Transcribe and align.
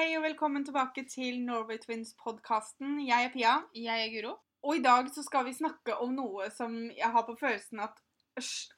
Hei 0.00 0.14
og 0.16 0.22
velkommen 0.24 0.62
tilbake 0.64 1.02
til 1.12 1.42
Norway 1.44 1.76
Twins-podkasten. 1.76 3.02
Jeg 3.04 3.26
er 3.26 3.32
Pia. 3.34 3.50
Jeg 3.76 4.04
er 4.06 4.12
Guro. 4.14 4.30
Og 4.64 4.78
i 4.78 4.80
dag 4.80 5.10
så 5.12 5.20
skal 5.20 5.44
vi 5.44 5.52
snakke 5.52 5.92
om 6.00 6.14
noe 6.16 6.46
som 6.54 6.72
jeg 6.88 7.10
har 7.12 7.26
på 7.26 7.34
følelsen 7.36 7.82
at 7.84 8.00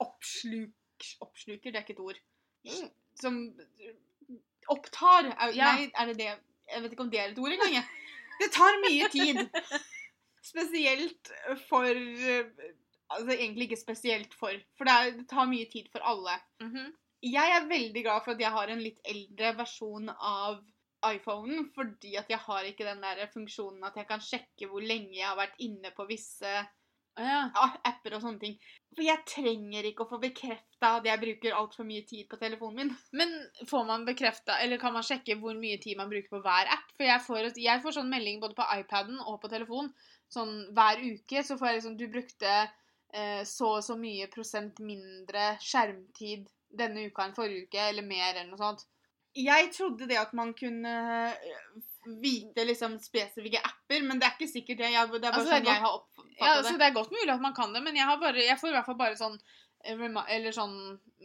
oppsluk, 0.03 1.07
oppsluker, 1.23 1.71
det 1.71 1.79
er 1.79 1.85
ikke 1.85 1.95
et 1.95 2.03
ord. 2.03 2.19
Som 3.23 3.39
opptar 4.75 5.31
Ja. 5.55 5.71
Nei, 5.77 5.93
er 5.95 6.11
det 6.11 6.17
det? 6.25 6.33
Jeg 6.73 6.83
vet 6.83 6.99
ikke 6.99 7.07
om 7.07 7.15
det 7.15 7.23
er 7.23 7.31
et 7.31 7.41
ord 7.45 7.55
engang. 7.55 7.79
Det 8.43 8.51
tar 8.59 8.83
mye 8.89 9.13
tid. 9.15 9.41
Spesielt 10.53 11.33
for 11.69 11.87
Altså 11.87 13.31
egentlig 13.37 13.71
ikke 13.71 13.83
spesielt 13.85 14.35
for, 14.35 14.59
for 14.75 14.89
det, 14.89 14.93
er, 14.99 15.17
det 15.23 15.29
tar 15.31 15.47
mye 15.47 15.71
tid 15.71 15.87
for 15.95 16.03
alle. 16.03 16.35
Mhm. 16.67 16.91
Jeg 17.23 17.57
er 17.61 17.71
veldig 17.71 18.03
glad 18.03 18.25
for 18.25 18.35
at 18.35 18.41
jeg 18.41 18.51
har 18.51 18.71
en 18.75 18.83
litt 18.83 18.99
eldre 19.07 19.55
versjon 19.63 20.11
av 20.11 20.65
iPhonen, 21.07 21.67
fordi 21.75 22.17
at 22.21 22.31
jeg 22.31 22.39
har 22.45 22.69
ikke 22.69 22.87
den 22.87 23.03
der 23.03 23.27
funksjonen 23.33 23.83
at 23.89 23.97
jeg 23.99 24.07
kan 24.09 24.23
sjekke 24.23 24.69
hvor 24.71 24.85
lenge 24.85 25.17
jeg 25.17 25.27
har 25.27 25.39
vært 25.39 25.59
inne 25.65 25.91
på 25.97 26.07
visse 26.11 26.53
ja. 27.19 27.41
apper 27.85 28.17
og 28.17 28.23
sånne 28.25 28.41
ting. 28.41 28.55
For 28.93 29.05
jeg 29.05 29.25
trenger 29.29 29.89
ikke 29.89 30.05
å 30.05 30.11
få 30.11 30.19
bekrefta 30.23 30.95
at 30.99 31.09
jeg 31.09 31.21
bruker 31.23 31.57
altfor 31.57 31.87
mye 31.89 32.05
tid 32.09 32.29
på 32.31 32.39
telefonen 32.41 32.79
min. 32.79 32.95
Men 33.19 33.35
får 33.69 33.87
man 33.89 34.07
bekrefta, 34.09 34.59
eller 34.65 34.81
kan 34.83 34.95
man 34.97 35.07
sjekke 35.07 35.39
hvor 35.41 35.57
mye 35.59 35.81
tid 35.83 35.99
man 36.01 36.13
bruker 36.13 36.33
på 36.33 36.43
hver 36.45 36.71
app? 36.73 36.89
For 36.97 37.09
jeg 37.09 37.25
får, 37.27 37.51
jeg 37.61 37.85
får 37.85 37.99
sånn 37.99 38.13
melding 38.13 38.41
både 38.43 38.59
på 38.59 38.69
iPaden 38.79 39.21
og 39.27 39.41
på 39.43 39.53
telefon. 39.53 39.93
Sånn 40.33 40.55
hver 40.73 41.03
uke 41.03 41.45
så 41.45 41.59
får 41.61 41.69
jeg 41.69 41.79
liksom 41.81 41.99
Du 42.01 42.07
brukte 42.09 42.53
eh, 43.13 43.43
så 43.49 43.75
og 43.77 43.85
så 43.85 43.99
mye 44.01 44.31
prosent 44.33 44.81
mindre 44.81 45.53
skjermtid 45.61 46.49
denne 46.73 47.05
uka 47.11 47.27
enn 47.27 47.37
forrige 47.37 47.67
uke, 47.67 47.89
eller 47.91 48.07
mer, 48.07 48.33
eller 48.33 48.49
noe 48.49 48.61
sånt. 48.61 48.87
Jeg 49.37 49.71
trodde 49.73 50.09
det 50.09 50.19
at 50.21 50.33
man 50.37 50.53
kunne 50.55 50.93
øh, 51.33 51.83
vite 52.23 52.65
liksom 52.69 52.99
spesifikke 53.01 53.63
apper, 53.65 54.03
men 54.05 54.21
det 54.21 54.29
er 54.29 54.37
ikke 54.37 54.53
sikkert 54.53 54.83
det. 54.83 54.93
Jeg, 54.93 55.09
det 55.13 55.21
er 55.21 55.31
bare 55.31 55.41
Altså, 55.41 55.55
sånn 55.55 55.69
jeg 55.71 55.85
har 55.85 55.97
oppfatta 55.99 56.39
Ja, 56.39 56.53
altså, 56.59 56.73
det. 56.73 56.79
det 56.83 56.89
er 56.89 56.97
godt 56.99 57.15
mulig 57.15 57.33
at 57.33 57.45
man 57.45 57.57
kan 57.57 57.75
det, 57.75 57.83
men 57.85 57.97
jeg, 57.97 58.09
har 58.09 58.21
bare, 58.21 58.45
jeg 58.45 58.59
får 58.61 58.73
i 58.73 58.77
hvert 58.77 58.89
fall 58.91 59.01
bare 59.01 59.19
sånn 59.21 59.39
eh, 59.85 60.07
Eller 60.37 60.57
sånn 60.57 60.79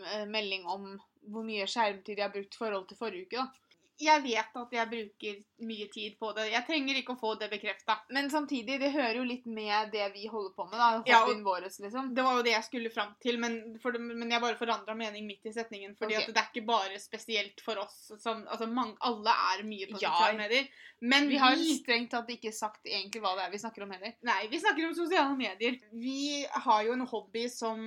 eh, 0.06 0.26
melding 0.30 0.68
om 0.70 0.92
hvor 1.28 1.44
mye 1.44 1.68
skjermtid 1.68 2.16
jeg 2.16 2.24
har 2.24 2.32
brukt 2.32 2.56
i 2.56 2.60
forhold 2.62 2.86
til 2.88 3.00
forrige 3.00 3.28
uke, 3.28 3.44
da. 3.44 3.67
Jeg 3.98 4.22
vet 4.22 4.58
at 4.62 4.74
jeg 4.76 4.90
bruker 4.92 5.38
mye 5.66 5.88
tid 5.90 6.18
på 6.20 6.30
det. 6.38 6.44
Jeg 6.52 6.66
trenger 6.68 7.00
ikke 7.00 7.16
å 7.16 7.20
få 7.20 7.32
det 7.42 7.48
bekrefta. 7.50 7.96
Men 8.14 8.30
samtidig, 8.30 8.76
det 8.82 8.92
hører 8.94 9.18
jo 9.18 9.24
litt 9.26 9.48
med 9.50 9.90
det 9.94 10.06
vi 10.14 10.28
holder 10.30 10.52
på 10.54 10.68
med, 10.70 10.78
da. 10.78 10.90
Ja, 11.10 11.24
våres, 11.46 11.80
liksom. 11.82 12.12
Det 12.14 12.26
var 12.26 12.38
jo 12.38 12.44
det 12.46 12.54
jeg 12.54 12.68
skulle 12.68 12.92
fram 12.94 13.16
til, 13.24 13.40
men, 13.42 13.58
det, 13.74 14.02
men 14.04 14.34
jeg 14.34 14.44
bare 14.44 14.60
forandra 14.60 14.94
mening 14.98 15.26
midt 15.26 15.50
i 15.50 15.56
setningen. 15.56 15.96
Fordi 15.98 16.20
okay. 16.20 16.30
det 16.36 16.44
er 16.44 16.52
ikke 16.52 16.66
bare 16.70 17.02
spesielt 17.02 17.64
for 17.66 17.82
oss 17.82 17.98
som 18.22 18.46
Altså, 18.48 18.68
mange, 18.70 18.94
alle 19.08 19.34
er 19.34 19.66
mye 19.66 19.90
på 19.90 19.98
Ja. 19.98 20.12
sosiale 20.12 20.38
medier. 20.38 20.70
Men 21.02 21.30
Vi 21.30 21.42
har 21.42 21.58
strengt 21.58 22.14
tatt 22.14 22.30
ikke 22.30 22.54
sagt 22.54 22.86
egentlig 22.86 23.22
hva 23.24 23.34
det 23.38 23.48
er 23.48 23.52
vi 23.56 23.64
snakker 23.66 23.86
om 23.86 23.92
heller. 23.96 24.14
Nei, 24.22 24.44
vi 24.52 24.62
snakker 24.62 24.88
om 24.88 24.96
sosiale 24.98 25.34
medier. 25.38 25.82
Vi 25.92 26.46
har 26.68 26.86
jo 26.86 26.94
en 26.94 27.06
hobby 27.10 27.48
som 27.50 27.84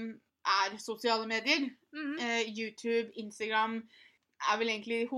er 0.46 0.78
sosiale 0.78 1.26
medier. 1.30 1.70
Mhm. 1.94 2.18
Eh, 2.18 2.50
YouTube, 2.50 3.12
Instagram 3.16 3.82
er 4.50 4.58
vel 4.58 4.72
egentlig 4.72 5.08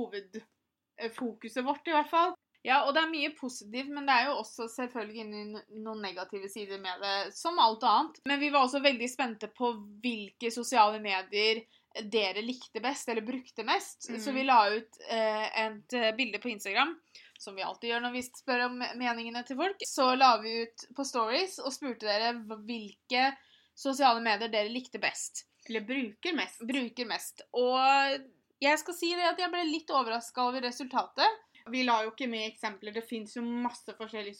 hovedfokuset 1.02 1.64
vårt, 1.66 1.88
i 1.88 1.94
hvert 1.96 2.10
fall. 2.10 2.34
Ja, 2.62 2.84
og 2.86 2.94
det 2.94 3.02
er 3.02 3.10
mye 3.10 3.32
positivt, 3.34 3.90
men 3.90 4.06
det 4.06 4.14
er 4.14 4.28
jo 4.30 4.38
også 4.38 4.68
selvfølgelig 4.70 5.24
no- 5.26 5.62
noen 5.82 6.02
negative 6.04 6.48
sider 6.50 6.78
med 6.78 7.00
det, 7.02 7.34
som 7.34 7.58
alt 7.58 7.82
annet. 7.82 8.20
Men 8.30 8.38
vi 8.38 8.52
var 8.54 8.68
også 8.68 8.82
veldig 8.84 9.08
spente 9.10 9.50
på 9.50 9.72
hvilke 10.04 10.52
sosiale 10.54 11.02
medier 11.02 11.64
dere 12.08 12.44
likte 12.46 12.80
best, 12.80 13.10
eller 13.10 13.26
brukte 13.26 13.66
mest. 13.66 14.06
Mm. 14.08 14.20
Så 14.22 14.32
vi 14.32 14.46
la 14.46 14.60
ut 14.70 15.02
eh, 15.08 15.46
et 15.66 15.98
eh, 15.98 16.12
bilde 16.16 16.38
på 16.38 16.52
Instagram, 16.54 16.94
som 17.38 17.58
vi 17.58 17.66
alltid 17.66 17.90
gjør 17.90 18.04
når 18.06 18.14
vi 18.14 18.22
spør 18.28 18.66
om 18.68 18.78
meningene 18.78 19.42
til 19.46 19.58
folk. 19.58 19.82
Så 19.86 20.12
la 20.14 20.36
vi 20.40 20.60
ut 20.62 20.86
på 20.94 21.04
stories 21.04 21.58
og 21.64 21.74
spurte 21.74 22.06
dere 22.06 22.36
hvilke 22.46 23.32
sosiale 23.74 24.22
medier 24.22 24.52
dere 24.52 24.70
likte 24.70 25.02
best. 25.02 25.48
Eller 25.66 25.84
bruker 25.86 26.34
mest. 26.38 26.62
Bruker 26.66 27.10
mest. 27.10 27.42
Og 27.58 28.22
jeg 28.62 28.78
skal 28.82 28.94
si 28.94 29.10
det 29.18 29.26
at 29.32 29.40
jeg 29.42 29.50
ble 29.52 29.64
litt 29.68 29.90
overraska 29.90 30.44
over 30.48 30.62
resultatet. 30.64 31.40
Vi 31.70 31.84
la 31.86 32.00
jo 32.02 32.10
ikke 32.10 32.26
med 32.26 32.48
eksempler. 32.48 32.90
Det 32.96 33.04
fins 33.06 33.36
jo 33.36 33.42
masse 33.46 33.92
forskjellige 33.94 34.34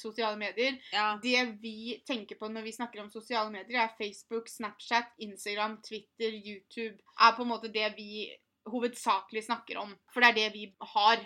sosiale 0.00 0.38
medier. 0.40 0.78
Ja. 0.94 1.18
Det 1.20 1.42
vi 1.60 1.98
tenker 2.08 2.38
på 2.40 2.48
når 2.48 2.64
vi 2.64 2.72
snakker 2.72 3.02
om 3.02 3.10
sosiale 3.12 3.52
medier, 3.52 3.82
er 3.82 3.92
Facebook, 3.98 4.48
Snapchat, 4.48 5.10
Instagram, 5.20 5.76
Twitter, 5.84 6.32
YouTube. 6.32 6.96
Er 7.20 7.36
på 7.36 7.44
en 7.44 7.52
måte 7.52 7.68
det 7.74 7.90
vi 7.98 8.24
hovedsakelig 8.72 9.44
snakker 9.50 9.82
om. 9.82 9.92
For 10.14 10.24
det 10.24 10.30
er 10.32 10.38
det 10.40 10.48
vi 10.54 10.66
har. 10.94 11.22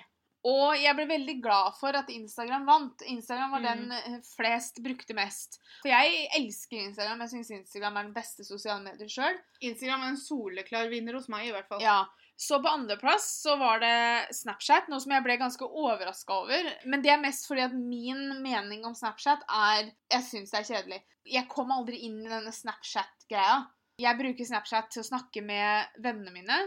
Og 0.47 0.77
jeg 0.79 0.95
ble 0.95 1.06
veldig 1.11 1.37
glad 1.43 1.75
for 1.79 1.95
at 1.99 2.11
Instagram 2.15 2.67
vant. 2.69 3.03
Instagram 3.11 3.51
var 3.56 3.61
Mm. 3.61 3.67
den 3.67 3.93
eh, 3.93 4.21
flest 4.37 4.83
brukte 4.83 5.15
mest. 5.15 5.59
For 5.83 5.89
jeg 5.91 6.29
elsker 6.39 6.77
Instagram. 6.89 7.21
Jeg 7.25 7.31
syns 7.37 7.51
Instagram 7.51 7.97
er 7.97 8.03
den 8.05 8.15
beste 8.15 8.45
sosiale 8.47 8.83
medier 8.83 9.09
sjøl. 9.11 9.39
Instagram 9.61 10.03
er 10.03 10.09
en 10.15 10.17
soleklar 10.23 10.89
vinner 10.91 11.15
hos 11.19 11.29
meg, 11.29 11.49
i 11.49 11.51
hvert 11.55 11.69
fall. 11.69 11.83
Ja. 11.83 12.05
Så 12.37 12.59
på 12.61 12.69
andreplass 12.69 13.43
så 13.43 13.55
var 13.57 13.81
det 13.81 14.35
Snapchat, 14.37 14.91
noe 14.93 15.01
som 15.01 15.15
jeg 15.15 15.25
ble 15.25 15.39
ganske 15.41 15.65
overraska 15.65 16.37
over. 16.37 16.69
Men 16.85 17.01
det 17.05 17.15
er 17.15 17.23
mest 17.23 17.49
fordi 17.49 17.65
at 17.65 17.77
min 17.77 18.43
mening 18.45 18.85
om 18.85 18.97
Snapchat 18.97 19.47
er 19.49 19.89
Jeg 20.13 20.27
syns 20.27 20.53
det 20.53 20.61
er 20.61 20.69
kjedelig. 20.69 21.01
Jeg 21.27 21.49
kom 21.49 21.73
aldri 21.73 22.03
inn 22.07 22.21
i 22.21 22.31
denne 22.31 22.53
Snapchat-greia. 22.53 23.63
Jeg 24.05 24.21
bruker 24.21 24.49
Snapchat 24.49 24.93
til 24.93 25.01
å 25.01 25.09
snakke 25.09 25.41
med 25.43 25.97
vennene 26.05 26.35
mine. 26.35 26.61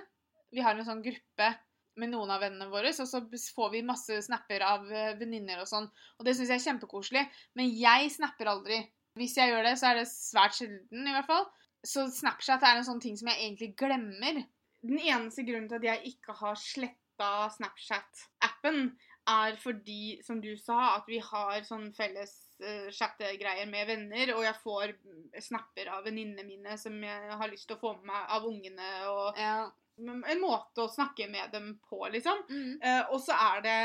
Vi 0.49 0.65
har 0.65 0.73
en 0.73 0.87
sånn 0.87 1.05
gruppe 1.05 1.51
med 1.99 2.13
noen 2.15 2.31
av 2.33 2.41
vennene 2.41 2.71
våre, 2.71 2.89
og 2.89 3.07
så 3.11 3.21
får 3.53 3.71
vi 3.75 3.85
masse 3.85 4.15
snapper 4.25 4.63
av 4.65 4.87
eh, 4.89 5.15
venninner 5.19 5.61
og 5.61 5.69
sånn. 5.69 5.85
Og 6.17 6.25
det 6.25 6.33
syns 6.37 6.49
jeg 6.49 6.61
er 6.61 6.65
kjempekoselig. 6.65 7.25
Men 7.59 7.69
jeg 7.75 8.09
snapper 8.15 8.49
aldri. 8.49 8.79
Hvis 9.19 9.35
jeg 9.37 9.51
gjør 9.51 9.67
det, 9.67 9.75
så 9.77 9.91
er 9.91 9.99
det 9.99 10.09
svært 10.09 10.57
sjelden, 10.57 11.05
i 11.05 11.13
hvert 11.13 11.29
fall. 11.29 11.45
Så 11.85 12.07
Snapchat 12.13 12.63
er 12.65 12.79
en 12.79 12.87
sånn 12.87 13.01
ting 13.03 13.17
som 13.19 13.29
jeg 13.31 13.43
egentlig 13.43 13.75
glemmer. 13.79 14.41
Den 14.85 14.99
eneste 14.99 15.43
grunnen 15.47 15.67
til 15.69 15.79
at 15.81 15.87
jeg 15.89 16.13
ikke 16.13 16.35
har 16.39 16.59
sletta 16.59 17.29
Snapchat-appen, 17.51 18.93
er 19.29 19.57
fordi, 19.61 20.19
som 20.25 20.39
du 20.41 20.53
sa, 20.57 20.95
at 20.97 21.09
vi 21.09 21.19
har 21.21 21.61
sånn 21.67 21.89
felles 21.93 22.31
uh, 22.63 22.87
chattegreier 22.95 23.67
med 23.69 23.89
venner, 23.91 24.31
og 24.33 24.45
jeg 24.45 24.57
får 24.63 24.93
snapper 25.45 25.91
av 25.93 26.07
venninnene 26.07 26.47
mine 26.47 26.77
som 26.81 26.95
jeg 27.03 27.35
har 27.41 27.51
lyst 27.51 27.67
til 27.69 27.77
å 27.77 27.83
få 27.83 27.93
med 27.99 28.09
meg 28.09 28.33
av 28.37 28.47
ungene, 28.49 28.89
og 29.11 29.37
Ja. 29.37 29.69
en 29.99 30.41
måte 30.41 30.85
å 30.85 30.89
snakke 30.91 31.27
med 31.29 31.51
dem 31.51 31.73
på, 31.89 32.05
liksom. 32.09 32.45
Mm. 32.49 32.79
Uh, 32.81 33.03
og 33.13 33.19
så 33.21 33.35
er 33.35 33.61
det 33.67 33.79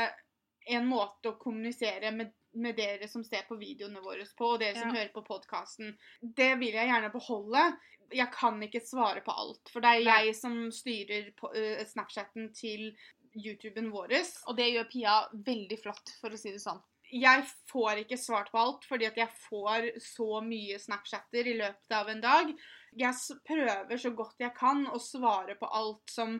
en 0.77 0.87
måte 0.89 1.33
å 1.33 1.37
kommunisere 1.37 2.11
med, 2.15 2.31
med 2.55 2.77
dere 2.77 3.07
som 3.11 3.23
ser 3.23 3.43
på 3.49 3.57
videoene 3.59 4.01
våre 4.03 4.25
på, 4.37 4.53
og 4.55 4.59
dere 4.59 4.75
som 4.77 4.89
Ja. 4.89 5.01
hører 5.01 5.13
på 5.13 5.25
podkasten. 5.27 5.97
Det 6.21 6.55
vil 6.59 6.73
jeg 6.73 6.87
gjerne 6.89 7.11
beholde. 7.11 7.77
Jeg 8.13 8.31
kan 8.31 8.61
ikke 8.61 8.81
svare 8.85 9.21
på 9.25 9.31
alt, 9.33 9.69
for 9.73 9.81
det 9.81 9.89
er 9.89 10.03
Nei. 10.05 10.25
jeg 10.25 10.35
som 10.35 10.71
styrer 10.71 11.31
på, 11.35 11.49
uh, 11.55 11.83
Snapchatten 11.85 12.53
til 12.53 12.95
YouTuben 13.35 13.91
vår. 13.91 14.13
Og 14.47 14.55
det 14.55 14.71
gjør 14.73 14.91
Pia 14.91 15.15
veldig 15.33 15.79
flott, 15.81 16.13
for 16.21 16.29
å 16.29 16.37
si 16.39 16.51
det 16.51 16.61
sånn. 16.61 16.81
Jeg 17.11 17.43
får 17.69 18.01
ikke 18.01 18.17
svart 18.17 18.49
på 18.51 18.57
alt, 18.57 18.85
fordi 18.89 19.05
at 19.05 19.15
jeg 19.15 19.29
får 19.29 19.91
så 20.01 20.41
mye 20.43 20.79
Snapchatter 20.81 21.45
i 21.47 21.57
løpet 21.57 21.91
av 21.91 22.09
en 22.09 22.21
dag. 22.21 22.53
Jeg 22.97 23.13
prøver 23.45 23.97
så 23.97 24.11
godt 24.15 24.39
jeg 24.39 24.55
kan 24.55 24.85
å 24.87 24.99
svare 24.99 25.55
på 25.59 25.69
alt 25.71 26.09
som 26.09 26.39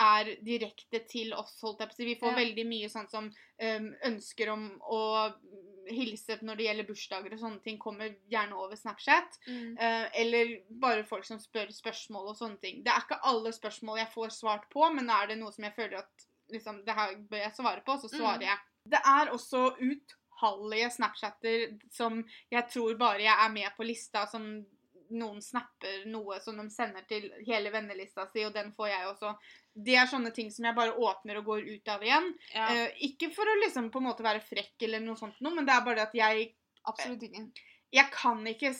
er 0.00 0.36
direkte 0.44 1.00
til 1.08 1.32
oss, 1.34 1.60
holdt 1.62 1.80
jeg 1.80 1.88
på 1.88 1.94
å 1.94 1.96
si. 1.96 2.04
Vi 2.04 2.14
får 2.20 2.30
Ja. 2.32 2.38
veldig 2.38 2.66
mye 2.66 2.88
sånn 2.90 3.08
som 3.10 3.24
um, 3.60 3.94
ønsker 4.04 4.48
om 4.52 4.64
å 4.90 5.34
hilse 5.90 6.38
når 6.42 6.56
det 6.56 6.64
gjelder 6.66 6.86
bursdager 6.88 7.32
og 7.34 7.38
sånne 7.38 7.62
ting, 7.62 7.78
kommer 7.78 8.14
gjerne 8.32 8.56
over 8.56 8.74
Snapchat. 8.76 9.36
Eh, 9.46 10.06
eller 10.22 10.54
bare 10.70 11.04
folk 11.04 11.24
som 11.28 11.38
spør 11.38 11.68
spørsmål 11.70 12.30
og 12.32 12.36
sånne 12.38 12.58
ting. 12.62 12.82
Det 12.82 12.88
er 12.90 13.02
ikke 13.04 13.20
alle 13.22 13.52
spørsmål 13.52 13.98
jeg 13.98 14.08
får 14.14 14.32
svart 14.32 14.64
på, 14.72 14.86
men 14.94 15.10
er 15.10 15.26
det 15.28 15.38
noe 15.38 15.52
som 15.52 15.64
jeg 15.64 15.74
føler 15.76 15.98
at 15.98 16.24
liksom, 16.50 16.84
det 16.86 16.94
her 16.96 17.14
bør 17.28 17.38
jeg 17.44 17.52
svare 17.58 17.84
på, 17.84 17.98
så 18.00 18.08
svarer 18.08 18.40
Mm. 18.40 18.48
jeg. 18.48 18.58
Det 18.88 19.00
er 19.04 19.30
også 19.32 19.76
utallige 19.78 20.90
Snapchatter 20.96 21.78
som 21.92 22.24
jeg 22.50 22.68
tror 22.72 22.96
bare 22.98 23.20
jeg 23.20 23.36
er 23.46 23.52
med 23.52 23.70
på 23.76 23.84
lista, 23.86 24.26
som 24.26 24.64
noen 25.12 25.42
snapper 25.42 26.04
noe 26.10 26.38
som 26.40 26.56
de 26.56 26.64
sender 26.72 27.04
til 27.08 27.26
hele 27.46 27.72
vennelista 27.74 28.26
si, 28.30 28.44
og 28.46 28.54
den 28.54 28.72
får 28.76 28.88
jeg 28.88 29.08
også. 29.10 29.34
Det 29.74 29.96
er 29.98 30.10
sånne 30.10 30.32
ting 30.34 30.50
som 30.54 30.68
jeg 30.68 30.76
bare 30.76 30.94
åpner 30.96 31.40
og 31.40 31.48
går 31.50 31.68
ut 31.68 31.92
av 31.92 32.04
igjen. 32.06 32.30
Ja, 32.54 32.68
Eh, 32.74 32.98
ikke 33.08 33.30
for 33.34 33.48
å 33.48 33.58
liksom 33.64 33.90
på 33.90 34.00
en 34.02 34.08
måte 34.08 34.26
være 34.26 34.44
frekk 34.44 34.86
eller 34.86 35.02
noe 35.04 35.18
sånt 35.20 35.40
noe, 35.44 35.54
men 35.54 35.66
det 35.66 35.74
er 35.74 35.86
bare 35.86 36.00
det 36.00 36.08
at 36.08 36.18
jeg 36.18 36.50
absolutt 36.84 37.22
ikke. 37.22 37.46
jeg 37.94 38.10
kan 38.12 38.46
ikke 38.46 38.72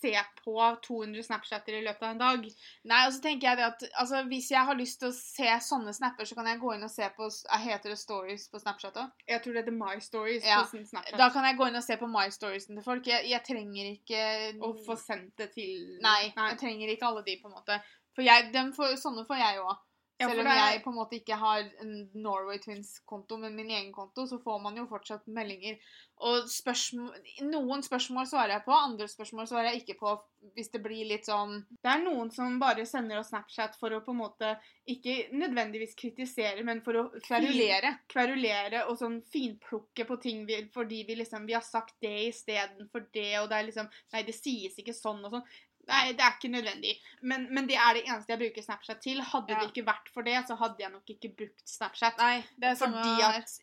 se 0.00 0.12
på 0.44 0.56
200 0.86 1.22
Snapchatter 1.26 1.78
i 1.78 1.82
løpet 1.84 2.02
av 2.02 2.14
en 2.14 2.20
dag. 2.22 2.46
Nei, 2.90 3.00
og 3.06 3.14
så 3.14 3.22
tenker 3.24 3.50
jeg 3.50 3.60
det 3.60 3.66
at 3.66 3.84
altså, 4.02 4.22
Hvis 4.30 4.50
jeg 4.52 4.64
har 4.68 4.78
lyst 4.78 5.00
til 5.02 5.10
å 5.10 5.16
se 5.16 5.50
sånne 5.68 5.94
snapper, 5.96 6.28
så 6.28 6.38
kan 6.38 6.48
jeg 6.50 6.60
gå 6.62 6.74
inn 6.74 6.86
og 6.86 6.92
se 6.92 7.08
på 7.16 7.28
Heter 7.64 7.94
det 7.94 7.98
Stories 8.00 8.46
på 8.52 8.62
Snapchat 8.62 9.00
òg? 9.02 9.24
Jeg 9.28 9.42
tror 9.44 9.56
det 9.56 9.64
heter 9.64 9.78
My 9.78 9.98
Stories 10.04 10.46
Ja, 10.46 10.62
på 10.62 10.82
Snapchat. 10.82 11.18
Da 11.20 11.30
kan 11.34 11.48
jeg 11.48 11.58
gå 11.58 11.68
inn 11.70 11.80
og 11.80 11.86
se 11.86 11.98
på 12.00 12.10
My 12.10 12.28
Storiesen 12.34 12.78
til 12.78 12.86
folk. 12.86 13.10
Jeg, 13.10 13.26
jeg 13.32 13.44
trenger 13.46 13.92
ikke 13.92 14.22
Å 14.64 14.72
få 14.86 14.98
sendt 15.00 15.34
det 15.40 15.50
til 15.56 15.98
Nei, 16.04 16.30
jeg 16.30 16.60
trenger 16.60 16.94
ikke 16.94 17.10
alle 17.10 17.24
de, 17.26 17.38
på 17.42 17.50
en 17.50 17.58
måte. 17.58 17.82
For 18.18 18.26
jeg, 18.26 18.48
dem 18.54 18.72
får, 18.74 18.96
sånne 18.98 19.22
får 19.28 19.38
jeg 19.38 19.62
òg. 19.62 19.76
Ja, 20.20 20.26
Selv 20.28 20.40
om 20.40 20.46
er- 20.46 20.72
jeg 20.72 20.82
på 20.82 20.90
en 20.90 20.96
måte 20.96 21.14
ikke 21.20 21.36
har 21.38 21.60
en 21.80 22.10
Norway 22.14 22.58
Twins-konto, 22.58 23.36
men 23.38 23.54
min 23.54 23.70
egen 23.70 23.92
konto, 23.92 24.26
så 24.26 24.40
får 24.42 24.60
man 24.62 24.74
jo 24.76 24.86
fortsatt 24.90 25.26
meldinger. 25.28 25.78
Og 26.20 26.48
spørsmål, 26.50 27.14
noen 27.46 27.82
spørsmål 27.86 28.26
svarer 28.26 28.56
jeg 28.56 28.64
på, 28.64 28.72
andre 28.74 29.06
spørsmål 29.06 29.46
svarer 29.46 29.68
jeg 29.70 29.84
ikke 29.84 29.98
på 30.00 30.16
hvis 30.56 30.70
det 30.72 30.80
blir 30.82 31.04
litt 31.06 31.26
sånn 31.26 31.64
Det 31.82 31.90
er 31.92 32.02
noen 32.02 32.30
som 32.32 32.58
bare 32.58 32.84
sender 32.86 33.18
oss 33.18 33.28
Snapchat 33.30 33.76
for 33.78 33.90
å 33.90 34.00
på 34.04 34.10
en 34.10 34.18
måte 34.18 34.58
ikke 34.88 35.30
nødvendigvis 35.32 35.94
kritisere, 35.98 36.64
men 36.64 36.80
for 36.80 36.92
å 36.94 37.04
kverulere. 37.22 37.98
kverulere 38.08 38.88
og 38.88 38.98
sånn 38.98 39.22
finplukke 39.30 40.06
på 40.06 40.20
ting 40.20 40.44
vi, 40.46 40.64
fordi 40.74 41.04
vi 41.06 41.14
liksom 41.16 41.46
Vi 41.46 41.54
har 41.54 41.62
sagt 41.62 41.94
det 42.02 42.32
istedenfor 42.32 43.06
det, 43.12 43.38
og 43.38 43.48
det 43.50 43.56
er 43.58 43.66
liksom 43.70 43.88
Nei, 44.12 44.22
det 44.22 44.34
sies 44.34 44.74
ikke 44.78 44.94
sånn 44.94 45.24
og 45.24 45.30
sånn. 45.30 45.44
Nei, 45.88 46.12
det 46.12 46.20
er 46.24 46.34
ikke 46.36 46.50
nødvendig. 46.52 46.94
Men, 47.22 47.46
men 47.54 47.66
det 47.68 47.76
er 47.80 47.96
det 47.96 48.04
eneste 48.06 48.34
jeg 48.34 48.40
bruker 48.42 48.62
Snapchat 48.66 49.00
til. 49.04 49.22
Hadde 49.24 49.54
Ja. 49.54 49.60
det 49.62 49.70
ikke 49.72 49.86
vært 49.88 50.10
for 50.14 50.22
det, 50.26 50.36
så 50.46 50.56
hadde 50.60 50.82
jeg 50.84 50.92
nok 50.92 51.12
ikke 51.14 51.30
brukt 51.40 51.64
Snapchat. 51.68 52.18
Nei, 52.20 52.44
det 52.60 52.72
er 52.72 52.78
Fordi 52.82 53.14
at 53.24 53.58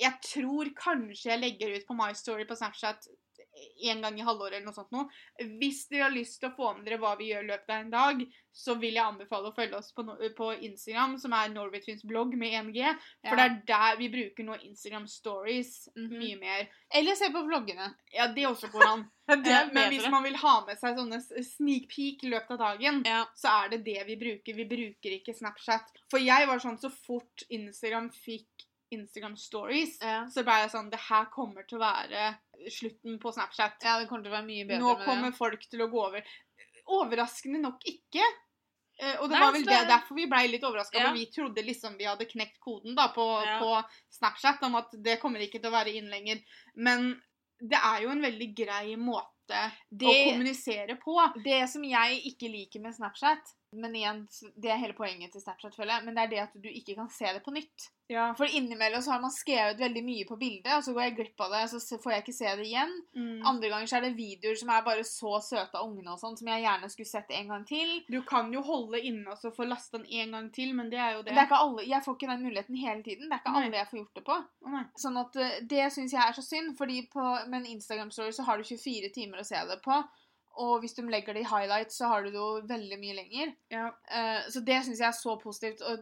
jeg 0.00 0.14
tror 0.26 0.70
kanskje 0.76 1.30
jeg 1.30 1.40
legger 1.44 1.76
ut 1.76 1.86
på 1.86 1.94
My 1.98 2.12
Story 2.18 2.46
på 2.48 2.56
Snapchat 2.58 3.06
en 3.90 4.00
gang 4.02 4.18
i 4.20 4.24
halvåret 4.26 4.54
eller 4.58 4.66
noe 4.66 4.74
sånt 4.76 4.92
noe. 4.94 5.08
Hvis 5.60 5.86
dere 5.90 6.06
har 6.08 6.14
lyst 6.14 6.40
til 6.40 6.50
å 6.50 6.56
få 6.56 6.74
med 6.76 6.86
dere 6.88 6.98
hva 7.02 7.16
vi 7.18 7.30
gjør 7.32 7.44
i 7.44 7.50
løpet 7.52 7.70
av 7.74 7.80
en 7.84 7.90
dag, 7.94 8.24
så 8.52 8.74
vil 8.80 8.96
jeg 8.96 9.04
anbefale 9.06 9.50
å 9.50 9.54
følge 9.54 9.78
oss 9.78 9.92
på, 9.94 10.02
på 10.36 10.48
Instagram, 10.66 11.16
som 11.22 11.32
er 11.32 11.52
Norway 11.52 11.80
blogg 12.04 12.34
med 12.36 12.52
1G. 12.52 12.94
For 13.28 13.36
det 13.38 13.44
er 13.46 13.58
der 13.68 13.96
vi 14.00 14.08
bruker 14.10 14.44
nå 14.48 14.56
Instagram 14.66 15.06
Stories 15.06 15.88
Mhm. 15.96 16.18
mye 16.18 16.38
mer. 16.40 16.68
Eller 16.92 17.14
se 17.14 17.30
på 17.30 17.44
vloggene. 17.46 17.94
Ja, 18.12 18.26
det 18.32 18.46
også 18.46 18.70
går 18.72 18.86
an. 18.88 19.10
Eh, 19.30 19.36
Men 19.72 19.92
hvis 19.92 20.08
man 20.10 20.24
vil 20.24 20.34
ha 20.34 20.64
med 20.66 20.76
seg 20.80 20.96
sånne 20.98 21.20
sneak 21.22 21.84
peek 21.92 22.24
i 22.24 22.30
løpet 22.32 22.50
av 22.50 22.58
dagen, 22.58 23.02
Ja. 23.06 23.26
så 23.36 23.46
er 23.64 23.68
det 23.68 23.84
det 23.84 24.02
vi 24.08 24.16
bruker. 24.16 24.56
Vi 24.56 24.64
bruker 24.66 25.14
ikke 25.20 25.36
Snapchat. 25.38 25.86
For 26.10 26.18
jeg 26.18 26.48
var 26.48 26.58
sånn 26.58 26.80
så 26.80 26.90
fort 26.90 27.44
Instagram 27.48 28.10
fikk 28.10 28.66
Instagram 28.90 29.36
stories, 29.36 29.98
Ja. 30.02 30.24
så 30.26 30.42
ble 30.44 30.52
jeg 30.62 30.70
sånn 30.70 30.90
Det 30.90 30.98
her 31.08 31.26
kommer 31.26 31.66
til 31.68 31.78
å 31.78 31.82
være 31.86 32.36
slutten 32.70 33.18
på 33.20 33.32
Snapchat. 33.32 33.78
ja, 33.82 33.98
det 34.00 34.08
kommer 34.08 34.24
til 34.24 34.32
å 34.32 34.36
være 34.36 34.46
mye 34.46 34.66
bedre 34.66 34.80
Nå 34.80 35.04
kommer 35.04 35.32
folk 35.32 35.60
til 35.70 35.80
å 35.80 35.90
gå 35.90 36.06
over. 36.06 36.22
Overraskende 36.90 37.60
nok 37.62 37.84
ikke. 37.86 38.22
Eh, 39.00 39.16
Og 39.20 39.28
det 39.30 39.38
Nei, 39.38 39.40
var 39.40 39.52
vel 39.52 39.62
det 39.64 39.70
det- 39.78 39.88
derfor 39.88 40.14
vi 40.16 40.26
blei 40.26 40.46
litt 40.48 40.62
overraska. 40.62 40.98
Ja. 40.98 41.06
For 41.08 41.14
vi 41.14 41.26
trodde 41.26 41.64
liksom 41.64 41.96
vi 41.96 42.04
hadde 42.04 42.26
knekt 42.28 42.58
koden 42.60 42.94
da 42.94 43.08
på, 43.08 43.44
Ja. 43.46 43.58
på 43.60 43.84
Snapchat 44.10 44.62
om 44.62 44.74
at 44.74 44.90
det 45.02 45.20
kommer 45.20 45.38
ikke 45.40 45.60
til 45.62 45.70
å 45.70 45.72
være 45.72 45.94
inn 45.94 46.10
lenger. 46.10 46.42
Men 46.76 47.22
det 47.60 47.78
er 47.82 48.02
jo 48.02 48.10
en 48.10 48.22
veldig 48.22 48.54
grei 48.56 48.96
måte 48.96 49.30
å 49.50 50.32
kommunisere 50.32 50.98
på. 51.00 51.42
det 51.42 51.68
som 51.68 51.82
jeg 51.82 52.22
ikke 52.24 52.50
liker 52.50 52.80
med 52.80 52.94
Snapchat 52.94 53.54
men 53.72 53.94
igjen, 53.94 54.26
Det 54.56 54.70
er 54.70 54.80
hele 54.82 54.96
poenget 54.98 55.32
til 55.32 55.42
Snapchat, 55.42 55.76
føler 55.76 55.94
jeg. 55.94 56.04
Men 56.04 56.16
det 56.16 56.22
er 56.22 56.30
det 56.30 56.44
at 56.48 56.54
du 56.62 56.68
ikke 56.68 56.96
kan 56.98 57.10
se 57.12 57.30
det 57.30 57.42
på 57.44 57.54
nytt. 57.54 57.90
Ja. 58.10 58.32
For 58.34 58.44
innimellom 58.44 59.02
så 59.02 59.12
har 59.12 59.20
man 59.22 59.30
skrevet 59.30 59.78
veldig 59.78 60.02
mye 60.02 60.24
på 60.26 60.36
bildet, 60.36 60.72
og 60.74 60.82
så 60.82 60.94
går 60.96 61.04
jeg 61.04 61.14
glipp 61.20 61.42
av 61.44 61.52
det, 61.54 61.60
så 61.70 61.98
får 62.02 62.12
jeg 62.12 62.24
ikke 62.24 62.34
se 62.34 62.54
det 62.58 62.64
igjen. 62.66 62.94
Mm. 63.14 63.44
Andre 63.46 63.70
ganger 63.70 63.90
så 63.90 63.98
er 64.00 64.06
det 64.08 64.16
videoer 64.16 64.58
som 64.58 64.72
er 64.74 64.82
bare 64.88 65.04
så 65.06 65.36
søte 65.46 65.78
av 65.78 65.86
ungene 65.86 66.16
og 66.16 66.18
sånn, 66.18 66.34
som 66.40 66.50
jeg 66.50 66.64
gjerne 66.64 66.90
skulle 66.90 67.10
sett 67.12 67.30
en 67.38 67.52
gang 67.54 67.66
til. 67.68 67.92
Du 68.10 68.18
kan 68.26 68.50
jo 68.50 68.64
holde 68.66 68.98
inne 68.98 69.30
og 69.30 69.38
så 69.38 69.52
få 69.54 69.68
lasta 69.68 70.00
den 70.00 70.10
en 70.10 70.34
gang 70.34 70.48
til, 70.56 70.74
men 70.74 70.90
det 70.90 70.98
er 70.98 71.14
jo 71.14 71.22
det. 71.22 71.36
Det 71.38 71.44
er 71.44 71.54
alle, 71.60 71.86
jeg 71.86 72.06
får 72.06 72.18
ikke 72.18 72.32
den 72.32 72.44
muligheten 72.48 72.80
hele 72.82 73.06
tiden. 73.06 73.28
Det 73.30 73.38
er 73.38 73.44
ikke 73.44 73.54
Nei. 73.54 73.62
alle 73.68 73.78
jeg 73.78 73.90
får 73.92 74.00
gjort 74.02 74.18
det 74.18 74.24
på. 74.26 74.40
Nei. 74.74 74.84
Sånn 75.04 75.22
at 75.22 75.38
eh, 75.44 75.60
Det 75.70 75.86
syns 75.94 76.16
jeg 76.16 76.24
er 76.24 76.40
så 76.40 76.46
synd, 76.48 76.74
fordi 76.80 77.04
på, 77.14 77.28
med 77.46 77.60
en 77.60 77.70
Instagram-story 77.76 78.34
så 78.34 78.48
har 78.50 78.58
du 78.58 78.66
24 78.66 79.14
timer 79.14 79.44
å 79.44 79.46
se 79.46 79.62
det 79.70 79.78
på. 79.86 80.02
Og 80.58 80.80
hvis 80.80 80.96
du 80.96 81.02
legger 81.06 81.36
det 81.36 81.44
i 81.44 81.50
highlights, 81.50 81.96
så 81.96 82.08
har 82.10 82.22
du 82.22 82.30
det 82.30 82.40
jo 82.40 82.62
veldig 82.68 82.98
mye 82.98 83.18
lenger. 83.20 83.52
Ja. 83.70 83.90
Uh, 84.10 84.48
så 84.50 84.62
det 84.66 84.80
syns 84.84 85.00
jeg 85.00 85.08
er 85.08 85.18
så 85.18 85.36
positivt. 85.42 85.80
Og 85.82 85.98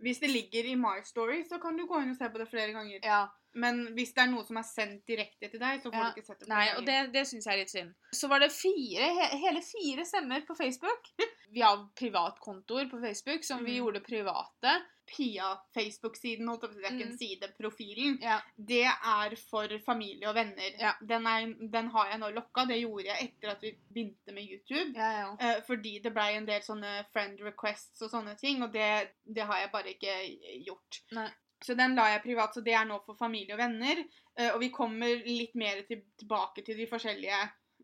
Hvis 0.00 0.18
det 0.18 0.30
ligger 0.30 0.64
i 0.64 0.74
My 0.74 1.02
Story, 1.04 1.42
så 1.48 1.58
kan 1.60 1.76
du 1.76 1.86
gå 1.86 2.00
inn 2.00 2.14
og 2.14 2.16
se 2.16 2.30
på 2.32 2.40
det 2.40 2.48
flere 2.48 2.72
ganger. 2.72 3.00
ja, 3.04 3.26
Men 3.54 3.94
hvis 3.96 4.12
det 4.14 4.22
er 4.22 4.30
noe 4.30 4.44
som 4.46 4.56
er 4.56 4.62
sendt 4.62 5.06
direkte 5.06 5.48
til 5.50 5.58
deg, 5.60 5.80
så 5.82 5.90
får 5.90 5.94
Ja. 5.98 6.12
du 6.14 6.20
ikke 6.20 6.26
sett 6.26 6.38
det 6.40 6.48
Nei, 6.48 6.68
og 6.76 6.84
det, 6.86 7.12
det 7.12 7.26
syns 7.26 7.44
jeg 7.46 7.52
er 7.54 7.58
litt 7.64 7.70
synd. 7.70 7.94
Så 8.14 8.28
var 8.28 8.38
det 8.38 8.52
fire, 8.52 9.08
he, 9.18 9.26
hele 9.42 9.60
fire 9.62 10.04
stemmer 10.06 10.46
på 10.46 10.54
Facebook. 10.56 11.08
Vi 11.50 11.60
har 11.60 11.88
privatkontoer 11.98 12.88
på 12.90 13.00
Facebook 13.02 13.42
som 13.44 13.64
vi 13.64 13.72
Mhm. 13.72 13.78
gjorde 13.82 14.00
private. 14.06 14.82
Pia 15.10 15.56
Facebook-siden, 15.74 16.46
holdt 16.46 16.62
jeg 16.62 16.70
på 16.70 16.76
å 16.76 16.76
si, 16.76 16.80
det 16.80 16.86
er 16.86 16.94
ikke 16.94 17.06
Mm. 17.06 17.10
en 17.10 17.18
side, 17.18 17.48
profilen, 17.58 18.18
Ja. 18.22 18.40
det 18.56 18.84
er 18.86 19.34
for 19.50 19.66
familie 19.84 20.28
og 20.28 20.36
venner. 20.36 20.70
Ja. 20.78 20.92
Den, 21.04 21.26
er, 21.26 21.46
den 21.72 21.88
har 21.90 22.06
jeg 22.12 22.20
nå 22.20 22.30
lokka. 22.30 22.64
Det 22.68 22.78
gjorde 22.80 23.04
jeg 23.06 23.18
etter 23.32 23.50
at 23.50 23.60
vi 23.60 23.72
begynte 23.92 24.32
med 24.32 24.46
YouTube. 24.46 24.94
Ja, 24.94 25.10
ja. 25.10 25.36
Eh, 25.40 25.60
fordi 25.66 25.98
det 26.00 26.14
blei 26.14 26.36
en 26.36 26.46
del 26.46 26.60
sånne 26.62 27.04
friend 27.12 27.40
requests 27.40 28.00
og 28.02 28.10
sånne 28.10 28.38
ting, 28.38 28.62
og 28.62 28.70
det, 28.72 29.10
det 29.26 29.42
har 29.44 29.58
jeg 29.58 29.72
bare 29.72 29.90
ikke 29.96 30.64
gjort. 30.64 31.00
Nei. 31.12 31.30
Så 31.64 31.74
den 31.76 31.94
la 31.94 32.08
jeg 32.14 32.22
privat, 32.24 32.54
så 32.56 32.62
det 32.64 32.72
er 32.74 32.86
nå 32.88 33.00
for 33.04 33.14
familie 33.20 33.54
og 33.54 33.60
venner. 33.60 33.98
Eh, 34.38 34.50
og 34.54 34.60
vi 34.62 34.70
kommer 34.72 35.24
litt 35.26 35.54
mer 35.60 35.82
til, 35.88 36.04
tilbake 36.18 36.62
til 36.64 36.78
de 36.80 36.86
forskjellige 36.88 37.40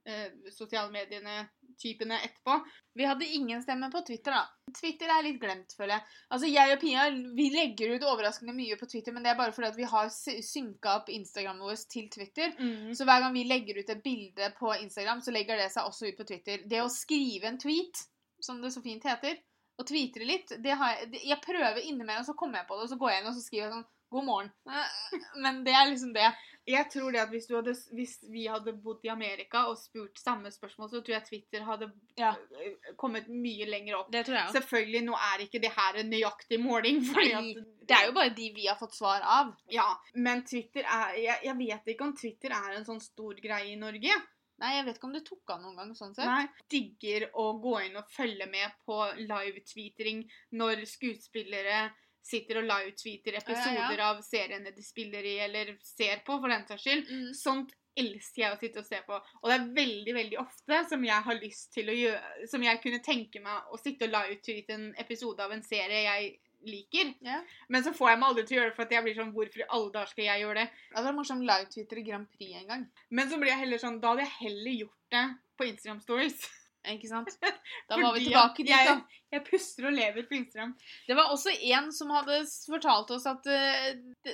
eh, 0.07 0.31
sosiale 0.55 0.89
mediene-typene 0.95 2.19
etterpå. 2.25 2.55
Vi 2.97 3.05
hadde 3.05 3.27
ingen 3.37 3.61
stemme 3.63 3.91
på 3.93 4.01
Twitter, 4.07 4.33
da. 4.33 4.73
Twitter 4.77 5.11
er 5.13 5.23
litt 5.27 5.39
glemt, 5.43 5.75
føler 5.77 5.97
jeg. 5.99 6.05
Altså, 6.33 6.49
Jeg 6.51 6.73
og 6.75 6.81
Pia 6.83 7.05
vi 7.37 7.49
legger 7.53 7.95
ut 7.97 8.07
overraskende 8.09 8.55
mye 8.57 8.77
på 8.81 8.89
Twitter, 8.91 9.13
men 9.15 9.23
det 9.27 9.33
er 9.35 9.39
bare 9.39 9.53
fordi 9.57 9.69
at 9.69 9.77
vi 9.79 9.89
har 9.93 10.09
sy- 10.15 10.41
synka 10.45 10.97
opp 11.01 11.11
Instagrammen 11.13 11.63
vår 11.67 11.77
til 11.93 12.09
Twitter. 12.13 12.55
Så 12.97 13.05
hver 13.05 13.21
gang 13.27 13.35
vi 13.37 13.45
legger 13.45 13.81
ut 13.83 13.91
et 13.93 14.03
bilde 14.05 14.51
på 14.59 14.73
Instagram, 14.81 15.21
så 15.21 15.35
legger 15.37 15.57
det 15.61 15.69
seg 15.75 15.85
også 15.89 16.09
ut 16.11 16.17
på 16.19 16.27
Twitter. 16.33 16.65
Det 16.67 16.81
å 16.83 16.89
skrive 16.93 17.45
en 17.53 17.59
tweet, 17.61 18.07
som 18.41 18.61
det 18.63 18.73
så 18.75 18.83
fint 18.85 19.05
heter, 19.05 19.37
og 19.79 19.87
tweetre 19.87 20.25
litt 20.25 20.49
det 20.63 20.73
har 20.81 20.95
jeg, 20.97 21.21
jeg 21.27 21.41
prøver 21.45 21.83
innimellom, 21.85 22.25
så 22.25 22.35
kommer 22.35 22.59
jeg 22.63 22.67
på 22.69 22.77
det, 22.79 22.83
og 22.87 22.89
så 22.95 22.97
går 23.01 23.11
jeg 23.13 23.23
inn 23.23 23.29
og 23.31 23.35
så 23.37 23.45
skriver 23.45 23.65
jeg 23.67 23.73
sånn 23.77 23.87
God 24.09 24.23
morgen. 24.25 24.51
Men 25.43 25.65
det 25.67 25.73
er 25.75 25.89
liksom 25.91 26.13
det. 26.15 26.29
Jeg 26.67 26.87
tror 26.93 27.11
det 27.15 27.21
at 27.25 27.31
hvis, 27.31 27.49
du 27.51 27.57
hadde, 27.57 27.73
hvis 27.95 28.13
vi 28.31 28.45
hadde 28.47 28.73
bodd 28.83 29.03
i 29.07 29.11
Amerika 29.11 29.65
og 29.71 29.77
spurt 29.81 30.19
samme 30.19 30.51
spørsmål, 30.55 30.89
så 30.93 31.01
tror 31.03 31.15
jeg 31.17 31.25
Twitter 31.27 31.65
hadde 31.67 31.89
Ja. 32.19 32.31
eh, 32.63 32.93
kommet 32.99 33.27
mye 33.29 33.67
lenger 33.67 33.99
opp. 33.99 34.13
Det 34.15 34.23
tror 34.29 34.39
jeg 34.39 34.55
Selvfølgelig, 34.57 35.03
nå 35.09 35.19
er 35.19 35.43
ikke 35.45 35.61
det 35.63 35.73
her 35.75 35.99
en 36.01 36.11
nøyaktig 36.15 36.61
måling. 36.63 37.03
fordi 37.11 37.33
at- 37.33 37.67
Det 37.87 37.97
er 37.99 38.07
jo 38.07 38.13
bare 38.13 38.31
de 38.35 38.49
vi 38.55 38.67
har 38.67 38.79
fått 38.79 38.95
svar 38.95 39.21
av. 39.23 39.53
Ja, 39.71 39.89
men 40.15 40.45
Twitter 40.47 40.83
er 40.87 41.15
jeg, 41.19 41.39
jeg 41.45 41.57
vet 41.59 41.87
ikke 41.95 42.03
om 42.07 42.17
Twitter 42.17 42.51
er 42.55 42.77
en 42.79 42.85
sånn 42.87 43.03
stor 43.03 43.35
greie 43.35 43.73
i 43.73 43.77
Norge. 43.77 44.15
Nei, 44.63 44.73
jeg 44.79 44.87
vet 44.87 44.99
ikke 44.99 45.09
om 45.09 45.15
det 45.17 45.25
tok 45.27 45.53
av 45.53 45.63
noen 45.63 45.77
gang. 45.77 45.93
sånn 45.97 46.15
sett. 46.17 46.29
Nei. 46.29 46.65
Digger 46.73 47.29
å 47.37 47.51
gå 47.61 47.77
inn 47.85 47.99
og 48.01 48.11
følge 48.13 48.49
med 48.49 48.77
på 48.89 48.99
live-tweetering 49.21 50.25
når 50.57 50.87
skuespillere 50.89 51.87
sitter 52.27 52.61
og 52.61 52.67
live-tweeter 52.67 53.37
episoder 53.39 54.01
av 54.03 54.23
seriene 54.27 54.73
de 54.75 54.83
spiller 54.83 55.27
i, 55.29 55.37
eller 55.45 55.77
ser 55.85 56.25
på, 56.27 56.41
for 56.41 56.51
den 56.51 56.65
saks 56.67 56.87
skyld. 56.87 57.11
Mm. 57.11 57.29
Sånt 57.39 57.77
elsker 57.97 58.43
jeg 58.43 58.55
å 58.55 58.59
sitte 58.61 58.83
og 58.83 58.89
se 58.89 58.99
på. 59.07 59.19
Og 59.43 59.51
det 59.51 59.57
er 59.57 59.69
veldig 59.77 60.15
veldig 60.17 60.41
ofte 60.43 60.81
som 60.91 61.05
jeg 61.07 61.27
har 61.29 61.39
lyst 61.41 61.71
til 61.73 61.89
å 61.89 61.95
gjøre 61.97 62.49
Som 62.51 62.65
jeg 62.67 62.81
kunne 62.83 63.01
tenke 63.05 63.41
meg 63.45 63.71
å 63.73 63.79
sitte 63.81 64.09
og 64.09 64.13
live-tweete 64.13 64.77
en 64.77 64.91
episode 65.01 65.45
av 65.45 65.55
en 65.55 65.65
serie 65.65 66.03
jeg 66.05 66.35
liker. 66.67 67.13
Ja. 67.27 67.41
Men 67.69 67.85
så 67.85 67.93
får 67.97 68.13
jeg 68.13 68.21
meg 68.21 68.29
aldri 68.29 68.45
til 68.47 68.57
å 68.57 68.61
gjøre 68.61 68.71
det, 68.71 68.77
for 68.77 68.87
at 68.87 68.95
jeg 68.97 69.07
blir 69.07 69.19
sånn 69.19 69.33
Hvorfor 69.37 69.63
i 69.63 69.69
alle 69.69 69.91
dager 69.95 70.13
skal 70.13 70.29
jeg 70.29 70.45
gjøre 70.45 70.61
det? 70.61 70.69
Ja, 70.91 70.97
Det 70.99 71.07
var 71.09 71.17
morsomt 71.19 71.49
live-twitter 71.49 72.01
i 72.03 72.07
Grand 72.07 72.31
Prix 72.33 72.61
en 72.61 72.71
gang. 72.73 72.87
Men 73.11 73.31
så 73.31 73.41
blir 73.41 73.53
jeg 73.53 73.63
heller 73.65 73.83
sånn 73.83 73.99
Da 74.03 74.13
hadde 74.13 74.27
jeg 74.27 74.39
heller 74.41 74.79
gjort 74.85 75.17
det 75.17 75.27
på 75.57 75.69
Instagram 75.71 76.01
Stories. 76.05 76.47
Ikke 76.87 77.11
sant? 77.11 77.31
Da 77.91 77.99
var 77.99 78.15
vi 78.15 78.27
tilbake 78.27 78.65
dit, 78.67 78.71
da. 78.71 79.01
Jeg 79.33 79.43
puster 79.47 79.89
og 79.89 79.95
lever 79.97 80.27
på 80.29 80.37
Instagram. 80.39 80.75
Det 81.09 81.17
var 81.19 81.33
også 81.35 81.55
en 81.75 81.89
som 81.95 82.13
hadde 82.15 82.41
fortalt 82.67 83.11
oss 83.17 83.27
at 83.31 83.49
uh, 83.51 83.89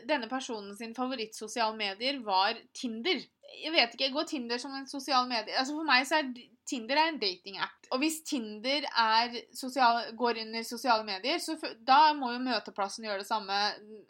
denne 0.09 0.29
personen 0.31 0.77
sin 0.77 0.93
favorittsosiale 0.97 1.77
medier 1.79 2.21
var 2.25 2.61
Tinder. 2.77 3.23
Jeg 3.61 3.73
vet 3.75 3.95
ikke, 3.97 4.13
Går 4.15 4.27
Tinder 4.31 4.61
som 4.63 4.73
en 4.77 4.89
sosial 4.91 5.29
medie? 5.31 5.55
Altså 5.59 5.77
For 5.77 5.89
meg 5.89 6.07
så 6.09 6.21
er 6.23 6.33
Tinder 6.69 6.99
er 6.99 7.11
en 7.11 7.21
datingapp. 7.21 7.89
Og 7.93 8.01
hvis 8.03 8.21
Tinder 8.27 8.87
er 8.87 9.35
sosial, 9.57 10.13
går 10.17 10.41
under 10.45 10.63
sosiale 10.67 11.05
medier, 11.05 11.41
så 11.43 11.57
da 11.87 12.13
må 12.17 12.31
jo 12.33 12.43
Møteplassen 12.45 13.07
gjøre 13.07 13.25
det 13.25 13.29
samme. 13.29 13.59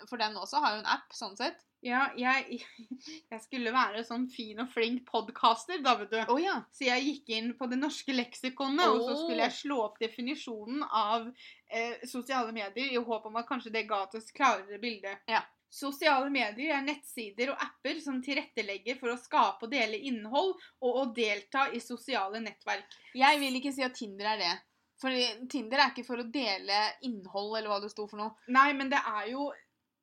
For 0.09 0.21
den 0.21 0.37
også 0.37 0.61
har 0.63 0.77
jo 0.77 0.83
en 0.83 0.91
app, 0.95 1.09
sånn 1.17 1.39
sett. 1.39 1.65
Ja, 1.83 2.05
jeg, 2.15 2.61
jeg 3.33 3.41
skulle 3.43 3.73
være 3.75 4.05
sånn 4.07 4.29
fin 4.31 4.61
og 4.63 4.71
flink 4.71 5.03
podcaster, 5.09 5.81
da, 5.83 5.97
vet 5.99 6.13
du. 6.13 6.21
Å 6.21 6.37
ja. 6.39 6.61
Så 6.71 6.87
jeg 6.87 7.09
gikk 7.09 7.33
inn 7.35 7.51
på 7.59 7.67
det 7.73 7.81
norske 7.81 8.15
leksikonet, 8.15 8.85
og 8.87 9.03
så 9.03 9.17
skulle 9.25 9.49
jeg 9.49 9.57
slå 9.57 9.81
opp 9.89 9.99
definisjonen 10.03 10.85
av 10.87 11.27
eh, 11.73 12.05
sosiale 12.07 12.55
medier, 12.55 12.93
i 12.93 13.03
håp 13.03 13.27
om 13.27 13.41
at 13.41 13.49
kanskje 13.49 13.75
det 13.75 13.89
ga 13.91 14.05
oss 14.07 14.31
klarere 14.37 14.79
bilde. 14.83 15.17
Ja. 15.31 15.43
Sosiale 15.73 16.29
medier 16.29 16.75
er 16.77 16.85
nettsider 16.85 17.55
og 17.55 17.63
apper 17.65 18.01
som 18.05 18.19
tilrettelegger 18.25 18.99
for 19.01 19.15
å 19.15 19.21
skape 19.21 19.65
og 19.65 19.73
dele 19.73 19.97
innhold, 20.11 20.53
og 20.85 20.99
å 21.01 21.07
delta 21.17 21.71
i 21.73 21.81
sosiale 21.81 22.43
nettverk. 22.45 22.99
Jeg 23.17 23.41
vil 23.41 23.57
ikke 23.57 23.73
si 23.73 23.85
at 23.87 23.97
Tinder 23.97 24.35
er 24.35 24.43
det. 24.43 24.53
For 25.01 25.17
Tinder 25.51 25.81
er 25.81 25.95
ikke 25.95 26.05
for 26.07 26.21
å 26.21 26.29
dele 26.29 26.83
innhold, 27.09 27.57
eller 27.57 27.73
hva 27.73 27.81
det 27.83 27.91
sto 27.95 28.05
for 28.11 28.21
noe. 28.21 28.37
Nei, 28.53 28.69
men 28.77 28.93
det 28.93 29.01
er 29.01 29.33
jo 29.33 29.49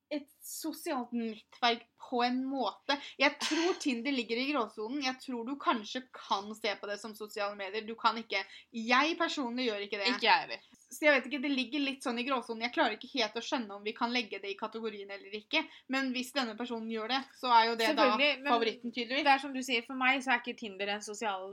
et 0.10 0.28
sosialt 0.44 1.12
nettverk 1.13 1.86
på 2.10 2.24
en 2.25 2.39
måte. 2.50 2.96
Jeg 3.22 3.36
tror 3.42 3.75
Tinder 3.82 4.13
ligger 4.16 4.39
i 4.42 4.48
gråsonen. 4.51 5.04
Jeg 5.06 5.20
tror 5.22 5.46
du 5.46 5.54
kanskje 5.62 6.01
kan 6.16 6.50
se 6.58 6.74
på 6.80 6.89
det 6.89 6.98
som 7.01 7.13
sosiale 7.16 7.56
medier. 7.60 7.86
Du 7.86 7.94
kan 8.00 8.18
ikke. 8.18 8.42
Jeg 8.74 9.18
personlig 9.20 9.68
gjør 9.70 9.86
ikke 9.86 10.01
det. 10.01 10.10
Ikke 10.16 10.30
jeg 10.30 10.46
heller. 10.46 10.66
Så 10.89 11.06
jeg 11.06 11.13
vet 11.13 11.28
ikke, 11.30 11.42
Det 11.44 11.51
ligger 11.54 11.86
litt 11.86 12.06
sånn 12.06 12.18
i 12.18 12.25
gråsonen. 12.25 12.66
Jeg 12.66 12.74
klarer 12.74 12.98
ikke 12.98 13.12
helt 13.13 13.38
å 13.38 13.46
skjønne 13.46 13.78
om 13.78 13.86
vi 13.86 13.94
kan 13.98 14.13
legge 14.13 14.42
det 14.42 14.56
i 14.56 14.58
kategorien 14.58 15.12
eller 15.13 15.36
ikke. 15.38 15.62
Men 15.94 16.10
hvis 16.16 16.34
denne 16.34 16.58
personen 16.58 16.89
gjør 16.89 17.13
det, 17.13 17.22
så 17.38 17.54
er 17.54 17.68
jo 17.70 17.78
det 17.78 17.94
da 18.00 18.10
favoritten, 18.16 18.89
tydeligvis. 18.89 19.28
Det 19.28 19.36
er 19.36 19.44
som 19.46 19.54
du 19.54 19.62
sier, 19.66 19.86
for 19.86 20.00
meg 20.00 20.24
så 20.25 20.34
er 20.34 20.42
ikke 20.42 20.58
Tinder 20.58 20.96
en 20.96 21.06
sosial 21.06 21.51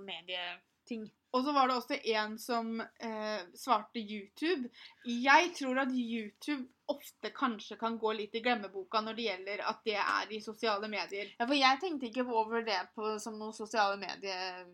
medieting. 0.86 1.10
Og 1.32 1.44
så 1.44 1.52
var 1.52 1.68
det 1.68 1.74
også 1.76 1.96
en 2.14 2.38
som 2.38 2.80
eh, 2.80 3.40
svarte 3.54 3.98
YouTube. 4.00 4.70
Jeg 5.04 5.50
tror 5.58 5.78
at 5.82 5.88
YouTube 5.92 6.68
ofte 6.88 7.30
kanskje 7.34 7.76
kan 7.76 7.98
gå 7.98 8.12
litt 8.14 8.34
i 8.34 8.40
glemmeboka 8.40 9.00
når 9.02 9.16
det 9.18 9.24
gjelder 9.26 9.60
at 9.68 9.80
det 9.84 9.96
er 9.98 10.30
i 10.32 10.40
sosiale 10.40 10.88
medier. 10.88 11.32
Ja, 11.38 11.44
for 11.46 11.54
jeg 11.58 11.80
tenkte 11.82 12.06
ikke 12.08 12.24
over 12.30 12.62
det 12.64 12.78
på, 12.94 13.18
som 13.20 13.36
noe 13.38 13.52
sosiale 13.52 13.98
medier 13.98 14.64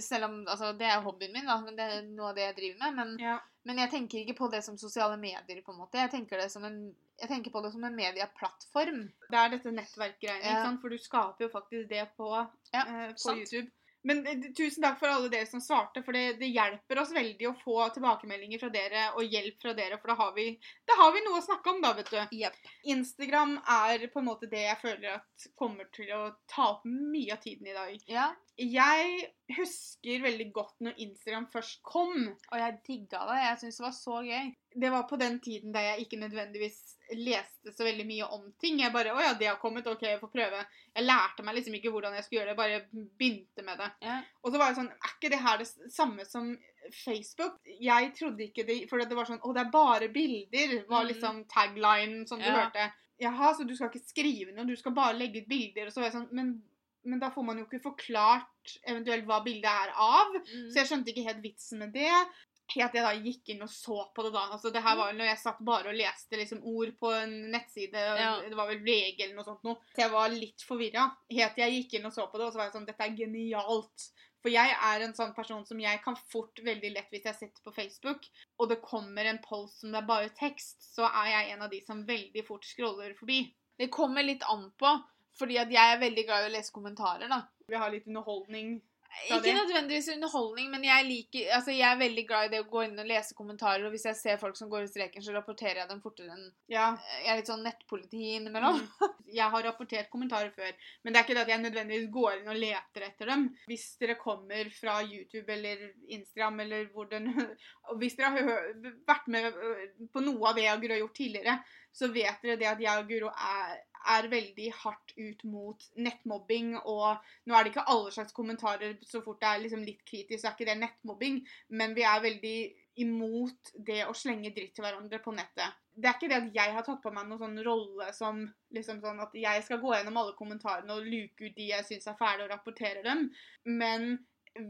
Selv 0.00 0.24
om 0.28 0.36
altså, 0.46 0.72
det 0.78 0.86
er 0.86 1.00
hobbyen 1.02 1.32
min, 1.32 1.46
da, 1.48 1.56
men 1.64 1.74
det 1.76 1.82
er 1.88 2.02
noe 2.12 2.28
av 2.30 2.36
det 2.36 2.44
jeg 2.44 2.56
driver 2.60 2.78
med. 2.84 2.94
Men, 3.00 3.16
Ja. 3.18 3.38
men 3.64 3.78
jeg 3.78 3.90
tenker 3.90 4.18
ikke 4.20 4.36
på 4.38 4.50
det 4.52 4.62
som 4.64 4.78
sosiale 4.78 5.16
medier, 5.16 5.62
på 5.64 5.72
en 5.72 5.78
måte. 5.80 5.98
Jeg 5.98 6.10
tenker, 6.10 6.38
det 6.38 6.52
som 6.52 6.64
en, 6.64 6.94
jeg 7.18 7.28
tenker 7.28 7.50
på 7.50 7.62
det 7.64 7.72
som 7.72 7.82
en 7.84 7.96
medieplattform. 7.96 9.08
Det 9.30 9.38
er 9.38 9.48
dette 9.56 9.72
nettverkgreiene, 9.74 10.44
Ja. 10.44 10.50
ikke 10.60 10.66
sant? 10.68 10.80
For 10.80 10.88
du 10.88 10.98
skaper 10.98 11.48
jo 11.48 11.48
faktisk 11.48 11.88
det 11.88 12.06
på, 12.16 12.30
Ja, 12.74 12.84
eh, 12.86 13.12
på. 13.16 13.34
YouTube. 13.40 13.70
Men 14.08 14.26
eh, 14.26 14.46
tusen 14.56 14.82
takk 14.82 14.98
for 15.00 15.12
alle 15.12 15.30
dere 15.32 15.46
som 15.46 15.62
svarte, 15.62 16.02
for 16.02 16.16
det, 16.16 16.38
det 16.40 16.50
hjelper 16.50 17.02
oss 17.02 17.12
veldig 17.14 17.48
å 17.50 17.54
få 17.60 17.76
tilbakemeldinger 17.94 18.62
fra 18.62 18.70
dere 18.74 19.04
og 19.14 19.26
hjelp 19.26 19.62
fra 19.62 19.74
dere, 19.78 19.98
for 20.02 20.12
da 20.12 20.16
har 20.18 20.32
vi, 20.36 20.46
da 20.88 20.96
har 20.98 21.12
vi 21.14 21.24
noe 21.26 21.38
å 21.38 21.44
snakke 21.44 21.74
om, 21.74 21.82
da, 21.84 21.92
vet 21.98 22.10
du. 22.10 22.18
Yep. 22.42 22.58
Instagram 22.94 23.58
er 23.76 24.06
på 24.12 24.22
en 24.22 24.28
måte 24.30 24.50
det 24.50 24.64
jeg 24.66 24.80
føler 24.82 25.18
at 25.18 25.46
kommer 25.58 25.86
til 25.94 26.10
å 26.16 26.22
ta 26.50 26.72
opp 26.74 26.86
mye 26.88 27.36
av 27.36 27.42
tiden 27.44 27.70
i 27.70 27.76
dag. 27.76 27.94
Ja, 28.10 28.32
Jeg 28.58 29.30
husker 29.56 30.24
veldig 30.26 30.48
godt 30.54 30.82
når 30.84 30.98
Instagram 31.06 31.46
først 31.52 31.80
kom. 31.86 32.26
og 32.50 32.58
jeg 32.58 32.78
digga 32.86 33.22
det. 33.30 33.38
Jeg 33.42 33.60
syntes 33.60 33.78
det 33.80 33.86
var 33.86 33.96
så 33.96 34.18
gøy. 34.26 34.50
Det 34.82 34.90
var 34.92 35.06
på 35.08 35.18
den 35.20 35.38
tiden 35.44 35.72
da 35.72 35.80
jeg 35.84 36.04
ikke 36.06 36.20
nødvendigvis 36.20 36.78
leste 37.16 37.72
så 37.72 37.84
veldig 37.84 38.06
mye 38.06 38.24
om 38.32 38.52
ting. 38.60 38.78
Jeg 38.80 38.92
bare 38.92 39.10
'Å 39.12 39.20
ja, 39.20 39.32
det 39.34 39.46
har 39.46 39.56
kommet. 39.56 39.86
OK, 39.86 40.02
jeg 40.02 40.20
får 40.20 40.30
prøve'. 40.32 40.66
Jeg 40.96 41.04
lærte 41.04 41.42
meg 41.44 41.54
liksom 41.56 41.74
ikke 41.74 41.90
hvordan 41.92 42.14
jeg 42.14 42.24
skulle 42.24 42.40
gjøre 42.42 42.50
det, 42.52 42.56
bare 42.56 42.86
begynte 43.18 43.62
med 43.64 43.78
det. 43.78 43.90
Ja. 44.02 44.22
Og 44.44 44.52
så 44.52 44.58
var 44.58 44.66
jeg 44.72 44.76
sånn 44.76 44.90
Er 44.92 45.12
ikke 45.16 45.30
det 45.30 45.40
her 45.40 45.58
det 45.58 45.68
samme 45.92 46.24
som 46.26 46.56
Facebook? 47.04 47.58
Jeg 47.80 48.12
trodde 48.18 48.40
ikke 48.48 48.66
det 48.66 48.88
For 48.90 48.98
det 48.98 49.14
var 49.16 49.24
sånn 49.24 49.40
'Å, 49.40 49.54
det 49.54 49.66
er 49.66 49.70
bare 49.70 50.08
bilder', 50.08 50.86
var 50.88 51.04
Mhm. 51.04 51.08
liksom 51.12 51.44
tagline 51.48 52.26
som 52.28 52.38
du 52.38 52.44
Ja. 52.44 52.64
hørte. 52.70 52.92
Jaha, 53.20 53.54
så 53.54 53.66
du 53.66 53.74
skal 53.76 53.88
ikke 53.90 54.04
skrive 54.08 54.52
noe, 54.54 54.66
du 54.66 54.76
skal 54.76 54.92
bare 54.92 55.14
legge 55.18 55.42
ut 55.42 55.48
bilder. 55.48 55.86
Og 55.86 55.92
så 55.92 56.00
var 56.00 56.10
jeg 56.10 56.12
sånn 56.14 56.32
Men, 56.32 56.62
men 57.04 57.18
da 57.18 57.30
får 57.30 57.44
man 57.44 57.58
jo 57.58 57.64
ikke 57.64 57.82
forklart 57.82 58.78
eventuelt 58.86 59.24
hva 59.26 59.42
bildet 59.44 59.64
er 59.64 59.92
av. 59.96 60.32
Mm. 60.34 60.70
Så 60.70 60.74
jeg 60.74 60.86
skjønte 60.86 61.08
ikke 61.08 61.24
helt 61.26 61.42
vitsen 61.42 61.78
med 61.78 61.92
det. 61.92 62.26
Til 62.72 62.82
jeg 62.82 63.04
da 63.04 63.12
gikk 63.14 63.52
inn 63.52 63.64
og 63.66 63.70
så 63.70 63.98
på 64.14 64.24
det 64.26 64.32
da. 64.34 64.46
Altså 64.56 64.72
det 64.72 64.82
her 64.84 64.96
var 64.98 65.12
jo 65.12 65.18
når 65.18 65.30
jeg 65.30 65.42
satt 65.42 65.62
bare 65.66 65.92
og 65.92 65.98
leste 65.98 66.40
liksom 66.40 66.64
ord 66.72 66.94
på 67.00 67.12
en 67.16 67.36
nettside. 67.52 68.02
Ja. 68.18 68.34
Det 68.42 68.58
var 68.58 68.70
vel 68.72 68.82
VG 68.84 69.22
eller 69.26 69.36
noe 69.36 69.46
sånt 69.46 69.64
noe. 69.68 69.78
Så 69.92 70.04
jeg 70.04 70.12
var 70.14 70.34
litt 70.34 70.66
forvirra. 70.66 71.06
Helt 71.32 71.56
til 71.56 71.66
jeg 71.66 71.78
gikk 71.78 71.98
inn 71.98 72.08
og 72.08 72.16
så 72.16 72.26
på 72.30 72.40
det, 72.40 72.48
og 72.48 72.54
så 72.54 72.62
var 72.62 72.70
jeg 72.70 72.76
sånn 72.78 72.88
Dette 72.88 73.06
er 73.06 73.16
genialt. 73.18 74.10
For 74.42 74.50
jeg 74.50 74.74
er 74.74 75.04
en 75.04 75.14
sånn 75.14 75.34
person 75.36 75.62
som 75.66 75.78
jeg 75.78 76.00
kan 76.02 76.16
fort 76.32 76.58
veldig 76.66 76.90
lett, 76.96 77.10
hvis 77.14 77.28
jeg 77.28 77.38
sitter 77.38 77.62
på 77.62 77.74
Facebook, 77.76 78.24
og 78.58 78.72
det 78.72 78.80
kommer 78.82 79.28
en 79.30 79.38
post 79.44 79.84
som 79.84 79.94
det 79.94 80.00
er 80.00 80.08
bare 80.08 80.32
tekst, 80.34 80.80
så 80.82 81.06
er 81.06 81.28
jeg 81.30 81.52
en 81.52 81.62
av 81.68 81.70
de 81.70 81.78
som 81.86 82.02
veldig 82.08 82.42
fort 82.48 82.66
scroller 82.66 83.14
forbi. 83.18 83.44
Det 83.78 83.86
kommer 83.94 84.26
litt 84.26 84.42
an 84.50 84.66
på, 84.78 84.96
fordi 85.38 85.60
at 85.62 85.70
jeg 85.72 85.94
er 85.94 86.02
veldig 86.02 86.24
glad 86.26 86.46
i 86.46 86.50
å 86.50 86.54
lese 86.56 86.74
kommentarer, 86.74 87.30
da. 87.30 87.44
Vi 87.70 87.78
har 87.78 87.94
litt 87.94 88.08
underholdning. 88.10 88.80
Ikke 89.28 89.52
nødvendigvis 89.54 90.08
underholdning, 90.14 90.70
men 90.72 90.84
jeg, 90.86 91.04
liker, 91.06 91.50
altså 91.56 91.74
jeg 91.74 91.86
er 91.86 91.98
veldig 92.00 92.24
glad 92.26 92.46
i 92.46 92.52
det 92.54 92.60
å 92.62 92.68
gå 92.70 92.84
inn 92.86 92.98
og 92.98 93.08
lese 93.08 93.36
kommentarer. 93.38 93.84
Og 93.86 93.94
hvis 93.94 94.06
jeg 94.08 94.18
ser 94.18 94.40
folk 94.40 94.56
som 94.58 94.70
går 94.72 94.86
i 94.86 94.90
streken, 94.90 95.24
så 95.24 95.34
rapporterer 95.36 95.82
jeg 95.82 95.90
dem 95.90 96.00
fortere 96.04 96.34
enn 96.34 96.48
Ja. 96.72 96.88
Jeg 97.20 97.30
er 97.32 97.40
litt 97.40 97.50
sånn 97.50 97.64
nettpoliti 97.66 98.22
innimellom. 98.38 98.80
Mm. 98.82 99.18
Jeg 99.32 99.48
har 99.48 99.62
rapportert 99.64 100.10
kommentarer 100.12 100.50
før, 100.52 100.74
men 101.00 101.14
det 101.14 101.18
er 101.18 101.24
ikke 101.24 101.34
det 101.38 101.44
at 101.46 101.50
jeg 101.54 101.62
nødvendigvis 101.62 102.10
går 102.12 102.34
inn 102.34 102.50
og 102.52 102.58
leter 102.60 103.06
etter 103.06 103.30
dem. 103.32 103.46
Hvis 103.64 103.86
dere 104.02 104.18
kommer 104.20 104.68
fra 104.76 104.98
YouTube 105.06 105.48
eller 105.54 105.86
Instagram 106.12 106.60
eller 106.66 106.90
hvor 106.92 107.08
den 107.08 107.30
Hvis 108.02 108.18
dere 108.18 108.34
har 108.34 108.66
vært 109.08 109.30
med 109.32 109.48
øh, 109.48 109.86
på 110.12 110.20
noe 110.26 110.50
av 110.50 110.58
det 110.58 110.66
jeg 110.66 110.76
og 110.76 110.84
Guro 110.84 110.92
har 110.92 111.00
gjort 111.00 111.16
tidligere, 111.16 111.56
så 111.96 112.10
vet 112.12 112.44
dere 112.44 112.58
det 112.60 112.68
at 112.74 112.84
jeg 112.84 113.00
og 113.00 113.08
Guro 113.08 113.32
er, 113.32 113.80
er 114.14 114.28
veldig 114.32 114.68
hardt 114.82 115.14
ut 115.16 115.44
mot 115.48 115.84
nettmobbing. 115.96 116.74
Og 116.78 117.18
nå 117.46 117.56
er 117.56 117.64
det 117.64 117.72
ikke 117.72 117.88
alle 117.92 118.12
slags 118.14 118.36
kommentarer 118.36 118.96
så 119.06 119.22
fort 119.24 119.40
det 119.42 119.50
er 119.50 119.62
liksom 119.64 119.84
litt 119.86 120.02
kritisk, 120.08 120.40
så 120.42 120.50
er 120.50 120.56
ikke 120.56 120.70
det 120.70 120.80
nettmobbing, 120.80 121.42
men 121.78 121.94
vi 121.98 122.06
er 122.08 122.24
veldig 122.24 122.56
imot 123.02 123.72
det 123.86 124.02
å 124.04 124.16
slenge 124.16 124.52
dritt 124.52 124.74
til 124.76 124.84
hverandre 124.84 125.20
på 125.24 125.32
nettet. 125.34 125.78
Det 125.92 126.08
er 126.08 126.16
ikke 126.16 126.28
det 126.28 126.40
at 126.40 126.56
jeg 126.56 126.74
har 126.76 126.84
tatt 126.86 127.00
på 127.04 127.12
meg 127.12 127.28
noen 127.28 127.40
sånn 127.40 127.62
rolle 127.64 128.08
som 128.16 128.42
liksom 128.72 129.00
sånn 129.02 129.20
at 129.24 129.34
jeg 129.36 129.64
skal 129.64 129.80
gå 129.80 129.92
gjennom 129.92 130.18
alle 130.20 130.36
kommentarene 130.36 130.94
og 130.96 131.08
luke 131.08 131.48
ut 131.48 131.56
de 131.56 131.70
jeg 131.70 131.88
syns 131.88 132.08
er 132.08 132.20
fæle, 132.20 132.46
og 132.46 132.52
rapportere 132.52 133.04
dem. 133.04 133.26
Men 133.68 134.14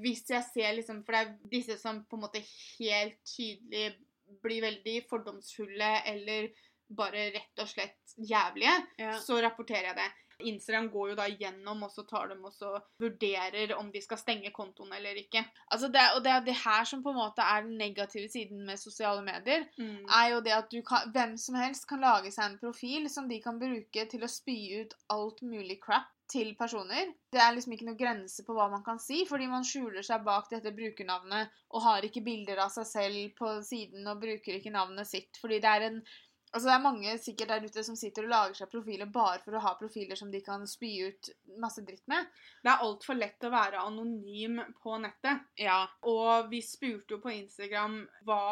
hvis 0.03 0.25
jeg 0.31 0.47
ser 0.47 0.75
liksom 0.77 1.03
For 1.03 1.15
det 1.15 1.21
er 1.23 1.51
disse 1.51 1.77
som 1.81 2.05
på 2.07 2.19
en 2.19 2.23
måte 2.23 2.43
helt 2.79 3.19
tydelig 3.27 3.97
blir 4.43 4.62
veldig 4.65 4.95
fordomsfulle 5.11 5.91
eller 6.09 6.51
bare 6.97 7.31
rett 7.35 7.63
og 7.65 7.69
slett 7.69 8.17
jævlige, 8.19 8.75
Ja. 8.99 9.17
så 9.21 9.41
rapporterer 9.43 9.93
jeg 9.93 9.97
det. 9.97 10.11
Instagram 10.43 10.89
går 10.91 11.11
jo 11.11 11.15
da 11.15 11.27
gjennom, 11.29 11.83
og 11.87 11.91
så 11.93 12.03
tar 12.09 12.33
og 12.33 12.53
så 12.53 12.73
vurderer 13.01 13.75
om 13.77 13.91
de 13.93 14.01
skal 14.03 14.19
stenge 14.19 14.51
kontoen 14.55 14.93
eller 14.97 15.15
ikke. 15.21 15.45
Altså 15.71 15.89
det, 15.93 16.03
og 16.17 16.23
det 16.25 16.33
er 16.33 16.41
det 16.47 16.57
her 16.65 16.85
som 16.89 17.03
på 17.05 17.13
en 17.13 17.21
måte 17.21 17.45
er 17.45 17.63
den 17.67 17.77
negative 17.79 18.29
siden 18.33 18.65
med 18.67 18.81
sosiale 18.81 19.23
medier. 19.23 19.67
Mm. 19.79 20.07
er 20.09 20.31
jo 20.33 20.41
det 20.41 20.53
at 20.57 20.71
du 20.71 20.81
kan, 20.83 21.13
hvem 21.13 21.37
som 21.39 21.55
helst 21.55 21.87
kan 21.89 22.01
lage 22.01 22.33
seg 22.33 22.51
en 22.51 22.59
profil 22.59 23.09
som 23.11 23.29
de 23.29 23.41
kan 23.43 23.61
bruke 23.61 24.09
til 24.11 24.25
å 24.25 24.31
spy 24.31 24.59
ut 24.83 24.95
alt 25.11 25.43
mulig 25.43 25.79
crap 25.83 26.09
til 26.33 26.55
personer. 26.57 27.13
Det 27.33 27.41
er 27.41 27.53
liksom 27.53 27.75
ikke 27.77 27.87
noe 27.91 27.99
grense 27.99 28.45
på 28.47 28.55
hva 28.57 28.71
man 28.73 28.85
kan 28.87 28.99
si, 29.03 29.25
fordi 29.29 29.47
man 29.51 29.67
skjuler 29.69 30.03
seg 30.07 30.25
bak 30.25 30.49
dette 30.51 30.73
brukernavnet 30.73 31.51
og 31.71 31.83
har 31.85 32.07
ikke 32.09 32.25
bilder 32.25 32.63
av 32.65 32.73
seg 32.73 32.87
selv 32.89 33.35
på 33.37 33.51
siden 33.67 34.07
og 34.09 34.23
bruker 34.23 34.57
ikke 34.57 34.73
navnet 34.73 35.07
sitt, 35.07 35.37
fordi 35.43 35.61
det 35.61 35.69
er 35.69 35.89
en 35.91 35.99
Altså 36.52 36.68
Det 36.68 36.73
er 36.75 36.85
mange 36.85 37.12
sikkert 37.16 37.49
der 37.49 37.64
ute 37.64 37.82
som 37.87 37.97
sitter 37.97 38.26
og 38.26 38.32
lager 38.32 38.56
seg 38.59 38.68
profiler 38.73 39.09
bare 39.09 39.40
for 39.40 39.56
å 39.56 39.62
ha 39.64 39.73
profiler 39.80 40.18
som 40.21 40.28
de 40.32 40.42
kan 40.44 40.66
spy 40.68 40.90
ut 41.09 41.30
masse 41.62 41.80
dritt 41.87 42.04
med. 42.12 42.28
Det 42.61 42.68
er 42.68 42.85
altfor 42.85 43.16
lett 43.16 43.47
å 43.49 43.52
være 43.54 43.80
anonym 43.80 44.61
på 44.82 44.99
nettet. 45.00 45.47
Ja. 45.56 45.78
Og 46.04 46.50
vi 46.52 46.61
spurte 46.64 47.16
jo 47.16 47.23
på 47.25 47.32
Instagram 47.32 48.02
hva 48.28 48.42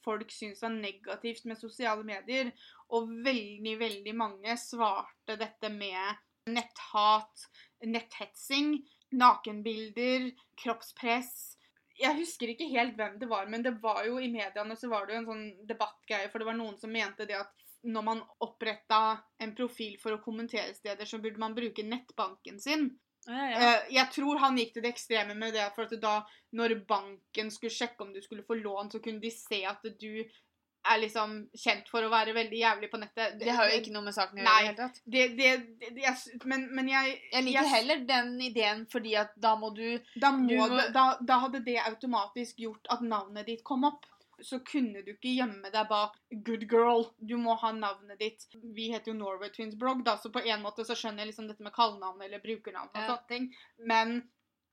folk 0.00 0.32
syns 0.32 0.64
var 0.64 0.72
negativt 0.72 1.44
med 1.50 1.60
sosiale 1.60 2.06
medier. 2.06 2.48
Og 2.96 3.12
veldig, 3.28 3.76
veldig 3.84 4.16
mange 4.16 4.56
svarte 4.56 5.36
dette 5.40 5.68
med 5.74 6.24
netthat, 6.48 7.48
netthetsing, 7.84 8.78
nakenbilder, 9.20 10.30
kroppspress. 10.64 11.58
Jeg 12.00 12.16
husker 12.16 12.52
ikke 12.52 12.68
helt 12.72 12.96
hvem 12.96 13.18
det 13.20 13.28
var, 13.28 13.48
men 13.52 13.62
det 13.62 13.74
var 13.82 14.04
jo 14.08 14.18
i 14.18 14.30
mediene 14.32 14.76
så 14.78 14.88
var 14.88 15.06
det 15.06 15.14
jo 15.14 15.20
en 15.20 15.28
sånn 15.28 15.44
debattgreie, 15.68 16.30
for 16.32 16.40
det 16.40 16.48
var 16.48 16.56
noen 16.58 16.78
som 16.80 16.92
mente 16.92 17.26
det 17.28 17.36
at 17.38 17.52
når 17.82 18.04
man 18.04 18.22
oppretta 18.44 19.20
en 19.40 19.54
profil 19.56 19.96
for 20.00 20.16
å 20.16 20.20
kommentere 20.24 20.74
steder, 20.76 21.08
så 21.08 21.20
burde 21.20 21.40
man 21.40 21.56
bruke 21.56 21.84
nettbanken 21.86 22.60
sin. 22.60 22.90
Ja, 23.28 23.46
ja. 23.50 23.56
Eh, 23.60 23.94
Jeg 23.96 24.12
tror 24.12 24.40
han 24.40 24.58
gikk 24.60 24.74
til 24.74 24.84
det 24.84 24.92
ekstreme 24.94 25.36
med 25.36 25.54
det, 25.56 25.66
for 25.76 25.88
at 25.88 25.96
da 26.00 26.14
når 26.56 26.78
banken 26.88 27.50
skulle 27.52 27.72
sjekke 27.72 28.04
om 28.04 28.12
du 28.12 28.20
skulle 28.24 28.44
få 28.44 28.56
lån, 28.60 28.92
så 28.92 29.00
kunne 29.00 29.20
de 29.20 29.32
se 29.32 29.62
at 29.68 29.84
du 30.00 30.24
er 30.88 31.00
liksom 31.02 31.32
kjent 31.52 31.88
for 31.92 32.04
å 32.06 32.10
være 32.12 32.32
veldig 32.32 32.56
jævlig 32.60 32.88
på 32.90 33.00
nettet. 33.02 33.34
Det 33.40 33.50
har 33.52 33.68
jo 33.68 33.80
ikke 33.80 33.92
noe 33.92 34.06
med 34.06 34.14
saken 34.16 34.38
å 34.38 34.44
gjøre. 34.44 34.52
Nei. 34.52 34.70
i 34.70 34.76
det 34.76 34.86
det, 35.04 35.26
det, 35.36 35.50
det, 35.80 35.90
det, 35.96 36.04
jeg, 36.06 36.38
men, 36.48 36.68
men 36.74 36.88
jeg 36.88 37.18
Jeg 37.32 37.44
liker 37.44 37.68
heller 37.68 38.04
den 38.08 38.30
ideen 38.40 38.86
fordi 38.90 39.16
at 39.20 39.34
da 39.36 39.56
må 39.60 39.70
du 39.76 39.98
da, 40.16 40.30
må 40.32 40.48
Du 40.48 40.76
du, 40.76 40.80
da, 40.94 41.04
da 41.20 41.38
hadde 41.44 41.60
det 41.66 41.76
automatisk 41.84 42.58
gjort 42.64 42.88
at 42.88 43.04
navnet 43.04 43.46
ditt 43.46 43.64
kom 43.64 43.84
opp. 43.84 44.06
Så 44.40 44.62
kunne 44.64 45.02
du 45.04 45.10
ikke 45.12 45.34
gjemme 45.36 45.68
deg 45.68 45.88
bak 45.90 46.14
'good 46.32 46.64
girl'. 46.70 47.10
Du 47.20 47.36
må 47.36 47.54
ha 47.60 47.72
navnet 47.76 48.18
ditt. 48.18 48.46
Vi 48.74 48.88
heter 48.88 49.12
jo 49.12 49.18
Norway 49.18 49.50
Twins 49.52 49.76
Blog, 49.76 50.00
da, 50.04 50.16
så 50.16 50.32
på 50.32 50.40
en 50.40 50.62
måte 50.64 50.86
så 50.88 50.96
skjønner 50.96 51.26
jeg 51.26 51.34
liksom 51.34 51.48
dette 51.50 51.62
med 51.62 51.74
kallenavn 51.76 52.22
eller 52.24 52.40
brukernavn 52.40 52.88
og 52.88 52.96
Ja. 53.02 53.06
sånne 53.06 53.28
ting. 53.28 53.50
Men 53.84 54.22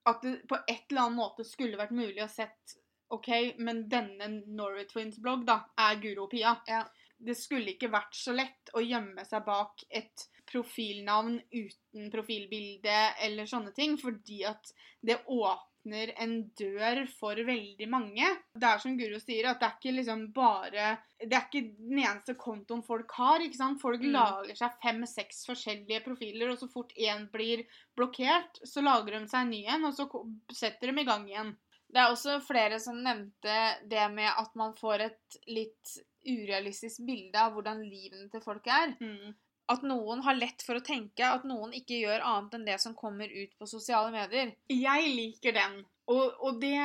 at 0.08 0.22
det 0.24 0.48
på 0.48 0.56
et 0.56 0.86
eller 0.90 1.02
annet 1.02 1.20
måte 1.20 1.44
skulle 1.44 1.76
vært 1.78 1.92
mulig 1.92 2.24
å 2.24 2.30
sett 2.32 2.78
OK, 3.10 3.30
men 3.58 3.86
denne 3.90 4.28
Norway 4.48 4.86
Twins-blogg 4.90 5.46
da, 5.48 5.62
er 5.80 5.96
Guro 6.04 6.26
og 6.26 6.32
Pia. 6.32 6.56
Ja. 6.68 6.84
Det 7.18 7.34
skulle 7.40 7.72
ikke 7.74 7.90
vært 7.90 8.14
så 8.14 8.34
lett 8.36 8.70
å 8.78 8.82
gjemme 8.84 9.24
seg 9.26 9.46
bak 9.48 9.82
et 9.90 10.28
profilnavn 10.48 11.40
uten 11.52 12.12
profilbilde 12.14 13.00
eller 13.26 13.48
sånne 13.50 13.74
ting, 13.76 13.98
fordi 14.00 14.44
at 14.48 14.70
det 15.04 15.18
åpner 15.28 16.14
en 16.20 16.38
dør 16.60 17.02
for 17.18 17.36
veldig 17.48 17.88
mange. 17.90 18.28
Det 18.54 18.70
er 18.70 18.80
som 18.84 18.96
Guro 19.00 19.20
sier, 19.24 19.48
at 19.50 19.60
det 19.60 19.68
er 19.70 19.76
ikke 19.80 19.96
liksom 19.98 20.24
bare 20.36 20.98
Det 21.20 21.34
er 21.34 21.48
ikke 21.48 21.64
den 21.80 21.98
eneste 22.04 22.36
kontoen 22.38 22.84
folk 22.86 23.12
har. 23.18 23.40
ikke 23.42 23.58
sant? 23.58 23.82
Folk 23.82 24.02
Mm. 24.02 24.12
lager 24.14 24.56
seg 24.56 24.76
fem-seks 24.84 25.46
forskjellige 25.48 26.04
profiler, 26.06 26.52
og 26.52 26.60
så 26.60 26.70
fort 26.72 26.94
én 26.96 27.28
blir 27.32 27.66
blokkert, 27.98 28.60
så 28.64 28.84
lager 28.84 29.18
de 29.20 29.28
seg 29.28 29.42
en 29.42 29.50
ny 29.50 29.66
en, 29.66 29.86
og 29.86 29.94
så 29.96 30.06
setter 30.54 30.92
de 30.94 31.02
i 31.02 31.06
gang 31.06 31.26
igjen. 31.28 31.56
Det 31.88 32.02
er 32.02 32.12
også 32.12 32.40
flere 32.44 32.80
som 32.84 33.00
nevnte 33.04 33.58
det 33.88 34.06
med 34.14 34.30
at 34.30 34.56
man 34.60 34.74
får 34.78 35.06
et 35.08 35.38
litt 35.48 35.98
urealistisk 36.28 37.06
bilde 37.08 37.40
av 37.40 37.54
hvordan 37.56 37.84
livene 37.86 38.28
til 38.32 38.44
folk 38.44 38.68
er. 38.68 38.96
Mm. 39.00 39.36
At 39.72 39.84
noen 39.88 40.24
har 40.24 40.38
lett 40.38 40.64
for 40.64 40.80
å 40.80 40.84
tenke 40.84 41.28
at 41.28 41.46
noen 41.48 41.74
ikke 41.76 42.00
gjør 42.00 42.24
annet 42.24 42.58
enn 42.58 42.68
det 42.68 42.78
som 42.84 42.96
kommer 42.96 43.32
ut 43.32 43.56
på 43.60 43.68
sosiale 43.68 44.12
medier. 44.14 44.54
Jeg 44.72 45.16
liker 45.16 45.56
den. 45.56 45.82
Og, 46.12 46.36
og 46.44 46.60
det 46.62 46.76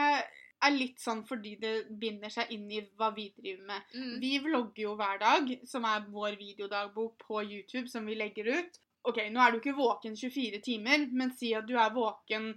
er 0.62 0.74
litt 0.74 1.02
sånn 1.02 1.22
fordi 1.26 1.56
det 1.62 1.72
binder 1.98 2.30
seg 2.32 2.50
inn 2.54 2.68
i 2.70 2.82
hva 2.98 3.10
vi 3.14 3.28
driver 3.36 3.66
med. 3.70 3.94
Mm. 3.94 4.14
Vi 4.22 4.32
vlogger 4.46 4.82
jo 4.84 4.96
hver 4.98 5.20
dag, 5.22 5.52
som 5.68 5.86
er 5.88 6.06
vår 6.10 6.38
videodagbok 6.40 7.26
på 7.26 7.42
YouTube, 7.42 7.88
som 7.90 8.06
vi 8.06 8.18
legger 8.18 8.50
ut. 8.50 8.82
Ok, 9.10 9.18
nå 9.34 9.42
er 9.42 9.50
du 9.50 9.58
ikke 9.58 9.74
våken 9.74 10.14
24 10.18 10.62
timer, 10.62 11.08
men 11.10 11.34
si 11.34 11.50
at 11.58 11.66
du 11.66 11.74
er 11.74 11.94
våken 11.94 12.52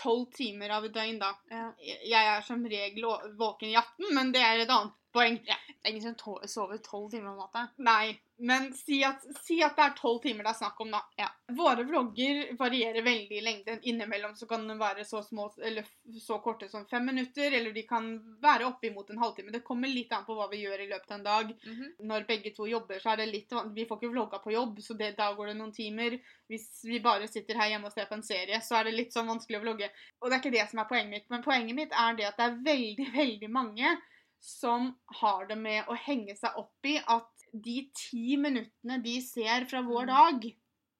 12 0.00 0.26
timer 0.36 0.72
av 0.76 0.86
et 0.86 0.94
døgn, 0.94 1.18
da. 1.20 1.32
Ja. 1.52 1.68
Jeg 1.84 2.30
er 2.32 2.44
som 2.46 2.64
regel 2.66 3.06
våken 3.38 3.70
i 3.70 3.76
18, 3.76 4.08
men 4.16 4.32
det 4.34 4.42
er 4.44 4.64
et 4.64 4.72
annet 4.72 4.96
poeng. 5.12 5.38
Det 5.44 5.88
er 5.88 5.90
ingen 5.90 6.14
som 6.14 6.38
sover 6.48 6.78
tolv 6.84 7.10
timer 7.10 7.32
om 7.32 7.40
natta. 7.42 7.66
Nei, 7.82 8.14
men 8.42 8.72
si 8.74 9.04
at, 9.04 9.22
si 9.44 9.60
at 9.62 9.76
det 9.78 9.84
er 9.84 9.92
12 9.94 10.16
timer 10.24 10.46
det 10.46 10.50
er 10.50 10.58
snakk 10.58 10.80
om, 10.82 10.90
da. 10.90 11.00
Ja. 11.20 11.28
Våre 11.54 11.84
vlogger 11.86 12.40
varierer 12.58 13.04
veldig 13.06 13.36
i 13.38 13.42
lengden. 13.44 13.78
Innimellom 13.86 14.34
så 14.34 14.48
kan 14.50 14.64
de 14.66 14.74
være 14.80 15.04
så 15.06 15.20
små, 15.22 15.46
eller 15.62 15.86
så 16.20 16.40
korte 16.42 16.66
som 16.68 16.86
fem 16.90 17.06
minutter, 17.06 17.54
eller 17.54 17.74
de 17.74 17.84
kan 17.86 18.08
være 18.42 18.66
oppimot 18.66 19.10
en 19.14 19.22
halvtime. 19.22 19.54
Det 19.54 19.62
kommer 19.66 19.92
litt 19.92 20.12
an 20.16 20.26
på 20.26 20.34
hva 20.34 20.48
vi 20.50 20.62
gjør 20.64 20.82
i 20.82 20.88
løpet 20.90 21.10
av 21.12 21.18
en 21.20 21.26
dag. 21.28 21.52
Mhm. 21.66 21.92
Når 22.10 22.26
begge 22.30 22.54
to 22.56 22.66
jobber, 22.66 22.98
så 23.02 23.12
er 23.12 23.22
det 23.22 23.30
litt 23.30 23.52
vanskelig. 23.52 23.76
Vi 23.78 23.88
får 23.88 24.00
ikke 24.00 24.14
vlogga 24.16 24.42
på 24.42 24.54
jobb, 24.56 24.80
så 24.82 24.98
det, 24.98 25.12
da 25.18 25.32
går 25.38 25.52
det 25.52 25.58
noen 25.60 25.74
timer. 25.76 26.18
Hvis 26.50 26.70
vi 26.88 26.98
bare 27.04 27.30
sitter 27.30 27.60
her 27.62 27.70
hjemme 27.74 27.92
og 27.92 27.94
ser 27.94 28.10
på 28.10 28.18
en 28.18 28.26
serie, 28.26 28.58
så 28.60 28.80
er 28.80 28.90
det 28.90 28.96
litt 28.96 29.14
sånn 29.14 29.30
vanskelig 29.30 29.60
å 29.60 29.66
vlogge. 29.68 29.90
Og 30.18 30.30
det 30.30 30.38
er 30.38 30.42
ikke 30.42 30.56
det 30.58 30.66
som 30.70 30.82
er 30.82 30.90
poenget 30.90 31.14
mitt, 31.14 31.30
men 31.30 31.46
poenget 31.46 31.78
mitt 31.78 31.94
er 31.94 32.18
det 32.18 32.32
at 32.32 32.42
det 32.42 32.48
er 32.48 32.58
veldig, 32.72 33.12
veldig 33.20 33.52
mange 33.52 33.94
som 34.42 34.88
har 35.22 35.46
det 35.46 35.56
med 35.58 35.86
å 35.86 35.94
henge 35.96 36.34
seg 36.36 36.56
opp 36.58 36.88
i 36.90 36.96
at 36.98 37.28
de 37.52 37.76
ti 37.94 38.36
minuttene 38.40 38.96
de 39.04 39.20
ser 39.22 39.66
fra 39.70 39.82
vår 39.86 40.06
Mm. 40.08 40.12
dag, 40.12 40.46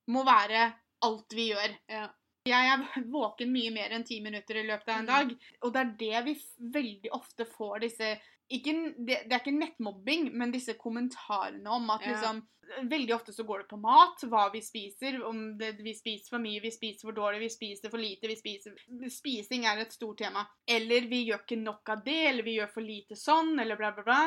må 0.08 0.24
være 0.26 0.72
alt 1.02 1.32
vi 1.34 1.48
gjør. 1.52 1.76
Ja. 1.88 2.08
Jeg 2.46 2.68
er 2.72 3.04
våken 3.10 3.52
mye 3.54 3.70
mer 3.72 3.90
enn 3.94 4.04
ti 4.04 4.20
minutter 4.20 4.56
i 4.58 4.66
løpet 4.66 4.88
av 4.88 4.98
en 4.98 5.06
Mm. 5.06 5.06
dag. 5.06 5.36
Og 5.62 5.72
det 5.72 5.80
er 5.80 5.92
det 5.98 6.24
vi 6.24 6.34
veldig 6.78 7.10
ofte 7.12 7.44
får 7.46 7.80
disse 7.80 8.20
ikke, 8.50 8.72
det, 8.98 9.22
det 9.26 9.36
er 9.36 9.40
ikke 9.40 9.58
nettmobbing, 9.58 10.30
men 10.38 10.54
disse 10.54 10.74
kommentarene 10.80 11.70
om 11.70 11.90
at 11.94 12.06
Ja. 12.06 12.16
liksom 12.16 12.42
Veldig 12.88 13.12
ofte 13.14 13.32
så 13.32 13.44
går 13.44 13.58
det 13.58 13.68
på 13.68 13.76
mat, 13.76 14.22
hva 14.30 14.46
vi 14.52 14.62
spiser. 14.64 15.18
Om 15.26 15.58
det, 15.58 15.74
vi 15.82 15.92
spiser 15.92 16.30
for 16.32 16.40
mye, 16.40 16.60
vi 16.62 16.70
spiser 16.72 17.04
for 17.04 17.12
dårlig, 17.12 17.42
vi 17.42 17.50
spiser 17.52 17.90
for 17.92 18.00
lite. 18.00 18.30
vi 18.30 18.36
spiser... 18.38 18.76
Spising 19.12 19.66
er 19.68 19.82
et 19.82 19.92
stort 19.92 20.22
tema. 20.22 20.46
Eller 20.64 21.04
vi 21.10 21.24
gjør 21.26 21.42
ikke 21.42 21.58
nok 21.60 21.92
av 21.92 22.04
det, 22.06 22.16
eller 22.30 22.46
vi 22.46 22.54
gjør 22.56 22.70
for 22.72 22.86
lite 22.86 23.18
sånn, 23.18 23.58
eller 23.60 23.76
bla, 23.76 23.90
bla, 23.92 24.06
bla. 24.06 24.20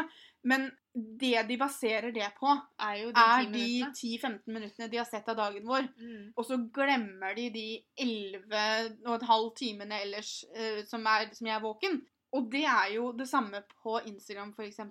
Men 0.46 0.68
det 0.94 1.42
de 1.48 1.58
baserer 1.58 2.12
det 2.14 2.28
på, 2.38 2.52
Er 2.78 3.08
er 3.10 3.50
de 3.50 3.66
10-15 3.88 4.44
minuttene 4.46 4.92
de 4.92 5.00
har 5.02 5.10
sett 5.10 5.28
av 5.32 5.40
dagen 5.40 5.66
vår. 5.66 5.88
Mm. 5.98 6.34
Og 6.36 6.46
så 6.46 6.60
glemmer 6.76 7.34
de 7.40 7.50
de 7.56 7.70
11 7.98 9.00
og 9.08 9.16
et 9.16 9.30
halv 9.32 9.50
timene 9.58 10.04
ellers 10.06 10.44
uh, 10.54 10.84
som, 10.86 11.08
er, 11.08 11.32
som 11.34 11.50
jeg 11.50 11.56
er 11.56 11.66
våken. 11.66 12.04
Og 12.36 12.50
det 12.52 12.66
er 12.68 12.90
jo 12.96 13.10
det 13.16 13.28
samme 13.30 13.62
på 13.82 13.98
Instagram, 14.10 14.52
f.eks. 14.58 14.82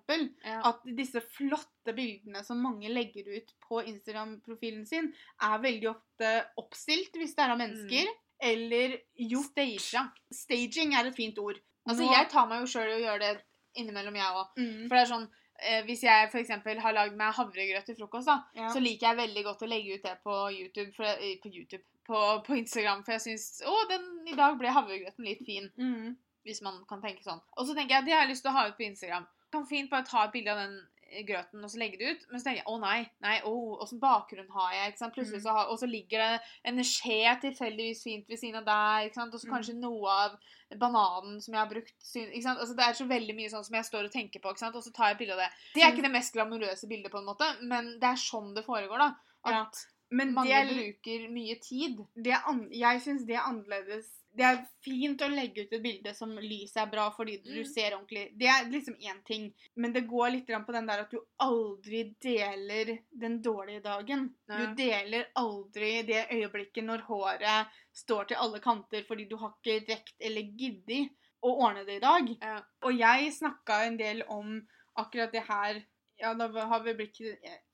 Ja. 0.44 0.60
At 0.70 0.84
disse 0.96 1.20
flotte 1.36 1.92
bildene 1.96 2.40
som 2.46 2.62
mange 2.64 2.88
legger 2.92 3.28
ut 3.36 3.54
på 3.66 3.82
Instagram-profilen 3.84 4.86
sin, 4.88 5.10
er 5.44 5.62
veldig 5.62 5.90
ofte 5.92 6.34
oppstilt 6.60 7.16
hvis 7.20 7.36
det 7.36 7.44
er 7.44 7.54
av 7.54 7.60
mennesker. 7.60 8.12
Eller 8.44 8.98
gjort 9.30 9.52
Stagea. 9.52 10.08
Staging 10.34 10.96
er 10.98 11.08
et 11.08 11.16
fint 11.16 11.38
ord. 11.40 11.60
Altså, 11.84 12.06
jeg 12.08 12.28
tar 12.32 12.48
meg 12.48 12.64
jo 12.64 12.70
sjøl 12.72 12.90
i 12.90 12.96
å 12.96 13.02
gjøre 13.02 13.22
det 13.22 13.32
innimellom, 13.80 14.16
jeg 14.16 14.36
òg. 14.40 14.52
mm, 14.56 14.84
For 14.86 14.96
det 14.96 15.00
er 15.02 15.10
sånn 15.10 15.24
eh, 15.26 15.80
Hvis 15.88 16.04
jeg 16.06 16.28
f.eks. 16.30 16.52
har 16.84 16.96
lagd 16.96 17.16
meg 17.18 17.34
havregrøt 17.36 17.88
til 17.88 17.98
frokost, 17.98 18.30
da, 18.30 18.38
ja. 18.56 18.70
så 18.72 18.82
liker 18.82 19.10
jeg 19.10 19.20
veldig 19.20 19.44
godt 19.48 19.64
å 19.66 19.70
legge 19.70 19.98
ut 19.98 20.06
det 20.06 20.14
på 20.24 20.38
YouTube. 20.54 20.92
For, 20.96 21.10
eh, 21.12 21.36
på, 21.42 21.52
YouTube 21.52 21.84
på, 22.08 22.20
på 22.46 22.56
Instagram, 22.60 23.04
for 23.04 23.16
jeg 23.16 23.24
syns 23.26 23.62
Å, 23.68 23.74
den, 23.90 24.06
i 24.28 24.36
dag 24.38 24.56
ble 24.60 24.72
havregrøten 24.72 25.28
litt 25.28 25.44
fin. 25.46 25.70
mm, 25.76 26.14
Hvis 26.44 26.60
man 26.62 26.84
kan 26.88 27.00
tenke 27.02 27.22
sånn. 27.24 27.40
Og 27.56 27.66
så 27.66 27.74
tenker 27.74 27.96
jeg 27.96 28.04
det 28.04 28.12
har 28.12 28.26
jeg 28.26 28.30
lyst 28.34 28.42
til 28.44 28.50
å 28.52 28.54
ha 28.58 28.66
ut 28.68 28.76
på 28.76 28.84
Instagram. 28.88 29.26
Kan 29.52 29.66
fint 29.66 29.90
bare 29.90 30.04
ta 30.04 30.24
et 30.24 30.32
bilde 30.32 30.50
av 30.52 30.58
den 30.58 30.74
eh, 31.10 31.22
grøten 31.24 31.62
og 31.64 31.70
så 31.70 31.78
legge 31.78 31.96
det 31.98 32.10
ut. 32.16 32.26
Men 32.30 32.40
så 32.40 32.44
tenker 32.44 32.62
jeg 32.64 32.66
å 32.66 32.80
nei, 32.80 33.10
nei, 33.22 33.40
å, 33.46 33.52
åssen 33.80 34.00
bakgrunn 34.00 34.50
har 34.50 34.72
jeg? 34.74 34.96
Plutselig 35.14 35.40
Mm. 35.40 35.44
så 35.46 35.54
har, 35.56 35.66
Og 35.68 35.78
så 35.78 35.86
ligger 35.88 36.18
det 36.18 36.40
en 36.64 36.78
skje 36.84 37.40
tilfeldigvis 37.40 38.02
fint 38.02 38.28
ved 38.28 38.38
siden 38.38 38.56
av 38.60 38.64
der. 38.66 39.06
ikke 39.08 39.14
sant? 39.14 39.34
Og 39.34 39.40
så 39.40 39.46
Mm. 39.48 39.54
kanskje 39.54 39.74
noe 39.80 40.08
av 40.10 40.38
bananen 40.78 41.40
som 41.40 41.54
jeg 41.54 41.60
har 41.60 41.70
brukt. 41.70 41.94
ikke 42.14 42.42
sant? 42.42 42.58
Altså 42.58 42.76
Det 42.76 42.84
er 42.84 42.92
så 42.92 43.06
veldig 43.08 43.34
mye 43.36 43.50
sånn 43.50 43.64
som 43.64 43.74
jeg 43.74 43.84
står 43.84 44.04
og 44.04 44.12
tenker 44.12 44.40
på, 44.40 44.50
ikke 44.50 44.58
sant? 44.58 44.76
og 44.76 44.82
så 44.82 44.92
tar 44.92 45.06
jeg 45.08 45.14
et 45.14 45.18
bilde 45.18 45.32
av 45.32 45.38
det. 45.38 45.50
Det 45.74 45.82
er 45.82 45.90
Mm. 45.90 45.96
ikke 45.96 46.02
det 46.02 46.12
mest 46.12 46.34
glamorøse 46.34 46.88
bildet, 46.88 47.10
på 47.12 47.18
en 47.18 47.26
måte, 47.26 47.62
men 47.62 47.98
det 48.00 48.04
er 48.10 48.16
sånn 48.20 48.54
det 48.54 48.64
foregår, 48.66 48.98
da. 48.98 49.14
Ja. 49.46 49.62
At 49.62 49.86
Men 50.10 50.34
mange 50.34 50.48
det 50.48 50.54
er, 50.54 50.74
bruker 50.74 51.28
mye 51.30 51.60
tid. 51.60 51.98
det 52.16 52.34
jeg 52.72 53.00
syns 53.02 53.26
det 53.26 53.36
er 53.36 53.42
annerledes. 53.48 54.06
Det 54.36 54.42
er 54.42 54.58
fint 54.82 55.20
å 55.22 55.28
legge 55.30 55.62
ut 55.62 55.72
et 55.72 55.82
bilde 55.82 56.14
som 56.14 56.32
lyset 56.42 56.80
er 56.82 56.90
bra 56.90 57.04
fordi 57.14 57.36
du 57.44 57.52
Mm. 57.60 57.66
ser 57.70 57.94
ordentlig. 57.94 58.24
Det 58.38 58.46
er 58.46 58.64
liksom 58.70 58.96
én 58.98 59.22
ting. 59.24 59.54
Men 59.76 59.92
det 59.92 60.08
går 60.08 60.30
litt 60.32 60.46
på 60.66 60.72
den 60.72 60.86
der 60.86 61.00
at 61.04 61.10
du 61.10 61.20
aldri 61.40 62.14
deler 62.20 62.98
den 63.12 63.40
dårlige 63.42 63.82
dagen. 63.82 64.34
Nei. 64.48 64.58
Du 64.66 64.74
deler 64.74 65.26
aldri 65.36 66.02
det 66.02 66.28
øyeblikket 66.30 66.84
når 66.84 67.06
håret 67.06 67.66
står 67.92 68.28
til 68.28 68.36
alle 68.36 68.60
kanter 68.60 69.04
fordi 69.06 69.28
du 69.28 69.36
har 69.36 69.54
ikke 69.62 69.88
rekt 69.88 70.14
eller 70.20 70.42
giddet 70.42 71.10
å 71.44 71.54
ordne 71.60 71.84
det 71.86 71.96
i 71.96 72.00
dag. 72.00 72.36
Ja. 72.42 72.60
Og 72.82 72.98
jeg 72.98 73.32
snakka 73.32 73.86
en 73.86 73.96
del 73.96 74.22
om 74.28 74.66
akkurat 74.96 75.32
det 75.32 75.42
her 75.48 75.84
ja, 76.24 76.32
da 76.34 76.48
har 76.70 76.82
vi 76.84 76.94
blitt 76.96 77.20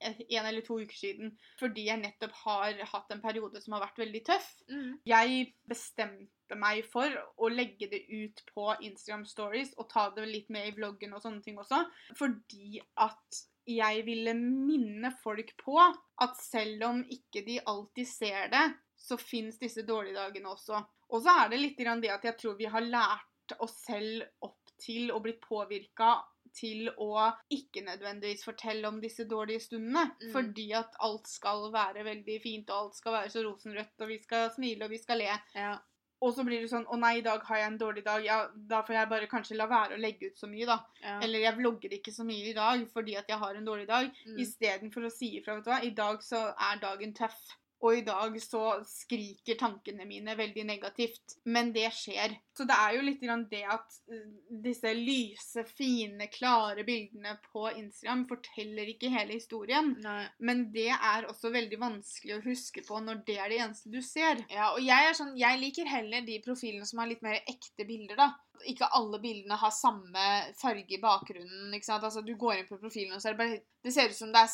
en 0.01 0.45
eller 0.45 0.61
to 0.65 0.79
uker 0.81 0.97
siden. 0.97 1.33
Fordi 1.59 1.87
jeg 1.87 2.01
nettopp 2.01 2.35
har 2.43 2.81
hatt 2.93 3.13
en 3.13 3.23
periode 3.23 3.61
som 3.63 3.77
har 3.77 3.85
vært 3.85 4.01
veldig 4.03 4.21
tøff. 4.27 4.49
Mm. 4.71 4.89
Jeg 5.07 5.45
bestemte 5.71 6.57
meg 6.59 6.83
for 6.91 7.15
å 7.39 7.51
legge 7.51 7.87
det 7.91 8.03
ut 8.11 8.43
på 8.51 8.67
Instagram 8.83 9.23
Stories 9.29 9.71
og 9.79 9.87
ta 9.93 10.09
det 10.15 10.27
litt 10.27 10.51
med 10.51 10.67
i 10.67 10.75
vloggen 10.75 11.15
og 11.15 11.23
sånne 11.23 11.43
ting 11.45 11.59
også. 11.61 11.83
Fordi 12.19 12.81
at 12.99 13.41
jeg 13.69 14.05
ville 14.07 14.33
minne 14.35 15.13
folk 15.21 15.53
på 15.61 15.77
at 15.79 16.39
selv 16.41 16.87
om 16.89 17.03
ikke 17.13 17.45
de 17.45 17.59
alltid 17.69 18.09
ser 18.09 18.49
det, 18.51 18.65
så 19.01 19.17
fins 19.17 19.57
disse 19.61 19.85
dårlige 19.87 20.17
dagene 20.17 20.51
også. 20.51 20.81
Og 21.11 21.23
så 21.23 21.33
er 21.43 21.51
det 21.51 21.61
litt 21.61 21.79
det 21.79 22.11
at 22.13 22.25
jeg 22.25 22.37
tror 22.39 22.57
vi 22.59 22.69
har 22.69 22.85
lært 22.85 23.55
oss 23.59 23.81
selv 23.85 24.23
opp 24.45 24.59
til 24.81 25.11
og 25.13 25.23
blitt 25.25 25.41
påvirka 25.43 26.15
til 26.55 26.89
å 26.97 27.29
ikke 27.53 27.83
nødvendigvis 27.85 28.43
fortelle 28.47 28.89
om 28.89 28.99
disse 29.03 29.27
dårlige 29.29 29.65
stundene. 29.67 30.09
Mm. 30.21 30.31
Fordi 30.33 30.67
at 30.77 30.97
alt 31.03 31.29
skal 31.31 31.69
være 31.73 32.05
veldig 32.07 32.41
fint, 32.43 32.69
og 32.69 32.87
alt 32.87 32.99
skal 32.99 33.17
være 33.19 33.33
så 33.33 33.45
rosenrødt, 33.45 33.95
og 34.01 34.11
vi 34.11 34.19
skal 34.23 34.51
smile 34.55 34.87
og 34.87 34.93
vi 34.93 35.01
skal 35.01 35.23
le. 35.23 35.31
Ja. 35.55 35.77
Og 36.21 36.35
så 36.35 36.43
blir 36.45 36.61
det 36.61 36.69
sånn 36.69 36.85
Å 36.85 36.97
nei, 37.01 37.15
i 37.17 37.23
dag 37.25 37.41
har 37.47 37.57
jeg 37.57 37.69
en 37.71 37.79
dårlig 37.81 38.03
dag. 38.05 38.21
Ja, 38.25 38.43
da 38.53 38.83
får 38.85 38.97
jeg 38.97 39.09
bare 39.13 39.29
kanskje 39.31 39.57
la 39.57 39.65
være 39.69 39.97
å 39.97 40.01
legge 40.01 40.29
ut 40.29 40.37
så 40.37 40.49
mye, 40.49 40.67
da. 40.69 40.77
Ja. 41.01 41.15
Eller 41.25 41.47
jeg 41.47 41.57
vlogger 41.57 41.95
ikke 41.97 42.13
så 42.13 42.25
mye 42.27 42.51
i 42.51 42.57
dag 42.57 42.83
fordi 42.93 43.17
at 43.17 43.31
jeg 43.31 43.41
har 43.41 43.57
en 43.57 43.65
dårlig 43.65 43.87
dag. 43.89 44.11
Mm. 44.27 44.37
Istedenfor 44.45 45.07
å 45.07 45.13
si 45.13 45.33
ifra, 45.39 45.57
vet 45.57 45.65
du 45.65 45.71
hva. 45.73 45.81
I 45.87 45.93
dag 45.97 46.21
så 46.25 46.43
er 46.53 46.83
dagen 46.83 47.15
tøff. 47.17 47.41
Og 47.81 47.97
i 47.97 48.03
dag 48.05 48.35
så 48.41 48.63
skriker 48.85 49.57
tankene 49.57 50.05
mine 50.05 50.35
veldig 50.37 50.65
negativt. 50.67 51.37
Men 51.49 51.71
det 51.73 51.87
skjer. 51.97 52.35
Så 52.57 52.67
det 52.69 52.77
er 52.77 52.97
jo 52.97 53.05
litt 53.07 53.21
grann 53.23 53.47
det 53.49 53.63
at 53.73 53.95
eh, 54.11 54.27
disse 54.63 54.91
lyse, 54.93 55.63
fine, 55.65 56.27
klare 56.33 56.85
bildene 56.85 57.37
på 57.47 57.65
Instagram 57.71 58.27
forteller 58.29 58.91
ikke 58.93 59.09
hele 59.13 59.39
historien. 59.39 59.95
Nei. 60.03 60.27
Men 60.45 60.67
det 60.75 60.91
er 60.93 61.29
også 61.31 61.49
veldig 61.53 61.81
vanskelig 61.81 62.37
å 62.37 62.43
huske 62.45 62.85
på 62.85 63.01
når 63.01 63.23
det 63.27 63.39
er 63.39 63.49
det 63.49 63.59
eneste 63.65 63.93
du 63.93 64.01
ser. 64.05 64.45
Ja, 64.51 64.71
og 64.75 64.85
jeg 64.85 65.09
er 65.09 65.17
sånn, 65.17 65.33
jeg 65.39 65.61
liker 65.63 65.89
heller 65.89 66.25
de 66.27 66.37
profilene 66.45 66.85
som 66.87 67.01
har 67.01 67.09
litt 67.09 67.25
mer 67.25 67.41
ekte 67.41 67.87
bilder, 67.89 68.19
da. 68.19 68.29
Ikke 68.69 68.91
alle 68.93 69.17
bildene 69.23 69.57
har 69.57 69.73
samme 69.73 70.25
farge 70.59 70.93
i 70.93 71.01
bakgrunnen. 71.01 71.73
ikke 71.73 71.87
sant? 71.87 72.03
Altså, 72.05 72.21
Du 72.21 72.35
går 72.37 72.59
inn 72.59 72.69
på 72.69 72.77
profilen, 72.77 73.15
og 73.15 73.21
så 73.23 73.31
er 73.31 73.37
det 73.37 73.41
bare 73.41 73.61
Det 73.81 73.93
ser 73.95 74.11
ut 74.11 74.17
som 74.19 74.29
det 74.29 74.43
er 74.45 74.51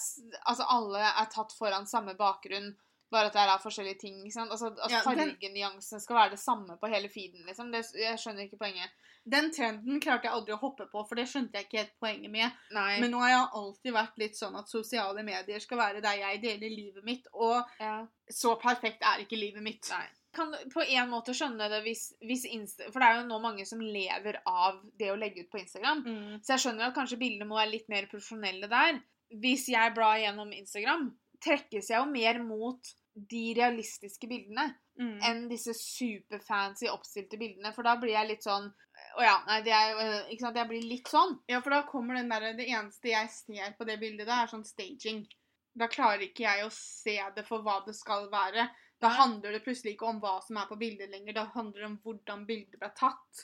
Altså, 0.47 0.63
alle 0.63 1.01
er 1.09 1.33
tatt 1.33 1.51
foran 1.57 1.89
samme 1.89 2.15
bakgrunn, 2.15 2.71
bare 3.12 3.30
at 3.30 3.36
det 3.38 3.43
er 3.43 3.62
forskjellige 3.63 4.00
ting. 4.02 4.17
ikke 4.26 4.36
sant? 4.36 4.52
Altså, 4.52 4.72
at 4.84 4.91
Ja, 4.91 5.02
Fargenyansene 5.06 6.02
skal 6.04 6.20
være 6.20 6.34
det 6.36 6.41
samme 6.41 6.78
på 6.82 6.89
hele 6.91 7.10
feeden, 7.10 7.46
liksom. 7.48 7.72
Det, 7.72 7.86
jeg 7.96 8.20
skjønner 8.20 8.48
ikke 8.48 8.60
poenget. 8.60 8.96
Den 9.28 9.50
trenden 9.52 10.00
klarte 10.04 10.28
jeg 10.28 10.36
aldri 10.36 10.54
å 10.56 10.60
hoppe 10.62 10.86
på, 10.91 11.02
for 11.08 11.20
det 11.20 11.26
skjønte 11.28 11.60
jeg 11.60 11.67
ikke 11.67 11.82
helt 11.82 11.96
poenget 12.04 12.32
med. 12.32 12.60
Nei. 12.76 13.00
Men 13.04 13.12
nå 13.12 13.20
har 13.24 13.34
jeg 13.34 13.50
alltid 13.60 13.96
vært 13.96 14.22
litt 14.22 14.39
sånn 14.39 14.56
at 14.60 14.72
sosiale 14.72 15.24
medier 15.28 15.63
skal 15.63 15.82
være 15.82 16.04
der 16.04 16.22
jeg 16.22 16.39
deler 16.46 16.72
livet 16.72 17.08
mitt, 17.08 17.28
og 17.36 17.58
ja. 17.84 17.98
så 18.32 18.56
perfekt 18.62 19.04
er 19.04 19.26
ikke 19.26 19.39
livet 19.39 19.65
mitt. 19.65 19.84
Nei. 19.91 20.06
Kan 20.38 20.54
på 20.72 20.84
en 20.84 21.12
måte 21.12 21.34
skjønne 21.36 21.67
det 21.72 21.82
hvis, 21.84 22.10
hvis 22.24 22.46
Insta... 22.54 22.88
For 22.91 23.02
det 23.02 23.08
er 23.10 23.20
jo 23.22 23.28
nå 23.28 23.39
mange 23.43 23.65
som 23.67 23.82
lever 23.82 24.39
av 24.48 24.80
det 25.00 25.12
å 25.12 25.20
legge 25.20 25.43
ut 25.43 25.52
på 25.52 25.60
Instagram. 25.63 26.04
Mm. 26.06 26.34
Så 26.43 26.54
jeg 26.54 26.63
skjønner 26.63 26.89
at 26.89 26.96
kanskje 26.96 27.20
bildene 27.20 27.48
må 27.50 27.58
være 27.60 27.74
litt 27.74 27.88
mer 27.91 28.08
profesjonelle 28.12 28.70
der. 28.72 29.00
Hvis 29.43 29.65
jeg 29.74 29.96
blar 29.96 30.20
gjennom 30.22 30.54
Instagram, 30.56 31.10
trekkes 31.43 31.89
jeg 31.91 32.00
jo 32.00 32.06
mer 32.12 32.39
mot 32.43 32.93
de 33.17 33.54
realistiske 33.58 34.28
bildene 34.30 34.73
Mm. 34.97 35.19
enn 35.21 35.43
disse 35.50 35.76
superfancy 35.78 36.88
oppstilte 36.89 37.38
bildene. 37.38 37.69
For 37.76 37.86
da 37.86 37.91
blir 38.02 38.15
jeg 38.15 38.32
litt 38.32 38.45
sånn 38.45 38.71
Å 39.17 39.21
ja, 39.21 39.36
nei, 39.45 39.60
det 39.62 39.73
er 39.78 40.00
eh, 40.02 40.32
Ikke 40.34 40.41
sant, 40.41 40.58
jeg 40.58 40.67
blir 40.71 40.82
litt 40.89 41.12
sånn. 41.12 41.36
Ja, 41.47 41.60
for 41.62 41.69
da 41.69 41.84
kommer 41.86 42.17
den 42.17 42.32
derre 42.32 42.56
Det 42.58 42.65
eneste 42.65 43.12
jeg 43.12 43.30
ser 43.30 43.76
på 43.78 43.86
det 43.86 44.00
bildet, 44.02 44.26
da, 44.26 44.39
er 44.41 44.50
sånn 44.50 44.65
staging. 44.65 45.21
Da 45.78 45.86
klarer 45.88 46.26
ikke 46.26 46.47
jeg 46.47 46.65
å 46.65 46.71
se 46.73 47.19
det 47.36 47.45
for 47.45 47.62
hva 47.62 47.84
det 47.86 47.93
skal 47.93 48.26
være. 48.34 48.65
Da 49.00 49.12
handler 49.13 49.54
det 49.54 49.62
plutselig 49.67 49.93
ikke 49.93 50.10
om 50.10 50.19
hva 50.23 50.39
som 50.41 50.58
er 50.58 50.65
på 50.65 50.80
bildet 50.82 51.12
lenger. 51.13 51.38
Da 51.38 51.45
handler 51.54 51.84
det 51.84 51.89
om 51.91 52.00
hvordan 52.02 52.47
bildet 52.50 52.80
ble 52.82 52.89
tatt. 52.97 53.43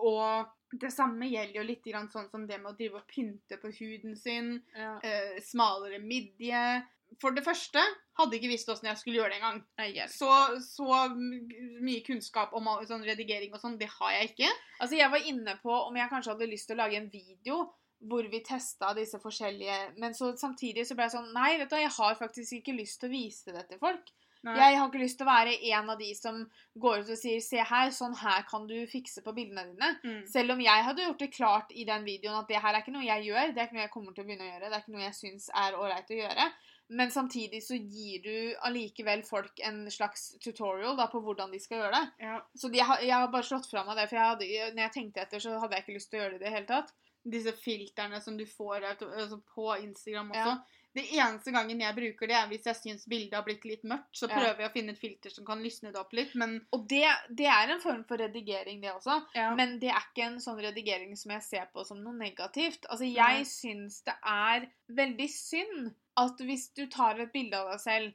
Og 0.00 0.80
det 0.80 0.92
samme 0.96 1.28
gjelder 1.28 1.60
jo 1.60 1.66
litt 1.68 1.84
sånn 2.12 2.30
som 2.30 2.46
det 2.48 2.56
med 2.62 2.72
å 2.72 2.76
drive 2.78 3.02
og 3.02 3.06
pynte 3.12 3.60
på 3.60 3.68
huden 3.76 4.16
sin. 4.16 4.62
Ja. 4.74 4.96
Eh, 5.04 5.36
smalere 5.44 6.00
midje. 6.00 6.86
For 7.22 7.32
det 7.32 7.44
første 7.46 7.80
hadde 8.18 8.36
ikke 8.36 8.50
visst 8.50 8.68
åssen 8.68 8.90
jeg 8.90 9.00
skulle 9.00 9.20
gjøre 9.20 9.32
det 9.32 9.38
engang. 9.40 9.62
Nei, 9.80 9.88
Så, 10.12 10.28
så 10.64 11.06
mye 11.16 12.02
kunnskap 12.06 12.52
om 12.56 12.68
sånn 12.88 13.06
redigering 13.06 13.54
og 13.54 13.62
sånn, 13.62 13.78
det 13.80 13.88
har 13.94 14.12
jeg 14.18 14.32
ikke. 14.32 14.52
Altså, 14.80 14.98
jeg 14.98 15.12
var 15.14 15.30
inne 15.32 15.56
på 15.62 15.72
om 15.72 15.96
jeg 15.96 16.12
kanskje 16.12 16.34
hadde 16.34 16.50
lyst 16.50 16.70
til 16.70 16.76
å 16.76 16.82
lage 16.82 17.00
en 17.00 17.10
video 17.12 17.64
hvor 18.06 18.26
vi 18.28 18.42
testa 18.44 18.90
disse 18.92 19.16
forskjellige 19.22 19.76
Men 19.96 20.12
så 20.12 20.34
samtidig 20.36 20.82
så 20.84 20.92
ble 20.94 21.06
jeg 21.06 21.14
sånn 21.14 21.30
Nei, 21.32 21.54
vet 21.56 21.70
du, 21.72 21.78
jeg 21.80 21.94
har 21.96 22.18
faktisk 22.18 22.58
ikke 22.58 22.76
lyst 22.76 23.00
til 23.00 23.08
å 23.08 23.14
vise 23.14 23.54
det 23.56 23.64
til 23.70 23.80
folk. 23.80 24.12
Jeg 24.46 24.76
har 24.78 24.86
ikke 24.86 25.00
lyst 25.00 25.18
til 25.18 25.26
å 25.26 25.30
være 25.32 25.54
en 25.72 25.88
av 25.90 25.98
de 25.98 26.08
som 26.14 26.36
går 26.78 27.00
ut 27.02 27.08
og 27.10 27.18
sier 27.18 27.40
'se 27.42 27.64
her, 27.70 27.90
sånn 27.90 28.14
her 28.20 28.44
kan 28.50 28.66
du 28.66 28.76
fikse 28.86 29.22
på 29.24 29.34
bildene 29.34 29.64
dine'. 29.72 29.96
Mm. 30.04 30.20
Selv 30.26 30.52
om 30.52 30.60
jeg 30.60 30.84
hadde 30.86 31.02
gjort 31.02 31.18
det 31.18 31.32
klart 31.32 31.72
i 31.74 31.84
den 31.84 32.04
videoen 32.04 32.38
at 32.38 32.48
det 32.48 32.60
her 32.62 32.74
er 32.74 32.82
ikke 32.82 32.94
noe 32.94 33.06
jeg 33.06 33.26
gjør, 33.26 33.54
det 33.54 33.58
er 33.58 33.66
ikke 33.66 33.78
noe 33.78 33.86
jeg 33.86 33.94
kommer 33.96 34.12
til 34.12 34.22
å 34.22 34.26
begynne 34.28 34.46
å 34.46 34.52
gjøre, 34.52 34.68
det 34.70 34.76
er 34.76 34.84
ikke 34.84 34.94
noe 34.94 35.06
jeg 35.08 35.18
syns 35.18 35.50
er 35.50 35.78
ålreit 35.80 36.14
å 36.14 36.20
gjøre. 36.20 36.46
Men 36.88 37.10
samtidig 37.10 37.62
så 37.66 37.74
gir 37.74 38.22
du 38.22 38.56
allikevel 38.68 39.24
folk 39.26 39.58
en 39.66 39.84
slags 39.90 40.28
tutorial 40.38 40.94
da, 40.98 41.08
på 41.10 41.20
hvordan 41.24 41.50
de 41.50 41.58
skal 41.62 41.80
gjøre 41.80 41.96
det. 41.96 42.26
Ja. 42.28 42.36
Så 42.54 42.70
de, 42.70 42.78
jeg, 42.78 42.86
har, 42.86 43.02
jeg 43.02 43.16
har 43.16 43.32
bare 43.32 43.48
slått 43.48 43.66
fra 43.70 43.82
meg 43.86 43.98
det, 43.98 44.06
for 44.06 44.20
jeg 44.20 44.30
hadde, 44.30 44.70
når 44.76 44.84
jeg 44.84 44.94
tenkte 44.94 45.24
etter, 45.24 45.42
så 45.42 45.56
hadde 45.58 45.74
jeg 45.74 45.86
ikke 45.86 45.96
lyst 45.98 46.12
til 46.12 46.20
å 46.20 46.22
gjøre 46.22 46.36
det 46.36 46.40
i 46.40 46.44
det 46.44 46.54
hele 46.54 46.70
tatt. 46.70 46.94
Disse 47.26 47.56
filterne 47.58 48.20
som 48.22 48.36
du 48.38 48.44
får 48.46 48.86
altså 48.92 49.40
på 49.50 49.72
Instagram 49.82 50.30
også. 50.30 50.52
Ja. 50.54 50.75
Det 50.96 51.04
eneste 51.18 51.52
gangen 51.54 51.80
jeg 51.84 51.96
bruker 51.96 52.30
det, 52.30 52.36
er 52.38 52.48
hvis 52.50 52.66
jeg 52.70 52.78
syns 52.80 53.06
bildet 53.10 53.36
har 53.36 53.44
blitt 53.46 53.66
litt 53.68 53.84
mørkt. 53.84 54.08
Så 54.16 54.30
prøver 54.30 54.64
jeg 54.64 54.70
å 54.70 54.74
finne 54.74 54.94
et 54.96 55.00
filter 55.00 55.34
som 55.34 55.44
kan 55.46 55.60
lysne 55.62 55.92
det 55.92 56.00
opp 56.00 56.14
litt, 56.16 56.32
men 56.40 56.58
Og 56.72 56.86
det, 56.88 57.04
det 57.36 57.48
er 57.52 57.74
en 57.74 57.82
form 57.82 58.02
for 58.08 58.20
redigering, 58.22 58.80
det 58.80 58.94
også. 58.94 59.18
ja. 59.36 59.50
Men 59.58 59.76
det 59.82 59.92
er 59.92 60.08
ikke 60.08 60.26
en 60.30 60.40
sånn 60.42 60.60
redigering 60.64 61.12
som 61.20 61.34
jeg 61.36 61.44
ser 61.44 61.68
på 61.74 61.84
som 61.84 62.00
noe 62.02 62.16
negativt. 62.16 62.88
Altså, 62.88 63.04
jeg 63.04 63.26
jeg 63.36 63.46
syns 63.50 64.00
det 64.06 64.14
er 64.22 64.68
veldig 64.96 65.26
synd 65.32 65.90
at 66.16 66.40
hvis 66.48 66.70
du 66.76 66.86
tar 66.92 67.20
et 67.20 67.32
bilde 67.34 67.58
av 67.58 67.74
deg 67.74 67.82
selv, 67.82 68.14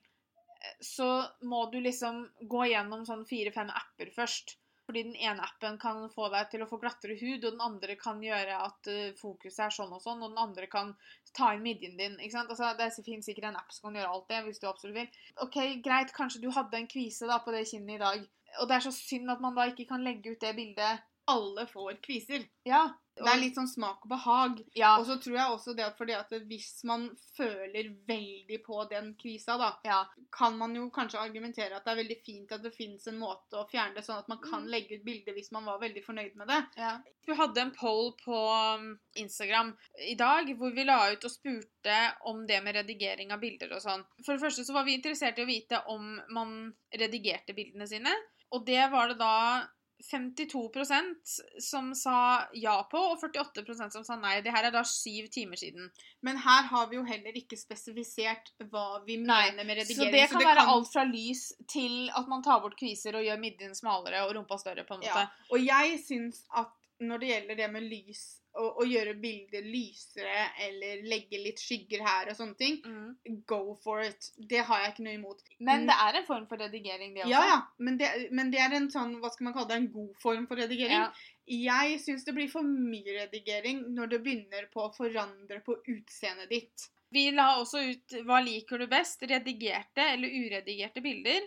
eh, 0.62 0.74
så 0.82 1.10
må 1.46 1.66
du 1.72 1.80
liksom 1.84 2.24
gå 2.50 2.66
gjennom 2.72 3.06
sånn 3.06 3.26
fire-fem 3.30 3.70
apper 3.70 4.10
først. 4.16 4.58
Fordi 4.92 5.06
den 5.08 5.16
ene 5.16 5.46
appen 5.46 5.78
kan 5.80 6.02
få 6.12 6.26
deg 6.34 6.50
til 6.52 6.66
å 6.66 6.66
få 6.68 6.76
glattere 6.82 7.16
hud, 7.16 7.46
og 7.46 7.54
den 7.54 7.62
andre 7.64 7.94
kan 7.96 8.18
gjøre 8.20 8.58
at 8.60 8.90
eh, 8.92 9.14
fokuset 9.16 9.62
er 9.64 9.72
sånn 9.72 9.94
og 9.96 10.02
sånn, 10.04 10.20
og 10.20 10.34
den 10.34 10.42
andre 10.44 10.68
kan 10.68 10.90
ta 11.38 11.54
inn 11.56 11.64
midjen 11.64 11.96
din. 11.96 12.18
ikke 12.20 12.34
sant? 12.34 12.52
Altså, 12.52 12.74
Det 12.76 13.06
finnes 13.06 13.30
sikkert 13.30 13.48
en 13.48 13.60
app 13.62 13.72
som 13.72 13.88
kan 13.88 14.02
gjøre 14.02 14.12
alt 14.18 14.28
det, 14.28 14.42
hvis 14.50 14.60
du 14.60 14.68
absolutt 14.68 14.98
vil. 14.98 15.22
Ok, 15.46 15.56
Greit, 15.86 16.12
kanskje 16.18 16.42
du 16.44 16.50
hadde 16.52 16.76
en 16.76 16.92
kvise 16.92 17.30
da 17.30 17.40
på 17.40 17.56
det 17.56 17.64
kinnet 17.72 17.96
i 17.96 18.02
dag, 18.04 18.28
og 18.60 18.68
det 18.68 18.76
er 18.76 18.86
så 18.90 18.92
synd 18.98 19.32
at 19.32 19.40
man 19.48 19.56
da 19.56 19.70
ikke 19.72 19.88
kan 19.94 20.04
legge 20.04 20.36
ut 20.36 20.44
det 20.44 20.52
bildet. 20.60 21.08
Alle 21.30 21.68
får 21.68 22.02
kviser. 22.04 22.48
Ja. 22.64 22.90
Det 23.22 23.28
er 23.28 23.42
litt 23.42 23.58
sånn 23.58 23.68
smak 23.68 24.06
og 24.06 24.10
behag. 24.10 24.60
ja. 24.74 24.94
Og 24.98 25.06
så 25.06 25.18
tror 25.22 25.36
jeg 25.36 25.54
også 25.54 25.74
det 25.78 25.84
at 25.84 25.98
fordi 26.00 26.14
at 26.16 26.32
hvis 26.48 26.84
man 26.88 27.10
føler 27.36 27.92
veldig 28.08 28.60
på 28.64 28.86
den 28.90 29.12
kvisa, 29.20 29.58
da, 29.60 29.74
ja. 29.86 30.00
kan 30.34 30.56
man 30.58 30.74
jo 30.76 30.88
kanskje 30.94 31.20
argumentere 31.20 31.76
at 31.76 31.86
det 31.86 31.92
er 31.92 32.00
veldig 32.00 32.18
fint 32.26 32.54
at 32.56 32.64
det 32.64 32.72
finnes 32.74 33.06
en 33.12 33.20
måte 33.20 33.60
å 33.60 33.68
fjerne 33.70 34.00
det, 34.00 34.06
sånn 34.08 34.24
at 34.24 34.32
man 34.32 34.40
kan 34.42 34.62
Mm. 34.62 34.70
legge 34.72 34.96
ut 34.96 35.04
bilde 35.06 35.34
hvis 35.34 35.52
man 35.52 35.66
var 35.66 35.80
veldig 35.82 36.04
fornøyd 36.06 36.36
med 36.40 36.48
det. 36.48 36.62
Ja. 36.78 36.94
Vi 37.28 37.36
hadde 37.36 37.62
en 37.62 37.72
poll 37.76 38.14
på 38.24 38.38
um, 38.80 39.00
Instagram 39.16 39.76
i 40.08 40.16
dag 40.16 40.50
hvor 40.58 40.74
vi 40.74 40.84
la 40.88 41.12
ut 41.12 41.26
og 41.26 41.32
spurte 41.32 42.00
om 42.26 42.48
det 42.48 42.64
med 42.64 42.76
redigering 42.76 43.32
av 43.32 43.40
bilder 43.44 43.76
og 43.76 43.82
sånn. 43.84 44.06
For 44.26 44.34
det 44.34 44.42
første 44.42 44.66
så 44.66 44.74
var 44.74 44.88
vi 44.88 44.96
interessert 44.98 45.38
i 45.38 45.46
å 45.46 45.50
vite 45.52 45.84
om 45.92 46.16
man 46.30 46.74
redigerte 46.96 47.54
bildene 47.54 47.88
sine, 47.88 48.16
og 48.52 48.66
det 48.66 48.88
var 48.92 49.12
det 49.12 49.20
da 49.20 49.68
52% 50.02 51.62
som 51.62 51.96
sa 51.96 52.48
ja 52.54 52.76
på, 52.92 52.98
og 52.98 53.22
48% 53.22 53.94
som 53.94 54.06
sa 54.06 54.18
nei. 54.20 54.40
Det 54.42 54.54
her 54.54 54.68
er 54.70 54.74
da 54.74 54.84
syv 54.88 55.30
timer 55.34 55.60
siden. 55.60 55.90
Men 56.26 56.40
her 56.42 56.68
har 56.72 56.90
vi 56.90 56.98
jo 57.00 57.06
heller 57.08 57.38
ikke 57.38 57.60
spesifisert 57.60 58.54
hva 58.72 59.02
vi 59.06 59.20
Nei, 59.22 59.52
mener 59.52 59.68
med 59.68 59.84
Så 59.88 60.10
det 60.12 60.28
kan 60.32 60.44
være 60.44 60.68
alt 60.74 60.92
fra 60.92 61.06
lys 61.08 61.52
til 61.70 62.10
at 62.18 62.30
man 62.32 62.44
tar 62.46 62.62
bort 62.64 62.78
kviser 62.80 63.18
og 63.18 63.26
gjør 63.26 63.42
midjen 63.42 63.78
smalere 63.78 64.26
og 64.26 64.36
rumpa 64.38 64.58
større, 64.62 64.86
på 64.88 64.98
en 64.98 65.06
måte. 65.06 65.26
Ja. 65.26 65.50
Og 65.54 65.66
jeg 65.66 66.00
syns 66.04 66.44
at 66.58 66.74
når 67.02 67.22
det 67.22 67.34
gjelder 67.34 67.62
det 67.64 67.72
med 67.74 67.90
lys, 67.90 68.41
å, 68.54 68.66
å 68.82 68.86
gjøre 68.88 69.14
bildet 69.22 69.64
lysere 69.64 70.48
eller 70.66 71.04
legge 71.08 71.40
litt 71.40 71.60
skygger 71.62 72.04
her 72.04 72.32
og 72.32 72.36
sånne 72.36 72.58
ting, 72.60 72.80
Mm. 72.86 73.42
go 73.48 73.76
for 73.84 74.02
it. 74.02 74.32
Det 74.38 74.64
har 74.68 74.82
jeg 74.84 74.94
ikke 74.94 75.06
noe 75.06 75.14
imot. 75.20 75.44
Men 75.60 75.86
det 75.88 75.96
er 75.96 76.20
en 76.20 76.26
form 76.28 76.48
for 76.48 76.58
redigering, 76.58 77.14
det 77.16 77.24
også. 77.24 77.32
Ja, 77.32 77.44
ja, 77.48 77.60
men 77.80 77.98
det, 77.98 78.10
men 78.32 78.52
det 78.52 78.60
er 78.60 78.76
en 78.76 78.90
sånn, 78.92 79.16
hva 79.22 79.32
skal 79.32 79.46
man 79.46 79.54
kalle 79.54 79.68
det, 79.72 79.78
en 79.82 79.92
god 79.94 80.16
form 80.20 80.48
for 80.48 80.60
redigering. 80.60 81.00
Ja. 81.00 81.12
Jeg 81.52 82.00
syns 82.04 82.24
det 82.26 82.36
blir 82.36 82.50
for 82.52 82.64
mye 82.64 83.16
redigering 83.22 83.86
når 83.96 84.10
det 84.14 84.22
begynner 84.24 84.68
på 84.72 84.86
å 84.86 84.94
forandre 84.96 85.60
på 85.66 85.76
utseendet 85.88 86.50
ditt. 86.50 86.90
Vi 87.12 87.26
la 87.36 87.58
også 87.60 87.82
ut 87.90 88.14
hva 88.24 88.38
liker 88.44 88.80
du 88.80 88.88
best, 88.88 89.22
redigerte 89.28 90.06
eller 90.14 90.32
uredigerte 90.32 91.02
bilder. 91.04 91.42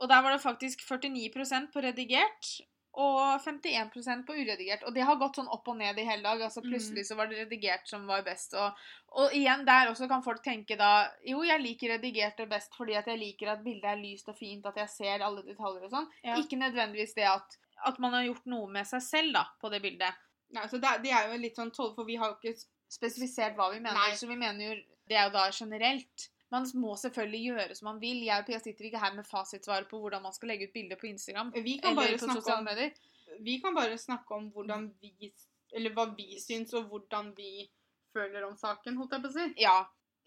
Og 0.00 0.08
der 0.08 0.22
var 0.24 0.32
det 0.32 0.40
faktisk 0.40 0.80
49% 0.86 1.72
på 1.74 1.82
redigert 1.84 2.60
og 2.98 3.40
51% 3.40 4.24
på 4.26 4.34
uredigert. 4.34 4.82
Og 4.82 4.94
det 4.94 5.04
har 5.06 5.18
gått 5.20 5.38
sånn 5.38 5.50
opp 5.52 5.68
og 5.70 5.76
ned 5.78 5.98
i 5.98 6.06
hele 6.06 6.24
dag. 6.24 6.42
altså 6.42 6.62
Plutselig 6.64 7.04
så 7.06 7.16
var 7.18 7.30
det 7.30 7.44
redigert 7.44 7.86
som 7.88 8.06
var 8.08 8.24
best. 8.26 8.56
Og, 8.58 8.80
og 9.22 9.36
igjen, 9.36 9.62
der 9.66 9.92
også 9.92 10.08
kan 10.10 10.24
folk 10.26 10.42
tenke 10.42 10.78
da 10.80 11.06
Jo, 11.26 11.44
jeg 11.46 11.62
liker 11.62 11.94
redigert 11.94 12.40
det 12.40 12.48
best 12.50 12.74
fordi 12.76 12.96
at 12.98 13.06
jeg 13.10 13.20
liker 13.20 13.52
at 13.54 13.62
bildet 13.62 13.92
er 13.92 14.02
lyst 14.02 14.28
og 14.32 14.38
fint, 14.38 14.66
at 14.66 14.80
jeg 14.82 14.90
ser 14.90 15.26
alle 15.26 15.44
detaljer 15.46 15.86
og 15.86 15.94
sånn. 15.94 16.10
Ja. 16.26 16.40
Ikke 16.42 16.58
nødvendigvis 16.58 17.14
det 17.14 17.28
at, 17.30 17.56
at 17.86 18.02
man 18.02 18.16
har 18.18 18.26
gjort 18.26 18.50
noe 18.50 18.66
med 18.74 18.88
seg 18.90 19.06
selv 19.06 19.38
da, 19.38 19.46
på 19.62 19.70
det 19.70 19.82
bildet. 19.86 20.26
Nei, 20.56 20.66
så 20.66 20.82
det, 20.82 20.96
det 21.04 21.14
er 21.14 21.30
jo 21.30 21.38
litt 21.38 21.58
sånn 21.58 21.70
tolv, 21.74 21.94
for 21.94 22.08
vi 22.08 22.18
har 22.18 22.32
jo 22.32 22.40
ikke 22.40 22.58
spesifisert 22.90 23.54
hva 23.58 23.70
vi 23.70 23.78
mener. 23.78 23.94
Nei. 23.94 24.18
Så 24.18 24.26
vi 24.26 24.38
mener 24.38 24.66
jo 24.66 24.78
Det 25.10 25.18
er 25.18 25.26
jo 25.26 25.34
da 25.34 25.48
generelt. 25.50 26.26
Man 26.50 26.66
må 26.82 26.96
selvfølgelig 26.98 27.40
gjøre 27.46 27.74
som 27.78 27.86
man 27.92 28.00
vil. 28.02 28.24
Jeg 28.26 28.42
og 28.42 28.48
Pia 28.48 28.58
sitter 28.62 28.88
ikke 28.88 29.02
her 29.02 29.14
med 29.14 29.26
fasitsvar 29.28 29.86
på 29.90 30.00
hvordan 30.02 30.24
man 30.24 30.34
skal 30.34 30.50
legge 30.50 30.66
ut 30.66 30.74
bilder 30.74 30.98
på 30.98 31.06
Instagram. 31.10 31.52
Vi 31.54 31.76
kan 31.78 31.94
Eller 31.94 32.18
på 32.18 32.26
sosiale 32.26 32.58
om 32.58 32.66
medier. 32.66 32.90
vi 33.38 33.60
kan 33.62 33.74
bare 33.74 33.98
snakke 33.98 34.34
om 34.34 34.50
hvordan 34.54 34.90
vi 35.00 35.32
Eller 35.72 35.94
hva 35.94 36.08
vi 36.16 36.34
syns, 36.42 36.74
og 36.74 36.88
hvordan 36.90 37.30
vi 37.36 37.70
føler 38.12 38.42
om 38.42 38.56
saken, 38.58 38.96
holdt 38.98 39.12
jeg 39.14 39.22
på 39.22 39.30
å 39.30 39.36
si. 39.36 39.46
Ja. 39.62 39.76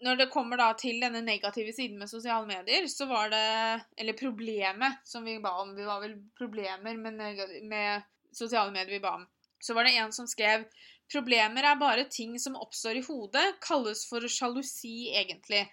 Når 0.04 0.16
det 0.16 0.30
kommer 0.32 0.58
da 0.58 0.70
til 0.80 0.96
denne 1.00 1.20
negative 1.22 1.72
siden 1.76 2.00
med 2.00 2.08
sosiale 2.08 2.48
medier, 2.48 2.88
så 2.88 3.06
var 3.06 3.28
det 3.30 3.84
Eller 4.00 4.16
problemet 4.16 5.04
som 5.04 5.24
vi 5.24 5.36
ba 5.44 5.58
om. 5.60 5.76
Vi 5.76 5.84
var 5.84 6.00
vel 6.00 6.16
problemer 6.38 6.96
med, 6.96 7.44
med 7.68 8.08
sosiale 8.32 8.72
medier 8.72 8.96
vi 8.96 9.04
ba 9.04 9.18
om. 9.20 9.28
Så 9.60 9.76
var 9.76 9.84
det 9.84 9.96
en 10.00 10.12
som 10.12 10.26
skrev 10.28 10.64
Problemer 11.12 11.66
er 11.68 11.76
bare 11.76 12.06
ting 12.08 12.38
som 12.40 12.56
oppstår 12.56 12.96
i 12.96 13.04
hodet, 13.04 13.58
kalles 13.60 14.06
for 14.08 14.24
sjalusi, 14.24 15.12
egentlig. 15.12 15.66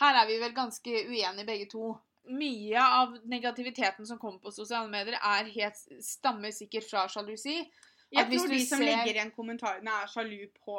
Her 0.00 0.20
er 0.22 0.28
vi 0.28 0.36
vel 0.42 0.52
ganske 0.56 0.92
uenige 1.08 1.46
begge 1.48 1.70
to. 1.72 1.94
Mye 2.26 2.82
av 2.82 3.18
negativiteten 3.30 4.06
som 4.06 4.18
kommer 4.18 4.42
på 4.42 4.50
sosiale 4.50 4.90
medier, 4.90 5.14
er 5.22 5.50
helt, 5.54 5.78
stammer 6.02 6.50
sikkert 6.54 6.88
fra 6.90 7.06
sjalusi. 7.08 7.60
Jeg 8.10 8.22
At 8.22 8.30
hvis 8.30 8.42
tror 8.42 8.54
de 8.54 8.66
som 8.66 8.78
ser- 8.78 8.90
legger 8.90 9.12
igjen 9.14 9.30
kommentarene, 9.34 9.92
er 10.02 10.10
sjalu 10.10 10.48
på 10.64 10.76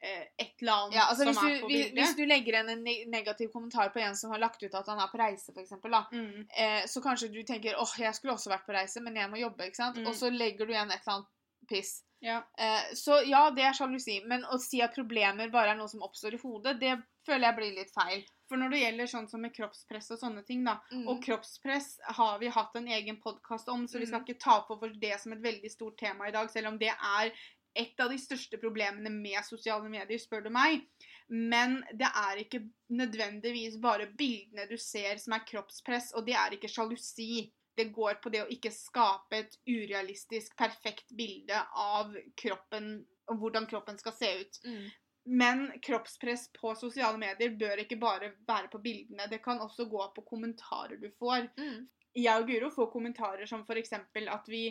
eh, 0.00 0.26
et 0.38 0.60
eller 0.62 0.72
annet 0.72 0.94
Ja, 0.94 1.06
altså 1.10 1.32
som 1.32 1.44
er 1.44 1.54
du, 1.54 1.60
på 1.60 1.70
bildet. 1.70 1.94
hvis 1.94 2.14
du 2.18 2.24
legger 2.24 2.54
igjen 2.54 2.68
en 2.74 3.10
negativ 3.10 3.48
kommentar 3.54 3.90
på 3.94 4.02
en 4.02 4.16
som 4.16 4.30
har 4.30 4.38
lagt 4.38 4.62
ut 4.62 4.74
at 4.74 4.86
han 4.86 5.00
er 5.00 5.08
på 5.10 5.18
reise, 5.18 5.54
da, 5.54 6.04
mm. 6.12 6.46
eh, 6.56 6.86
så 6.86 7.02
kanskje 7.02 7.32
du 7.34 7.42
tenker 7.42 7.74
åh, 7.78 7.94
jeg 7.98 8.14
skulle 8.14 8.34
også 8.34 8.50
vært 8.50 8.66
på 8.66 8.76
reise, 8.76 9.00
men 9.00 9.16
jeg 9.16 9.30
må 9.30 9.40
jobbe, 9.40 9.66
ikke 9.66 9.82
sant? 9.82 9.98
Mm. 9.98 10.06
Og 10.06 10.14
så 10.14 10.30
legger 10.30 10.66
du 10.66 10.72
igjen 10.72 10.90
et 10.90 11.02
eller 11.02 11.14
annet 11.16 11.34
piss. 11.68 12.02
ja. 12.20 12.42
Eh, 12.58 12.94
så 12.94 13.22
ja, 13.26 13.50
det 13.50 13.64
er 13.64 13.74
sjalusi, 13.74 14.20
men 14.26 14.44
å 14.44 14.58
si 14.62 14.82
at 14.82 14.94
problemer 14.94 15.50
bare 15.50 15.74
er 15.74 15.76
noe 15.78 15.90
som 15.90 16.02
oppstår 16.02 16.34
i 16.34 16.42
hodet, 16.42 16.78
det 16.80 16.94
føler 17.26 17.48
jeg 17.48 17.56
blir 17.56 17.74
litt 17.82 17.94
feil. 17.94 18.22
For 18.48 18.56
når 18.56 18.70
det 18.70 18.78
gjelder 18.80 19.06
sånn 19.12 19.28
som 19.28 19.42
med 19.44 19.52
kroppspress 19.54 20.10
og 20.14 20.18
sånne 20.22 20.44
ting, 20.46 20.64
da, 20.64 20.78
Mm. 20.92 21.06
og 21.08 21.22
kroppspress 21.22 21.98
har 22.16 22.38
vi 22.38 22.48
hatt 22.48 22.74
en 22.76 22.86
egen 22.88 23.20
podkast 23.20 23.68
om, 23.68 23.86
så 23.86 23.98
vi 24.00 24.06
skal 24.06 24.20
Mm. 24.20 24.26
ikke 24.26 24.40
ta 24.40 24.60
på 24.62 24.78
for 24.78 24.88
det 24.88 25.20
som 25.20 25.32
et 25.32 25.42
veldig 25.42 25.70
stort 25.70 25.98
tema 25.98 26.28
i 26.28 26.30
dag, 26.32 26.48
selv 26.50 26.68
om 26.68 26.78
det 26.78 26.88
er 26.90 27.32
et 27.76 28.00
av 28.00 28.08
de 28.10 28.16
største 28.16 28.58
problemene 28.58 29.10
med 29.10 29.44
sosiale 29.44 29.88
medier, 29.88 30.18
spør 30.18 30.42
du 30.44 30.50
meg. 30.50 30.86
Men 31.28 31.84
det 31.94 32.08
er 32.08 32.36
ikke 32.42 32.68
nødvendigvis 32.90 33.78
bare 33.80 34.06
bildene 34.16 34.66
du 34.68 34.76
ser 34.76 35.16
som 35.18 35.34
er 35.34 35.44
kroppspress, 35.46 36.12
og 36.14 36.24
det 36.26 36.34
er 36.34 36.50
ikke 36.56 36.70
sjalusi. 36.72 37.52
Det 37.76 37.92
går 37.94 38.14
på 38.20 38.30
det 38.32 38.40
å 38.42 38.50
ikke 38.50 38.72
skape 38.72 39.32
et 39.38 39.56
urealistisk, 39.68 40.56
perfekt 40.56 41.14
bilde 41.14 41.54
av 41.76 42.12
kroppen 42.36 43.04
og 43.28 43.38
hvordan 43.38 43.68
kroppen 43.68 43.98
skal 43.98 44.12
se 44.12 44.40
ut. 44.40 44.58
Mm. 44.64 44.90
Men 45.28 45.66
kroppspress 45.84 46.46
på 46.56 46.72
sosiale 46.74 47.18
medier 47.20 47.52
bør 47.60 47.82
ikke 47.82 47.98
bare 48.00 48.30
være 48.48 48.70
på 48.72 48.80
bildene. 48.80 49.26
Det 49.28 49.42
kan 49.44 49.60
også 49.60 49.84
gå 49.90 50.06
på 50.16 50.24
kommentarer 50.30 50.96
du 50.96 51.10
får. 51.20 51.50
Mm. 51.60 51.82
Jeg 52.16 52.40
og 52.40 52.48
Guro 52.48 52.70
får 52.72 52.88
kommentarer 52.92 53.46
som 53.46 53.66
f.eks. 53.68 53.92
at 53.92 54.48
vi, 54.48 54.62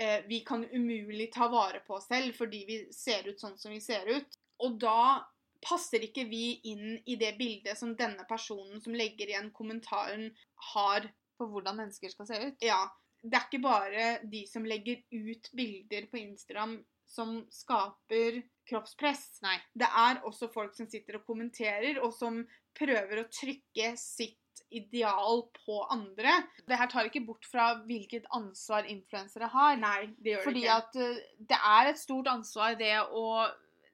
eh, 0.00 0.20
vi 0.28 0.42
kan 0.44 0.66
umulig 0.68 1.30
ta 1.32 1.48
vare 1.48 1.80
på 1.86 1.96
oss 1.96 2.10
selv 2.12 2.36
fordi 2.36 2.64
vi 2.68 2.78
ser 2.92 3.28
ut 3.30 3.40
sånn 3.40 3.56
som 3.58 3.72
vi 3.72 3.80
ser 3.80 4.06
ut. 4.12 4.36
Og 4.60 4.76
da 4.82 5.24
passer 5.64 6.04
ikke 6.04 6.26
vi 6.28 6.60
inn 6.68 6.98
i 7.06 7.16
det 7.16 7.32
bildet 7.38 7.78
som 7.78 7.96
denne 7.96 8.26
personen 8.28 8.82
som 8.84 8.94
legger 8.94 9.30
igjen 9.30 9.52
kommentaren, 9.56 10.30
har. 10.74 11.08
På 11.40 11.46
hvordan 11.48 11.78
mennesker 11.80 12.12
skal 12.12 12.26
se 12.28 12.38
ut. 12.38 12.60
Ja. 12.62 12.84
Det 13.22 13.38
er 13.38 13.46
ikke 13.46 13.62
bare 13.64 14.02
de 14.28 14.42
som 14.50 14.66
legger 14.68 15.00
ut 15.10 15.48
bilder 15.56 16.04
på 16.10 16.20
Instagram 16.20 16.76
som 17.12 17.42
skaper 17.52 18.40
kroppspress. 18.68 19.42
Nei. 19.44 19.58
Det 19.76 19.88
er 19.88 20.22
også 20.28 20.48
folk 20.52 20.76
som 20.76 20.88
sitter 20.90 21.20
og 21.20 21.26
kommenterer, 21.28 22.00
og 22.02 22.14
som 22.16 22.42
prøver 22.78 23.22
å 23.22 23.28
trykke 23.30 23.92
sitt 24.00 24.38
ideal 24.72 25.42
på 25.56 25.82
andre. 25.92 26.38
Det 26.68 26.78
her 26.80 26.88
tar 26.92 27.08
ikke 27.08 27.24
bort 27.26 27.44
fra 27.48 27.72
hvilket 27.84 28.28
ansvar 28.36 28.88
influensere 28.88 29.48
har. 29.52 29.76
Nei, 29.80 30.12
det 30.18 30.36
gjør 30.36 30.46
Fordi 30.48 30.62
det 30.62 30.68
ikke. 30.68 30.78
at 30.78 31.00
eh, 31.02 31.20
det 31.52 31.60
er 31.72 31.90
et 31.90 32.00
stort 32.00 32.30
ansvar 32.32 32.78
det 32.80 32.94
å, 33.04 33.26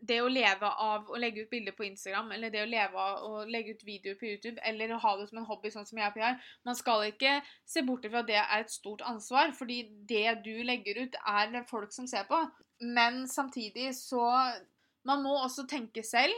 det 0.01 0.21
å 0.23 0.29
leve 0.31 0.69
av 0.69 1.09
å 1.11 1.19
legge 1.19 1.43
ut 1.43 1.51
bilder 1.51 1.75
på 1.75 1.85
Instagram, 1.89 2.31
eller 2.37 2.53
det 2.55 2.63
å 2.63 2.71
leve 2.71 3.03
av 3.03 3.25
å 3.27 3.45
legge 3.51 3.75
ut 3.75 3.85
videoer 3.87 4.19
på 4.21 4.29
YouTube, 4.29 4.61
eller 4.63 4.93
å 4.95 5.01
ha 5.03 5.15
det 5.19 5.27
som 5.31 5.41
en 5.41 5.49
hobby, 5.49 5.73
sånn 5.75 5.89
som 5.89 5.99
jeg 5.99 6.13
og 6.13 6.15
Piar. 6.15 6.37
Man 6.69 6.79
skal 6.79 7.09
ikke 7.09 7.39
se 7.67 7.83
bort 7.87 8.07
fra 8.07 8.23
at 8.23 8.31
det 8.31 8.39
er 8.39 8.63
et 8.63 8.71
stort 8.73 9.03
ansvar, 9.07 9.51
fordi 9.59 9.81
det 10.09 10.39
du 10.47 10.55
legger 10.67 11.03
ut, 11.03 11.19
er 11.19 11.51
det 11.55 11.67
folk 11.71 11.95
som 11.95 12.07
ser 12.11 12.29
på. 12.31 12.45
Men 12.81 13.27
samtidig 13.29 13.95
så 13.99 14.27
Man 15.07 15.23
må 15.23 15.31
også 15.41 15.63
tenke 15.71 16.03
selv. 16.05 16.35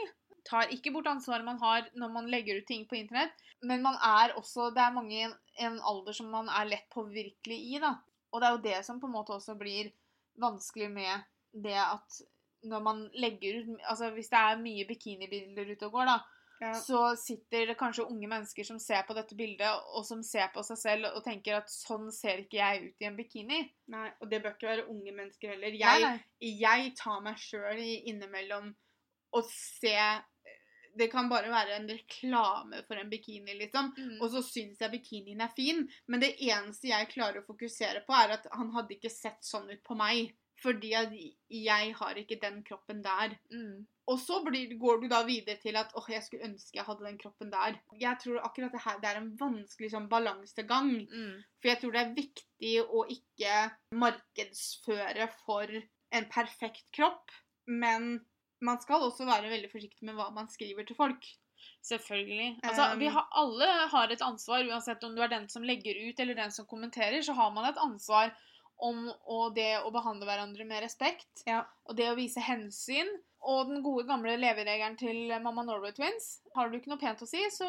Tar 0.47 0.69
ikke 0.71 0.93
bort 0.93 1.07
ansvaret 1.09 1.43
man 1.43 1.57
har 1.59 1.89
når 1.97 2.11
man 2.13 2.29
legger 2.31 2.61
ut 2.61 2.67
ting 2.69 2.85
på 2.87 2.95
internett, 2.95 3.33
men 3.61 3.81
man 3.83 3.97
er 3.99 4.31
også 4.37 4.69
Det 4.71 4.79
er 4.79 4.93
mange 4.95 5.17
i 5.17 5.25
en 5.65 5.79
alder 5.81 6.15
som 6.15 6.29
man 6.31 6.47
er 6.47 6.69
lett 6.69 6.87
påvirkelig 6.93 7.57
i, 7.57 7.79
da. 7.81 7.97
Og 8.31 8.39
det 8.39 8.47
er 8.47 8.55
jo 8.55 8.63
det 8.63 8.85
som 8.85 9.01
på 9.01 9.09
en 9.09 9.17
måte 9.17 9.33
også 9.35 9.57
blir 9.59 9.91
vanskelig 10.39 10.89
med 10.93 11.25
det 11.51 11.75
at 11.75 12.21
når 12.63 12.83
man 12.85 13.01
legger 13.13 13.61
ut 13.61 13.81
Altså 13.89 14.11
hvis 14.15 14.29
det 14.31 14.37
er 14.37 14.61
mye 14.61 14.85
bikinibilder 14.89 15.73
ute 15.73 15.87
og 15.87 15.97
går, 15.97 16.11
da, 16.11 16.19
Ja. 16.61 16.73
så 16.77 17.15
sitter 17.17 17.65
det 17.71 17.77
kanskje 17.79 18.05
unge 18.05 18.27
mennesker 18.29 18.63
som 18.63 18.77
ser 18.79 19.01
på 19.07 19.15
dette 19.17 19.33
bildet, 19.35 19.81
og 19.95 20.05
som 20.05 20.21
ser 20.23 20.51
på 20.53 20.61
seg 20.63 20.77
selv 20.77 21.07
og 21.09 21.23
tenker 21.25 21.57
at 21.57 21.71
sånn 21.73 22.11
ser 22.13 22.43
ikke 22.43 22.59
jeg 22.59 22.83
ut 22.83 23.01
i 23.01 23.07
en 23.09 23.17
bikini. 23.17 23.61
Nei, 23.89 24.11
og 24.21 24.29
det 24.29 24.43
bør 24.43 24.53
ikke 24.53 24.69
være 24.69 24.85
unge 24.93 25.11
mennesker 25.15 25.55
heller. 25.55 25.73
Jeg, 25.73 26.03
nei. 26.05 26.51
jeg 26.61 26.93
tar 26.99 27.23
meg 27.25 27.39
sjøl 27.41 27.81
innimellom 27.81 28.75
og 29.33 29.47
se 29.49 29.95
Det 30.93 31.07
kan 31.07 31.29
bare 31.31 31.47
være 31.47 31.77
en 31.79 31.87
reklame 31.87 32.81
for 32.83 32.99
en 32.99 33.09
bikini, 33.09 33.53
liksom. 33.55 33.93
Mm. 33.95 34.17
Og 34.21 34.27
så 34.33 34.41
syns 34.43 34.81
jeg 34.83 34.91
bikinien 34.91 35.39
er 35.39 35.53
fin, 35.55 35.85
men 36.11 36.19
det 36.19 36.33
eneste 36.35 36.89
jeg 36.89 37.07
klarer 37.13 37.39
å 37.39 37.45
fokusere 37.47 38.01
på, 38.03 38.11
er 38.11 38.33
at 38.35 38.49
han 38.51 38.73
hadde 38.75 38.97
ikke 38.97 39.09
sett 39.09 39.39
sånn 39.39 39.71
ut 39.71 39.79
på 39.87 39.95
meg. 39.95 40.33
Fordi 40.61 40.91
at 40.93 41.13
jeg 41.49 41.93
har 41.97 42.17
ikke 42.21 42.37
den 42.41 42.61
kroppen 42.63 43.01
der. 43.03 43.35
Mm. 43.49 43.87
Og 44.11 44.19
så 44.19 44.41
blir, 44.45 44.73
går 44.81 45.01
du 45.01 45.07
da 45.09 45.21
videre 45.25 45.57
til 45.61 45.77
at 45.79 45.93
åh, 45.97 46.07
jeg 46.11 46.23
skulle 46.25 46.45
ønske 46.49 46.77
jeg 46.77 46.85
hadde 46.85 47.05
den 47.05 47.19
kroppen 47.21 47.51
der. 47.53 47.77
Jeg 48.01 48.17
tror 48.23 48.41
akkurat 48.45 48.73
det 48.75 48.83
her 48.85 48.99
det 49.01 49.09
er 49.09 49.21
en 49.21 49.31
vanskelig 49.39 49.91
sånn 49.93 50.09
balansegang. 50.11 50.91
Mm. 51.09 51.37
For 51.61 51.71
jeg 51.71 51.81
tror 51.81 51.95
det 51.95 52.01
er 52.01 52.17
viktig 52.17 52.73
å 52.83 53.05
ikke 53.15 53.61
markedsføre 54.03 55.29
for 55.45 55.77
en 56.11 56.27
perfekt 56.33 56.89
kropp. 56.97 57.33
Men 57.65 58.19
man 58.61 58.81
skal 58.81 59.07
også 59.07 59.25
være 59.29 59.49
veldig 59.53 59.71
forsiktig 59.71 60.05
med 60.05 60.17
hva 60.17 60.29
man 60.35 60.49
skriver 60.51 60.85
til 60.85 60.97
folk. 60.97 61.25
Selvfølgelig. 61.85 62.59
Altså, 62.65 62.91
Um, 62.93 62.99
vi 62.99 63.09
har, 63.09 63.27
alle 63.37 63.67
har 63.93 64.13
et 64.13 64.21
ansvar, 64.21 64.65
uansett 64.69 65.03
om 65.03 65.15
du 65.15 65.21
er 65.21 65.31
den 65.31 65.47
som 65.49 65.65
legger 65.65 65.97
ut 66.09 66.19
eller 66.19 66.37
den 66.37 66.53
som 66.53 66.65
kommenterer, 66.69 67.21
så 67.25 67.33
har 67.37 67.51
man 67.53 67.69
et 67.69 67.81
ansvar 67.81 68.33
om 68.81 69.03
og 69.29 69.53
det 69.55 69.75
å 69.85 69.91
behandle 69.93 70.25
hverandre 70.29 70.65
med 70.67 70.81
respekt. 70.83 71.43
Ja. 71.47 71.63
Og 71.89 71.97
det 71.99 72.09
å 72.11 72.17
vise 72.17 72.41
hensyn. 72.43 73.09
Og 73.41 73.71
den 73.71 73.81
gode 73.81 74.05
gamle 74.05 74.35
leveregelen 74.37 74.97
til 74.99 75.31
Mamma 75.41 75.63
Norway 75.65 75.93
Twins. 75.97 76.41
Har 76.53 76.69
du 76.69 76.75
ikke 76.77 76.91
noe 76.91 77.01
pent 77.01 77.23
å 77.25 77.29
si, 77.29 77.41
så 77.53 77.65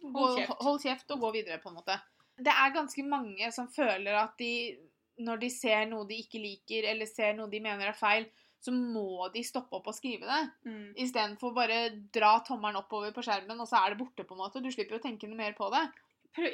gå, 0.00 0.12
Hold 0.14 0.38
kjeft. 0.38 0.62
hold 0.64 0.84
kjeft 0.84 1.12
og 1.16 1.26
gå 1.26 1.32
videre, 1.34 1.58
på 1.60 1.68
en 1.68 1.76
måte. 1.80 1.96
Det 2.40 2.52
er 2.54 2.72
ganske 2.72 3.04
mange 3.04 3.50
som 3.52 3.68
føler 3.68 4.16
at 4.16 4.32
de, 4.40 4.78
når 5.20 5.42
de 5.42 5.50
ser 5.52 5.84
noe 5.90 6.08
de 6.08 6.22
ikke 6.22 6.40
liker, 6.40 6.88
eller 6.88 7.08
ser 7.10 7.34
noe 7.36 7.52
de 7.52 7.60
mener 7.60 7.90
er 7.90 7.98
feil, 7.98 8.30
så 8.60 8.72
må 8.72 9.28
de 9.34 9.42
stoppe 9.44 9.76
opp 9.76 9.86
og 9.92 9.96
skrive 9.96 10.24
det. 10.28 10.40
Mm. 10.68 10.88
Istedenfor 11.04 11.52
bare 11.56 11.82
dra 12.12 12.38
tommelen 12.44 12.80
oppover 12.80 13.12
på 13.16 13.24
skjermen, 13.24 13.60
og 13.60 13.68
så 13.68 13.80
er 13.80 13.92
det 13.92 14.00
borte. 14.00 14.24
på 14.24 14.36
en 14.36 14.40
måte. 14.40 14.60
Du 14.64 14.68
slipper 14.72 14.96
å 14.96 15.04
tenke 15.04 15.28
noe 15.28 15.36
mer 15.36 15.52
på 15.56 15.68
det. 15.72 15.84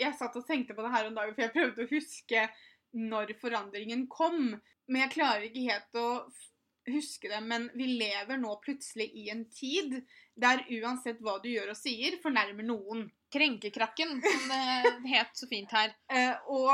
Jeg 0.00 0.14
satt 0.18 0.34
og 0.38 0.46
tenkte 0.48 0.74
på 0.74 0.82
det 0.86 0.90
her 0.94 1.06
om 1.06 1.14
dagen, 1.14 1.34
for 1.36 1.46
jeg 1.46 1.54
prøvde 1.54 1.86
å 1.86 1.90
huske 1.90 2.48
når 2.92 3.34
forandringen 3.40 4.06
kom. 4.12 4.54
Men 4.86 5.02
jeg 5.04 5.14
klarer 5.16 5.48
ikke 5.48 5.66
helt 5.66 5.98
å 6.00 6.08
huske 6.90 7.30
det. 7.30 7.40
Men 7.42 7.68
vi 7.74 7.88
lever 7.98 8.38
nå 8.40 8.54
plutselig 8.64 9.08
i 9.14 9.28
en 9.32 9.44
tid 9.50 9.98
der 10.38 10.62
uansett 10.78 11.20
hva 11.24 11.38
du 11.42 11.48
gjør 11.50 11.72
og 11.72 11.78
sier, 11.78 12.18
fornærmer 12.22 12.66
noen. 12.66 13.06
Krenkekrakken, 13.32 14.20
som 14.22 14.52
det 14.52 15.14
het 15.16 15.32
så 15.34 15.48
fint 15.50 15.72
her. 15.74 15.96
Eh, 16.12 16.36
og 16.52 16.72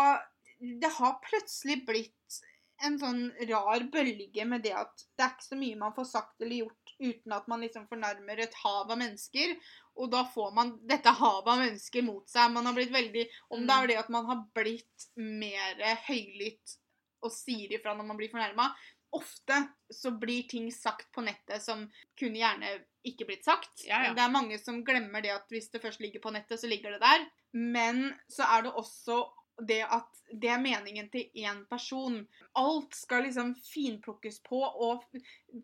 det 0.83 0.91
har 0.99 1.21
plutselig 1.25 1.81
blitt 1.89 2.43
en 2.87 2.99
sånn 3.01 3.23
rar 3.49 3.85
bølge 3.93 4.45
med 4.49 4.65
det 4.65 4.75
at 4.77 5.05
det 5.17 5.25
er 5.25 5.35
ikke 5.35 5.49
så 5.49 5.59
mye 5.59 5.79
man 5.81 5.95
får 5.97 6.09
sagt 6.11 6.43
eller 6.43 6.65
gjort 6.65 6.95
uten 7.03 7.35
at 7.35 7.49
man 7.51 7.63
liksom 7.65 7.89
fornærmer 7.91 8.43
et 8.43 8.57
hav 8.63 8.91
av 8.91 8.99
mennesker. 9.01 9.57
Og 10.01 10.11
da 10.13 10.23
får 10.29 10.55
man 10.57 10.73
dette 10.89 11.13
havet 11.19 11.51
av 11.53 11.61
mennesker 11.61 12.05
mot 12.07 12.29
seg. 12.31 12.53
Man 12.55 12.69
har 12.69 12.77
blitt 12.77 12.95
veldig 12.95 13.27
Om 13.53 13.67
det 13.69 13.77
er 13.77 13.91
det 13.91 13.99
at 14.01 14.13
man 14.15 14.29
har 14.31 14.41
blitt 14.57 15.09
mer 15.17 15.83
høylytt 16.07 16.79
og 17.23 17.35
sier 17.35 17.77
ifra 17.77 17.95
når 17.95 18.09
man 18.09 18.19
blir 18.19 18.33
fornærma. 18.33 18.71
Ofte 19.13 19.59
så 19.93 20.15
blir 20.17 20.49
ting 20.49 20.71
sagt 20.73 21.11
på 21.13 21.25
nettet 21.25 21.61
som 21.63 21.85
kunne 22.19 22.41
gjerne 22.41 22.79
ikke 23.07 23.27
blitt 23.29 23.45
sagt. 23.45 23.85
Ja, 23.85 24.07
ja. 24.07 24.15
Det 24.17 24.25
er 24.25 24.33
mange 24.33 24.57
som 24.63 24.81
glemmer 24.87 25.23
det 25.25 25.35
at 25.35 25.53
hvis 25.53 25.69
det 25.73 25.83
først 25.83 26.01
ligger 26.01 26.23
på 26.25 26.33
nettet, 26.35 26.61
så 26.61 26.71
ligger 26.71 26.97
det 26.97 27.03
der. 27.03 27.27
Men 27.53 28.07
så 28.33 28.47
er 28.49 28.65
det 28.65 28.73
også 28.81 29.21
det 29.61 29.83
at 29.85 30.23
det 30.33 30.49
er 30.49 30.61
meningen 30.63 31.09
til 31.13 31.29
én 31.45 31.63
person. 31.69 32.23
Alt 32.59 32.95
skal 32.97 33.27
liksom 33.27 33.53
finplukkes 33.67 34.41
på 34.47 34.61
og 34.65 35.05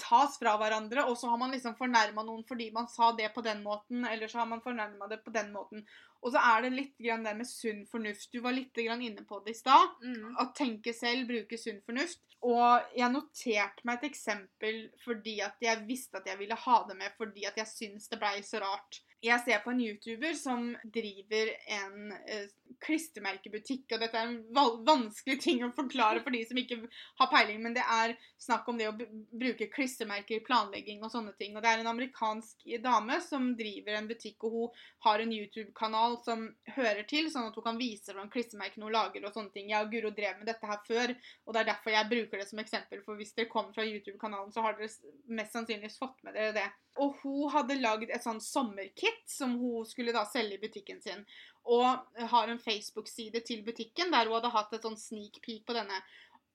tas 0.00 0.36
fra 0.40 0.56
hverandre, 0.60 1.06
og 1.08 1.16
så 1.18 1.30
har 1.32 1.40
man 1.40 1.54
liksom 1.54 1.76
fornærma 1.78 2.24
noen 2.26 2.44
fordi 2.48 2.68
man 2.74 2.88
sa 2.92 3.12
det 3.16 3.30
på 3.34 3.44
den 3.46 3.62
måten, 3.64 4.04
eller 4.04 4.28
så 4.28 4.42
har 4.42 4.50
man 4.50 4.64
fornærma 4.64 5.08
det 5.08 5.22
på 5.24 5.32
den 5.34 5.52
måten. 5.54 5.86
Og 6.20 6.34
så 6.34 6.42
er 6.42 6.64
det 6.66 6.74
litt 6.74 6.96
grann 6.98 7.24
det 7.24 7.34
med 7.38 7.46
sunn 7.46 7.84
fornuft. 7.86 8.32
Du 8.32 8.40
var 8.42 8.56
litt 8.56 8.74
grann 8.74 9.02
inne 9.04 9.22
på 9.26 9.38
det 9.44 9.54
i 9.54 9.58
stad. 9.58 10.00
Mm. 10.02 10.34
Å 10.42 10.48
tenke 10.56 10.94
selv, 10.96 11.28
bruke 11.30 11.58
sunn 11.60 11.78
fornuft. 11.86 12.24
Og 12.46 12.94
jeg 12.94 13.10
noterte 13.10 13.86
meg 13.86 13.98
et 13.98 14.10
eksempel 14.12 14.84
fordi 15.02 15.38
at 15.42 15.58
jeg 15.62 15.86
visste 15.88 16.20
at 16.20 16.28
jeg 16.30 16.38
ville 16.38 16.58
ha 16.58 16.76
det 16.86 16.94
med 16.98 17.14
fordi 17.18 17.46
at 17.48 17.58
jeg 17.58 17.70
syns 17.70 18.10
det 18.10 18.20
blei 18.20 18.36
så 18.46 18.60
rart. 18.62 19.00
Jeg 19.24 19.42
ser 19.42 19.58
på 19.64 19.72
en 19.72 19.80
YouTuber 19.82 20.34
som 20.38 20.68
driver 20.94 21.50
en 21.74 22.12
eh, 22.22 22.46
klistremerkebutikk, 22.84 23.88
og 23.90 24.02
dette 24.02 24.18
er 24.20 24.28
en 24.28 24.84
vanskelig 24.86 25.38
ting 25.42 25.64
å 25.66 25.72
forklare 25.74 26.20
for 26.22 26.34
de 26.34 26.44
som 26.46 26.60
ikke 26.60 26.78
har 27.18 27.30
peiling, 27.32 27.58
men 27.64 27.74
det 27.74 27.82
er 27.82 28.14
snakk 28.38 28.68
om 28.70 28.78
det 28.78 28.86
å 28.90 28.94
bruke 28.94 29.66
klistremerker 29.72 30.38
i 30.38 30.44
planlegging 30.46 31.02
og 31.02 31.10
sånne 31.10 31.34
ting. 31.40 31.56
Og 31.56 31.64
det 31.64 31.72
er 31.72 31.82
en 31.82 31.90
amerikansk 31.90 32.62
dame 32.84 33.18
som 33.24 33.50
driver 33.58 33.98
en 33.98 34.08
butikk, 34.10 34.46
og 34.46 34.54
hun 34.54 34.84
har 35.08 35.24
en 35.24 35.34
YouTube-kanal 35.34 36.18
som 36.22 36.46
hører 36.76 37.02
til, 37.10 37.30
sånn 37.32 37.50
at 37.50 37.58
hun 37.58 37.66
kan 37.66 37.80
vise 37.80 38.12
hvordan 38.12 38.30
klistremerkene 38.30 38.86
hun 38.86 38.94
lager 38.94 39.26
og 39.26 39.34
sånne 39.34 39.54
ting. 39.56 39.72
Jeg 39.72 39.88
og 39.88 39.94
Guro 39.94 40.14
drev 40.14 40.38
med 40.38 40.50
dette 40.52 40.70
her 40.70 40.82
før, 40.86 41.16
og 41.46 41.56
det 41.56 41.64
er 41.64 41.72
derfor 41.72 41.96
jeg 41.96 42.12
bruker 42.14 42.38
det 42.38 42.50
som 42.52 42.62
eksempel, 42.62 43.02
for 43.02 43.18
hvis 43.18 43.34
dere 43.34 43.50
kommer 43.50 43.74
fra 43.74 43.88
YouTube-kanalen, 43.88 44.54
så 44.54 44.62
har 44.62 44.78
dere 44.78 44.92
mest 45.34 45.58
sannsynligvis 45.58 45.98
fått 45.98 46.22
med 46.22 46.38
dere 46.38 46.54
det. 46.60 46.68
Og 46.98 47.18
hun 47.22 47.50
hadde 47.54 47.78
lagd 47.78 48.10
et 48.10 48.24
sånn 48.24 48.40
sommerkit 48.42 49.07
som 49.26 49.56
hun 49.60 49.86
skulle 49.88 50.14
da 50.14 50.24
selge 50.28 50.56
i 50.58 50.62
butikken 50.62 51.02
sin. 51.02 51.24
Og 51.68 52.22
har 52.32 52.48
en 52.48 52.62
Facebook-side 52.62 53.42
til 53.46 53.64
butikken 53.66 54.12
der 54.14 54.28
hun 54.28 54.38
hadde 54.38 54.54
hatt 54.54 54.72
et 54.76 54.86
sånn 54.86 54.98
sneak 54.98 55.40
peek 55.44 55.66
på 55.68 55.76
denne. 55.76 56.00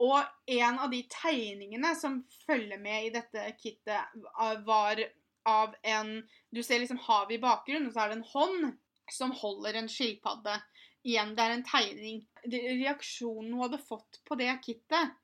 Og 0.04 0.20
en 0.50 0.80
av 0.82 0.92
de 0.92 1.04
tegningene 1.12 1.94
som 1.96 2.22
følger 2.48 2.80
med 2.82 3.08
i 3.08 3.12
dette 3.14 3.46
kittet, 3.60 4.16
eh, 4.16 4.56
var 4.66 5.00
av 5.46 5.76
en 5.84 6.24
Du 6.54 6.64
ser 6.64 6.80
liksom 6.80 7.00
havet 7.02 7.38
i 7.38 7.42
bakgrunnen, 7.42 7.88
og 7.88 7.94
så 7.94 8.04
er 8.04 8.10
det 8.10 8.18
en 8.18 8.32
hånd 8.32 8.78
som 9.12 9.32
holder 9.32 9.76
en 9.76 9.90
skilpadde. 9.90 10.62
Igjen, 11.04 11.34
det 11.36 11.44
er 11.44 11.54
en 11.56 11.66
tegning. 11.68 12.20
Reaksjonen 12.46 13.52
hun 13.52 13.64
hadde 13.66 13.80
fått 13.82 14.22
på 14.24 14.38
det 14.40 14.54
kittet, 14.64 15.16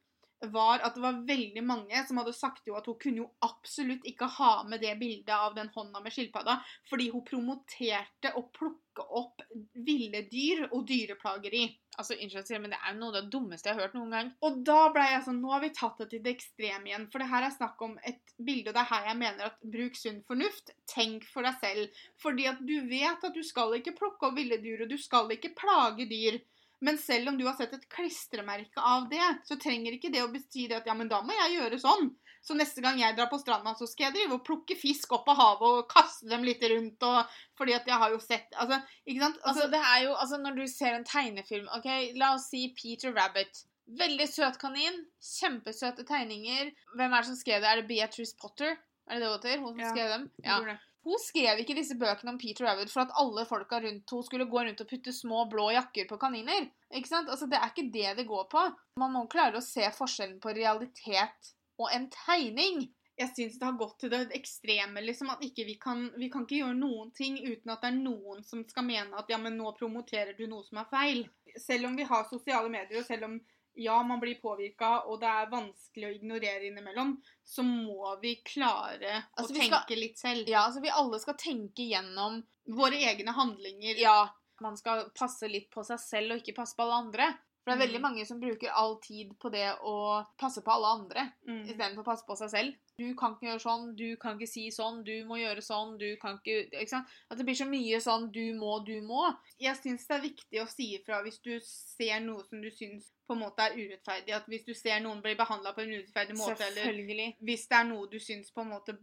var 0.48 0.80
at 0.80 0.96
det 0.96 1.04
var 1.04 1.20
veldig 1.28 1.64
mange 1.66 2.04
som 2.08 2.20
hadde 2.22 2.34
sagt 2.36 2.68
jo 2.68 2.78
at 2.80 2.88
hun 2.88 2.98
kunne 3.02 3.24
jo 3.24 3.28
absolutt 3.46 4.06
ikke 4.08 4.30
ha 4.38 4.52
med 4.68 4.82
det 4.84 4.96
bildet 5.00 5.34
av 5.36 5.56
den 5.58 5.72
hånda 5.74 6.02
med 6.04 6.16
skilpadda, 6.16 6.60
fordi 6.90 7.10
hun 7.14 7.26
promoterte 7.28 8.32
å 8.40 8.46
plukke 8.56 9.06
opp 9.20 9.44
ville 9.74 10.24
dyr 10.32 10.66
og 10.70 10.86
dyreplageri. 10.88 11.68
Altså, 12.00 12.16
Unnskyld, 12.16 12.62
men 12.64 12.72
det 12.72 12.80
er 12.80 12.96
noe 12.96 13.12
av 13.12 13.16
det 13.18 13.32
dummeste 13.34 13.68
jeg 13.68 13.76
har 13.76 13.88
hørt 13.88 13.96
noen 13.98 14.14
gang. 14.16 14.30
Og 14.46 14.62
da 14.68 14.86
ble 14.96 15.04
jeg 15.04 15.24
sånn 15.26 15.42
Nå 15.44 15.52
har 15.52 15.64
vi 15.64 15.72
tatt 15.76 15.98
det 16.00 16.08
til 16.14 16.22
det 16.24 16.36
ekstreme 16.38 16.88
igjen. 16.88 17.08
For 17.12 17.20
det 17.20 17.28
her 17.32 17.48
er 17.48 17.56
snakk 17.56 17.82
om 17.84 17.98
et 18.08 18.36
bilde, 18.38 18.72
og 18.72 18.78
det 18.78 18.84
er 18.86 18.92
her 18.94 19.10
jeg 19.10 19.20
mener 19.20 19.50
at 19.50 19.66
bruk 19.76 20.00
sunn 20.00 20.22
fornuft. 20.28 20.72
Tenk 20.88 21.28
for 21.28 21.48
deg 21.48 21.60
selv. 21.60 22.00
Fordi 22.24 22.48
at 22.52 22.62
du 22.64 22.78
vet 22.88 23.28
at 23.28 23.36
du 23.36 23.44
skal 23.44 23.76
ikke 23.80 23.98
plukke 24.00 24.30
opp 24.30 24.40
ville 24.40 24.62
dyr, 24.64 24.86
og 24.86 24.94
du 24.94 24.96
skal 25.02 25.32
ikke 25.36 25.52
plage 25.60 26.08
dyr. 26.08 26.40
Men 26.82 26.98
selv 26.98 27.28
om 27.32 27.38
du 27.38 27.44
har 27.48 27.58
sett 27.60 27.74
et 27.76 27.90
klistremerke 27.92 28.80
av 28.80 29.10
det, 29.12 29.26
så 29.48 29.58
trenger 29.60 29.98
ikke 29.98 30.12
det 30.14 30.22
å 30.24 30.32
bety 30.32 30.68
det 30.70 30.78
at 30.80 30.88
ja, 30.88 30.94
men 30.96 31.10
da 31.12 31.20
må 31.26 31.36
jeg 31.36 31.58
gjøre 31.58 31.80
sånn. 31.82 32.12
Så 32.42 32.56
neste 32.56 32.80
gang 32.82 32.96
jeg 33.02 33.18
drar 33.18 33.28
på 33.28 33.40
stranda, 33.42 33.74
så 33.76 33.84
skal 33.90 34.08
jeg 34.08 34.16
drive 34.16 34.38
og 34.38 34.46
plukke 34.48 34.78
fisk 34.80 35.12
opp 35.18 35.28
av 35.34 35.42
havet 35.42 35.74
og 35.82 35.90
kaste 35.92 36.30
dem 36.32 36.46
litt 36.48 36.64
rundt. 36.72 37.04
Og, 37.04 37.34
fordi 37.60 37.76
at 37.76 37.90
jeg 37.90 38.00
har 38.00 38.14
jo 38.16 38.20
sett 38.24 38.56
Altså, 38.56 38.80
ikke 39.04 39.26
sant? 39.26 39.42
Altså, 39.44 39.68
det 39.74 39.82
er 39.84 40.06
jo, 40.06 40.14
altså, 40.16 40.40
Når 40.40 40.56
du 40.56 40.64
ser 40.72 40.96
en 40.96 41.04
tegnefilm 41.08 41.68
ok, 41.76 41.90
La 42.16 42.32
oss 42.38 42.48
si 42.54 42.70
Peter 42.80 43.12
Rabbit. 43.12 43.66
Veldig 44.00 44.28
søt 44.32 44.60
kanin. 44.62 45.04
Kjempesøte 45.20 46.06
tegninger. 46.08 46.72
Hvem 46.96 47.12
er 47.12 47.26
det 47.26 47.28
som 47.34 47.40
skrev 47.40 47.60
det? 47.64 47.74
Er 47.74 47.82
det 47.82 47.90
Beatrice 47.92 48.38
Potter? 48.40 48.78
Er 49.10 49.20
det 49.20 49.26
det 49.26 49.30
hun 49.30 49.36
heter? 49.36 49.60
Hun 49.66 49.74
som 49.74 49.84
Ja. 49.84 49.90
skrev 49.92 50.10
dem? 50.16 50.30
Jeg 50.44 50.56
tror 50.56 50.72
det. 50.72 50.80
Hun 51.08 51.22
skrev 51.24 51.62
ikke 51.62 51.78
disse 51.78 51.96
bøkene 51.96 52.34
om 52.34 52.38
Peter 52.42 52.66
Rabbit 52.68 52.92
for 52.92 53.06
at 53.06 53.14
alle 53.22 53.46
folka 53.48 53.80
rundt 53.80 54.12
henne 54.12 54.28
skulle 54.28 54.48
gå 54.52 54.64
rundt 54.68 54.84
og 54.84 54.90
putte 54.90 55.14
små 55.16 55.46
blå 55.52 55.70
jakker 55.72 56.10
på 56.10 56.20
kaniner. 56.20 56.68
Ikke 56.92 57.12
sant? 57.12 57.32
Altså, 57.32 57.48
Det 57.48 57.58
er 57.58 57.72
ikke 57.72 57.92
det 57.94 58.18
det 58.18 58.28
går 58.28 58.50
på. 58.52 58.66
Man 59.00 59.16
må 59.16 59.26
klare 59.32 59.62
å 59.62 59.66
se 59.66 59.88
forskjellen 59.96 60.40
på 60.44 60.54
realitet 60.58 61.54
og 61.80 61.88
en 61.96 62.10
tegning. 62.12 62.90
Jeg 63.20 63.34
syns 63.36 63.58
det 63.60 63.68
har 63.68 63.80
gått 63.80 63.98
til 64.00 64.12
det 64.12 64.20
ekstreme, 64.36 65.02
liksom. 65.04 65.32
At 65.32 65.42
ikke 65.44 65.66
vi 65.68 65.76
kan 65.80 66.06
Vi 66.20 66.30
kan 66.32 66.46
ikke 66.46 66.62
gjøre 66.62 66.78
noen 66.80 67.12
ting 67.16 67.40
uten 67.40 67.72
at 67.72 67.82
det 67.84 67.92
er 67.92 68.00
noen 68.00 68.44
som 68.48 68.64
skal 68.68 68.88
mene 68.88 69.16
at 69.20 69.32
ja, 69.32 69.40
men 69.40 69.58
nå 69.60 69.72
promoterer 69.80 70.36
du 70.38 70.46
noe 70.48 70.64
som 70.68 70.80
er 70.84 70.92
feil. 70.92 71.26
Selv 71.58 71.90
om 71.90 71.98
vi 72.00 72.08
har 72.08 72.28
sosiale 72.30 72.70
medier, 72.72 73.02
og 73.02 73.08
selv 73.08 73.28
om 73.28 73.40
ja, 73.76 74.04
man 74.04 74.20
blir 74.20 74.36
påvirka, 74.42 75.06
og 75.08 75.20
det 75.22 75.28
er 75.28 75.50
vanskelig 75.52 76.08
å 76.10 76.16
ignorere 76.16 76.68
innimellom, 76.68 77.18
så 77.46 77.64
må 77.64 78.20
vi 78.22 78.36
klare 78.44 79.24
Altså, 79.38 79.52
å 79.52 79.54
vi 79.54 79.60
tenke 79.60 79.84
skal- 79.86 79.98
litt 79.98 80.18
selv. 80.18 80.48
Ja, 80.50 80.66
altså 80.68 80.82
Vi 80.82 80.90
alle 80.90 81.20
skal 81.20 81.34
tenke 81.36 81.88
gjennom 81.90 82.44
Våre 82.68 82.94
egne 83.02 83.34
handlinger. 83.34 83.98
Ja, 83.98 84.30
man 84.62 84.76
skal 84.78 85.10
passe 85.16 85.48
litt 85.50 85.72
på 85.72 85.84
seg 85.84 85.98
selv 86.00 86.32
og 86.34 86.38
ikke 86.44 86.56
passe 86.56 86.76
på 86.76 86.84
alle 86.84 87.00
andre. 87.06 87.40
For 87.64 87.72
det 87.72 87.82
er 87.82 87.88
Mm. 87.88 87.88
veldig 87.88 88.02
mange 88.02 88.26
som 88.28 88.40
bruker 88.40 88.70
all 88.72 89.00
tid 89.00 89.38
på 89.40 89.50
det 89.52 89.76
å 89.84 90.26
passe 90.38 90.62
på 90.62 90.72
alle 90.72 90.86
andre 91.00 91.34
Mm. 91.48 91.66
istedenfor 91.66 92.04
å 92.04 92.06
passe 92.06 92.26
på 92.28 92.38
seg 92.38 92.50
selv. 92.50 92.76
Du 93.00 93.06
kan 93.20 93.36
ikke 93.36 93.48
gjøre 93.48 93.64
sånn, 93.64 93.86
du 94.00 94.08
kan 94.22 94.36
ikke 94.38 94.52
si 94.52 94.66
sånn, 94.76 95.02
du 95.08 95.14
må 95.30 95.40
gjøre 95.40 95.64
sånn, 95.66 95.96
du 96.02 96.10
kan 96.22 96.40
ikke 96.40 96.82
Ikke? 96.84 97.04
At 97.30 97.40
det 97.40 97.46
blir 97.48 97.58
så 97.60 97.68
mye 97.70 98.02
sånn 98.04 98.28
du 98.36 98.44
må, 98.60 98.80
du 98.88 98.98
må. 99.06 99.24
Jeg 99.62 99.78
syns 99.80 100.08
det 100.10 100.18
er 100.18 100.26
viktig 100.26 100.64
å 100.64 100.68
si 100.70 100.92
ifra 100.98 101.22
hvis 101.26 101.40
du 101.46 101.54
ser 101.64 102.20
noe 102.26 102.44
som 102.48 102.62
du 102.64 102.70
syns 102.74 103.08
på 103.30 103.38
en 103.38 103.44
måte 103.44 103.66
er 103.66 103.78
urettferdig. 103.78 104.36
At 104.36 104.50
hvis 104.52 104.66
du 104.68 104.74
ser 104.78 105.00
noen 105.06 105.24
bli 105.24 105.36
behandla 105.40 105.74
på 105.76 105.86
en 105.86 105.96
urettferdig 105.96 106.38
måte, 106.40 106.68
eller 106.68 107.40
hvis 107.46 107.68
det 107.70 107.80
er 107.80 107.90
noe 107.90 108.10
du 108.12 108.20
syns 108.22 108.52
på 108.54 108.66
en 108.66 108.74
måte 108.76 108.98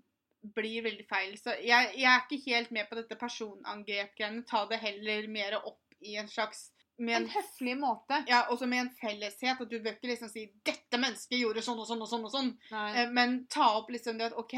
blir 0.54 0.85
veldig 0.85 1.06
feil. 1.09 1.35
Så 1.38 1.56
jeg, 1.62 1.92
jeg 1.98 2.11
er 2.11 2.22
ikke 2.22 2.52
helt 2.52 2.72
med 2.74 2.88
på 2.88 2.98
dette 2.98 3.18
personangrep-greiene. 3.18 4.44
Ta 4.46 4.64
det 4.70 4.78
heller 4.82 5.28
mer 5.32 5.59
opp 5.62 5.82
i 6.04 6.16
en 6.20 6.28
slags 6.30 6.68
med 6.98 7.16
En 7.16 7.22
en, 7.22 7.28
høflig 7.28 7.74
måte. 7.78 8.24
ja, 8.28 8.46
også 8.50 8.66
med 8.66 8.80
en 8.80 8.90
felleshet. 9.00 9.61
At 9.61 9.68
du 9.70 9.78
bør 9.80 9.92
ikke 9.96 10.09
liksom 10.09 10.28
si 10.32 10.46
'Dette 10.64 10.98
mennesket 10.98 11.38
gjorde 11.40 11.62
sånn 11.62 11.78
og 11.78 11.87
sånn 11.87 12.02
og 12.02 12.09
sånn'. 12.09 12.24
og 12.24 12.32
sånn. 12.32 12.59
Nei. 12.70 12.96
Eh, 13.02 13.11
Men 13.11 13.46
ta 13.46 13.76
opp 13.78 13.90
liksom 13.90 14.18
det 14.18 14.26
at 14.32 14.38
OK, 14.38 14.54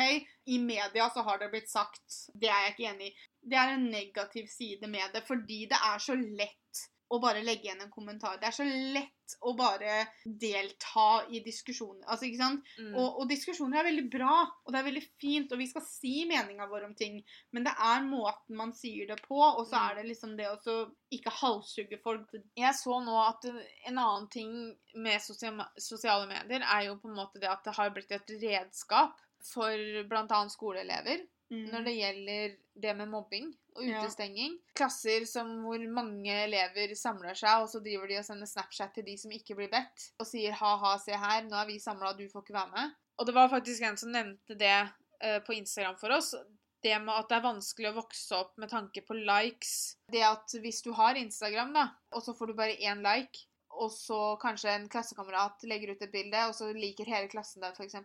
i 0.47 0.59
media 0.59 1.11
så 1.11 1.23
har 1.23 1.39
det 1.39 1.51
blitt 1.51 1.69
sagt 1.69 2.31
Det 2.39 2.49
er 2.49 2.63
jeg 2.69 2.75
ikke 2.77 2.95
enig 2.95 3.07
i. 3.11 3.15
Det 3.49 3.57
er 3.57 3.75
en 3.75 3.91
negativ 3.91 4.47
side 4.47 4.87
med 4.89 5.13
det, 5.13 5.23
fordi 5.27 5.67
det 5.69 5.79
er 5.83 5.99
så 5.99 6.15
lett 6.15 6.68
å 7.11 7.19
bare 7.23 7.41
legge 7.45 7.69
igjen 7.69 7.81
en 7.85 7.91
kommentar. 7.91 8.37
Det 8.41 8.49
er 8.51 8.55
så 8.57 8.65
lett 8.67 9.35
å 9.45 9.53
bare 9.57 10.07
delta 10.25 11.25
i 11.33 11.41
diskusjoner. 11.45 12.05
Altså, 12.07 12.27
ikke 12.29 12.41
sant? 12.41 12.69
Mm. 12.81 12.95
Og, 12.95 13.21
og 13.23 13.29
diskusjoner 13.31 13.81
er 13.81 13.87
veldig 13.91 14.05
bra, 14.13 14.35
og 14.65 14.73
det 14.73 14.81
er 14.81 14.87
veldig 14.89 15.03
fint, 15.21 15.53
og 15.53 15.61
vi 15.61 15.67
skal 15.71 15.85
si 15.85 16.13
meninga 16.29 16.67
vår 16.71 16.87
om 16.89 16.95
ting, 16.99 17.19
men 17.53 17.65
det 17.67 17.75
er 17.77 18.05
måten 18.09 18.57
man 18.61 18.73
sier 18.77 19.09
det 19.11 19.19
på, 19.27 19.39
og 19.41 19.65
så 19.67 19.77
Mm. 19.79 19.85
er 19.91 19.95
det 20.01 20.07
liksom 20.09 20.37
det 20.37 20.49
å 20.49 20.77
ikke 21.15 21.35
halshugge 21.41 22.01
folk. 22.03 22.33
Jeg 22.57 22.75
så 22.75 22.99
nå 23.05 23.17
at 23.25 23.45
en 23.87 23.99
annen 23.99 24.29
ting 24.33 24.53
med 24.95 25.21
sosiale 25.23 26.27
medier 26.29 26.65
er 26.65 26.87
jo 26.89 26.97
på 27.01 27.09
en 27.09 27.17
måte 27.17 27.41
det 27.41 27.49
at 27.49 27.65
det 27.65 27.77
har 27.77 27.91
blitt 27.95 28.13
et 28.13 28.31
redskap 28.43 29.17
for 29.53 29.71
bl.a. 30.09 30.41
skoleelever 30.51 31.27
når 31.73 31.85
det 31.87 31.93
gjelder 31.97 32.57
det 32.77 32.97
med 32.99 33.09
mobbing 33.09 33.47
og 33.79 33.87
Ja. 33.87 34.03
utestenging. 34.03 34.59
Klasser 34.75 35.25
som 35.27 35.51
hvor 35.65 35.83
mange 35.95 36.35
elever 36.45 36.95
samler 36.99 37.39
seg, 37.39 37.63
og 37.63 37.69
så 37.71 37.81
driver 37.85 38.11
de 38.11 38.19
og 38.21 38.27
sender 38.27 38.51
Snapchat 38.51 38.95
til 38.95 39.07
de 39.07 39.17
som 39.17 39.31
ikke 39.35 39.57
blir 39.59 39.71
bedt, 39.73 40.11
og 40.19 40.27
sier 40.27 40.53
ha-ha, 40.59 40.97
se 40.99 41.15
her, 41.15 41.43
nå 41.47 41.57
er 41.63 41.67
vi 41.71 41.79
samla, 41.83 42.13
du 42.19 42.27
får 42.29 42.45
ikke 42.45 42.59
være 42.59 42.73
med. 42.75 42.97
Og 43.19 43.27
det 43.27 43.35
var 43.35 43.51
faktisk 43.51 43.83
en 43.83 43.97
som 43.99 44.13
nevnte 44.15 44.55
det 44.59 44.77
uh, 45.25 45.39
på 45.47 45.57
Instagram 45.57 45.97
for 45.99 46.15
oss. 46.15 46.35
Det 46.83 46.95
med 47.03 47.11
at 47.11 47.29
det 47.31 47.37
er 47.39 47.43
vanskelig 47.49 47.89
å 47.91 47.97
vokse 47.97 48.37
opp 48.37 48.53
med 48.63 48.71
tanke 48.71 49.03
på 49.03 49.17
likes. 49.19 49.97
Det 50.13 50.23
at 50.23 50.53
hvis 50.63 50.83
du 50.87 50.93
har 50.95 51.19
Instagram, 51.19 51.73
da, 51.75 51.89
og 52.15 52.23
så 52.23 52.35
får 52.39 52.53
du 52.53 52.59
bare 52.61 52.77
én 52.79 53.03
like, 53.03 53.47
og 53.79 53.91
så 53.95 54.37
kanskje 54.43 54.71
en 54.75 54.89
klassekamerat 54.91 55.63
legger 55.71 55.93
ut 55.95 56.03
et 56.03 56.13
bilde, 56.13 56.45
og 56.49 56.55
så 56.55 56.71
liker 56.75 57.11
hele 57.11 57.29
klassen 57.31 57.63
det, 57.63 57.75
f.eks. 57.75 57.99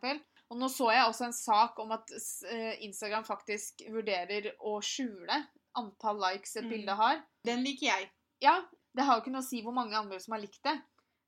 Og 0.52 0.58
nå 0.60 0.68
så 0.70 0.90
jeg 0.94 1.06
også 1.08 1.26
en 1.30 1.34
sak 1.38 1.80
om 1.82 1.94
at 1.96 2.12
eh, 2.50 2.82
Instagram 2.86 3.24
faktisk 3.26 3.86
vurderer 3.90 4.52
å 4.60 4.76
skjule 4.86 5.40
antall 5.76 6.20
likes 6.22 6.56
et 6.56 6.64
Mm. 6.66 6.70
bilde 6.70 6.96
har. 6.96 7.24
Den 7.46 7.64
liker 7.64 7.86
jeg. 7.88 8.10
Ja, 8.42 8.62
det 8.96 9.04
har 9.06 9.16
jo 9.18 9.22
ikke 9.24 9.32
noe 9.34 9.42
å 9.42 9.50
si 9.50 9.62
hvor 9.62 9.74
mange 9.74 9.96
andre 9.98 10.20
som 10.20 10.34
har 10.34 10.42
likt 10.42 10.62
det. 10.64 10.82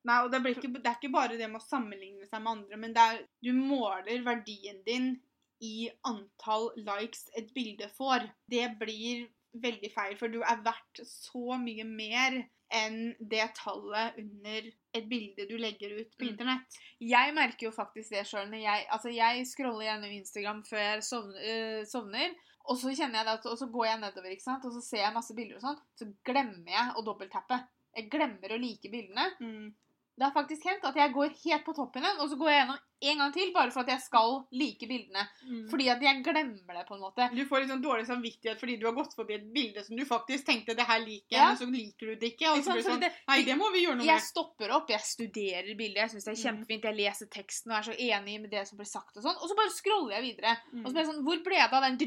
Nei, 0.06 0.20
og 0.24 0.32
det, 0.32 0.42
blir 0.44 0.54
ikke, 0.56 0.72
det 0.74 0.86
er 0.86 0.98
ikke 1.00 1.12
bare 1.14 1.38
det 1.38 1.48
med 1.50 1.62
å 1.62 1.66
sammenligne 1.66 2.28
seg 2.30 2.42
med 2.44 2.52
andre, 2.60 2.78
men 2.78 2.94
det 2.94 3.02
er, 3.02 3.24
du 3.42 3.54
måler 3.54 4.22
verdien 4.24 4.84
din 4.86 5.16
i 5.62 5.90
antall 6.06 6.70
likes 6.78 7.30
et 7.36 7.52
bilde 7.56 7.88
får. 7.90 8.30
Det 8.48 8.68
blir 8.78 9.28
veldig 9.56 9.90
feil, 9.96 10.18
for 10.20 10.28
du 10.28 10.42
er 10.44 10.62
verdt 10.62 11.02
så 11.08 11.58
mye 11.58 11.84
mer 11.88 12.44
enn 12.76 13.16
det 13.22 13.48
tallet 13.56 14.18
under 14.20 14.68
et 14.94 15.08
bilde 15.10 15.48
du 15.50 15.56
legger 15.58 15.98
ut 16.02 16.12
på 16.18 16.26
Mm. 16.26 16.30
internett. 16.34 16.78
Jeg 17.00 17.34
merker 17.34 17.68
jo 17.68 17.72
faktisk 17.72 18.10
det 18.10 18.26
sjøl 18.28 18.52
jeg 18.52 18.86
Altså, 18.92 19.10
jeg 19.14 19.46
scroller 19.48 19.86
gjennom 19.86 20.12
Instagram 20.12 20.64
før 20.64 20.78
jeg 20.78 21.04
sovner, 21.04 21.40
øh, 21.42 21.86
sovner 21.86 22.36
og 22.68 22.78
så 22.78 22.94
kjenner 22.96 23.22
jeg 23.22 23.26
det 23.44 23.52
og 23.52 23.58
så 23.58 23.68
går 23.72 23.86
jeg 23.86 24.00
nedover, 24.02 24.32
ikke 24.36 24.48
sant, 24.50 24.66
og 24.66 24.72
så 24.74 24.82
ser 24.82 25.04
jeg 25.06 25.14
masse 25.14 25.34
bilder 25.38 25.56
og 25.58 25.62
sånn, 25.62 25.80
så 26.00 26.10
glemmer 26.26 26.72
jeg 26.72 26.94
å 26.98 27.06
dobbelttappe. 27.06 27.62
Jeg 27.96 28.10
glemmer 28.12 28.52
å 28.52 28.60
like 28.60 28.90
bildene. 28.92 29.74
Det 30.16 30.24
har 30.24 30.32
faktisk 30.32 30.64
hendt 30.64 30.84
at 30.88 30.96
jeg 30.96 31.12
går 31.12 31.34
helt 31.44 31.66
på 31.66 31.74
toppen 31.76 32.02
igjen, 32.06 32.20
og 32.24 32.30
så 32.32 32.38
går 32.40 32.48
jeg 32.50 32.60
gjennom 32.62 32.78
en 33.06 33.18
gang 33.20 33.32
til, 33.36 33.50
bare 33.52 33.72
for 33.76 33.82
at 33.84 33.90
jeg 33.92 34.00
skal 34.00 34.48
like 34.56 34.88
bildene. 34.88 35.26
Fordi 35.68 35.90
at 35.92 36.00
jeg 36.06 36.22
glemmer 36.24 36.78
det, 36.78 36.84
på 36.88 36.96
en 36.96 37.02
måte. 37.04 37.26
Du 37.36 37.42
får 37.50 37.66
sånn 37.68 37.82
dårlig 37.84 38.06
samvittighet 38.08 38.58
fordi 38.62 38.78
du 38.80 38.86
har 38.88 38.96
gått 38.96 39.12
forbi 39.14 39.36
et 39.36 39.50
bilde 39.52 39.84
som 39.84 39.98
du 40.00 40.06
faktisk 40.08 40.46
tenkte 40.48 40.72
det 40.80 40.86
her 40.88 41.00
liker 41.04 41.36
jeg, 41.36 41.42
Ja. 41.42 41.50
men 41.52 41.58
så 41.60 41.68
liker 41.68 42.08
du 42.08 42.16
det 42.16 42.32
ikke. 42.32 42.48
Og 42.54 42.64
så 42.64 42.72
blir 42.72 42.84
det 42.84 42.88
sånn 42.94 43.04
Nei, 43.28 43.42
det 43.44 43.58
må 43.60 43.68
vi 43.74 43.84
gjøre 43.84 43.98
noe 44.00 44.08
Jeg 44.08 44.16
med. 44.22 44.28
stopper 44.30 44.72
opp, 44.72 44.88
jeg 44.90 45.02
studerer 45.04 45.76
bildet, 45.76 45.98
jeg 46.00 46.10
syns 46.16 46.24
det 46.24 46.32
er 46.32 46.40
Mm. 46.40 46.46
kjempefint, 46.48 46.84
jeg 46.88 46.96
leser 46.96 47.28
teksten 47.28 47.72
og 47.72 47.78
er 47.78 47.84
så 47.92 47.96
enig 48.00 48.42
med 48.42 48.50
det 48.52 48.68
som 48.70 48.78
blir 48.78 48.88
sagt 48.88 49.18
og 49.18 49.24
sånn, 49.24 49.36
og 49.36 49.50
så 49.52 49.56
bare 49.60 49.76
scroller 49.76 50.16
jeg 50.16 50.24
videre. 50.32 50.58
Mm. 50.72 50.86
Og 50.86 50.88
så 50.88 50.94
blir 50.96 51.04
jeg 51.04 51.12
sånn 51.12 51.24
Hvor 51.28 51.44
ble 51.44 51.60
det 51.60 51.74
av 51.74 51.82
den? 51.84 51.98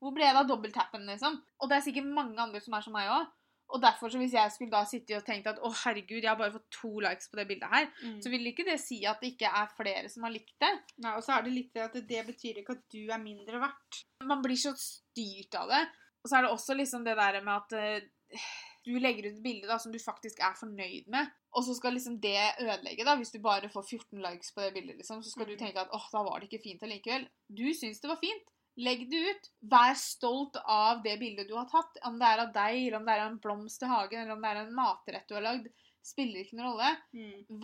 Hvor 0.00 0.14
ble 0.14 0.28
det 0.28 0.36
av 0.36 0.46
dobbelttappen, 0.46 1.06
liksom? 1.06 1.40
Og 1.60 1.68
det 1.68 1.76
er 1.76 1.84
sikkert 1.88 2.06
mange 2.14 2.38
andre 2.38 2.60
som 2.60 2.74
er 2.74 2.80
som 2.86 2.92
meg 2.94 3.08
òg. 3.10 3.26
Og 3.68 3.82
derfor, 3.82 4.08
så 4.08 4.16
hvis 4.16 4.32
jeg 4.32 4.50
skulle 4.54 4.70
da 4.72 4.84
sitte 4.88 5.16
og 5.18 5.24
tenkt 5.26 5.46
at 5.50 5.58
å 5.60 5.68
herregud, 5.84 6.22
jeg 6.22 6.28
har 6.30 6.38
bare 6.40 6.54
fått 6.54 6.70
to 6.72 6.88
likes 7.04 7.28
på 7.28 7.36
det 7.36 7.48
bildet 7.50 7.68
her, 7.68 7.90
Mm. 8.02 8.22
så 8.22 8.30
vil 8.30 8.46
ikke 8.48 8.64
det 8.64 8.78
si 8.80 9.04
at 9.04 9.20
det 9.20 9.34
ikke 9.34 9.50
er 9.52 9.66
flere 9.76 10.08
som 10.08 10.22
har 10.24 10.30
likt 10.32 10.54
det. 10.60 10.70
Nei, 11.04 11.12
og 11.16 11.22
så 11.22 11.36
er 11.36 11.42
det 11.42 11.52
litt 11.52 11.74
det 11.74 11.82
at 11.84 11.92
det 12.08 12.22
betyr 12.26 12.62
ikke 12.62 12.78
at 12.78 12.88
du 12.88 13.10
er 13.12 13.18
mindre 13.20 13.60
verdt. 13.60 14.04
Man 14.24 14.40
blir 14.42 14.56
så 14.56 14.72
styrt 14.72 15.54
av 15.60 15.68
det. 15.68 15.82
Og 16.24 16.30
så 16.30 16.38
er 16.38 16.42
det 16.46 16.50
også 16.54 16.74
liksom 16.78 17.04
det 17.04 17.16
der 17.16 17.40
med 17.44 17.54
at 17.54 17.72
uh, 17.76 18.40
du 18.86 18.98
legger 18.98 19.28
ut 19.28 19.36
et 19.36 19.42
bilde 19.44 19.68
da, 19.68 19.76
som 19.78 19.92
du 19.92 19.98
faktisk 20.00 20.40
er 20.40 20.54
fornøyd 20.56 21.06
med, 21.12 21.28
og 21.52 21.62
så 21.64 21.74
skal 21.76 21.92
liksom 21.92 22.18
det 22.20 22.38
ødelegge, 22.60 23.04
da, 23.04 23.16
hvis 23.16 23.30
du 23.32 23.38
bare 23.44 23.68
får 23.68 23.84
14 23.84 24.22
likes 24.24 24.52
på 24.54 24.60
det 24.64 24.72
bildet, 24.74 24.96
liksom, 24.96 25.20
så 25.22 25.30
skal 25.30 25.44
du 25.46 25.52
Mm. 25.52 25.58
tenke 25.58 25.80
at 25.80 25.92
åh, 25.92 26.08
da 26.12 26.22
var 26.24 26.40
det 26.40 26.48
ikke 26.48 26.62
fint 26.64 26.82
allikevel. 26.82 27.28
Du 27.52 27.68
syns 27.74 28.00
det 28.00 28.08
var 28.08 28.16
fint. 28.16 28.42
Legg 28.78 29.08
det 29.10 29.20
ut. 29.30 29.50
Vær 29.72 29.96
stolt 29.98 30.56
av 30.62 31.02
det 31.02 31.16
bildet 31.18 31.48
du 31.48 31.56
har 31.58 31.66
tatt. 31.70 31.98
Om 32.06 32.18
det 32.20 32.28
er 32.28 32.42
av 32.44 32.52
deg, 32.54 32.78
eller 32.86 33.00
om 33.00 33.08
det 33.08 33.16
er 33.16 33.24
en 33.24 33.40
blomst 33.42 33.82
i 33.82 33.90
hagen, 33.90 34.22
eller 34.22 34.36
om 34.36 34.44
det 34.44 34.52
er 34.52 34.60
en 34.62 34.74
matrett 34.76 35.26
du 35.28 35.34
har 35.34 35.46
lagd, 35.48 35.66
spiller 36.04 36.44
ikke 36.44 36.58
noen 36.60 36.70
rolle. 36.70 36.92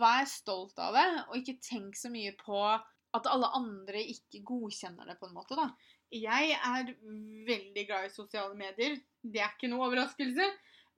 Vær 0.01 0.27
stolt 0.29 0.79
av 0.83 0.97
det, 0.97 1.07
og 1.29 1.39
ikke 1.39 1.57
tenk 1.63 1.95
så 1.97 2.11
mye 2.13 2.35
på 2.41 2.59
at 3.15 3.29
alle 3.31 3.47
andre 3.55 4.01
ikke 4.11 4.43
godkjenner 4.43 5.07
det, 5.07 5.15
på 5.21 5.29
en 5.29 5.37
måte, 5.37 5.55
da. 5.55 5.69
Jeg 6.11 6.57
er 6.59 6.91
veldig 7.47 7.85
glad 7.87 8.09
i 8.09 8.13
sosiale 8.13 8.55
medier. 8.59 8.99
Det 9.23 9.39
er 9.41 9.55
ikke 9.55 9.71
noe 9.71 9.87
overraskelse. 9.87 10.49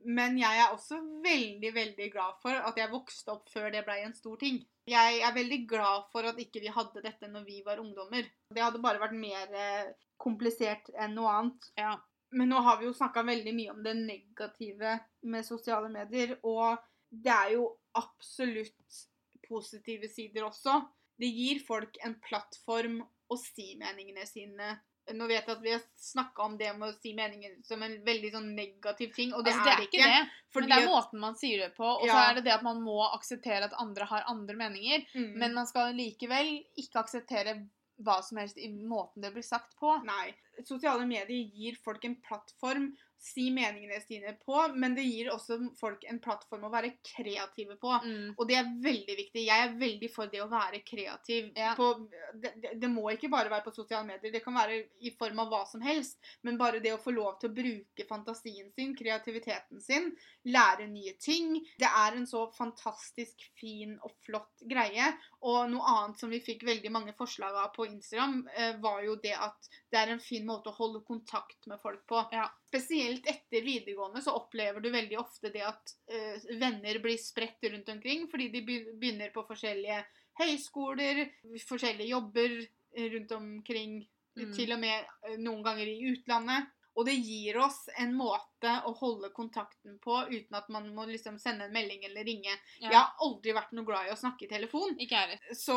Men 0.05 0.37
jeg 0.39 0.59
er 0.61 0.73
også 0.73 0.99
veldig, 1.23 1.71
veldig 1.73 2.07
glad 2.13 2.37
for 2.43 2.55
at 2.69 2.77
jeg 2.77 2.91
vokste 2.91 3.33
opp 3.33 3.49
før 3.49 3.71
det 3.73 3.81
blei 3.87 4.03
en 4.05 4.15
stor 4.15 4.37
ting. 4.41 4.59
Jeg 4.87 5.21
er 5.25 5.33
veldig 5.35 5.63
glad 5.67 6.05
for 6.13 6.27
at 6.29 6.37
ikke 6.39 6.61
vi 6.63 6.71
hadde 6.71 7.03
dette 7.03 7.27
når 7.31 7.47
vi 7.47 7.63
var 7.65 7.81
ungdommer. 7.81 8.27
Det 8.53 8.63
hadde 8.63 8.83
bare 8.83 9.01
vært 9.01 9.17
mer 9.17 9.57
eh, 9.57 9.89
komplisert 10.21 10.91
enn 10.95 11.17
noe 11.17 11.33
annet. 11.33 11.71
Ja. 11.79 11.95
Men 12.37 12.51
nå 12.51 12.61
har 12.63 12.79
vi 12.79 12.87
jo 12.87 12.95
snakka 12.95 13.23
veldig 13.27 13.53
mye 13.55 13.73
om 13.73 13.83
det 13.83 13.95
negative 13.99 14.97
med 15.31 15.47
sosiale 15.47 15.89
medier. 15.91 16.37
Og 16.47 16.77
det 17.09 17.33
er 17.33 17.53
jo 17.57 17.67
absolutt 17.97 19.01
positive 19.47 20.09
sider 20.11 20.47
også. 20.47 20.81
Det 21.17 21.29
gir 21.33 21.63
folk 21.65 21.97
en 22.05 22.17
plattform 22.21 22.99
å 23.01 23.37
si 23.39 23.73
meningene 23.79 24.27
sine. 24.29 24.75
Nå 25.15 25.27
vet 25.29 25.45
jeg 25.47 25.55
at 25.55 25.63
vi 25.63 25.71
har 25.71 25.83
snakka 26.01 26.43
om 26.43 26.57
det 26.59 26.73
med 26.75 26.89
å 26.89 26.95
si 26.97 27.13
meninger 27.15 27.53
som 27.67 27.83
en 27.85 27.95
veldig 28.05 28.31
sånn 28.33 28.49
negativ 28.57 29.13
ting, 29.15 29.31
og 29.31 29.45
det, 29.45 29.53
altså, 29.55 29.63
det 29.63 29.71
er 29.71 29.79
det 29.79 29.87
ikke. 29.87 30.09
det. 30.11 30.43
Men 30.57 30.67
det 30.71 30.77
er 30.77 30.89
måten 30.89 31.21
man 31.21 31.37
sier 31.39 31.63
det 31.63 31.71
på, 31.77 31.87
og 31.87 32.03
så 32.09 32.17
er 32.25 32.37
det 32.39 32.47
det 32.47 32.55
at 32.57 32.65
man 32.65 32.81
må 32.83 32.97
akseptere 33.11 33.69
at 33.69 33.77
andre 33.79 34.07
har 34.09 34.27
andre 34.31 34.57
meninger. 34.59 35.05
Mm. 35.13 35.31
Men 35.39 35.55
man 35.55 35.69
skal 35.69 35.95
likevel 35.95 36.57
ikke 36.79 37.05
akseptere 37.05 37.59
hva 38.05 38.19
som 38.21 38.37
helst 38.41 38.59
i 38.61 38.69
måten 38.69 39.23
det 39.23 39.31
blir 39.33 39.45
sagt 39.45 39.77
på. 39.79 39.95
Nei. 40.05 40.31
Sosiale 40.65 41.05
medier 41.09 41.53
gir 41.53 41.77
folk 41.81 42.05
en 42.05 42.17
plattform 42.25 42.91
si 43.19 43.49
meningene 43.51 43.99
sine 44.01 44.33
på, 44.45 44.59
men 44.75 44.95
det 44.95 45.03
gir 45.07 45.31
også 45.33 45.57
folk 45.79 46.03
en 46.09 46.19
plattform 46.21 46.67
å 46.67 46.71
være 46.71 46.93
kreative 47.05 47.77
på. 47.81 47.91
Mm. 48.03 48.35
Og 48.37 48.43
det 48.49 48.57
er 48.59 48.69
veldig 48.83 49.15
viktig. 49.17 49.45
Jeg 49.47 49.63
er 49.65 49.73
veldig 49.79 50.09
for 50.13 50.29
det 50.31 50.43
å 50.43 50.49
være 50.51 50.83
kreativ. 50.85 51.49
Ja. 51.57 51.73
På, 51.77 51.93
det, 52.37 52.53
det, 52.77 52.91
må 52.91 53.07
ikke 53.13 53.31
bare 53.33 53.51
være 53.51 53.65
på 53.65 53.73
sosiale 53.75 54.05
medier, 54.07 54.33
det 54.33 54.43
kan 54.45 54.55
være 54.57 54.79
i 55.01 55.13
form 55.17 55.41
av 55.43 55.51
hva 55.53 55.63
som 55.69 55.83
helst. 55.83 56.21
Men 56.45 56.59
bare 56.61 56.81
det 56.83 56.93
å 56.93 57.01
få 57.01 57.15
lov 57.15 57.39
til 57.41 57.49
å 57.49 57.57
bruke 57.57 58.07
fantasien 58.09 58.69
sin, 58.75 58.93
kreativiteten 58.97 59.81
sin, 59.81 60.11
lære 60.47 60.87
nye 60.91 61.15
ting. 61.21 61.57
Det 61.81 61.89
er 61.89 62.19
en 62.19 62.29
så 62.29 62.45
fantastisk 62.55 63.47
fin 63.57 63.97
og 64.05 64.13
flott 64.27 64.65
greie. 64.69 65.09
Og 65.47 65.71
noe 65.73 65.97
annet 65.97 66.21
som 66.21 66.31
vi 66.33 66.43
fikk 66.43 66.67
veldig 66.69 66.93
mange 66.93 67.17
forslag 67.17 67.57
av 67.65 67.73
på 67.75 67.89
Instagram, 67.89 68.43
eh, 68.53 68.77
var 68.83 69.01
jo 69.05 69.17
det 69.21 69.33
at 69.33 69.69
det 69.91 69.99
er 69.99 70.13
en 70.13 70.23
fin 70.23 70.45
måte 70.45 70.69
å 70.71 70.77
holde 70.77 71.03
kontakt 71.07 71.67
med 71.67 71.81
folk 71.81 72.05
på. 72.09 72.21
Ja. 72.35 72.47
Spesielt 72.67 73.27
etter 73.31 73.63
videregående 73.63 74.21
så 74.21 74.33
opplever 74.35 74.83
du 74.83 74.89
veldig 74.91 75.19
ofte 75.21 75.51
det 75.53 75.63
at 75.63 75.93
uh, 76.11 76.47
venner 76.59 76.99
blir 77.03 77.17
spredt 77.21 77.63
rundt 77.71 77.89
omkring 77.93 78.27
fordi 78.31 78.49
de 78.51 78.63
begynner 78.67 79.31
på 79.31 79.45
forskjellige 79.47 80.01
høyskoler, 80.37 81.23
forskjellige 81.65 82.11
jobber 82.11 82.59
eh, 82.59 83.09
rundt 83.15 83.31
omkring, 83.39 83.99
Mm. 84.37 84.51
til 84.53 84.69
og 84.75 84.77
med 84.77 85.05
uh, 85.25 85.37
noen 85.41 85.63
ganger 85.65 85.87
i 85.89 86.11
utlandet. 86.11 86.67
Og 86.97 87.05
det 87.05 87.15
gir 87.21 87.57
oss 87.61 87.87
en 88.01 88.11
måte 88.17 88.71
å 88.89 88.91
holde 88.97 89.29
kontakten 89.33 89.99
på 90.01 90.15
uten 90.31 90.57
at 90.57 90.69
man 90.73 90.87
må 90.93 91.05
liksom 91.09 91.35
sende 91.41 91.67
en 91.67 91.73
melding 91.73 92.05
eller 92.05 92.25
ringe. 92.25 92.53
Ja. 92.79 92.89
Jeg 92.89 92.97
har 92.97 93.25
aldri 93.25 93.53
vært 93.53 93.73
noe 93.77 93.85
glad 93.85 94.07
i 94.07 94.13
å 94.13 94.17
snakke 94.17 94.47
i 94.47 94.49
telefon. 94.49 94.95
Ikke 95.01 95.19
er 95.23 95.35
det. 95.35 95.57
Så 95.57 95.75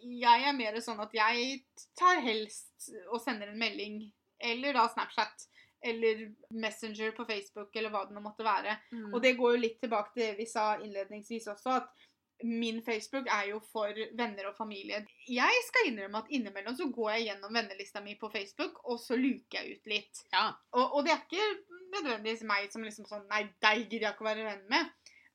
jeg 0.00 0.46
er 0.48 0.56
mer 0.56 0.78
sånn 0.80 1.00
at 1.04 1.12
jeg 1.16 1.62
tar 1.96 2.20
helst 2.24 2.88
og 3.10 3.20
sender 3.20 3.52
en 3.52 3.60
melding, 3.60 3.98
eller 4.40 4.76
da 4.76 4.86
Snapchat, 4.88 5.44
eller 5.82 6.24
Messenger 6.54 7.12
på 7.16 7.26
Facebook, 7.28 7.74
eller 7.76 7.92
hva 7.92 8.04
det 8.06 8.16
nå 8.16 8.22
måtte 8.24 8.46
være. 8.46 8.78
Mm. 8.92 9.10
Og 9.12 9.20
det 9.24 9.36
går 9.38 9.56
jo 9.56 9.62
litt 9.64 9.78
tilbake 9.82 10.14
til 10.14 10.24
det 10.24 10.40
vi 10.40 10.48
sa 10.50 10.76
innledningsvis 10.78 11.50
også, 11.52 11.76
at 11.82 12.08
min 12.42 12.80
Facebook 12.82 13.28
er 13.30 13.48
jo 13.52 13.60
for 13.72 13.98
venner 14.18 14.48
og 14.50 14.56
familie. 14.56 15.04
Jeg 15.30 15.60
skal 15.68 15.90
innrømme 15.90 16.24
at 16.24 16.32
innimellom 16.34 16.76
så 16.78 16.88
går 16.94 17.10
jeg 17.16 17.28
gjennom 17.28 17.54
vennelista 17.54 18.02
mi 18.02 18.16
på 18.18 18.30
Facebook, 18.32 18.80
og 18.84 18.98
så 19.00 19.18
luker 19.18 19.60
jeg 19.60 19.76
ut 19.76 19.92
litt. 19.94 20.24
Ja. 20.32 20.48
Og, 20.72 20.96
og 20.96 21.06
det 21.06 21.14
er 21.14 21.22
ikke 21.22 21.50
nødvendigvis 21.92 22.44
meg 22.48 22.72
som 22.72 22.84
liksom 22.86 23.06
sånn 23.08 23.28
Nei, 23.30 23.44
deg 23.62 23.86
gidder 23.86 24.08
jeg 24.08 24.16
ikke 24.16 24.26
å 24.26 24.30
være 24.32 24.48
venn 24.48 24.66
med. 24.72 24.90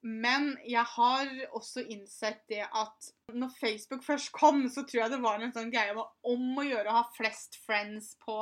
Men 0.08 0.52
jeg 0.68 0.86
har 0.94 1.30
også 1.58 1.82
innsett 1.90 2.44
det 2.52 2.62
at 2.64 3.08
når 3.34 3.56
Facebook 3.58 4.06
først 4.06 4.32
kom, 4.36 4.62
så 4.70 4.86
tror 4.86 5.04
jeg 5.04 5.14
det 5.16 5.24
var 5.24 5.42
en 5.42 5.54
sånn 5.56 5.72
greie 5.74 5.96
om 5.98 6.60
å 6.60 6.66
gjøre 6.68 6.92
å 6.92 7.00
ha 7.00 7.06
flest 7.18 7.58
friends 7.66 8.14
på 8.24 8.38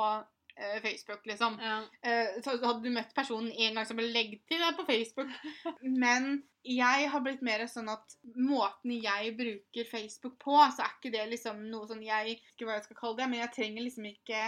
eh, 0.56 0.80
Facebook, 0.82 1.24
liksom. 1.26 1.58
Ja. 1.60 1.78
Eh, 2.02 2.40
så 2.44 2.56
hadde 2.56 2.82
du 2.82 2.90
møtt 2.94 3.14
personen 3.16 3.52
en 3.52 3.74
gang, 3.78 3.86
så 3.86 3.96
bare 3.98 4.12
legg 4.12 4.36
til 4.48 4.58
deg 4.62 4.76
på 4.78 4.86
Facebook. 4.88 5.30
Men 6.04 6.42
jeg 6.66 7.08
har 7.12 7.20
blitt 7.22 7.42
mer 7.46 7.66
sånn 7.70 7.88
at 7.92 8.16
måten 8.34 8.94
jeg 8.96 9.34
bruker 9.38 9.86
Facebook 9.90 10.38
på, 10.42 10.56
så 10.74 10.82
er 10.86 10.94
ikke 10.96 11.12
det 11.14 11.26
liksom 11.30 11.60
noe 11.70 11.86
sånn 11.86 12.02
jeg 12.02 12.38
ikke 12.40 12.66
hva 12.66 12.78
jeg 12.80 12.88
skal 12.88 13.00
kalle 13.02 13.20
det, 13.20 13.28
men 13.30 13.38
jeg 13.44 13.52
trenger 13.54 13.84
liksom 13.86 14.08
ikke 14.10 14.40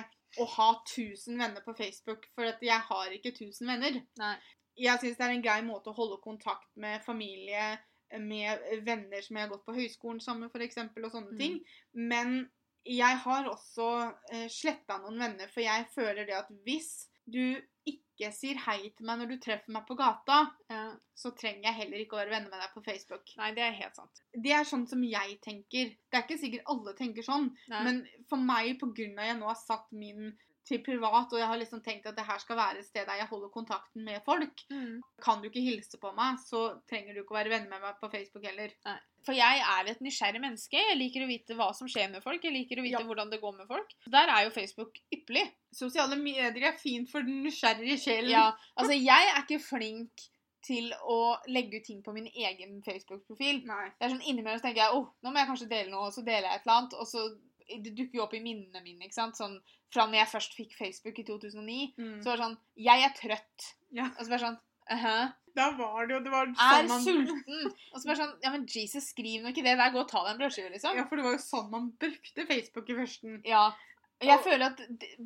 å 0.43 0.45
ha 0.57 0.71
1000 0.83 1.39
venner 1.39 1.63
på 1.65 1.77
Facebook, 1.79 2.27
for 2.35 2.45
jeg 2.61 2.81
har 2.91 3.13
ikke 3.15 3.31
1000 3.37 3.71
venner. 3.71 4.01
Nei. 4.19 4.35
Jeg 4.79 4.99
syns 5.01 5.17
det 5.19 5.25
er 5.27 5.37
en 5.37 5.43
grei 5.47 5.61
måte 5.67 5.91
å 5.91 5.97
holde 5.97 6.19
kontakt 6.23 6.69
med 6.77 7.01
familie, 7.07 7.79
med 8.19 8.61
venner 8.87 9.21
som 9.25 9.37
jeg 9.37 9.45
har 9.47 9.51
gått 9.53 9.65
på 9.67 9.75
høyskolen 9.77 10.21
sammen 10.25 10.47
med, 10.47 10.53
f.eks., 10.55 10.79
og 11.05 11.11
sånne 11.13 11.33
Mm. 11.35 11.39
ting. 11.39 11.57
Men 11.95 12.51
jeg 12.87 13.18
har 13.24 13.49
også 13.51 13.89
eh, 14.33 14.47
sletta 14.53 14.99
noen 15.03 15.18
venner, 15.20 15.49
for 15.53 15.61
jeg 15.64 15.87
føler 15.95 16.26
det 16.29 16.37
at 16.39 16.49
hvis 16.64 17.09
du 17.29 17.59
ikke 17.89 18.31
sier 18.35 18.57
hei 18.64 18.89
til 18.97 19.07
meg 19.07 19.20
når 19.20 19.29
du 19.31 19.37
treffer 19.45 19.72
meg 19.72 19.85
på 19.87 19.95
gata, 19.99 20.39
Ja. 20.70 20.95
så 21.14 21.31
trenger 21.37 21.68
jeg 21.68 21.74
heller 21.83 21.99
ikke 22.03 22.16
å 22.16 22.20
være 22.22 22.31
venner 22.33 22.51
med 22.51 22.61
deg 22.62 22.72
på 22.74 22.83
Facebook. 22.87 23.31
Nei, 23.39 23.51
det 23.57 23.62
er 23.64 23.76
helt 23.79 23.97
sant. 23.97 24.22
Det 24.33 24.53
er 24.55 24.64
sånn 24.68 24.87
som 24.89 25.03
jeg 25.05 25.39
tenker. 25.45 25.93
Det 26.11 26.18
er 26.18 26.24
ikke 26.26 26.41
sikkert 26.41 26.68
alle 26.72 26.95
tenker 26.99 27.22
sånn, 27.26 27.51
Nei. 27.68 27.83
men 27.85 28.01
for 28.31 28.39
meg, 28.41 28.79
av 28.83 29.26
jeg 29.29 29.39
nå 29.39 29.47
har 29.51 29.59
satt 29.61 29.91
min 29.93 30.33
til 30.69 30.83
privat, 30.85 31.33
og 31.33 31.41
jeg 31.41 31.49
har 31.49 31.59
liksom 31.61 31.81
tenkt 31.85 32.07
at 32.11 32.16
det 32.19 32.27
her 32.29 32.39
skal 32.43 32.57
være 32.61 32.79
et 32.83 32.87
sted 32.87 33.07
der 33.09 33.16
jeg 33.23 33.29
holder 33.31 33.49
kontakten 33.55 34.05
med 34.05 34.21
folk, 34.27 34.61
Mm. 34.71 35.01
kan 35.25 35.41
du 35.41 35.49
ikke 35.49 35.64
hilse 35.64 35.99
på 35.99 36.12
meg, 36.14 36.37
så 36.45 36.81
trenger 36.89 37.14
du 37.14 37.23
ikke 37.23 37.33
å 37.35 37.39
være 37.41 37.51
venner 37.55 37.71
med 37.73 37.81
meg 37.87 37.97
på 38.03 38.11
Facebook 38.12 38.45
heller. 38.45 38.75
Nei. 38.85 38.99
For 39.27 39.33
jeg 39.37 39.61
er 39.61 39.89
et 39.91 40.01
nysgjerrig 40.01 40.41
menneske. 40.41 40.79
Jeg 40.79 40.97
liker 40.97 41.25
å 41.25 41.29
vite 41.29 41.57
hva 41.59 41.73
som 41.75 41.89
skjer 41.91 42.11
med 42.12 42.23
folk. 42.23 42.41
Jeg 42.45 42.53
liker 42.55 42.79
å 42.81 42.85
vite 42.87 43.01
Ja. 43.01 43.05
hvordan 43.05 43.31
det 43.31 43.41
går 43.43 43.57
med 43.59 43.66
folk. 43.69 43.91
Der 44.09 44.29
er 44.29 44.45
jo 44.45 44.51
Facebook 44.51 44.95
ypperlig. 45.12 45.51
Sosiale 45.75 46.16
medier 46.16 46.55
er 46.69 46.79
fint 46.79 47.11
for 47.11 47.21
den 47.21 47.43
nysgjerrige 47.45 47.99
sjelen. 47.99 48.31
Ja, 48.31 48.53
altså 48.77 48.93
jeg 48.95 49.33
er 49.35 49.43
ikke 49.43 49.61
flink 49.61 50.29
til 50.64 50.93
å 51.07 51.39
legge 51.49 51.79
ut 51.81 51.85
ting 51.85 52.03
på 52.03 52.12
min 52.12 52.27
egen 52.27 52.83
Facebook-profil. 52.83 53.62
Det 53.66 54.01
er 54.03 54.09
sånn 54.11 54.23
Innimellom 54.27 54.59
så 54.61 54.62
tenker 54.69 54.83
jeg 54.85 54.95
oh, 54.95 55.07
nå 55.23 55.31
må 55.33 55.39
jeg 55.41 55.49
kanskje 55.49 55.69
dele 55.71 55.91
noe, 55.91 56.07
og 56.09 56.12
så 56.12 56.25
deler 56.25 56.49
jeg 56.49 56.55
et 56.57 56.66
eller 56.66 56.79
annet. 56.79 56.95
Og 56.95 57.07
så 57.07 57.39
det 57.69 57.95
dukker 57.95 58.14
jo 58.19 58.23
opp 58.25 58.35
i 58.35 58.41
minnene 58.41 58.83
mine. 58.83 59.05
ikke 59.05 59.14
sant? 59.14 59.37
Sånn, 59.37 59.61
Fra 59.93 60.05
når 60.07 60.19
jeg 60.21 60.29
først 60.29 60.55
fikk 60.57 60.73
Facebook 60.77 61.19
i 61.19 61.25
2009, 61.25 61.95
Mm. 61.99 62.23
så 62.23 62.25
var 62.31 62.37
det 62.37 62.45
sånn 62.45 62.59
Jeg 62.77 63.03
er 63.05 63.12
trøtt. 63.16 63.75
Ja. 63.93 64.05
Og 64.19 64.25
så 64.25 64.29
bare 64.29 64.41
sånn 64.41 64.59
uh 64.91 65.05
-huh. 65.05 65.33
Da 65.57 65.71
var 65.77 66.07
det 66.07 66.14
jo 66.14 66.21
det 66.25 66.31
var 66.31 66.47
Er 66.47 66.55
sånn 66.55 66.89
man, 66.89 67.05
sulten. 67.05 67.73
Og 67.95 68.01
så 68.01 68.07
bare 68.07 68.16
sånn 68.16 68.35
Ja, 68.43 68.51
men 68.51 68.66
Jesus, 68.66 69.09
skriv 69.12 69.43
nå 69.43 69.49
ikke 69.49 69.64
det 69.64 69.77
der. 69.77 69.91
Gå 69.91 70.01
og 70.01 70.09
ta 70.09 70.23
deg 70.25 70.33
en 70.33 70.39
brødskive, 70.39 70.71
liksom. 70.73 70.97
Ja, 70.97 71.05
for 71.05 71.16
det 71.16 71.25
var 71.25 71.33
jo 71.33 71.39
sånn 71.39 71.71
man 71.71 71.91
brukte 71.99 72.47
Facebook 72.47 72.89
i 72.91 72.95
førsten. 72.95 73.43
Ja. 73.45 73.73
Jeg 74.21 74.39
Og- 74.39 74.45
føler 74.45 74.66
at 74.66 74.81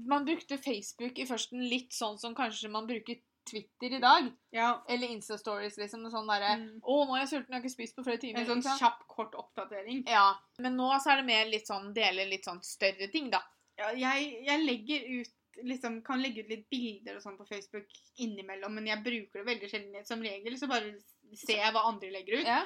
man 0.07 0.25
brukte 0.25 0.59
Facebook 0.59 1.19
i 1.19 1.25
førsten 1.25 1.69
litt 1.69 1.91
sånn 1.93 2.19
som 2.19 2.35
kanskje 2.35 2.71
man 2.71 2.87
bruker 2.87 3.17
Twitter 3.51 3.97
i 3.97 4.01
dag. 4.01 4.31
Ja. 4.51 4.85
Eller 4.89 5.09
Insta-stories, 5.09 5.77
liksom. 5.81 6.07
Sånn 6.11 6.29
derre 6.29 6.57
Mm. 6.59 6.81
'Å, 6.81 7.07
nå 7.07 7.17
er 7.17 7.21
jeg 7.25 7.29
sulten, 7.29 7.51
jeg 7.51 7.59
har 7.59 7.63
ikke 7.63 7.75
spist 7.77 7.97
på 7.97 8.05
flere 8.05 8.19
timer.' 8.19 8.41
En 8.41 8.47
sånn 8.47 8.63
ikke 8.63 8.79
kjapp, 8.79 9.07
kort 9.09 9.35
oppdatering. 9.35 10.05
Ja. 10.07 10.35
Men 10.59 10.77
nå 10.77 10.89
så 11.01 11.13
er 11.13 11.17
det 11.17 11.27
mer 11.27 11.47
litt 11.47 11.67
sånn 11.67 11.93
dele 11.95 12.29
litt 12.29 12.45
sånn 12.45 12.63
større 12.63 13.11
ting, 13.11 13.31
da. 13.31 13.43
Ja, 13.79 13.91
jeg, 13.91 14.45
jeg 14.47 14.67
legger 14.67 15.21
ut 15.21 15.33
liksom, 15.65 16.03
kan 16.03 16.23
legge 16.23 16.45
ut 16.45 16.49
litt 16.49 16.71
bilder 16.71 17.17
og 17.17 17.23
sånn 17.23 17.37
på 17.37 17.47
Facebook 17.49 17.89
innimellom, 18.17 18.73
men 18.75 18.87
jeg 18.87 19.03
bruker 19.05 19.43
det 19.43 19.49
veldig 19.51 19.69
sjelden. 19.71 20.07
Som 20.07 20.23
regel 20.25 20.57
så 20.59 20.69
bare 20.69 20.95
ser 21.37 21.59
jeg 21.59 21.73
hva 21.75 21.85
andre 21.91 22.11
legger 22.11 22.41
ut. 22.41 22.47
Ja. 22.47 22.65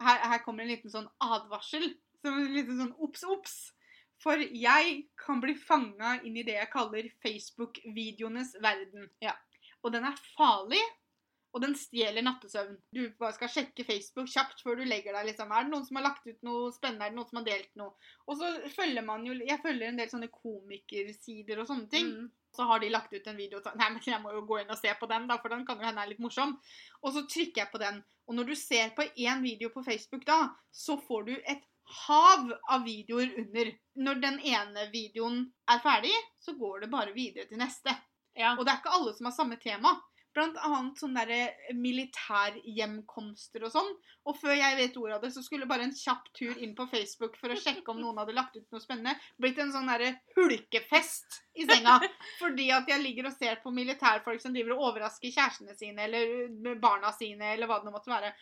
Her, 0.00 0.18
her 0.18 0.38
kommer 0.44 0.62
en 0.62 0.68
liten 0.68 0.90
sånn 0.92 1.08
advarsel. 1.24 1.94
Som 2.20 2.34
en 2.34 2.52
liten 2.52 2.78
sånn 2.78 2.94
obs, 2.98 3.24
obs. 3.24 3.72
For 4.18 4.36
jeg 4.36 5.08
kan 5.16 5.40
bli 5.40 5.54
fanga 5.54 6.16
inn 6.26 6.36
i 6.36 6.42
det 6.42 6.56
jeg 6.58 6.70
kaller 6.72 7.06
Facebook-videoenes 7.22 8.56
verden. 8.62 9.08
Ja. 9.22 9.36
Og 9.84 9.94
den 9.94 10.06
er 10.08 10.18
farlig, 10.36 10.82
og 11.56 11.62
den 11.64 11.74
stjeler 11.78 12.24
nattesøvn. 12.24 12.74
Du 12.92 13.00
bare 13.18 13.34
skal 13.36 13.50
sjekke 13.50 13.86
Facebook 13.86 14.28
kjapt 14.30 14.60
før 14.64 14.78
du 14.78 14.84
legger 14.86 15.16
deg. 15.16 15.30
liksom. 15.30 15.52
Er 15.52 15.64
det 15.64 15.72
noen 15.72 15.86
som 15.86 15.98
har 15.98 16.04
lagt 16.10 16.26
ut 16.28 16.42
noe 16.46 16.72
spennende? 16.74 17.06
Er 17.06 17.14
det 17.14 17.18
noen 17.18 17.30
som 17.30 17.40
har 17.40 17.46
delt 17.46 17.70
noe? 17.80 17.94
Og 18.28 18.36
så 18.40 18.50
følger 18.74 19.06
man 19.06 19.24
jo 19.26 19.36
Jeg 19.38 19.62
følger 19.62 19.88
en 19.88 20.00
del 20.00 20.10
sånne 20.10 20.28
komikersider 20.34 21.62
og 21.62 21.70
sånne 21.70 21.88
ting. 21.92 22.10
Mm. 22.12 22.28
Så 22.54 22.68
har 22.68 22.82
de 22.82 22.92
lagt 22.92 23.14
ut 23.14 23.26
en 23.26 23.40
video 23.40 23.58
og 23.58 23.64
sånn 23.64 23.80
Nei, 23.80 23.88
men 23.94 24.04
jeg 24.04 24.20
må 24.22 24.34
jo 24.34 24.44
gå 24.48 24.60
inn 24.60 24.74
og 24.74 24.80
se 24.80 24.92
på 25.00 25.08
den, 25.08 25.26
da, 25.30 25.38
for 25.40 25.52
den 25.52 25.64
kan 25.68 25.80
jo 25.80 25.88
hende 25.88 26.04
er 26.04 26.12
litt 26.12 26.22
morsom. 26.22 26.54
Og 27.02 27.16
så 27.16 27.24
trykker 27.24 27.64
jeg 27.64 27.72
på 27.72 27.80
den. 27.82 28.02
Og 28.28 28.36
når 28.36 28.52
du 28.52 28.54
ser 28.60 28.92
på 28.96 29.08
én 29.16 29.42
video 29.44 29.72
på 29.72 29.84
Facebook 29.86 30.28
da, 30.28 30.50
så 30.70 30.98
får 31.00 31.28
du 31.30 31.34
et 31.38 31.64
hav 32.04 32.50
av 32.68 32.84
videoer 32.84 33.32
under. 33.40 33.72
Når 33.96 34.20
den 34.20 34.36
ene 34.44 34.90
videoen 34.92 35.46
er 35.70 35.80
ferdig, 35.80 36.12
så 36.44 36.52
går 36.60 36.84
det 36.84 36.92
bare 36.92 37.16
videre 37.16 37.48
til 37.48 37.60
neste. 37.62 37.96
Ja. 38.38 38.54
Og 38.56 38.64
det 38.64 38.72
er 38.72 38.80
ikke 38.80 38.94
alle 38.98 39.16
som 39.16 39.28
har 39.28 39.36
samme 39.36 39.58
tema. 39.60 39.96
Blant 40.36 40.58
annet 40.62 41.00
sånne 41.00 41.24
der 41.26 41.72
militærhjemkomster 41.74 43.64
og 43.66 43.72
sånn. 43.74 43.88
Og 44.28 44.36
før 44.38 44.54
jeg 44.54 44.76
vet 44.78 44.98
ordet 45.00 45.16
av 45.16 45.24
det, 45.24 45.30
så 45.34 45.42
skulle 45.42 45.66
bare 45.66 45.88
en 45.88 45.94
kjapp 45.96 46.28
tur 46.36 46.60
inn 46.62 46.74
på 46.78 46.86
Facebook 46.92 47.38
for 47.40 47.50
å 47.50 47.56
sjekke 47.58 47.90
om 47.90 47.98
noen 48.02 48.20
hadde 48.20 48.36
lagt 48.36 48.58
ut 48.58 48.66
noe 48.74 48.82
spennende, 48.82 49.16
blitt 49.40 49.58
en 49.62 49.72
sånn 49.74 49.88
derre 49.88 50.12
hulkefest 50.36 51.40
i 51.58 51.66
senga. 51.66 51.96
Fordi 52.42 52.68
at 52.76 52.92
jeg 52.92 53.02
ligger 53.02 53.30
og 53.30 53.34
ser 53.38 53.58
på 53.64 53.72
militærfolk 53.74 54.44
som 54.44 54.54
driver 54.54 54.76
og 54.76 54.92
overrasker 54.92 55.32
kjærestene 55.32 55.74
sine 55.78 56.06
eller 56.06 56.76
barna 56.78 57.10
sine, 57.16 57.54
eller 57.56 57.70
hva 57.70 57.80
det 57.82 57.94
måtte 57.96 58.12
være. 58.12 58.34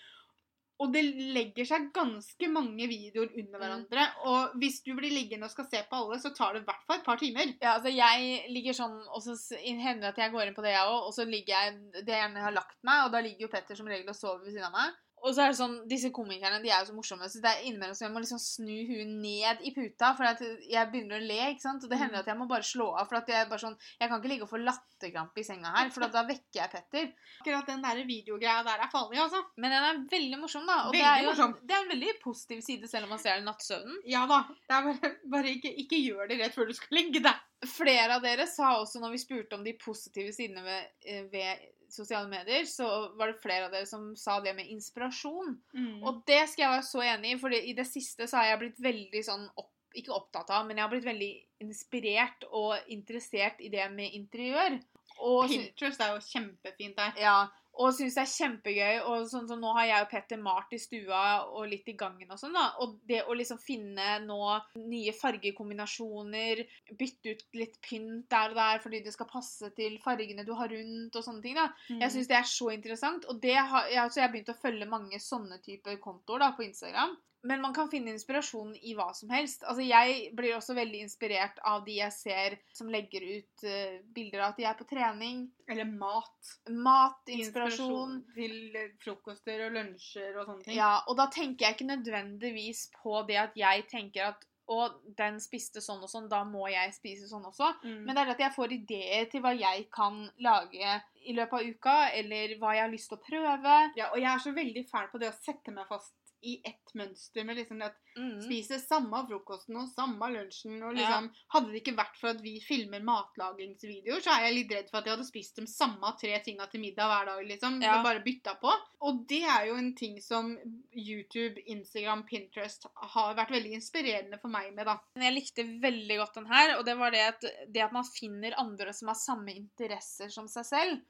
Og 0.78 0.92
det 0.92 1.02
legger 1.32 1.64
seg 1.64 1.86
ganske 1.96 2.48
mange 2.52 2.84
videoer 2.90 3.30
under 3.32 3.56
Mm. 3.56 3.60
hverandre. 3.62 4.02
Og 4.28 4.56
hvis 4.60 4.82
du 4.84 4.94
blir 4.94 5.08
liggende 5.10 5.44
og 5.48 5.50
skal 5.50 5.64
se 5.70 5.80
på 5.88 5.96
alle, 5.96 6.18
så 6.20 6.34
tar 6.36 6.52
det 6.52 6.62
i 6.62 6.66
hvert 6.66 6.84
fall 6.86 6.98
et 6.98 7.04
par 7.06 7.16
timer. 7.16 7.54
Ja, 7.62 7.78
altså 7.78 7.88
jeg 7.94 8.50
ligger 8.52 8.72
sånn, 8.76 8.98
og 9.08 9.22
så 9.22 9.36
hender 9.64 10.00
det 10.00 10.12
at 10.12 10.16
jeg 10.18 10.32
går 10.32 10.46
inn 10.48 10.54
på 10.54 10.62
det 10.62 10.74
jeg 10.74 10.84
òg, 10.84 11.06
og 11.08 11.14
så 11.16 11.24
ligger 11.24 11.54
jeg 11.56 12.04
det 12.04 12.12
jeg 12.18 12.36
har 12.44 12.52
lagt 12.52 12.76
meg, 12.84 13.06
og 13.06 13.12
da 13.12 13.20
ligger 13.24 13.46
jo 13.46 13.48
Petter 13.48 13.74
som 13.74 13.86
regel 13.86 14.08
og 14.08 14.14
sover 14.16 14.44
ved 14.44 14.52
siden 14.52 14.68
av 14.68 14.72
meg. 14.72 14.92
Og 15.24 15.32
så 15.34 15.42
er 15.42 15.48
det 15.50 15.56
sånn, 15.58 15.76
Disse 15.88 16.10
komikerne 16.14 16.60
de 16.62 16.68
er 16.70 16.82
jo 16.84 16.90
så 16.90 16.94
morsomme, 16.94 17.26
så 17.32 17.40
det 17.42 17.50
er 17.50 17.62
innimellom 17.66 17.96
så 17.96 18.04
jeg 18.04 18.12
må 18.14 18.20
liksom 18.22 18.38
snu 18.38 18.74
huet 18.86 19.08
ned 19.08 19.62
i 19.66 19.72
puta. 19.74 20.12
For 20.14 20.24
at 20.28 20.40
jeg 20.40 20.90
begynner 20.92 21.18
å 21.18 21.26
le. 21.26 21.38
ikke 21.54 21.62
sant? 21.64 21.82
Og 21.82 21.90
det 21.90 21.98
hender 21.98 22.18
Mm. 22.18 22.20
at 22.20 22.26
jeg 22.30 22.36
må 22.38 22.46
bare 22.48 22.62
slå 22.62 22.86
av. 22.94 23.08
For 23.08 23.16
at 23.16 23.26
jeg 23.32 23.48
bare 23.48 23.58
sånn, 23.58 23.76
jeg 24.00 24.08
kan 24.08 24.20
ikke 24.20 24.28
ligge 24.28 24.42
og 24.46 24.50
få 24.50 24.60
latterkrampe 24.62 25.40
i 25.40 25.42
senga 25.48 25.72
her, 25.74 25.90
for 25.90 26.04
at 26.04 26.12
da 26.12 26.22
vekker 26.28 26.60
jeg 26.60 26.70
Petter. 26.70 27.12
Akkurat 27.40 27.66
den 27.66 27.82
der 27.82 28.02
videogreia 28.06 28.62
der 28.64 28.78
er 28.84 28.90
farlig, 28.92 29.18
altså. 29.18 29.42
Men 29.56 29.70
den 29.74 29.82
er 29.88 30.04
veldig 30.12 30.38
morsom, 30.40 30.66
da. 30.66 30.86
Og 30.86 30.92
det 30.92 31.00
Veldig 31.00 31.18
er 31.18 31.22
jo 31.24 31.30
morsom. 31.32 31.56
det 31.66 31.74
er 31.76 31.82
en 31.82 31.88
veldig 31.94 32.14
positiv 32.22 32.60
side, 32.62 32.88
selv 32.88 33.04
om 33.04 33.10
man 33.10 33.18
ser 33.18 33.34
den 33.40 33.42
i 33.48 33.50
nattsøvnen. 33.50 33.96
Ja 34.06 34.26
da. 34.26 34.44
Det 34.68 34.76
er 34.76 34.82
bare, 34.92 35.12
bare 35.26 35.54
ikke, 35.56 35.74
ikke 35.82 36.02
gjør 36.06 36.28
det 36.28 36.40
rett 36.40 36.54
før 36.54 36.66
du 36.68 36.74
skal 36.74 36.96
legge 37.00 37.22
deg. 37.24 37.34
Flere 37.66 38.14
av 38.14 38.22
dere 38.22 38.46
sa 38.46 38.76
også 38.82 39.00
når 39.00 39.10
vi 39.16 39.18
spurte 39.24 39.54
om 39.56 39.64
de 39.64 39.72
positive 39.80 40.30
sidene 40.36 40.62
ved, 40.62 40.86
eh, 41.06 41.22
ved 41.32 41.58
sosiale 41.92 42.28
medier, 42.30 42.66
så 42.68 42.88
var 43.18 43.32
det 43.32 43.40
flere 43.42 43.68
av 43.68 43.74
dere 43.74 43.88
som 43.88 44.10
sa 44.18 44.38
det 44.44 44.54
med 44.56 44.68
inspirasjon. 44.72 45.56
Mm. 45.76 46.02
Og 46.02 46.22
det 46.28 46.42
skal 46.50 46.64
jeg 46.64 46.74
være 46.74 46.88
så 46.88 47.04
enig 47.06 47.32
i, 47.34 47.38
for 47.40 47.56
i 47.56 47.74
det 47.76 47.86
siste 47.88 48.28
så 48.28 48.40
har 48.40 48.52
jeg 48.52 48.62
blitt 48.64 48.84
veldig 48.90 49.24
sånn 49.26 49.48
opp, 49.54 49.72
Ikke 49.96 50.12
opptatt 50.12 50.50
av, 50.52 50.66
men 50.68 50.76
jeg 50.76 50.84
har 50.84 50.92
blitt 50.92 51.06
veldig 51.06 51.30
inspirert 51.64 52.44
og 52.50 52.90
interessert 52.92 53.62
i 53.64 53.70
det 53.72 53.86
med 53.94 54.12
interiør. 54.12 54.76
Og, 55.24 55.46
Pinterest 55.48 56.02
er 56.04 56.10
jo 56.12 56.18
kjempefint 56.20 56.98
der. 56.98 57.14
ja, 57.16 57.38
og 57.76 57.92
syns 57.96 58.16
det 58.16 58.22
er 58.22 58.32
kjempegøy. 58.32 59.00
Og 59.10 59.26
sånn 59.30 59.48
som 59.50 59.60
nå 59.62 59.72
har 59.76 59.88
jeg 59.90 60.04
og 60.04 60.10
Petter 60.12 60.40
malt 60.42 60.72
i 60.76 60.80
stua 60.80 61.22
og 61.46 61.68
litt 61.70 61.88
i 61.92 61.96
gangen 61.98 62.32
og 62.32 62.40
sånn, 62.40 62.56
da. 62.56 62.66
Og 62.84 62.96
det 63.08 63.22
å 63.26 63.36
liksom 63.36 63.60
finne 63.62 64.18
nå 64.24 64.40
nye 64.86 65.14
fargekombinasjoner, 65.16 66.64
bytte 66.96 67.36
ut 67.36 67.60
litt 67.60 67.78
pynt 67.84 68.28
der 68.32 68.54
og 68.54 68.60
der 68.60 68.82
fordi 68.84 69.02
det 69.04 69.14
skal 69.14 69.30
passe 69.30 69.70
til 69.76 69.98
fargene 70.02 70.46
du 70.46 70.54
har 70.56 70.72
rundt 70.72 71.16
og 71.18 71.26
sånne 71.26 71.44
ting, 71.44 71.58
da. 71.58 71.68
Mm. 71.90 72.00
Jeg 72.04 72.14
syns 72.16 72.32
det 72.32 72.40
er 72.40 72.50
så 72.50 72.72
interessant, 72.74 73.28
og 73.30 73.40
det 73.42 73.56
har, 73.56 73.90
jeg, 73.92 74.02
altså 74.02 74.20
jeg 74.20 74.28
har 74.28 74.34
begynt 74.34 74.52
å 74.54 74.60
følge 74.60 74.90
mange 74.90 75.22
sånne 75.22 75.60
typer 75.64 76.00
kontoer 76.02 76.46
da, 76.46 76.52
på 76.56 76.66
Instagram. 76.66 77.16
Men 77.46 77.62
man 77.62 77.74
kan 77.76 77.90
finne 77.90 78.10
inspirasjon 78.14 78.72
i 78.82 78.94
hva 78.98 79.08
som 79.14 79.30
helst. 79.30 79.62
Altså, 79.64 79.84
Jeg 79.86 80.32
blir 80.36 80.56
også 80.56 80.74
veldig 80.76 81.04
inspirert 81.06 81.60
av 81.64 81.84
de 81.86 81.98
jeg 82.00 82.14
ser 82.14 82.58
som 82.74 82.90
legger 82.92 83.22
ut 83.22 83.66
uh, 83.66 84.00
bilder 84.16 84.42
av 84.42 84.54
at 84.54 84.60
de 84.60 84.66
er 84.66 84.78
på 84.78 84.88
trening. 84.90 85.46
Eller 85.70 85.86
mat. 85.86 86.52
Mat, 86.70 87.22
inspirasjon. 87.30 88.20
Til 88.34 88.76
eh, 88.76 88.92
frokoster 89.02 89.66
og 89.66 89.78
lunsjer 89.78 90.36
og 90.36 90.50
sånne 90.50 90.66
ting. 90.66 90.76
Ja, 90.78 90.92
og 91.06 91.18
da 91.20 91.30
tenker 91.32 91.66
jeg 91.66 91.78
ikke 91.78 91.90
nødvendigvis 91.94 92.88
på 92.98 93.22
det 93.30 93.40
at 93.48 93.58
jeg 93.58 93.88
tenker 93.90 94.30
at 94.32 94.46
å, 94.66 94.86
den 95.18 95.38
spiste 95.42 95.80
sånn 95.82 96.02
og 96.02 96.10
sånn, 96.10 96.28
da 96.30 96.42
må 96.46 96.66
jeg 96.70 96.94
spise 96.96 97.28
sånn 97.30 97.46
også. 97.46 97.70
Mm. 97.84 98.00
Men 98.02 98.16
det 98.16 98.22
er 98.22 98.32
at 98.34 98.42
jeg 98.42 98.54
får 98.56 98.74
ideer 98.74 99.28
til 99.30 99.44
hva 99.44 99.52
jeg 99.54 99.86
kan 99.94 100.24
lage 100.42 100.96
i 101.26 101.34
løpet 101.36 101.58
av 101.58 101.70
uka, 101.70 101.96
eller 102.18 102.56
hva 102.60 102.74
jeg 102.74 102.86
har 102.86 102.92
lyst 102.92 103.10
til 103.12 103.18
å 103.18 103.26
prøve. 103.26 103.76
ja, 103.98 104.10
og 104.10 104.18
jeg 104.18 104.30
er 104.32 104.42
så 104.42 104.54
veldig 104.56 104.86
fæl 104.90 105.10
på 105.12 105.22
det 105.22 105.30
å 105.30 105.38
sette 105.38 105.74
meg 105.74 105.86
fast 105.90 106.14
i 106.42 106.60
ett 106.64 106.92
mønster 106.94 107.44
med 107.44 107.56
liksom 107.56 107.82
at 107.82 107.94
Mm. 108.16 108.40
spise 108.40 108.78
samme 108.80 109.26
frokosten 109.28 109.76
og 109.76 109.88
samme 109.92 110.24
lunsjen. 110.32 110.82
og 110.82 110.94
Ja. 110.96 111.00
liksom, 111.20 111.30
Hadde 111.52 111.72
det 111.72 111.82
ikke 111.84 111.96
vært 111.96 112.16
for 112.16 112.28
at 112.28 112.40
vi 112.40 112.60
filmer 112.60 113.00
matlagingsvideoer, 113.04 114.20
så 114.22 114.30
er 114.38 114.46
jeg 114.46 114.54
litt 114.54 114.72
redd 114.72 114.90
for 114.90 114.98
at 114.98 115.04
jeg 115.04 115.16
hadde 115.16 115.26
spist 115.28 115.56
de 115.56 115.66
samme 115.66 116.12
tre 116.18 116.38
tinga 116.44 116.66
til 116.70 116.80
middag 116.80 117.06
hver 117.10 117.26
dag. 117.26 117.46
liksom, 117.46 117.82
Ja. 117.82 117.98
og 117.98 118.04
Bare 118.04 118.20
bytta 118.24 118.54
på. 118.60 118.72
Og 119.02 119.26
det 119.28 119.42
er 119.44 119.66
jo 119.66 119.74
en 119.76 119.94
ting 119.94 120.18
som 120.20 120.56
YouTube, 120.94 121.58
Instagram, 121.66 122.22
Pinterest 122.24 122.86
har 122.96 123.34
vært 123.34 123.50
veldig 123.50 123.72
inspirerende 123.74 124.40
for 124.40 124.48
meg 124.48 124.74
med. 124.74 124.86
da. 124.86 124.98
Jeg 125.16 125.34
likte 125.34 125.80
veldig 125.80 126.16
godt 126.18 126.34
den 126.34 126.46
her, 126.46 126.78
og 126.78 126.84
det 126.84 126.96
var 126.96 127.10
det 127.10 127.20
at, 127.20 127.40
det 127.72 127.82
at 127.82 127.92
man 127.92 128.04
finner 128.04 128.52
andre 128.56 128.92
som 128.94 129.08
har 129.08 129.14
samme 129.14 129.54
interesser 129.54 130.30
som 130.30 130.46
seg 130.48 130.64
selv. 130.64 131.02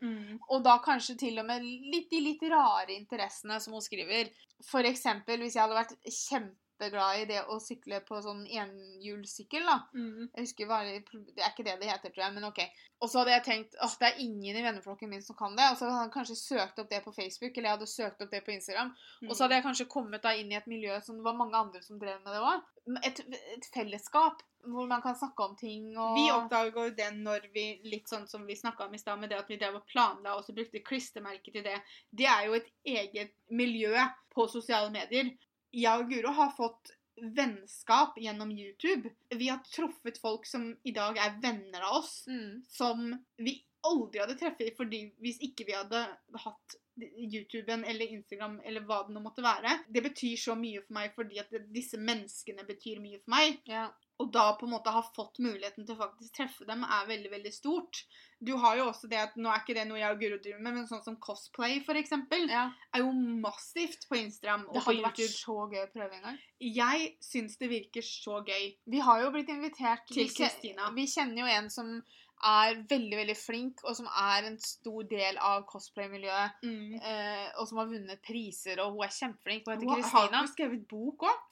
Og 0.51 0.63
da 0.65 0.79
kanskje 0.79 1.17
til 1.19 1.39
og 1.39 1.47
med 1.47 1.63
litt, 1.63 2.11
de 2.11 2.21
litt 2.21 2.43
rare 2.51 2.89
interessene 2.89 3.61
som 3.61 3.73
hun 3.73 3.83
skriver. 3.83 4.31
For 4.65 4.81
eksempel 4.83 5.16
hvis 5.25 5.57
jeg 5.57 5.63
hadde 5.63 5.79
vært 5.79 5.95
kjempeglad 6.77 7.21
i 7.21 7.25
det 7.27 7.43
å 7.49 7.59
sykle 7.61 8.01
på 8.05 8.21
sånn 8.23 8.47
enhjulssykkel, 8.47 9.65
da. 9.65 9.77
Mm. 9.95 10.29
Jeg 10.35 10.47
husker 10.47 10.69
bare, 10.69 11.01
Det 11.11 11.43
er 11.43 11.53
ikke 11.53 11.65
det 11.65 11.79
det 11.81 11.91
heter, 11.91 12.11
tror 12.11 12.25
jeg, 12.25 12.35
men 12.35 12.45
ok. 12.45 12.61
Og 13.01 13.11
så 13.11 13.21
hadde 13.21 13.33
jeg 13.33 13.45
tenkt 13.45 13.77
at 13.81 13.99
det 14.01 14.09
er 14.09 14.21
ingen 14.25 14.57
i 14.57 14.63
venneflokken 14.65 15.11
min 15.11 15.23
som 15.23 15.37
kan 15.37 15.57
det. 15.57 15.69
Og 15.71 15.77
så 15.77 15.87
hadde 15.87 15.99
han 15.99 16.13
kanskje 16.13 16.37
søkt 16.37 16.79
opp 16.79 16.91
det 16.91 17.03
på 17.05 17.13
Facebook, 17.13 17.57
eller 17.57 17.69
jeg 17.69 17.77
hadde 17.77 17.87
søkt 17.87 18.23
opp 18.23 18.31
det 18.31 18.43
på 18.45 18.55
Instagram. 18.55 18.93
Og 19.29 19.35
så 19.35 19.45
hadde 19.45 19.59
jeg 19.59 19.67
kanskje 19.67 19.89
kommet 19.93 20.25
da 20.25 20.35
inn 20.37 20.53
i 20.53 20.59
et 20.59 20.69
miljø 20.71 20.99
som 21.05 21.17
det 21.19 21.27
var 21.27 21.37
mange 21.37 21.57
andre 21.57 21.83
som 21.83 22.01
drev 22.01 22.21
med 22.25 22.33
det 22.33 22.43
òg. 22.43 22.73
Et, 23.05 23.25
et 23.57 23.73
fellesskap 23.75 24.45
hvor 24.67 24.87
man 24.91 25.03
kan 25.03 25.15
snakke 25.15 25.45
om 25.45 25.57
ting 25.59 25.93
og 25.99 26.17
Vi 26.17 26.25
oppdaga 26.31 26.87
jo 26.89 26.95
det 26.95 27.09
når 27.15 27.49
vi 27.55 27.67
litt 27.87 28.11
sånn 28.11 28.27
som 28.31 28.47
vi 28.47 28.57
snakka 28.59 28.87
om 28.87 28.95
i 28.95 28.99
stad, 28.99 29.19
med 29.21 29.31
det 29.31 29.39
at 29.39 29.51
vi 29.51 29.59
drev 29.61 29.79
og 29.79 29.87
planla 29.87 30.37
og 30.37 30.45
så 30.47 30.55
brukte 30.57 30.83
klistremerker 30.87 31.55
til 31.55 31.67
det. 31.67 31.77
Det 32.11 32.27
er 32.31 32.49
jo 32.49 32.57
et 32.59 32.71
eget 32.97 33.35
miljø 33.51 33.95
på 34.35 34.49
sosiale 34.51 34.91
medier. 34.95 35.31
Jeg 35.77 36.01
og 36.01 36.09
Guro 36.11 36.33
har 36.37 36.55
fått 36.57 36.95
vennskap 37.37 38.19
gjennom 38.21 38.51
YouTube. 38.53 39.11
Vi 39.31 39.49
har 39.49 39.63
truffet 39.73 40.19
folk 40.21 40.47
som 40.49 40.69
i 40.85 40.93
dag 40.97 41.17
er 41.21 41.39
venner 41.43 41.85
av 41.89 42.03
oss, 42.03 42.27
mm. 42.29 42.65
som 42.69 43.09
vi 43.41 43.59
aldri 43.87 44.21
hadde 44.23 44.37
truffet 44.41 44.77
fordi 44.77 45.03
hvis 45.23 45.39
ikke 45.47 45.67
vi 45.69 45.77
hadde 45.77 46.03
hatt 46.43 46.77
YouTuben 46.97 47.85
eller 47.85 48.13
Instagram 48.17 48.59
eller 48.65 48.85
hva 48.89 49.03
det 49.07 49.15
nå 49.15 49.23
måtte 49.25 49.45
være. 49.45 49.79
Det 49.89 50.03
betyr 50.05 50.37
så 50.41 50.57
mye 50.59 50.83
for 50.85 50.97
meg 50.97 51.15
fordi 51.17 51.41
at 51.43 51.53
disse 51.73 52.01
menneskene 52.01 52.65
betyr 52.69 53.01
mye 53.05 53.21
for 53.21 53.37
meg. 53.37 53.61
Ja. 53.69 53.89
Og 54.23 54.31
da 54.33 54.47
på 54.57 54.65
en 54.65 54.73
måte 54.73 54.93
ha 54.95 55.03
fått 55.05 55.41
muligheten 55.45 55.85
til 55.85 55.93
å 55.93 56.01
faktisk 56.01 56.39
treffe 56.39 56.65
dem, 56.69 56.85
er 56.89 57.09
veldig 57.09 57.31
veldig 57.35 57.53
stort. 57.53 58.01
Du 58.41 58.55
har 58.61 58.79
jo 58.79 58.87
også 58.91 59.11
det 59.13 59.19
at 59.21 59.37
Nå 59.41 59.51
er 59.53 59.63
ikke 59.63 59.77
det 59.77 59.87
noe 59.89 60.01
jeg 60.01 60.13
og 60.13 60.21
Guro 60.23 60.39
driver 60.41 60.63
med, 60.65 60.77
men 60.79 60.89
sånn 60.89 61.05
som 61.05 61.19
cosplay, 61.21 61.79
for 61.85 62.01
eksempel, 62.01 62.47
ja. 62.53 62.67
er 62.97 63.05
jo 63.05 63.13
massivt 63.13 64.09
på 64.09 64.19
Instagram 64.21 64.67
og 64.69 64.79
Det 64.79 64.85
hadde 64.87 65.07
vært 65.09 65.23
så 65.37 65.57
gøy 65.73 65.83
å 65.83 65.89
prøve 65.93 66.19
en 66.19 66.29
gang. 66.31 66.39
Jeg 66.65 67.11
syns 67.25 67.59
det 67.61 67.71
virker 67.73 68.07
så 68.09 68.41
gøy. 68.45 68.71
Vi 68.89 69.03
har 69.05 69.25
jo 69.25 69.33
blitt 69.35 69.53
invitert 69.53 70.09
Til 70.09 70.31
Kristina. 70.33 70.89
Vi 70.97 71.09
kjenner 71.13 71.45
jo 71.45 71.51
en 71.59 71.69
som 71.73 71.99
er 72.45 72.81
veldig, 72.89 73.17
veldig 73.17 73.37
flink, 73.37 73.83
og 73.85 73.97
som 73.97 74.09
er 74.11 74.49
en 74.51 74.59
stor 74.61 75.07
del 75.09 75.39
av 75.41 75.65
cosplay-miljøet. 75.69 76.65
Mm. 76.65 76.97
Eh, 77.01 77.47
og 77.57 77.69
som 77.69 77.81
har 77.81 77.91
vunnet 77.91 78.23
priser, 78.25 78.81
og 78.85 78.97
hun 78.97 79.07
er 79.07 79.15
kjempeflink. 79.17 79.69
Hun 79.69 79.77
heter 79.77 79.93
Hun 79.93 80.11
har 80.13 80.41
hun 80.41 80.51
skrevet 80.53 80.89
bok 80.89 81.29
òg? 81.31 81.45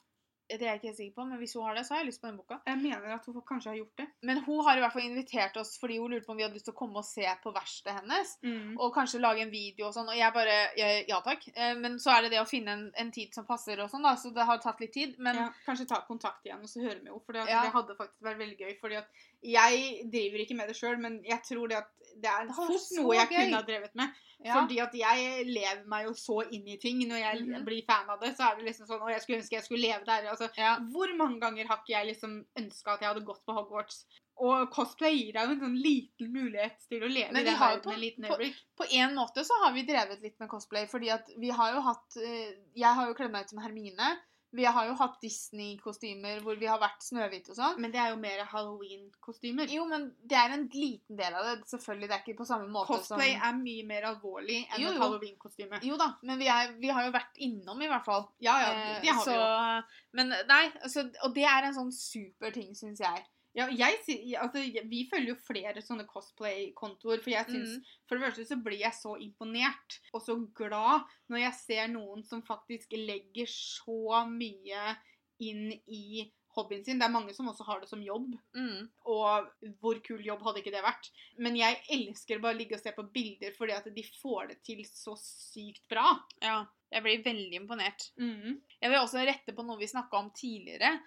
Det 0.47 0.61
er 0.61 0.75
jeg 0.75 0.79
ikke 0.83 0.95
sikker 0.97 1.13
på, 1.15 1.23
men 1.25 1.39
hvis 1.41 1.53
hun 1.57 1.63
har 1.65 1.73
det, 1.73 1.83
så 1.87 1.95
har 1.95 2.03
jeg 2.03 2.11
lyst 2.11 2.21
på 2.21 2.27
den 2.29 2.35
boka. 2.37 2.59
Jeg 2.69 2.77
mener 2.77 3.15
at 3.15 3.25
hun 3.25 3.41
kanskje 3.49 3.71
har 3.71 3.77
gjort 3.79 4.01
det. 4.01 4.05
Men 4.29 4.41
hun 4.45 4.59
har 4.67 4.77
i 4.77 4.83
hvert 4.83 4.93
fall 4.93 5.07
invitert 5.07 5.57
oss 5.57 5.71
fordi 5.81 5.97
hun 5.97 6.13
lurte 6.13 6.27
på 6.27 6.35
om 6.35 6.37
vi 6.37 6.45
hadde 6.45 6.53
lyst 6.59 6.67
til 6.69 6.75
å 6.75 6.77
komme 6.77 7.01
og 7.01 7.07
se 7.07 7.25
på 7.41 7.53
verkstedet 7.55 7.95
hennes. 7.97 8.33
Mm. 8.45 8.75
Og 8.77 8.93
kanskje 8.93 9.21
lage 9.23 9.41
en 9.41 9.53
video 9.53 9.87
og 9.87 9.95
sånn. 9.97 10.11
Og 10.13 10.19
jeg 10.19 10.35
bare 10.35 10.57
jeg, 10.77 11.05
Ja 11.09 11.17
takk. 11.25 11.47
Eh, 11.55 11.73
men 11.81 11.97
så 12.03 12.13
er 12.13 12.25
det 12.27 12.35
det 12.35 12.43
å 12.43 12.49
finne 12.49 12.75
en, 12.77 12.85
en 12.93 13.11
tid 13.15 13.33
som 13.33 13.47
passer 13.49 13.81
og 13.81 13.89
sånn, 13.89 14.05
da. 14.05 14.13
Så 14.21 14.29
det 14.35 14.45
har 14.45 14.61
tatt 14.61 14.83
litt 14.85 14.93
tid. 14.93 15.17
Men 15.17 15.41
ja, 15.41 15.47
kanskje 15.65 15.89
ta 15.89 16.03
kontakt 16.05 16.45
igjen 16.45 16.61
og 16.61 16.69
så 16.69 16.83
høre 16.83 16.99
med 17.01 17.09
henne. 17.09 17.23
For 17.25 17.33
det, 17.39 17.47
Ja. 17.49 17.63
det 17.65 17.73
hadde 17.73 17.97
faktisk 17.97 18.29
vært 18.29 18.43
veldig 18.43 18.59
gøy. 18.61 18.75
fordi 18.81 19.01
at 19.01 19.25
jeg 19.45 20.09
driver 20.13 20.41
ikke 20.45 20.55
med 20.61 20.69
det 20.69 20.77
sjøl, 20.77 20.97
men 21.01 21.19
jeg 21.25 21.41
tror 21.49 21.69
det 21.73 21.81
at 21.81 22.04
det 22.21 22.29
er 22.31 22.47
fort 22.55 22.91
noe 22.97 23.15
jeg 23.15 23.27
gøy. 23.29 23.35
kunne 23.37 23.55
ha 23.59 23.61
drevet 23.67 23.95
med. 23.95 24.09
ja. 24.45 24.53
Fordi 24.61 24.77
at 24.79 24.93
jeg 24.93 25.45
lever 25.47 25.85
meg 25.87 26.05
jo 26.05 26.11
så 26.13 26.41
inn 26.51 26.67
i 26.67 26.77
ting. 26.77 26.99
Når 27.07 27.17
jeg 27.19 27.41
Mhm. 27.47 27.65
blir 27.65 27.85
fan 27.87 28.09
av 28.09 28.19
det, 28.21 28.35
så 28.37 28.51
er 28.51 28.55
det 28.57 28.65
liksom 28.65 28.87
sånn 28.87 29.01
Å, 29.01 29.09
jeg 29.09 29.21
skulle 29.21 29.37
ønske 29.41 29.51
jeg 29.57 29.63
skulle 29.63 29.81
leve 29.87 30.05
der. 30.05 30.27
Altså, 30.29 30.49
ja. 30.57 30.77
hvor 30.79 31.15
mange 31.17 31.39
ganger 31.39 31.67
har 31.67 31.77
ikke 31.77 31.95
jeg 31.97 32.07
liksom 32.15 32.45
ønska 32.57 32.93
at 32.93 32.99
jeg 33.01 33.07
hadde 33.13 33.25
gått 33.25 33.45
på 33.45 33.53
Hogwarts? 33.53 34.05
Og 34.37 34.69
cosplay 34.69 35.15
gir 35.15 35.31
deg 35.33 35.47
jo 35.47 35.51
en 35.55 35.59
sånn 35.61 35.77
liten 35.81 36.31
mulighet 36.33 36.75
til 36.89 37.01
å 37.01 37.07
leve 37.07 37.31
Men 37.31 37.41
i 37.47 37.49
den 37.51 37.59
verden 37.59 37.81
på- 37.83 37.93
en 37.93 37.99
liten 38.01 38.23
øyeblikk. 38.25 38.55
På 38.77 38.85
en 38.91 39.15
måte 39.15 39.45
så 39.47 39.53
har 39.63 39.71
vi 39.73 39.83
drevet 39.83 40.21
litt 40.21 40.37
med 40.39 40.49
cosplay, 40.49 40.85
fordi 40.87 41.09
at 41.09 41.29
vi 41.37 41.49
har 41.49 41.73
jo 41.73 41.81
hatt 41.81 42.17
eh, 42.17 42.51
Jeg 42.75 42.93
har 42.95 43.07
jo 43.07 43.13
kledd 43.13 43.31
meg 43.31 43.43
ut 43.45 43.49
som 43.49 43.59
Hermine. 43.59 44.17
Vi 44.55 44.65
har 44.65 44.87
jo 44.87 44.95
hatt 44.99 45.17
Disney-kostymer 45.23 46.39
hvor 46.45 46.57
vi 46.59 46.69
har 46.69 46.79
vært 46.81 47.03
Snøhvit 47.03 47.49
og 47.51 47.57
sånn. 47.57 47.79
Men 47.83 47.93
det 47.93 48.01
er 48.01 48.13
jo 48.13 48.19
mer 48.21 48.43
halloween-kostymer. 48.51 49.71
Jo, 49.75 49.85
men 49.89 50.07
det 50.23 50.39
er 50.39 50.55
en 50.55 50.65
liten 50.73 51.19
del 51.19 51.35
av 51.35 51.49
det. 51.49 51.55
Selvfølgelig, 51.71 52.09
det 52.09 52.17
er 52.17 52.23
ikke 52.23 52.39
på 52.39 52.47
samme 52.49 52.69
måte 52.71 52.93
Cosplay 52.93 53.35
som 53.35 53.47
er 53.49 53.59
mye 53.59 53.85
mer 53.89 54.09
alvorlig 54.11 54.61
enn 54.63 54.81
Jo, 54.83 54.93
et 54.93 55.01
halloween-kostyme. 55.03 55.81
Jo 55.85 55.99
da, 56.01 56.11
men 56.25 56.41
vi, 56.41 56.49
er, 56.51 56.75
vi 56.81 56.93
har 56.95 57.07
jo 57.07 57.13
vært 57.15 57.43
innom, 57.45 57.83
i 57.83 57.91
hvert 57.91 58.07
fall. 58.07 58.27
Ja, 58.43 58.57
ja, 58.63 58.73
Eh, 58.75 59.01
det 59.01 59.13
har 59.13 59.23
så, 59.23 59.31
vi 59.31 59.37
jo. 59.37 60.01
Men 60.17 60.33
nei, 60.49 60.63
altså, 60.81 61.05
og 61.25 61.35
det 61.35 61.45
er 61.49 61.67
en 61.67 61.75
sånn 61.77 61.93
super 61.95 62.53
ting, 62.55 62.71
syns 62.77 63.01
jeg. 63.03 63.23
Ja, 63.55 63.67
jeg, 63.71 64.01
altså, 64.35 64.59
vi 64.89 65.05
følger 65.09 65.29
jo 65.31 65.35
flere 65.39 65.81
sånne 65.81 66.03
cosplay-kontoer, 66.09 67.21
for 67.23 67.31
jeg 67.31 67.45
synes, 67.47 67.77
Mm. 67.77 67.83
for 68.07 68.15
det 68.17 68.25
første 68.25 68.45
så 68.49 68.57
blir 68.63 68.79
jeg 68.79 68.91
så 68.93 69.15
imponert 69.21 69.99
og 70.13 70.21
så 70.21 70.35
glad 70.53 71.05
når 71.29 71.39
jeg 71.39 71.53
ser 71.53 71.87
noen 71.87 72.23
som 72.27 72.41
faktisk 72.43 72.91
legger 72.91 73.47
så 73.47 74.25
mye 74.27 74.97
inn 75.39 75.71
i 75.87 76.31
hobbyen 76.55 76.83
sin. 76.85 76.99
Det 76.99 77.03
er 77.07 77.11
mange 77.11 77.33
som 77.35 77.47
også 77.51 77.65
har 77.67 77.79
det 77.81 77.89
som 77.89 78.01
jobb, 78.03 78.35
Mm. 78.55 78.89
og 79.05 79.49
hvor 79.81 79.99
kul 80.03 80.21
jobb 80.23 80.41
hadde 80.43 80.61
ikke 80.61 80.71
det 80.71 80.83
vært. 80.83 81.09
Men 81.37 81.55
jeg 81.55 81.81
elsker 81.89 82.39
bare 82.39 82.55
å 82.55 82.57
ligge 82.57 82.75
og 82.75 82.81
se 82.83 82.91
på 82.91 83.03
bilder 83.11 83.51
fordi 83.57 83.71
at 83.75 83.83
de 83.93 84.03
får 84.21 84.47
det 84.49 84.63
til 84.63 84.83
så 84.83 85.15
sykt 85.19 85.87
bra. 85.89 86.19
Ja, 86.41 86.65
jeg 86.91 87.03
blir 87.03 87.23
veldig 87.23 87.53
imponert. 87.61 88.11
Mm. 88.17 88.61
Jeg 88.81 88.89
vil 88.91 88.99
også 88.99 89.25
rette 89.25 89.53
på 89.55 89.65
noe 89.65 89.77
vi 89.79 89.87
snakka 89.87 90.13
om 90.13 90.31
tidligere, 90.31 90.99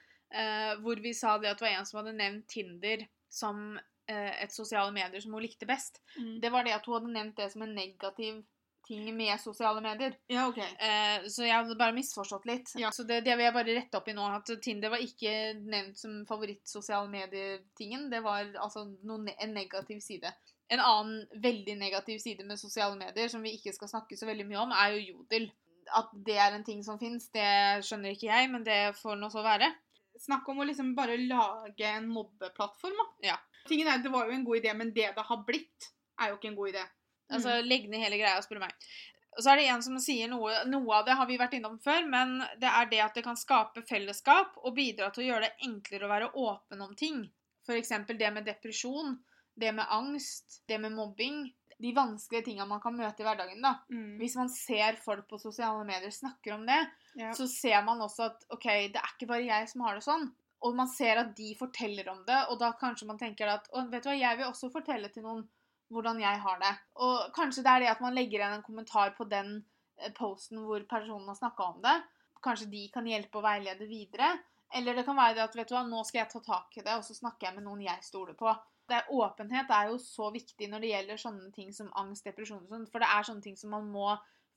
hvor 0.82 1.00
vi 1.00 1.14
sa 1.16 1.38
det 1.40 1.48
at 1.48 1.60
det 1.60 1.64
var 1.64 1.78
en 1.78 1.86
som 1.88 2.02
hadde 2.02 2.18
nevnt 2.18 2.44
Tinder 2.52 3.06
som 3.32 3.78
eh, 4.10 4.42
et 4.42 4.52
sosiale 4.52 4.92
medier 4.92 5.20
som 5.20 5.34
hun 5.36 5.44
likte 5.44 5.68
best. 5.68 6.02
Mm. 6.18 6.38
Det 6.42 6.52
var 6.52 6.66
det 6.66 6.76
at 6.76 6.86
hun 6.86 6.98
hadde 6.98 7.14
nevnt 7.14 7.36
det 7.40 7.50
som 7.52 7.64
en 7.64 7.74
negativ 7.76 8.42
ting 8.88 9.16
med 9.16 9.40
sosiale 9.40 9.82
medier. 9.84 10.16
Ja, 10.32 10.46
ok. 10.48 10.58
Eh, 10.58 11.28
så 11.28 11.44
jeg 11.44 11.56
hadde 11.56 11.76
bare 11.78 11.96
misforstått 11.96 12.46
litt. 12.48 12.72
Ja. 12.80 12.90
Så 12.94 13.04
det, 13.04 13.20
det 13.26 13.36
vil 13.36 13.44
jeg 13.44 13.56
bare 13.56 13.76
rette 13.76 14.00
opp 14.00 14.08
i 14.08 14.16
nå. 14.16 14.24
At 14.38 14.52
Tinder 14.64 14.94
var 14.94 15.04
ikke 15.04 15.32
nevnt 15.60 16.00
som 16.00 16.22
favoritt-sosiale 16.28 17.10
medier-tingen. 17.12 18.08
Det 18.12 18.22
var 18.24 18.48
altså 18.56 18.86
noen, 18.88 19.28
en 19.36 19.56
negativ 19.56 20.00
side. 20.04 20.32
En 20.72 20.82
annen 20.84 21.42
veldig 21.44 21.78
negativ 21.80 22.20
side 22.20 22.44
med 22.48 22.60
sosiale 22.60 22.96
medier, 22.96 23.28
som 23.32 23.44
vi 23.44 23.54
ikke 23.56 23.72
skal 23.76 23.92
snakke 23.92 24.16
så 24.20 24.28
veldig 24.28 24.48
mye 24.48 24.64
om, 24.66 24.72
er 24.76 24.96
jo 24.96 25.04
Jodel. 25.12 25.50
At 25.96 26.10
det 26.24 26.36
er 26.36 26.52
en 26.52 26.64
ting 26.64 26.82
som 26.84 26.98
fins, 27.00 27.30
det 27.32 27.84
skjønner 27.86 28.12
ikke 28.12 28.28
jeg, 28.28 28.50
men 28.52 28.64
det 28.66 28.80
får 28.98 29.16
nå 29.16 29.30
så 29.32 29.44
være. 29.44 29.70
Snakk 30.18 30.48
om 30.50 30.62
å 30.62 30.66
liksom 30.66 30.94
bare 30.96 31.16
lage 31.20 31.86
en 31.86 32.08
mobbeplattform, 32.10 32.96
da. 32.98 33.06
Ja. 33.30 33.36
Tingen 33.68 33.90
er 33.90 34.02
Det 34.02 34.10
var 34.12 34.26
jo 34.26 34.34
en 34.34 34.44
god 34.46 34.60
idé, 34.60 34.72
men 34.74 34.92
det 34.94 35.12
det 35.14 35.26
har 35.28 35.44
blitt, 35.46 35.92
er 36.20 36.32
jo 36.32 36.38
ikke 36.38 36.50
en 36.52 36.58
god 36.58 36.72
idé. 36.72 36.84
Altså, 37.28 37.60
Legg 37.62 37.88
ned 37.90 38.02
hele 38.02 38.18
greia, 38.18 38.40
spør 38.42 38.58
du 38.58 38.64
meg. 38.64 38.88
Og 39.36 39.44
så 39.44 39.52
er 39.52 39.60
det 39.60 39.66
en 39.70 39.82
som 39.84 39.98
sier 40.02 40.30
noe 40.30 40.64
Noe 40.66 40.96
av 40.96 41.04
det 41.06 41.14
har 41.18 41.28
vi 41.28 41.36
vært 41.38 41.54
innom 41.58 41.76
før, 41.82 42.06
men 42.10 42.38
det 42.58 42.70
er 42.70 42.88
det 42.90 43.02
at 43.04 43.18
det 43.18 43.22
kan 43.26 43.38
skape 43.38 43.84
fellesskap 43.86 44.56
og 44.64 44.74
bidra 44.74 45.12
til 45.14 45.26
å 45.26 45.28
gjøre 45.28 45.46
det 45.46 45.68
enklere 45.68 46.08
å 46.08 46.12
være 46.12 46.30
åpen 46.34 46.82
om 46.82 46.94
ting. 46.98 47.22
F.eks. 47.68 47.92
det 48.08 48.30
med 48.32 48.48
depresjon, 48.48 49.18
det 49.54 49.74
med 49.76 49.86
angst, 49.92 50.62
det 50.66 50.80
med 50.80 50.96
mobbing. 50.96 51.44
De 51.80 51.92
vanskelige 51.94 52.44
tinga 52.48 52.64
man 52.66 52.80
kan 52.82 52.96
møte 52.96 53.22
i 53.22 53.26
hverdagen. 53.26 53.62
da. 53.62 53.74
Mm. 53.90 54.16
Hvis 54.18 54.34
man 54.36 54.48
ser 54.50 54.96
folk 54.98 55.28
på 55.30 55.38
sosiale 55.38 55.84
medier 55.86 56.10
snakker 56.10 56.54
om 56.54 56.66
det, 56.66 56.80
Ja. 57.14 57.30
så 57.32 57.46
ser 57.48 57.82
man 57.86 58.00
også 58.00 58.26
at 58.26 58.44
OK, 58.50 58.64
det 58.92 58.96
er 58.96 59.12
ikke 59.14 59.28
bare 59.28 59.46
jeg 59.46 59.68
som 59.68 59.80
har 59.86 59.94
det 59.94 60.02
sånn. 60.04 60.32
Og 60.62 60.74
man 60.74 60.88
ser 60.88 61.16
at 61.18 61.36
de 61.36 61.54
forteller 61.54 62.08
om 62.10 62.24
det, 62.26 62.38
og 62.50 62.58
da 62.58 62.72
kanskje 62.72 63.06
man 63.06 63.18
tenker 63.18 63.46
at 63.46 63.68
Å, 63.72 63.88
vet 63.90 64.02
du 64.02 64.08
hva, 64.10 64.18
jeg 64.18 64.36
vil 64.38 64.46
også 64.46 64.72
fortelle 64.72 65.08
til 65.14 65.22
noen 65.22 65.48
hvordan 65.90 66.18
jeg 66.20 66.38
har 66.40 66.58
det. 66.60 66.74
Og 66.96 67.32
kanskje 67.32 67.62
det 67.62 67.72
er 67.72 67.80
det 67.80 67.88
at 67.94 68.00
man 68.00 68.14
legger 68.14 68.40
igjen 68.42 68.56
en 68.58 68.62
kommentar 68.66 69.14
på 69.16 69.24
den 69.28 69.64
eh, 69.98 70.10
posten 70.12 70.58
hvor 70.58 70.82
personen 70.90 71.28
har 71.28 71.38
snakka 71.38 71.62
om 71.62 71.80
det. 71.82 72.02
Kanskje 72.42 72.68
de 72.70 72.88
kan 72.92 73.06
hjelpe 73.06 73.38
og 73.38 73.44
veilede 73.46 73.86
videre. 73.88 74.38
Eller 74.74 74.94
det 74.94 75.06
kan 75.06 75.16
være 75.16 75.34
det 75.38 75.44
at 75.46 75.54
vet 75.56 75.68
du 75.70 75.74
hva, 75.74 75.84
nå 75.88 76.02
skal 76.04 76.20
jeg 76.24 76.30
ta 76.34 76.40
tak 76.44 76.76
i 76.76 76.82
det, 76.82 76.92
og 76.98 77.04
så 77.06 77.14
snakker 77.16 77.48
jeg 77.48 77.54
med 77.56 77.64
noen 77.64 77.80
jeg 77.86 78.02
stoler 78.04 78.34
på. 78.34 78.52
Det 78.88 78.96
er, 78.96 79.08
åpenhet 79.12 79.70
er 79.74 79.90
jo 79.90 79.98
så 80.00 80.30
viktig 80.32 80.68
når 80.70 80.84
det 80.84 80.90
gjelder 80.92 81.20
sånne 81.20 81.50
ting 81.54 81.72
som 81.76 81.90
angst, 82.00 82.24
depresjon 82.24 82.64
og 82.64 82.72
sånn. 82.72 82.86
For 82.88 83.04
det 83.04 83.08
er 83.12 83.26
sånne 83.28 83.44
ting 83.44 83.58
som 83.60 83.74
man 83.76 83.88
må 83.92 84.14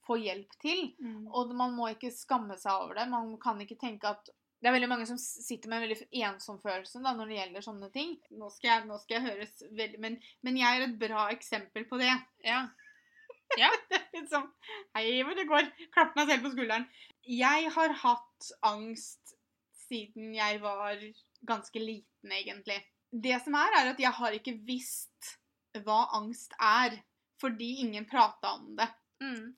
få 0.07 0.17
hjelp 0.21 0.53
til. 0.61 0.85
Mm. 1.03 1.25
Og 1.27 1.51
man 1.57 1.75
må 1.77 1.91
ikke 1.91 2.13
skamme 2.15 2.57
seg 2.59 2.85
over 2.85 2.99
det. 2.99 3.09
Man 3.11 3.35
kan 3.41 3.59
ikke 3.63 3.79
tenke 3.81 4.15
at 4.15 4.31
Det 4.61 4.69
er 4.69 4.75
veldig 4.75 4.91
mange 4.91 5.07
som 5.09 5.17
sitter 5.17 5.71
med 5.71 5.79
en 5.79 5.87
veldig 5.87 6.05
ensom 6.21 6.59
følelse 6.61 6.99
da, 7.01 7.15
når 7.17 7.31
det 7.31 7.37
gjelder 7.39 7.63
sånne 7.65 7.87
ting. 7.95 8.11
Nå, 8.37 8.49
skal 8.53 8.69
jeg, 8.69 8.83
nå 8.91 8.99
skal 9.01 9.15
jeg 9.15 9.23
høres 9.25 9.63
veldig 9.79 10.01
men, 10.03 10.17
men 10.45 10.59
jeg 10.59 10.77
er 10.77 10.85
et 10.85 10.99
bra 11.01 11.23
eksempel 11.33 11.87
på 11.89 11.97
det. 11.97 12.11
Ja. 12.45 12.59
Litt 14.13 14.29
sånn 14.29 14.45
Hei, 14.93 15.23
hvor 15.25 15.33
det 15.33 15.47
går. 15.49 15.65
Klapp 15.95 16.13
meg 16.13 16.29
selv 16.29 16.45
på 16.45 16.53
skulderen. 16.53 16.85
Jeg 17.25 17.73
har 17.73 17.97
hatt 18.03 18.51
angst 18.69 19.33
siden 19.87 20.35
jeg 20.37 20.61
var 20.61 21.01
ganske 21.49 21.81
liten, 21.81 22.31
egentlig. 22.31 22.77
Det 23.11 23.37
som 23.43 23.55
er, 23.59 23.77
er 23.79 23.91
at 23.91 23.99
jeg 23.99 24.11
har 24.17 24.35
ikke 24.37 24.55
visst 24.67 25.33
hva 25.83 26.05
angst 26.17 26.53
er, 26.57 26.95
fordi 27.41 27.81
ingen 27.83 28.05
prata 28.07 28.55
om 28.55 28.75
det. 28.77 28.87
Mm. 29.23 29.51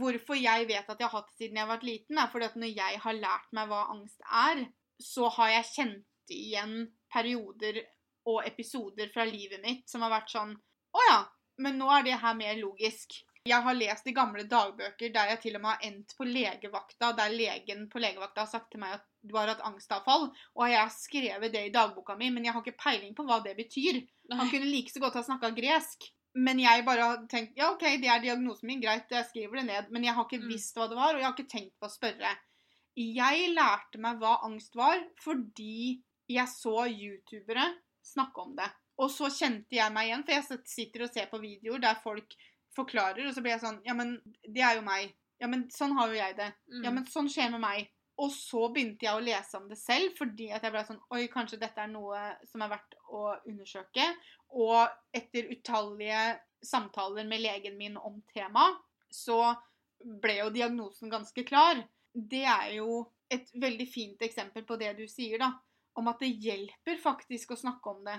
Hvorfor 0.00 0.38
jeg 0.38 0.66
vet 0.66 0.88
at 0.90 1.00
jeg 1.00 1.06
har 1.06 1.20
hatt 1.20 1.30
det 1.30 1.38
siden 1.38 1.60
jeg 1.60 1.70
var 1.70 1.84
liten, 1.86 2.18
er 2.18 2.30
fordi 2.32 2.48
at 2.48 2.58
når 2.58 2.72
jeg 2.74 3.00
har 3.04 3.18
lært 3.18 3.52
meg 3.54 3.70
hva 3.70 3.84
angst 3.94 4.24
er, 4.26 4.64
så 5.02 5.30
har 5.36 5.52
jeg 5.52 5.70
kjent 5.74 6.34
igjen 6.34 6.76
perioder 7.12 7.82
og 8.26 8.42
episoder 8.48 9.10
fra 9.14 9.26
livet 9.28 9.62
mitt 9.62 9.86
som 9.90 10.02
har 10.02 10.10
vært 10.16 10.32
sånn 10.32 10.56
Å 10.96 11.04
ja, 11.06 11.18
men 11.62 11.76
nå 11.78 11.90
er 11.92 12.06
det 12.06 12.18
her 12.22 12.34
mer 12.38 12.56
logisk. 12.58 13.14
Jeg 13.46 13.62
har 13.62 13.76
lest 13.78 14.06
i 14.10 14.14
gamle 14.16 14.42
dagbøker 14.50 15.12
der 15.14 15.30
jeg 15.32 15.40
til 15.44 15.56
og 15.58 15.62
med 15.62 15.70
har 15.70 15.84
endt 15.88 16.14
på 16.18 16.26
legevakta, 16.26 17.12
der 17.18 17.34
legen 17.34 17.86
på 17.92 18.02
legevakta 18.02 18.42
har 18.42 18.50
sagt 18.50 18.72
til 18.72 18.82
meg 18.82 18.96
at 18.98 19.04
du 19.26 19.36
har 19.38 19.48
hatt 19.50 19.62
angstavfall, 19.66 20.28
og 20.54 20.68
jeg 20.70 20.78
har 20.80 20.92
skrevet 20.94 21.52
det 21.54 21.62
i 21.68 21.72
dagboka 21.74 22.14
mi, 22.18 22.30
men 22.30 22.44
jeg 22.46 22.54
har 22.54 22.62
ikke 22.62 22.78
peiling 22.82 23.14
på 23.14 23.24
hva 23.26 23.40
det 23.44 23.56
betyr. 23.58 24.02
Han 24.32 24.50
kunne 24.50 24.70
like 24.70 24.90
så 24.92 25.02
godt 25.02 25.18
ha 25.18 25.22
snakka 25.26 25.50
gresk. 25.56 26.10
Men 26.36 26.58
jeg 26.60 26.84
bare 26.84 27.00
har 27.08 27.22
tenkt 27.32 27.56
ja, 27.56 27.70
OK, 27.72 27.80
det 28.02 28.10
er 28.12 28.20
diagnosen 28.20 28.68
min, 28.68 28.80
greit, 28.82 29.08
jeg 29.10 29.24
skriver 29.30 29.62
det 29.62 29.66
ned. 29.70 29.86
Men 29.90 30.04
jeg 30.04 30.14
har 30.14 30.26
ikke 30.26 30.42
Mm. 30.42 30.48
visst 30.52 30.76
hva 30.76 30.88
det 30.90 30.98
var, 30.98 31.14
og 31.14 31.20
jeg 31.22 31.26
har 31.26 31.32
ikke 31.34 31.54
tenkt 31.54 31.74
på 31.80 31.88
å 31.88 31.94
spørre. 31.94 32.32
Jeg 32.96 33.54
lærte 33.54 33.98
meg 34.00 34.18
hva 34.20 34.34
angst 34.44 34.76
var 34.76 35.00
fordi 35.24 36.02
jeg 36.28 36.48
så 36.48 36.86
youtubere 36.88 37.66
snakke 38.04 38.42
om 38.44 38.54
det. 38.56 38.68
Og 38.98 39.10
så 39.12 39.28
kjente 39.32 39.76
jeg 39.76 39.92
meg 39.92 40.08
igjen, 40.08 40.24
for 40.24 40.32
jeg 40.32 40.60
sitter 40.64 41.04
og 41.04 41.12
ser 41.12 41.26
på 41.32 41.40
videoer 41.40 41.82
der 41.84 41.98
folk 42.02 42.36
forklarer, 42.76 43.26
og 43.26 43.34
så 43.34 43.42
blir 43.44 43.56
jeg 43.56 43.64
sånn 43.64 43.82
Ja, 43.86 43.96
men 43.98 44.18
det 44.44 44.64
er 44.64 44.78
jo 44.78 44.86
meg. 44.86 45.14
Ja, 45.42 45.50
men 45.52 45.66
sånn 45.72 45.96
har 45.98 46.08
jo 46.12 46.16
jeg 46.16 46.36
det. 46.38 46.48
Mm. 46.72 46.82
Ja, 46.84 46.92
men 46.94 47.06
sånn 47.12 47.28
skjer 47.32 47.52
med 47.52 47.64
meg. 47.64 47.90
Og 48.16 48.30
så 48.32 48.62
begynte 48.72 49.04
jeg 49.04 49.18
å 49.18 49.24
lese 49.24 49.58
om 49.58 49.66
det 49.68 49.76
selv, 49.76 50.14
fordi 50.16 50.48
at 50.54 50.64
jeg 50.64 50.72
ble 50.72 50.84
sånn 50.88 51.02
Oi, 51.12 51.26
kanskje 51.32 51.60
dette 51.60 51.82
er 51.82 51.90
noe 51.92 52.20
som 52.48 52.64
er 52.64 52.72
verdt 52.72 52.96
å 53.12 53.24
undersøke. 53.44 54.06
Og 54.56 55.16
etter 55.16 55.50
utallige 55.52 56.22
samtaler 56.64 57.28
med 57.28 57.44
legen 57.44 57.76
min 57.76 57.98
om 58.00 58.22
temaet, 58.32 58.80
så 59.12 59.52
ble 60.00 60.38
jo 60.40 60.48
diagnosen 60.54 61.12
ganske 61.12 61.44
klar. 61.46 61.82
Det 62.12 62.44
er 62.48 62.78
jo 62.78 63.02
et 63.32 63.50
veldig 63.60 63.86
fint 63.90 64.22
eksempel 64.24 64.64
på 64.64 64.78
det 64.80 64.94
du 64.96 65.04
sier, 65.10 65.38
da. 65.42 65.52
Om 65.96 66.08
at 66.12 66.24
det 66.24 66.32
hjelper 66.44 66.98
faktisk 67.02 67.52
å 67.52 67.60
snakke 67.60 67.92
om 67.92 68.02
det. 68.06 68.16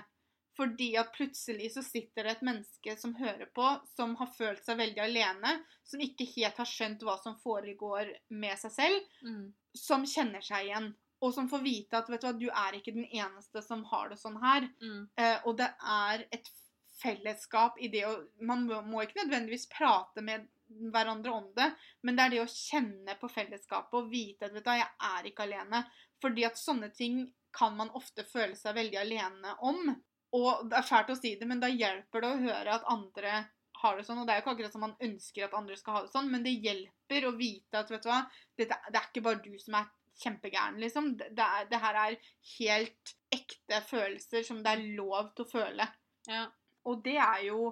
Fordi 0.58 0.88
at 0.98 1.12
plutselig 1.14 1.68
så 1.76 1.82
sitter 1.86 2.26
det 2.26 2.32
et 2.32 2.40
menneske 2.48 2.96
som 2.98 3.12
hører 3.14 3.46
på, 3.54 3.66
som 3.94 4.16
har 4.18 4.30
følt 4.34 4.64
seg 4.66 4.80
veldig 4.80 5.02
alene, 5.04 5.52
som 5.86 6.02
ikke 6.02 6.26
helt 6.34 6.58
har 6.58 6.66
skjønt 6.66 7.04
hva 7.06 7.14
som 7.22 7.36
foregår 7.44 8.10
med 8.34 8.58
seg 8.58 8.74
selv, 8.74 9.04
Mm. 9.22 9.52
som 9.78 10.02
kjenner 10.06 10.42
seg 10.42 10.66
igjen. 10.66 10.88
Og 11.22 11.32
som 11.34 11.48
får 11.50 11.62
vite 11.62 11.98
at 11.98 12.08
vet 12.10 12.20
du 12.22 12.26
hva, 12.26 12.38
du 12.38 12.48
er 12.50 12.72
ikke 12.78 12.94
den 12.94 13.06
eneste 13.06 13.62
som 13.62 13.84
har 13.90 14.08
det 14.10 14.18
sånn 14.18 14.40
her. 14.42 14.68
Mm. 14.82 15.08
Eh, 15.18 15.38
og 15.46 15.56
det 15.58 15.70
er 15.82 16.26
et 16.32 16.50
fellesskap 16.98 17.78
i 17.78 17.88
det 17.88 18.04
å 18.06 18.14
Man 18.42 18.66
må, 18.66 18.82
må 18.82 19.02
ikke 19.04 19.22
nødvendigvis 19.24 19.68
prate 19.70 20.22
med 20.22 20.48
hverandre 20.68 21.30
om 21.32 21.46
det, 21.56 21.70
men 22.02 22.16
det 22.16 22.24
er 22.24 22.30
det 22.34 22.40
å 22.42 22.50
kjenne 22.50 23.14
på 23.20 23.30
fellesskapet 23.32 23.94
og 23.94 24.10
vite 24.10 24.46
at 24.46 24.52
vet 24.52 24.64
du, 24.66 24.70
jeg 24.70 24.90
er 25.00 25.30
ikke 25.30 25.46
alene. 25.46 25.84
Fordi 26.20 26.44
at 26.44 26.58
sånne 26.60 26.90
ting 26.94 27.22
kan 27.54 27.76
man 27.78 27.90
ofte 27.96 28.24
føle 28.28 28.54
seg 28.58 28.74
veldig 28.76 28.98
alene 29.00 29.54
om. 29.64 29.94
Og 30.36 30.66
det 30.68 30.76
er 30.78 30.82
fælt 30.88 31.10
å 31.10 31.16
si 31.16 31.34
det, 31.40 31.46
men 31.48 31.60
da 31.62 31.68
hjelper 31.72 32.20
det 32.20 32.28
å 32.34 32.40
høre 32.42 32.74
at 32.74 32.84
andre 32.92 33.36
har 33.80 33.96
det 33.96 34.04
sånn. 34.04 34.18
Og 34.20 34.26
det 34.26 34.34
er 34.34 34.40
jo 34.40 34.42
ikke 34.44 34.54
akkurat 34.56 34.72
som 34.74 34.82
man 34.84 34.96
ønsker 35.00 35.44
at 35.46 35.54
andre 35.56 35.76
skal 35.78 35.94
ha 35.94 36.02
det 36.04 36.12
sånn, 36.12 36.28
men 36.30 36.42
det 36.44 36.52
hjelper 36.60 37.28
å 37.28 37.36
vite 37.38 37.78
at 37.80 37.90
vet 37.90 38.02
du 38.04 38.10
hva, 38.10 38.18
det, 38.58 38.66
det 38.68 38.98
er 39.00 39.06
ikke 39.08 39.22
bare 39.24 39.40
du 39.44 39.54
som 39.62 39.78
er 39.78 39.86
kjempegæren, 40.18 40.80
liksom. 40.82 41.12
Det, 41.16 41.28
det, 41.38 41.44
er, 41.46 41.66
det 41.70 41.78
her 41.80 41.98
er 42.02 42.16
helt 42.58 43.12
ekte 43.32 43.80
følelser 43.86 44.42
som 44.44 44.62
det 44.64 44.72
er 44.74 44.86
lov 44.98 45.30
til 45.36 45.46
å 45.46 45.50
føle. 45.52 45.86
Ja. 46.28 46.46
Og 46.90 47.04
det 47.04 47.16
er 47.22 47.44
jo 47.46 47.68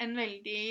en 0.00 0.14
veldig 0.16 0.62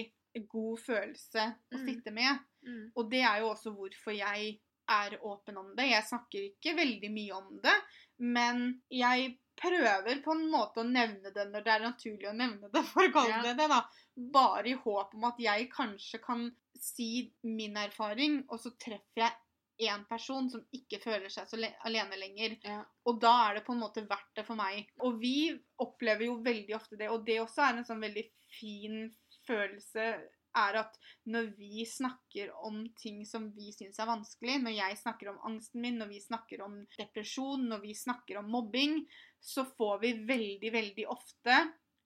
god 0.47 0.79
følelse 0.85 1.43
å 1.73 1.77
Mm. 1.77 1.83
sitte 1.89 2.11
med. 2.15 2.39
Mm. 2.63 2.91
Og 2.95 3.09
det 3.11 3.21
er 3.27 3.41
jo 3.41 3.49
også 3.51 3.73
hvorfor 3.75 4.15
jeg 4.15 4.55
er 4.89 5.17
åpen 5.21 5.57
om 5.59 5.73
det. 5.75 5.89
Jeg 5.91 6.07
snakker 6.07 6.45
ikke 6.47 6.75
veldig 6.77 7.09
mye 7.11 7.33
om 7.35 7.59
det, 7.63 7.75
men 8.23 8.81
jeg 8.89 9.33
prøver 9.59 10.21
på 10.23 10.35
en 10.35 10.45
måte 10.51 10.83
å 10.83 10.87
nevne 10.87 11.31
det 11.33 11.47
når 11.49 11.65
det 11.65 11.73
er 11.73 11.83
naturlig 11.85 12.29
å 12.29 12.35
nevne 12.37 12.69
det, 12.73 12.83
for 12.91 13.07
å 13.07 13.13
kalle 13.15 13.41
det 13.45 13.55
det, 13.59 13.67
da. 13.71 13.81
Bare 14.33 14.71
i 14.71 14.77
håp 14.77 15.17
om 15.17 15.27
at 15.29 15.41
jeg 15.41 15.67
kanskje 15.73 16.21
kan 16.23 16.47
si 16.77 17.27
min 17.45 17.77
erfaring, 17.79 18.43
og 18.49 18.61
så 18.61 18.73
treffer 18.79 19.25
jeg 19.25 19.35
én 19.87 20.05
person 20.09 20.47
som 20.49 20.63
ikke 20.73 20.99
føler 21.03 21.29
seg 21.29 21.49
så 21.49 21.59
le 21.59 21.69
alene 21.85 22.17
lenger. 22.17 22.55
Ja. 22.65 22.79
Og 23.09 23.19
da 23.21 23.33
er 23.47 23.59
det 23.59 23.65
på 23.67 23.75
en 23.75 23.83
måte 23.83 24.05
verdt 24.09 24.31
det 24.39 24.45
for 24.47 24.57
meg. 24.57 24.89
Og 25.05 25.19
vi 25.21 25.51
opplever 25.83 26.29
jo 26.29 26.39
veldig 26.45 26.77
ofte 26.77 26.97
det, 26.97 27.11
og 27.13 27.25
det 27.27 27.39
også 27.43 27.65
er 27.67 27.77
en 27.77 27.87
sånn 27.87 28.01
veldig 28.01 28.25
fin 28.57 29.03
følelse, 29.47 30.07
er 30.57 30.79
at 30.81 30.95
når 31.31 31.51
vi 31.57 31.85
snakker 31.87 32.51
om 32.67 32.81
ting 32.99 33.23
som 33.27 33.49
vi 33.55 33.71
syns 33.75 33.99
er 33.99 34.09
vanskelig, 34.09 34.59
når 34.63 34.75
jeg 34.77 34.99
snakker 35.01 35.31
om 35.31 35.41
angsten 35.49 35.83
min, 35.83 35.99
når 36.01 36.11
vi 36.11 36.21
snakker 36.23 36.63
om 36.65 36.79
depresjon, 36.97 37.67
når 37.69 37.83
vi 37.83 37.95
snakker 37.97 38.39
om 38.41 38.49
mobbing, 38.53 39.01
så 39.39 39.65
får 39.77 40.01
vi 40.05 40.13
veldig, 40.29 40.71
veldig 40.73 41.05
ofte 41.13 41.59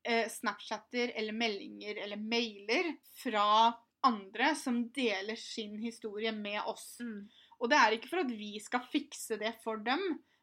eh, 0.04 0.28
Snapchatter 0.32 1.14
eller 1.16 1.38
meldinger 1.38 2.04
eller 2.04 2.20
mailer 2.20 2.94
fra 3.24 3.72
andre 4.06 4.54
som 4.58 4.84
deler 4.94 5.38
sin 5.38 5.78
historie 5.82 6.34
med 6.34 6.62
oss. 6.66 6.98
Mm. 7.00 7.28
Og 7.62 7.70
det 7.70 7.78
er 7.78 7.98
ikke 7.98 8.14
for 8.14 8.24
at 8.24 8.34
vi 8.34 8.56
skal 8.62 8.88
fikse 8.92 9.38
det 9.42 9.54
for 9.64 9.82
dem, 9.86 10.02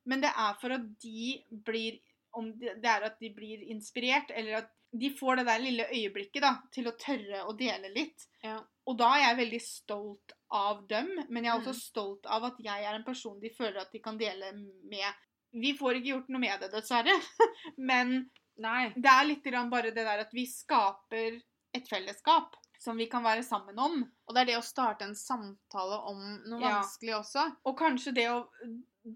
men 0.08 0.22
det 0.22 0.30
er 0.30 0.54
for 0.60 0.76
at 0.76 0.86
de 1.02 1.32
blir 1.50 1.98
om 2.36 2.50
det 2.60 2.88
er 2.88 3.06
at 3.08 3.16
de 3.20 3.30
blir 3.34 3.62
inspirert, 3.72 4.30
eller 4.36 4.62
at 4.62 4.72
de 4.92 5.10
får 5.18 5.36
det 5.36 5.44
der 5.46 5.58
lille 5.58 5.84
øyeblikket 5.92 6.42
da, 6.42 6.54
til 6.72 6.86
å 6.88 6.96
tørre 6.96 7.42
å 7.48 7.52
dele 7.58 7.90
litt. 7.94 8.26
Ja. 8.42 8.58
Og 8.88 8.96
da 8.98 9.10
er 9.16 9.24
jeg 9.26 9.36
veldig 9.42 9.60
stolt 9.62 10.32
av 10.50 10.86
dem, 10.88 11.10
men 11.28 11.44
jeg 11.44 11.52
er 11.52 11.58
også 11.60 11.74
Mm. 11.74 11.80
stolt 11.82 12.26
av 12.26 12.44
at 12.44 12.56
jeg 12.58 12.84
er 12.84 12.94
en 12.94 13.04
person 13.04 13.38
de 13.40 13.50
føler 13.50 13.80
at 13.82 13.92
de 13.92 13.98
kan 14.00 14.16
dele 14.16 14.52
med. 14.88 15.12
Vi 15.52 15.74
får 15.76 15.96
ikke 15.98 16.12
gjort 16.14 16.28
noe 16.28 16.40
med 16.40 16.60
det, 16.60 16.70
dessverre, 16.72 17.12
men 17.76 18.30
Nei. 18.58 18.92
det 18.96 19.10
er 19.12 19.24
litt 19.28 19.44
bare 19.70 19.90
det 19.92 20.04
der 20.04 20.20
at 20.24 20.32
vi 20.32 20.46
skaper 20.46 21.40
et 21.74 21.88
fellesskap. 21.88 22.54
som 22.80 22.96
vi 22.96 23.06
kan 23.10 23.24
være 23.24 23.42
sammen 23.42 23.76
om. 23.76 24.04
Og 24.28 24.34
det 24.34 24.40
er 24.40 24.46
det 24.46 24.56
å 24.56 24.62
starte 24.62 25.02
en 25.02 25.14
samtale 25.14 25.96
om 26.06 26.20
noe 26.46 26.60
Ja. 26.60 26.76
vanskelig 26.80 27.14
også. 27.16 27.56
Og 27.66 27.76
kanskje 27.76 28.14
det 28.14 28.28
å 28.30 28.46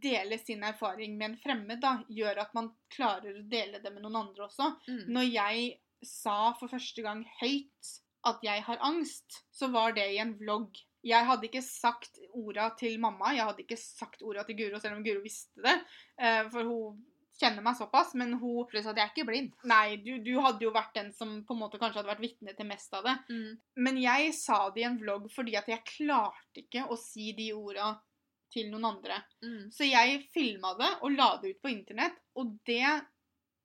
dele 0.00 0.38
sin 0.38 0.62
erfaring 0.64 1.16
med 1.18 1.30
en 1.30 1.38
fremmed 1.42 1.80
da, 1.82 1.96
gjør 2.08 2.42
at 2.44 2.54
man 2.56 2.70
klarer 2.92 3.40
å 3.40 3.44
dele 3.48 3.80
det 3.82 3.92
med 3.92 4.04
noen 4.04 4.20
andre 4.24 4.46
også. 4.46 4.70
Mm. 4.88 5.02
Når 5.16 5.28
jeg 5.28 5.66
sa 6.06 6.38
for 6.58 6.72
første 6.72 7.04
gang 7.04 7.22
høyt 7.40 7.92
at 8.26 8.42
jeg 8.46 8.62
har 8.66 8.82
angst, 8.86 9.42
så 9.50 9.68
var 9.74 9.94
det 9.96 10.06
i 10.14 10.20
en 10.22 10.36
vlogg. 10.38 10.78
Jeg 11.02 11.26
hadde 11.26 11.48
ikke 11.48 11.64
sagt 11.66 12.20
orda 12.38 12.68
til 12.78 13.00
mamma, 13.02 13.32
jeg 13.34 13.48
hadde 13.48 13.64
ikke 13.64 13.80
sagt 13.80 14.22
orda 14.22 14.44
til 14.46 14.60
Guro, 14.60 14.78
selv 14.78 15.00
om 15.00 15.02
Guro 15.06 15.24
visste 15.24 15.64
det. 15.64 15.80
eh, 16.18 16.44
For 16.52 16.62
hun 16.68 17.00
kjenner 17.40 17.64
meg 17.64 17.74
såpass, 17.74 18.12
men 18.14 18.36
hun 18.38 18.66
Pluss 18.70 18.86
at 18.86 18.98
jeg 18.98 19.08
er 19.08 19.10
ikke 19.10 19.26
blind. 19.26 19.50
Nei, 19.66 19.96
du, 20.04 20.12
du 20.22 20.36
hadde 20.44 20.62
jo 20.62 20.70
vært 20.74 20.94
den 20.94 21.10
som 21.16 21.40
på 21.46 21.56
en 21.56 21.62
måte 21.64 21.80
kanskje 21.80 21.98
hadde 21.98 22.12
vært 22.12 22.22
vitne 22.22 22.54
til 22.54 22.68
mest 22.68 22.94
av 22.94 23.08
det. 23.08 23.16
Mm. 23.32 23.58
Men 23.82 23.98
jeg 24.02 24.34
sa 24.38 24.62
det 24.70 24.84
i 24.84 24.86
en 24.86 25.00
vlogg 25.00 25.26
fordi 25.34 25.56
at 25.58 25.70
jeg 25.72 25.82
klarte 25.88 26.62
ikke 26.62 26.86
å 26.86 26.98
si 27.00 27.32
de 27.34 27.50
orda 27.56 27.96
til 28.52 28.68
noen 28.72 28.90
andre. 28.92 29.22
Mm. 29.44 29.70
Så 29.74 29.88
jeg 29.88 30.20
filma 30.34 30.74
det 30.78 30.90
og 31.00 31.16
la 31.16 31.32
det 31.42 31.56
ut 31.56 31.62
på 31.64 31.72
internett, 31.72 32.20
og 32.38 32.54
det 32.68 32.86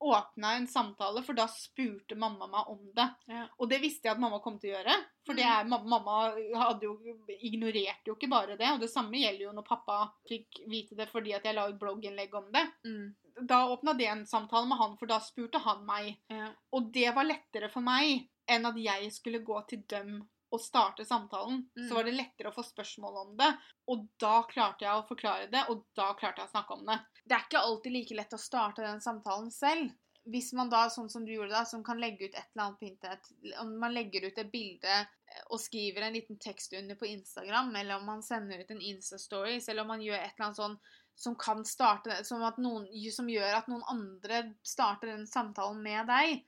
åpna 0.00 0.52
en 0.52 0.66
samtale, 0.66 1.22
for 1.22 1.34
da 1.34 1.48
spurte 1.50 2.14
mamma 2.14 2.46
meg 2.46 2.68
om 2.70 2.82
det. 2.94 3.06
Ja. 3.26 3.44
Og 3.58 3.68
det 3.70 3.80
visste 3.82 4.06
jeg 4.06 4.14
at 4.14 4.22
mamma 4.22 4.38
kom 4.42 4.58
til 4.60 4.70
å 4.70 4.76
gjøre, 4.76 4.94
for 5.26 5.38
det 5.38 5.46
er, 5.46 5.66
mamma 5.66 6.18
hadde 6.54 6.86
jo, 6.86 6.94
ignorerte 7.34 8.12
jo 8.12 8.14
ikke 8.14 8.30
bare 8.30 8.56
det. 8.60 8.70
Og 8.76 8.82
det 8.84 8.90
samme 8.92 9.18
gjelder 9.18 9.48
jo 9.48 9.54
når 9.56 9.66
pappa 9.66 10.00
fikk 10.28 10.62
vite 10.70 10.98
det 10.98 11.08
fordi 11.10 11.34
at 11.36 11.48
jeg 11.48 11.58
la 11.58 11.66
ut 11.70 11.80
blogginnlegg 11.80 12.38
om 12.38 12.46
det. 12.54 12.64
Mm. 12.86 13.04
Da 13.50 13.64
åpna 13.72 13.94
det 13.98 14.08
en 14.12 14.24
samtale 14.26 14.70
med 14.70 14.78
han, 14.78 14.96
for 15.00 15.10
da 15.10 15.18
spurte 15.24 15.62
han 15.66 15.84
meg. 15.88 16.14
Ja. 16.30 16.52
Og 16.74 16.92
det 16.94 17.10
var 17.16 17.26
lettere 17.26 17.70
for 17.72 17.84
meg 17.84 18.28
enn 18.48 18.70
at 18.70 18.78
jeg 18.80 19.10
skulle 19.12 19.44
gå 19.44 19.60
til 19.68 19.82
dem 19.90 20.20
og 20.50 20.60
starte 20.62 21.04
samtalen. 21.04 21.62
Mm. 21.76 21.88
Så 21.88 21.94
var 21.94 22.06
det 22.06 22.16
lettere 22.16 22.50
å 22.50 22.56
få 22.56 22.64
spørsmål 22.66 23.20
om 23.22 23.32
det. 23.38 23.50
Og 23.92 24.06
da 24.20 24.42
klarte 24.48 24.86
jeg 24.86 24.96
å 24.96 25.06
forklare 25.08 25.48
det, 25.52 25.64
og 25.72 25.84
da 25.98 26.10
klarte 26.18 26.42
jeg 26.42 26.50
å 26.50 26.54
snakke 26.54 26.76
om 26.78 26.84
det. 26.88 26.98
Det 27.24 27.36
er 27.36 27.48
ikke 27.48 27.64
alltid 27.70 27.96
like 27.96 28.18
lett 28.18 28.36
å 28.36 28.40
starte 28.40 28.84
den 28.84 29.02
samtalen 29.04 29.50
selv. 29.54 29.92
Hvis 30.28 30.50
man 30.52 30.68
da, 30.68 30.86
sånn 30.92 31.08
som 31.08 31.24
du 31.24 31.32
gjorde 31.32 31.54
da, 31.54 31.64
som 31.68 31.84
kan 31.84 32.00
legge 32.00 32.26
ut 32.26 32.34
et 32.34 32.50
eller 32.52 32.66
annet 32.66 32.80
på 32.80 32.84
internett 32.84 33.28
Om 33.62 33.70
man 33.80 33.94
legger 33.96 34.26
ut 34.26 34.40
et 34.42 34.50
bilde 34.52 34.96
eh, 34.98 35.44
og 35.48 35.60
skriver 35.62 36.04
en 36.04 36.18
liten 36.18 36.36
tekst 36.42 36.74
under 36.76 36.98
på 37.00 37.08
Instagram, 37.08 37.70
eller 37.80 37.96
om 37.96 38.04
man 38.10 38.24
sender 38.26 38.60
ut 38.60 38.74
en 38.74 38.82
Insta-stories, 38.90 39.70
eller 39.70 39.86
om 39.86 39.94
man 39.94 40.04
gjør 40.04 40.18
et 40.18 40.34
eller 40.34 40.50
annet 40.50 40.60
sånn 40.60 40.76
som 41.18 41.34
kan 41.34 41.64
starte 41.66 42.20
som, 42.24 42.44
at 42.46 42.60
noen, 42.62 42.84
som 43.10 43.26
gjør 43.30 43.56
at 43.56 43.66
noen 43.70 43.82
andre 43.90 44.42
starter 44.62 45.10
den 45.10 45.24
samtalen 45.26 45.80
med 45.82 46.06
deg, 46.06 46.44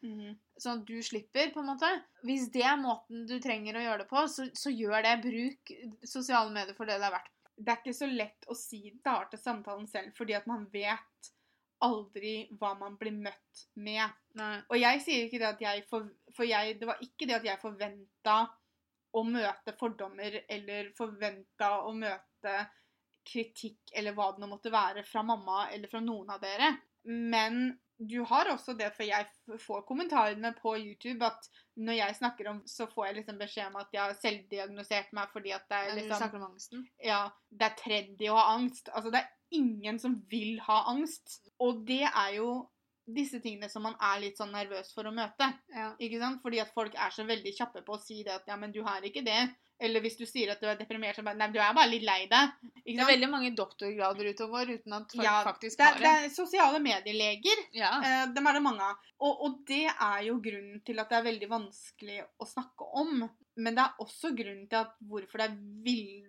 sånn 0.63 0.81
at 0.83 0.89
du 0.89 1.03
slipper, 1.05 1.51
på 1.55 1.63
en 1.63 1.71
måte. 1.73 1.91
Hvis 2.27 2.49
det 2.55 2.65
er 2.67 2.81
måten 2.81 3.27
du 3.29 3.37
trenger 3.43 3.79
å 3.79 3.85
gjøre 3.85 4.05
det 4.05 4.11
på, 4.11 4.25
så, 4.31 4.47
så 4.57 4.73
gjør 4.73 5.05
det. 5.07 5.17
Bruk 5.25 5.75
sosiale 6.07 6.53
medier 6.55 6.77
for 6.77 6.91
det 6.91 7.01
det 7.01 7.11
er 7.11 7.17
verdt. 7.19 7.37
Det 7.61 7.73
er 7.73 7.83
ikke 7.83 7.97
så 7.97 8.09
lett 8.09 8.49
å 8.49 8.57
si 8.57 8.81
starte 9.01 9.41
samtalen 9.41 9.89
selv, 9.91 10.15
fordi 10.17 10.37
at 10.39 10.47
man 10.49 10.65
vet 10.73 11.31
aldri 11.85 12.35
hva 12.61 12.75
man 12.79 12.97
blir 13.01 13.17
møtt 13.17 13.67
med. 13.81 14.17
Nei. 14.39 14.57
Og 14.69 14.81
jeg 14.81 15.03
sier 15.05 15.27
ikke 15.27 15.41
det 15.43 15.51
at 15.51 15.63
jeg 15.65 15.85
for, 15.91 16.09
for 16.37 16.49
jeg, 16.49 16.77
det 16.81 16.89
var 16.89 17.01
ikke 17.05 17.29
det 17.29 17.39
at 17.41 17.47
jeg 17.49 17.63
forventa 17.63 18.37
å 19.17 19.23
møte 19.27 19.75
fordommer 19.79 20.43
eller 20.47 20.93
forventa 20.97 21.73
å 21.89 21.95
møte 21.97 22.55
kritikk 23.27 23.93
eller 23.97 24.15
hva 24.17 24.31
det 24.33 24.43
nå 24.43 24.49
måtte 24.51 24.73
være 24.73 25.05
fra 25.07 25.23
mamma 25.27 25.67
eller 25.71 25.91
fra 25.91 26.03
noen 26.05 26.31
av 26.35 26.41
dere. 26.43 26.71
Men 27.09 27.79
du 28.01 28.23
har 28.25 28.49
også 28.49 28.73
det, 28.79 28.89
for 28.97 29.05
jeg 29.05 29.59
får 29.61 29.83
kommentarene 29.89 30.55
på 30.57 30.73
YouTube 30.79 31.27
at 31.27 31.49
når 31.77 31.99
jeg 31.99 32.17
snakker 32.17 32.49
om, 32.49 32.63
så 32.69 32.87
får 32.89 33.07
jeg 33.07 33.17
liksom 33.19 33.41
beskjed 33.41 33.69
om 33.69 33.77
at 33.83 33.93
jeg 33.93 34.03
har 34.03 34.17
selvdiagnosert 34.17 35.13
meg 35.17 35.33
fordi 35.35 35.53
at 35.57 35.67
det 35.69 35.81
er 35.81 35.95
liksom 35.99 36.15
du 36.15 36.23
snakker 36.23 36.41
om 36.41 36.49
angsten. 36.49 36.87
ja, 37.05 37.21
det 37.53 37.69
er 37.69 37.79
trendy 37.83 38.31
å 38.33 38.39
ha 38.39 38.47
angst. 38.55 38.89
Altså, 38.95 39.13
det 39.13 39.21
er 39.21 39.59
ingen 39.61 40.01
som 40.01 40.17
vil 40.33 40.61
ha 40.65 40.85
angst. 40.93 41.41
Og 41.61 41.83
det 41.89 42.07
er 42.09 42.37
jo 42.39 42.51
disse 43.11 43.41
tingene 43.43 43.69
som 43.69 43.85
man 43.85 43.97
er 44.01 44.21
litt 44.23 44.41
sånn 44.41 44.53
nervøs 44.55 44.95
for 44.95 45.09
å 45.09 45.15
møte. 45.15 45.51
Ja. 45.75 45.91
Ikke 46.01 46.21
sant? 46.23 46.41
Fordi 46.45 46.63
at 46.63 46.73
folk 46.73 46.97
er 46.97 47.13
så 47.13 47.27
veldig 47.29 47.53
kjappe 47.57 47.85
på 47.85 47.97
å 47.97 48.01
si 48.01 48.23
det 48.25 48.39
at 48.39 48.49
ja, 48.49 48.57
men 48.61 48.73
du 48.73 48.81
har 48.87 49.05
ikke 49.05 49.25
det. 49.27 49.43
Eller 49.81 50.01
hvis 50.05 50.17
du 50.19 50.27
sier 50.29 50.51
at 50.53 50.61
du 50.61 50.67
er 50.69 50.77
deprimert, 50.77 51.17
så 51.17 51.23
bare 51.25 51.39
Nei, 51.41 51.47
du 51.55 51.59
er 51.59 51.73
bare 51.75 51.89
litt 51.89 52.03
lei 52.05 52.27
deg. 52.29 52.51
Det 52.85 52.99
er 53.01 53.09
veldig 53.09 53.29
mange 53.33 53.51
doktorgrader 53.57 54.29
ute 54.31 54.45
og 54.45 54.51
går 54.57 54.73
uten 54.77 54.93
at 54.99 55.13
folk 55.17 55.25
Ja, 55.25 55.37
faktisk 55.47 55.81
har 55.81 55.95
det 55.97 56.03
det. 56.05 56.11
er 56.27 56.35
sosiale 56.35 56.81
medieleger. 56.85 57.63
Ja. 57.73 57.93
Eh, 58.05 58.27
dem 58.35 58.47
er 58.51 58.59
det 58.59 58.63
mange 58.63 58.83
av. 58.85 58.97
Og, 59.21 59.45
og 59.47 59.61
det 59.69 59.87
er 59.89 60.19
jo 60.27 60.37
grunnen 60.45 60.83
til 60.85 60.99
at 61.01 61.09
det 61.09 61.19
er 61.21 61.29
veldig 61.31 61.49
vanskelig 61.51 62.19
å 62.41 62.49
snakke 62.51 62.91
om. 63.01 63.25
Men 63.57 63.75
det 63.77 63.83
er 63.87 64.05
også 64.05 64.35
grunnen 64.37 64.69
til 64.69 64.79
at 64.83 64.93
hvorfor 65.09 65.41
det 65.43 65.49
er 65.51 65.57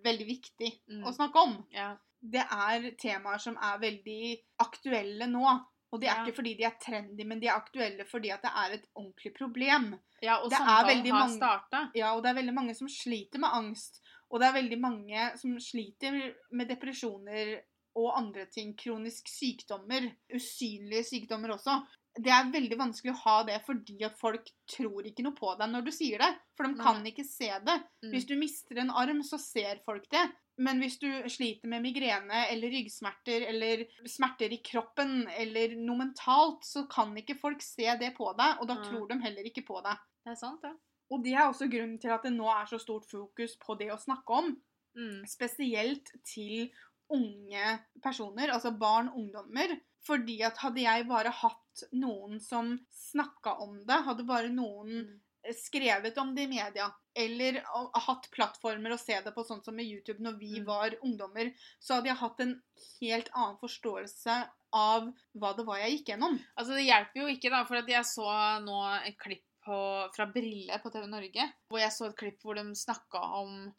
veldig 0.08 0.28
viktig 0.32 0.72
Mm. 0.92 1.04
å 1.08 1.14
snakke 1.16 1.40
om. 1.48 1.60
ja. 1.76 1.92
det 2.22 2.44
er 2.54 2.92
temaer 3.02 3.40
som 3.42 3.56
er 3.58 3.80
veldig 3.82 4.38
aktuelle 4.62 5.26
nå. 5.28 5.44
Og 5.92 6.00
det 6.02 6.08
er 6.10 6.16
Ja. 6.16 6.26
ikke 6.26 6.36
fordi 6.36 6.54
de 6.58 6.64
er 6.64 6.76
trendy, 6.82 7.24
men 7.28 7.40
de 7.42 7.48
er 7.48 7.58
aktuelle 7.60 8.06
fordi 8.08 8.30
at 8.32 8.42
det 8.42 8.52
er 8.56 8.74
et 8.78 8.86
ordentlig 8.96 9.34
problem. 9.36 10.00
ja, 10.24 10.36
og 10.38 10.50
Det 10.50 10.58
samtalen 10.60 11.06
har 11.12 11.20
mange- 11.28 11.38
starta. 11.38 11.92
Ja, 11.96 12.16
og 12.16 12.24
det 12.24 12.30
er 12.30 12.42
veldig 12.42 12.54
mange 12.54 12.76
som 12.76 12.88
sliter 12.88 13.40
med 13.40 13.50
angst. 13.52 14.00
Og 14.32 14.40
det 14.40 14.48
er 14.48 14.54
veldig 14.62 14.80
mange 14.80 15.38
som 15.38 15.60
sliter 15.60 16.34
med 16.52 16.70
depresjoner 16.70 17.62
og 17.98 18.18
andre 18.18 18.46
ting. 18.46 18.74
Kronisk 18.78 19.28
sykdommer. 19.28 20.16
Usynlige 20.34 21.04
sykdommer 21.04 21.50
også. 21.58 21.86
Det 22.16 22.28
er 22.28 22.52
veldig 22.52 22.78
vanskelig 22.78 23.12
å 23.14 23.22
ha 23.24 23.44
det 23.48 23.62
fordi 23.66 24.02
at 24.04 24.18
folk 24.20 24.46
tror 24.68 25.04
ikke 25.08 25.24
noe 25.24 25.34
på 25.34 25.58
deg 25.58 25.70
når 25.72 25.86
du 25.86 25.92
sier 25.92 26.18
det. 26.20 26.36
For 26.58 26.68
de 26.68 26.76
kan 26.76 27.04
ikke 27.08 27.26
se 27.26 27.48
det. 27.66 27.84
Mm. 28.04 28.12
Hvis 28.12 28.26
du 28.28 28.36
mister 28.36 28.78
en 28.80 28.90
arm, 28.92 29.22
så 29.24 29.38
ser 29.40 29.80
folk 29.86 30.08
det. 30.10 30.30
Men 30.62 30.82
hvis 30.84 31.00
du 31.02 31.08
sliter 31.32 31.70
med 31.72 31.84
migrene 31.86 32.46
eller 32.52 32.74
ryggsmerter 32.74 33.48
eller 33.50 33.84
smerter 34.10 34.54
i 34.54 34.62
kroppen 34.66 35.26
eller 35.34 35.74
noe 35.80 36.04
mentalt, 36.04 36.66
så 36.68 36.86
kan 36.92 37.16
ikke 37.18 37.40
folk 37.40 37.64
se 37.66 37.88
det 38.00 38.14
på 38.18 38.30
deg, 38.38 38.62
og 38.62 38.70
da 38.70 38.78
Nei. 38.78 38.88
tror 38.90 39.08
de 39.10 39.20
heller 39.24 39.50
ikke 39.50 39.66
på 39.68 39.82
deg. 39.86 40.02
Det 40.22 40.36
er 40.36 40.40
sant, 40.40 40.66
ja. 40.68 40.76
Og 41.12 41.24
det 41.26 41.34
er 41.36 41.48
også 41.48 41.68
grunnen 41.72 41.98
til 42.00 42.14
at 42.14 42.24
det 42.24 42.32
nå 42.36 42.48
er 42.54 42.70
så 42.70 42.80
stort 42.80 43.08
fokus 43.10 43.58
på 43.60 43.76
det 43.80 43.90
å 43.92 44.00
snakke 44.00 44.38
om. 44.38 44.54
Mm. 44.96 45.24
Spesielt 45.28 46.14
til 46.28 46.70
unge 47.12 47.74
personer, 48.04 48.54
altså 48.54 48.72
barn 48.80 49.10
og 49.12 49.20
ungdommer. 49.26 49.76
Fordi 50.06 50.40
at 50.48 50.62
hadde 50.64 50.82
jeg 50.86 51.10
bare 51.10 51.34
hatt 51.42 51.84
noen 51.94 52.40
som 52.42 52.74
snakka 52.96 53.58
om 53.66 53.82
det, 53.88 54.00
hadde 54.08 54.26
bare 54.30 54.54
noen 54.54 54.96
Mm. 55.02 55.20
Skrevet 55.58 56.18
om 56.22 56.36
det 56.36 56.44
i 56.44 56.48
media, 56.48 56.88
eller 57.18 57.62
hatt 58.06 58.28
plattformer 58.32 58.94
å 58.94 59.00
se 59.00 59.18
det 59.22 59.34
på, 59.36 59.44
sånn 59.48 59.64
som 59.66 59.76
med 59.76 59.86
YouTube 59.86 60.20
når 60.24 60.38
vi 60.40 60.60
Mm. 60.60 60.66
var 60.66 60.96
ungdommer, 61.04 61.54
så 61.80 61.96
hadde 61.96 62.08
jeg 62.12 62.18
hatt 62.22 62.40
en 62.40 62.62
helt 63.02 63.30
annen 63.34 63.58
forståelse 63.60 64.36
av 64.74 65.14
hva 65.36 65.54
det 65.58 65.66
var 65.66 65.78
jeg 65.80 65.98
gikk 65.98 66.14
gjennom. 66.14 66.40
Altså, 66.58 66.76
det 66.78 66.86
hjelper 66.86 67.22
jo 67.22 67.28
ikke, 67.28 67.50
da, 67.50 67.64
for 67.66 67.76
jeg 67.76 68.06
så 68.06 68.28
nå 68.64 68.78
et 69.08 69.18
klipp 69.18 69.44
på, 69.66 70.10
fra 70.16 70.26
Brille 70.26 70.80
på 70.82 70.92
TV 70.92 71.06
Norge, 71.08 71.54
hvor 71.70 71.80
jeg 71.80 71.92
så 71.92 72.06
et 72.10 72.16
klipp 72.18 72.42
hvor 72.42 72.56
de 72.56 72.64
snakka 72.76 73.20
om 73.42 73.74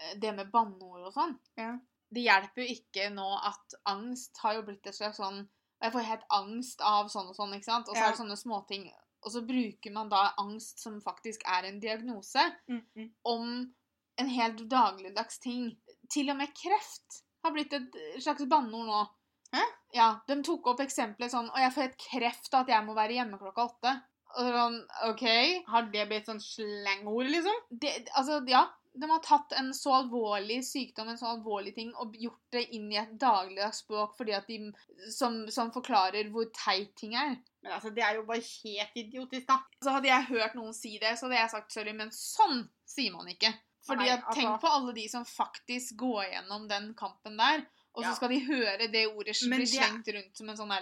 eh, 0.00 0.14
det 0.18 0.34
med 0.34 0.50
banneord 0.50 1.06
og 1.06 1.12
sånn. 1.14 1.38
Ja. 1.56 1.76
Det 2.10 2.22
hjelper 2.24 2.62
jo 2.64 2.74
ikke 2.74 3.10
nå 3.12 3.28
at 3.44 3.74
angst 3.86 4.38
har 4.42 4.54
jo 4.54 4.62
blitt 4.62 4.86
et 4.86 4.94
slags 4.94 5.18
sånn 5.18 5.48
Jeg 5.80 5.92
får 5.92 6.02
helt 6.08 6.24
angst 6.34 6.80
av 6.82 7.06
sånn 7.06 7.28
og 7.28 7.36
sånn, 7.36 7.52
ikke 7.54 7.64
sant? 7.68 7.88
Og 7.88 7.94
så 7.94 8.00
Ja. 8.00 8.06
er 8.08 8.10
det 8.10 8.18
sånne 8.18 8.36
småting. 8.36 8.90
Og 9.28 9.34
så 9.34 9.42
bruker 9.44 9.92
man 9.92 10.08
da 10.08 10.30
angst, 10.40 10.80
som 10.80 10.96
faktisk 11.04 11.44
er 11.44 11.68
en 11.68 11.80
diagnose, 11.82 12.40
om 13.28 13.50
en 14.18 14.30
helt 14.32 14.64
dagligdags 14.70 15.38
ting. 15.44 15.68
Til 16.10 16.32
og 16.32 16.38
med 16.40 16.54
kreft 16.56 17.20
har 17.44 17.52
blitt 17.54 17.76
et 17.76 17.98
slags 18.24 18.46
banneord 18.48 18.88
nå. 18.88 19.02
Hæ? 19.52 19.64
Ja, 19.94 20.08
De 20.28 20.36
tok 20.44 20.66
opp 20.68 20.80
eksempelet 20.84 21.32
sånn 21.32 21.46
Og 21.48 21.56
jeg 21.56 21.72
får 21.72 21.84
helt 21.86 22.02
kreft 22.02 22.52
av 22.52 22.66
at 22.66 22.72
jeg 22.74 22.84
må 22.84 22.92
være 22.96 23.14
hjemme 23.16 23.38
klokka 23.40 23.64
åtte. 23.70 23.92
Og 24.36 24.50
sånn, 24.52 24.76
OK. 25.08 25.24
Har 25.72 25.86
det 25.92 26.04
blitt 26.10 26.28
sånn 26.28 26.42
slangord, 26.42 27.30
liksom? 27.32 27.62
Det, 27.70 27.94
altså, 28.12 28.42
ja. 28.50 28.66
De 28.98 29.10
har 29.10 29.20
tatt 29.24 29.52
en 29.58 29.70
så 29.76 29.92
alvorlig 30.00 30.58
sykdom, 30.66 31.08
en 31.12 31.18
så 31.20 31.30
alvorlig 31.32 31.74
ting, 31.76 31.92
og 32.00 32.16
gjort 32.18 32.54
det 32.54 32.64
inn 32.76 32.88
i 32.92 32.98
et 33.00 33.14
dagligdags 33.20 33.84
språk 33.84 34.16
fordi 34.18 34.34
at 34.36 34.48
de, 34.50 34.72
som, 35.14 35.44
som 35.54 35.70
forklarer 35.74 36.32
hvor 36.34 36.48
teit 36.56 36.94
ting 36.98 37.14
er. 37.18 37.36
Men 37.62 37.76
altså, 37.76 37.92
det 37.94 38.04
er 38.04 38.18
jo 38.18 38.26
bare 38.28 38.42
helt 38.42 38.98
idiotisk, 38.98 39.46
da. 39.48 39.60
Så 39.84 39.94
hadde 39.94 40.10
jeg 40.10 40.28
hørt 40.32 40.58
noen 40.58 40.74
si 40.76 40.96
det, 40.98 41.14
så 41.18 41.26
hadde 41.26 41.40
jeg 41.40 41.54
sagt 41.54 41.74
sorry, 41.74 41.94
men 41.96 42.12
sånn 42.14 42.66
sier 42.88 43.14
man 43.14 43.30
ikke. 43.30 43.52
Fordi 43.88 44.04
Nei, 44.04 44.14
altså- 44.18 44.34
Tenk 44.36 44.60
på 44.60 44.70
alle 44.76 44.92
de 44.94 45.08
som 45.08 45.24
faktisk 45.24 45.96
går 45.96 46.24
gjennom 46.32 46.68
den 46.68 46.94
kampen 46.98 47.38
der, 47.40 47.64
og 47.98 48.04
så 48.04 48.10
Ja. 48.12 48.14
skal 48.14 48.30
de 48.30 48.38
høre 48.46 48.86
det 48.92 49.04
ordet 49.10 49.34
som 49.36 49.50
blir 49.50 49.66
slengt 49.66 50.06
rundt 50.14 50.36
som 50.38 50.48
en 50.48 50.56
sånn 50.56 50.72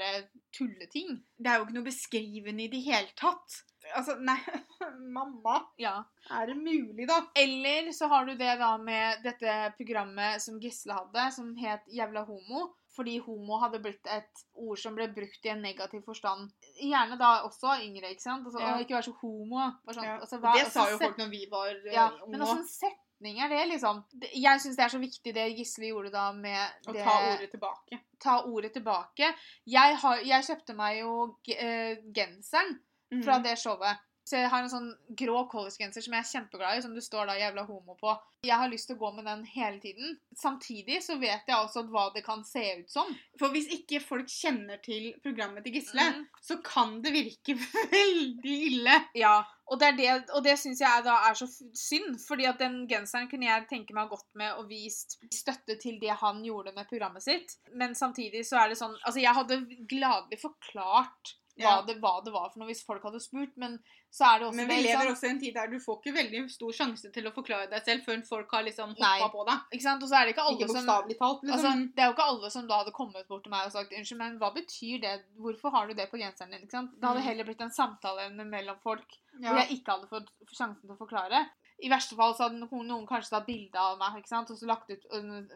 tulleting. 0.52 1.22
Det 1.40 1.48
er 1.50 1.58
jo 1.58 1.64
ikke 1.66 1.76
noe 1.78 1.88
beskrivende 1.88 2.66
i 2.66 2.68
det 2.72 2.82
hele 2.84 3.08
tatt. 3.16 3.62
Altså, 3.94 4.16
nei 4.20 4.36
Mamma, 5.14 5.60
Ja. 5.78 6.04
er 6.30 6.46
det 6.50 6.56
mulig, 6.58 7.06
da? 7.08 7.20
Eller 7.38 7.92
så 7.94 8.08
har 8.10 8.24
du 8.26 8.34
det 8.34 8.58
da 8.58 8.76
med 8.78 9.22
dette 9.22 9.52
programmet 9.78 10.40
som 10.42 10.58
Gisle 10.60 10.92
hadde, 10.96 11.32
som 11.32 11.54
het 11.56 11.86
Jævla 11.88 12.24
homo. 12.26 12.74
fordi 12.96 13.18
homo 13.20 13.58
hadde 13.60 13.76
blitt 13.84 14.06
et 14.08 14.38
ord 14.54 14.78
som 14.80 14.94
ble 14.96 15.06
brukt 15.12 15.44
i 15.44 15.50
en 15.52 15.60
negativ 15.60 16.00
forstand. 16.06 16.48
Gjerne 16.80 17.18
da 17.20 17.42
også 17.44 17.74
yngre, 17.84 18.08
ikke 18.14 18.22
sant? 18.24 18.46
Altså, 18.46 18.58
Ja. 18.58 18.78
Ikke 18.80 18.96
vær 18.96 19.04
så 19.04 19.12
homo. 19.20 19.66
Sånn, 19.92 20.02
Ja. 20.02 20.18
altså, 20.18 20.38
hva- 20.40 20.54
Det 20.56 20.64
altså, 20.64 20.72
sa 20.72 20.90
jo 20.90 20.98
folk 20.98 21.18
når 21.18 21.28
vi 21.30 21.46
var 21.50 21.68
eh, 21.68 21.92
Ja, 21.92 22.08
unge. 22.24 22.30
men 22.30 22.40
åssen 22.40 22.64
setning 22.66 23.05
er 23.24 23.48
det, 23.48 23.68
liksom? 23.68 24.04
Jeg 24.34 24.60
syns 24.60 24.76
det 24.76 24.84
er 24.84 24.88
så 24.88 24.98
viktig 24.98 25.34
det 25.34 25.56
Gisle 25.56 25.88
gjorde 25.88 26.10
da 26.12 26.32
med 26.32 26.88
Å 26.88 26.92
det 26.92 27.04
ta 27.04 27.14
ordet 27.32 27.50
tilbake. 27.50 28.00
ta 28.20 28.42
ordet 28.44 28.72
tilbake. 28.72 29.34
Jeg, 29.66 29.96
har, 29.96 30.18
jeg 30.24 30.44
kjøpte 30.44 30.74
meg 30.76 30.98
jo 31.00 31.36
eh, 31.48 31.96
genseren 32.12 32.78
fra 33.24 33.38
Mhm. 33.38 33.42
det 33.42 33.58
showet. 33.58 33.98
Så 34.26 34.40
jeg 34.40 34.50
har 34.50 34.58
en 34.58 34.68
sånn 34.68 34.88
grå 35.14 35.44
collegegenser 35.48 36.02
som 36.02 36.12
jeg 36.12 36.24
er 36.24 36.30
kjempeglad 36.40 36.78
i, 36.78 36.82
som 36.82 36.94
du 36.94 37.00
står 37.00 37.26
da 37.28 37.36
'jævla 37.38 37.62
homo' 37.68 37.96
på. 37.96 38.18
Jeg 38.42 38.56
har 38.58 38.68
lyst 38.68 38.88
til 38.88 38.96
å 38.96 38.98
gå 38.98 39.14
med 39.14 39.24
den 39.24 39.44
hele 39.44 39.78
tiden. 39.80 40.18
Samtidig 40.34 41.00
så 41.02 41.14
vet 41.20 41.46
jeg 41.46 41.54
også 41.56 41.84
hva 41.88 42.12
det 42.12 42.24
kan 42.24 42.42
se 42.44 42.80
ut 42.80 42.90
som. 42.90 43.06
For 43.38 43.48
hvis 43.54 43.68
ikke 43.70 44.00
folk 44.02 44.26
kjenner 44.26 44.82
til 44.82 45.14
programmet 45.22 45.62
til 45.62 45.74
Gisle, 45.74 46.02
mm. 46.10 46.26
så 46.42 46.60
kan 46.60 47.00
det 47.02 47.12
virke 47.12 47.54
veldig 47.92 48.56
ille. 48.66 49.04
Ja, 49.14 49.44
og 49.66 49.80
det, 49.80 49.86
er 49.88 49.96
det, 49.98 50.42
det 50.46 50.54
syns 50.60 50.80
jeg 50.82 51.02
da 51.06 51.16
er 51.26 51.34
så 51.38 51.48
synd. 51.50 52.20
fordi 52.22 52.46
at 52.46 52.60
den 52.62 52.84
genseren 52.90 53.26
kunne 53.30 53.48
jeg 53.48 53.66
tenke 53.70 53.96
meg 53.96 54.12
gått 54.12 54.28
med 54.38 54.60
og 54.60 54.68
vist 54.70 55.18
støtte 55.34 55.74
til 55.82 55.98
det 56.02 56.14
han 56.20 56.44
gjorde 56.44 56.74
med 56.76 56.86
programmet 56.90 57.24
sitt. 57.24 57.56
Men 57.74 57.96
samtidig 57.98 58.44
så 58.46 58.62
er 58.62 58.70
det 58.70 58.78
sånn 58.78 58.94
Altså, 59.02 59.20
jeg 59.20 59.34
hadde 59.34 59.58
gladelig 59.90 60.38
forklart 60.42 61.34
hva, 61.56 61.62
Ja. 61.78 61.82
det, 61.88 61.94
hva 62.02 62.22
det 62.24 62.32
var 62.34 62.50
for 62.52 62.60
noe 62.60 62.68
hvis 62.68 62.82
folk 62.84 63.02
hadde 63.02 63.20
spurt, 63.20 63.54
men 63.56 63.78
så 64.12 64.24
er 64.28 64.38
det 64.40 64.46
også 64.48 64.56
Men 64.56 64.68
vi 64.68 64.76
det, 64.76 64.84
lever 64.90 65.10
også 65.12 65.26
i 65.26 65.30
en 65.30 65.40
tid 65.40 65.54
der 65.54 65.66
du 65.72 65.78
får 65.80 65.98
ikke 66.02 66.14
veldig 66.16 66.42
stor 66.52 66.72
sjanse 66.72 67.10
til 67.12 67.26
å 67.26 67.32
forklare 67.34 67.70
deg 67.70 67.82
selv 67.84 68.04
før 68.04 68.22
folk 68.28 68.50
har 68.52 68.62
liksom 68.68 68.94
hoppa 68.98 69.28
på 69.32 69.44
deg. 69.48 69.58
Ikke 69.72 69.82
sant? 69.88 70.02
Og 70.02 70.08
så 70.08 70.16
er 70.20 70.24
det 70.28 70.34
ikke 70.36 70.46
alle 70.46 70.60
Ikke 70.60 70.76
som 70.76 70.86
talt, 70.86 71.08
liksom. 71.08 71.52
Altså, 71.52 71.72
det 71.96 72.02
er 72.04 72.06
jo 72.10 72.14
ikke 72.16 72.28
alle 72.32 72.50
som 72.50 72.66
da 72.68 72.78
hadde 72.82 72.92
kommet 72.96 73.28
bort 73.28 73.42
til 73.44 73.50
meg 73.56 73.66
og 73.66 73.72
sagt 73.72 73.92
unnskyld, 73.92 74.18
men 74.20 74.38
hva 74.38 74.52
betyr 74.54 75.00
det? 75.00 75.14
Hvorfor 75.40 75.70
har 75.76 75.86
du 75.86 75.94
det 75.94 76.10
på 76.10 76.20
genseren 76.20 76.50
din? 76.52 76.62
ikke 76.68 76.76
sant? 76.78 76.92
Det 77.00 77.08
hadde 77.08 77.20
Mm. 77.24 77.28
heller 77.30 77.44
blitt 77.44 77.60
en 77.60 77.70
samtaleevne 77.80 78.44
mellom 78.46 78.76
folk 78.82 79.06
ja. 79.40 79.48
hvor 79.50 79.60
jeg 79.64 79.80
ikke 79.80 79.92
hadde 79.96 80.08
fått 80.12 80.28
sjansen 80.52 80.82
til 80.84 80.92
å 80.96 80.98
forklare. 81.00 81.46
I 81.84 81.90
verste 81.92 82.16
fall 82.16 82.32
så 82.34 82.46
hadde 82.46 82.60
noen, 82.62 83.04
kanskje 83.08 83.34
tatt 83.34 83.46
bilde 83.48 83.80
av 83.80 83.98
meg 84.00 84.20
ikke 84.20 84.30
sant? 84.30 84.50
og 84.50 84.56
så 84.56 84.68
lagt 84.68 84.88
ut 84.90 85.02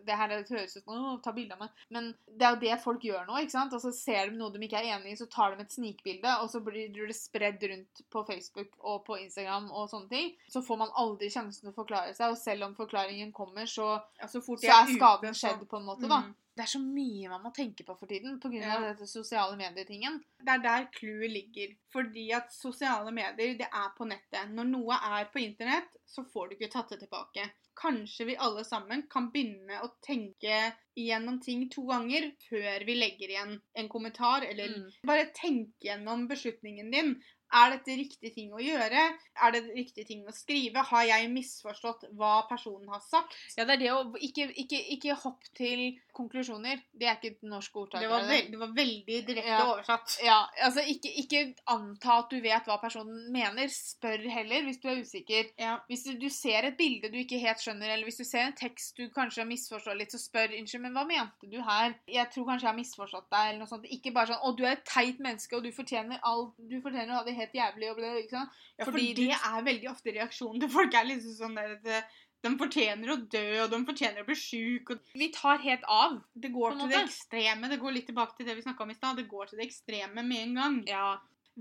Det 0.05 0.17
her 0.17 0.35
er 0.35 0.45
høres 0.45 0.77
ut 0.77 0.85
som 0.85 1.21
ta 1.25 1.33
bilde 1.33 1.57
av 1.57 1.63
meg. 1.65 1.85
Men 1.89 2.11
det 2.29 2.47
er 2.47 2.57
jo 2.57 2.61
det 2.65 2.81
folk 2.83 3.07
gjør 3.07 3.25
nå. 3.29 3.39
ikke 3.41 3.55
sant? 3.57 3.73
Og 3.77 3.81
så 3.81 3.93
ser 3.97 4.31
de 4.31 4.37
noe 4.37 4.53
de 4.53 4.61
ikke 4.67 4.83
er 4.83 4.91
enig 4.99 5.15
i, 5.15 5.17
så 5.17 5.29
tar 5.31 5.57
de 5.57 5.65
et 5.65 5.73
snikbilde, 5.73 6.35
og 6.43 6.51
så 6.53 6.61
blir 6.65 6.93
det 6.93 7.17
spredd 7.17 7.65
rundt 7.73 8.05
på 8.13 8.25
Facebook 8.29 8.77
og 8.81 9.05
på 9.07 9.17
Instagram 9.23 9.71
og 9.71 9.89
sånne 9.93 10.13
ting. 10.13 10.35
Så 10.53 10.63
får 10.67 10.83
man 10.85 10.93
aldri 11.01 11.31
sjansen 11.33 11.65
til 11.65 11.73
å 11.73 11.79
forklare 11.79 12.15
seg, 12.17 12.35
og 12.35 12.39
selv 12.41 12.69
om 12.69 12.77
forklaringen 12.77 13.33
kommer, 13.33 13.65
så, 13.71 13.97
ja, 14.21 14.29
så 14.29 14.45
fort 14.45 14.61
så 14.61 14.75
er 14.77 14.93
skaden 14.93 15.31
ute, 15.31 15.39
så- 15.39 15.47
skjedd 15.47 15.67
på 15.69 15.81
en 15.81 15.89
måte, 15.89 16.09
da. 16.09 16.23
Mm. 16.27 16.35
Det 16.61 16.67
er 16.67 16.73
så 16.75 16.81
mye 16.83 17.29
man 17.33 17.41
må 17.41 17.51
tenke 17.57 17.87
på 17.89 17.95
for 17.97 18.11
tiden 18.11 18.35
pga. 18.43 18.51
Ja. 18.61 18.75
av 18.77 18.83
dette 18.91 19.07
sosiale 19.09 19.57
medier-tingen. 19.57 20.19
Det 20.45 20.53
er 20.53 20.61
der 20.67 20.85
clouet 20.93 21.33
ligger. 21.33 21.73
Fordi 21.95 22.27
at 22.37 22.53
sosiale 22.53 23.09
medier, 23.17 23.55
det 23.57 23.69
er 23.71 23.89
på 23.97 24.05
nettet. 24.11 24.53
Når 24.53 24.69
noe 24.69 24.99
er 25.01 25.25
på 25.33 25.41
internett, 25.41 25.89
så 26.05 26.27
får 26.29 26.51
du 26.51 26.57
ikke 26.59 26.71
tatt 26.75 26.93
det 26.93 27.01
tilbake. 27.07 27.49
Kanskje 27.81 28.27
vi 28.29 28.37
alle 28.37 28.61
sammen 28.69 29.07
kan 29.09 29.31
begynne 29.33 29.79
å 29.81 29.89
tenke 30.05 30.75
igjennom 31.01 31.41
ting 31.41 31.63
to 31.73 31.87
ganger 31.89 32.27
før 32.51 32.85
vi 32.85 32.99
legger 32.99 33.33
igjen 33.33 33.55
en 33.75 33.89
kommentar, 33.89 34.45
eller 34.45 34.69
Mm. 34.69 34.91
bare 35.07 35.31
tenke 35.33 35.89
gjennom 35.89 36.29
beslutningen 36.29 36.91
din. 36.93 37.15
Er 37.53 37.73
dette 37.75 37.97
riktig 37.99 38.31
ting 38.35 38.53
å 38.55 38.61
gjøre? 38.63 39.01
Er 39.43 39.55
det 39.55 39.63
riktig 39.75 40.05
ting 40.07 40.23
å 40.29 40.35
skrive? 40.35 40.85
Har 40.91 41.03
jeg 41.09 41.31
misforstått 41.33 42.05
hva 42.19 42.45
personen 42.49 42.89
har 42.93 43.01
sagt? 43.03 43.35
Ja, 43.57 43.65
det 43.67 43.79
er 43.79 43.83
det 43.83 43.91
å 43.95 44.03
ikke, 44.23 44.47
ikke, 44.63 44.79
ikke 44.97 45.17
hopp 45.25 45.49
til 45.59 45.99
konklusjoner. 46.15 46.83
Det 46.95 47.09
er 47.09 47.17
ikke 47.19 47.33
et 47.35 47.43
norsk 47.49 47.77
ordtak. 47.83 48.05
Det 48.05 48.11
var, 48.11 48.23
det? 48.23 48.31
veld, 48.35 48.51
det 48.55 48.61
var 48.61 48.75
veldig 48.77 49.19
direkte 49.27 49.51
Ja. 49.51 49.65
oversatt. 49.73 50.17
Ja, 50.23 50.39
altså 50.67 50.85
ikke, 50.87 51.11
ikke 51.23 51.43
anta 51.75 52.19
at 52.21 52.31
du 52.31 52.39
vet 52.45 52.69
hva 52.71 52.79
personen 52.83 53.33
mener. 53.35 53.71
Spør 53.73 54.23
heller 54.31 54.67
hvis 54.69 54.81
du 54.83 54.89
er 54.93 55.01
usikker. 55.03 55.51
Ja. 55.59 55.79
Hvis 55.91 56.05
du, 56.07 56.15
du 56.21 56.29
ser 56.31 56.69
et 56.71 56.79
bilde 56.79 57.11
du 57.11 57.19
ikke 57.23 57.41
helt 57.43 57.63
skjønner, 57.63 57.91
eller 57.95 58.07
hvis 58.09 58.21
du 58.23 58.27
ser 58.29 58.47
en 58.47 58.57
tekst 58.59 58.97
du 58.99 59.09
kanskje 59.15 59.47
misforstår 59.49 59.99
litt, 59.99 60.15
så 60.15 60.21
spør 60.23 60.55
unnskyld, 60.59 60.85
men 60.87 60.95
hva 60.95 61.07
mente 61.09 61.51
du 61.51 61.59
her? 61.67 61.97
Jeg 62.07 62.31
tror 62.35 62.47
kanskje 62.53 62.67
jeg 62.69 62.73
har 62.73 62.79
misforstått 62.79 63.31
deg, 63.31 63.49
eller 63.51 63.63
noe 63.65 63.71
sånt. 63.71 63.91
Ikke 63.91 64.15
bare 64.15 64.35
sånn 64.35 64.45
å, 64.47 64.55
du 64.55 64.65
er 64.67 64.77
et 64.79 64.87
teit 64.87 65.19
menneske, 65.23 65.57
og 65.57 65.67
du 65.67 65.73
fortjener 65.75 66.21
alt 66.27 66.55
Du 66.71 66.77
fortjener 66.83 67.15
å 67.15 67.21
ha 67.21 67.25
det 67.27 67.35
helt 67.41 67.55
jævlig, 67.57 67.91
og 67.91 68.01
ble, 68.01 68.15
ikke 68.23 68.37
sant? 68.37 68.59
Ja, 68.77 68.85
for 68.85 68.93
Fordi 68.93 69.13
det 69.19 69.31
er 69.37 69.69
veldig 69.71 69.91
ofte 69.93 70.15
reaksjonen 70.17 70.63
til 70.63 70.73
folk 70.73 70.97
er 70.97 71.09
liksom 71.09 71.37
sånn 71.37 71.59
der 71.59 71.79
eh, 71.99 72.19
de 72.41 72.53
fortjener 72.61 73.13
å 73.13 73.19
dø, 73.31 73.49
og 73.65 73.73
de 73.73 73.81
fortjener 73.89 74.23
å 74.23 74.29
bli 74.29 74.37
sjuk. 74.39 74.95
og 74.95 75.17
Vi 75.19 75.29
tar 75.35 75.61
helt 75.65 75.83
av. 75.85 76.21
Det 76.33 76.53
går 76.55 76.79
til 76.79 76.93
det 76.93 77.03
ekstreme. 77.03 77.69
Det 77.69 77.81
går 77.83 77.97
litt 77.97 78.07
tilbake 78.09 78.39
til 78.39 78.49
det 78.49 78.57
vi 78.57 78.65
snakka 78.65 78.87
om 78.87 78.95
i 78.95 78.97
stad. 78.97 79.21
Det 79.21 79.29
går 79.29 79.51
til 79.51 79.61
det 79.61 79.67
ekstreme 79.69 80.25
med 80.25 80.47
en 80.47 80.55
gang. 80.61 80.79
Ja. 80.89 81.11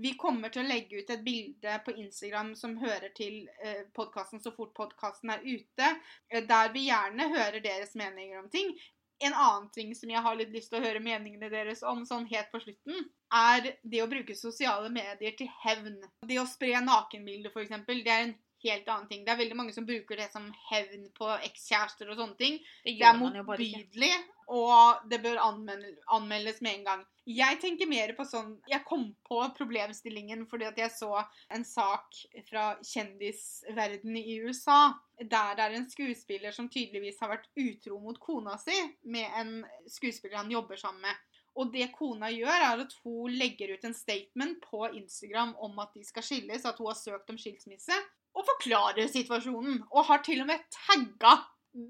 Vi 0.00 0.14
kommer 0.16 0.52
til 0.52 0.62
å 0.62 0.70
legge 0.70 1.02
ut 1.02 1.10
et 1.12 1.24
bilde 1.24 1.74
på 1.84 1.92
Instagram 2.00 2.54
som 2.56 2.78
hører 2.80 3.10
til 3.16 3.42
eh, 3.60 3.82
podkasten 3.96 4.40
så 4.40 4.54
fort 4.56 4.72
podkasten 4.76 5.34
er 5.34 5.44
ute, 5.44 5.90
eh, 6.30 6.46
der 6.48 6.72
vi 6.72 6.86
gjerne 6.86 7.28
hører 7.34 7.60
deres 7.60 7.92
meninger 7.98 8.40
om 8.40 8.48
ting. 8.52 8.72
En 9.20 9.34
annen 9.36 9.68
ting 9.74 9.90
som 9.96 10.10
jeg 10.10 10.22
har 10.24 10.36
litt 10.38 10.52
lyst 10.54 10.70
til 10.72 10.80
å 10.80 10.84
høre 10.84 11.02
meningene 11.04 11.50
deres 11.52 11.82
om 11.86 12.06
sånn 12.08 12.24
helt 12.30 12.48
på 12.52 12.60
slutten, 12.62 13.08
er 13.36 13.74
det 13.82 14.00
å 14.00 14.08
bruke 14.10 14.36
sosiale 14.36 14.88
medier 14.92 15.34
til 15.36 15.50
hevn. 15.60 15.98
Det 16.26 16.38
å 16.40 16.48
spre 16.48 16.80
nakenbilder, 16.84 17.52
f.eks., 17.52 17.84
det 17.90 18.14
er 18.14 18.24
en 18.28 18.36
helt 18.64 18.88
annen 18.88 19.08
ting. 19.08 19.24
Det 19.24 19.32
er 19.32 19.40
veldig 19.40 19.56
mange 19.58 19.72
som 19.76 19.86
bruker 19.88 20.16
det 20.20 20.28
som 20.32 20.48
hevn 20.70 21.08
på 21.16 21.28
ekskjærester 21.46 22.10
og 22.12 22.18
sånne 22.20 22.36
ting. 22.40 22.58
Det 22.84 22.96
Det 22.98 23.06
er 23.06 23.16
gjør 23.16 23.46
bare 23.48 23.64
ikke. 23.64 23.80
motbydelig, 23.80 24.12
og 24.50 25.08
det 25.10 25.20
bør 25.22 25.40
anmeldes 25.46 26.60
med 26.60 26.74
en 26.74 26.84
gang. 26.84 27.06
Jeg 27.30 27.60
tenker 27.62 27.86
mer 27.86 28.10
på 28.16 28.24
sånn 28.26 28.56
Jeg 28.66 28.82
kom 28.88 29.04
på 29.28 29.38
problemstillingen 29.54 30.46
fordi 30.50 30.66
at 30.66 30.78
jeg 30.80 30.90
så 30.90 31.24
en 31.54 31.64
sak 31.64 32.16
fra 32.48 32.64
kjendisverden 32.82 34.16
i 34.16 34.40
USA, 34.42 34.94
der 35.20 35.54
det 35.56 35.64
er 35.66 35.76
en 35.78 35.90
skuespiller 35.90 36.52
som 36.56 36.68
tydeligvis 36.68 37.20
har 37.20 37.30
vært 37.36 37.48
utro 37.60 38.00
mot 38.00 38.18
kona 38.18 38.56
si 38.58 38.76
med 39.04 39.28
en 39.36 39.52
skuespiller 39.86 40.40
han 40.40 40.50
jobber 40.50 40.76
sammen 40.80 41.02
med. 41.02 41.14
Og 41.58 41.72
det 41.74 41.88
kona 41.92 42.28
gjør, 42.30 42.62
er 42.62 42.82
at 42.84 42.92
hun 43.02 43.32
legger 43.34 43.74
ut 43.74 43.84
en 43.84 43.94
statement 43.94 44.60
på 44.62 44.84
Instagram 44.96 45.56
om 45.58 45.78
at 45.82 45.90
de 45.94 46.04
skal 46.06 46.22
skilles, 46.22 46.64
at 46.64 46.78
hun 46.78 46.86
har 46.86 46.98
søkt 46.98 47.30
om 47.32 47.38
skilsmisse, 47.38 47.96
og 48.36 48.46
forklarer 48.46 49.10
situasjonen. 49.10 49.82
Og 49.90 50.06
har 50.10 50.22
til 50.26 50.42
og 50.44 50.50
med 50.50 50.62
tagga 50.74 51.36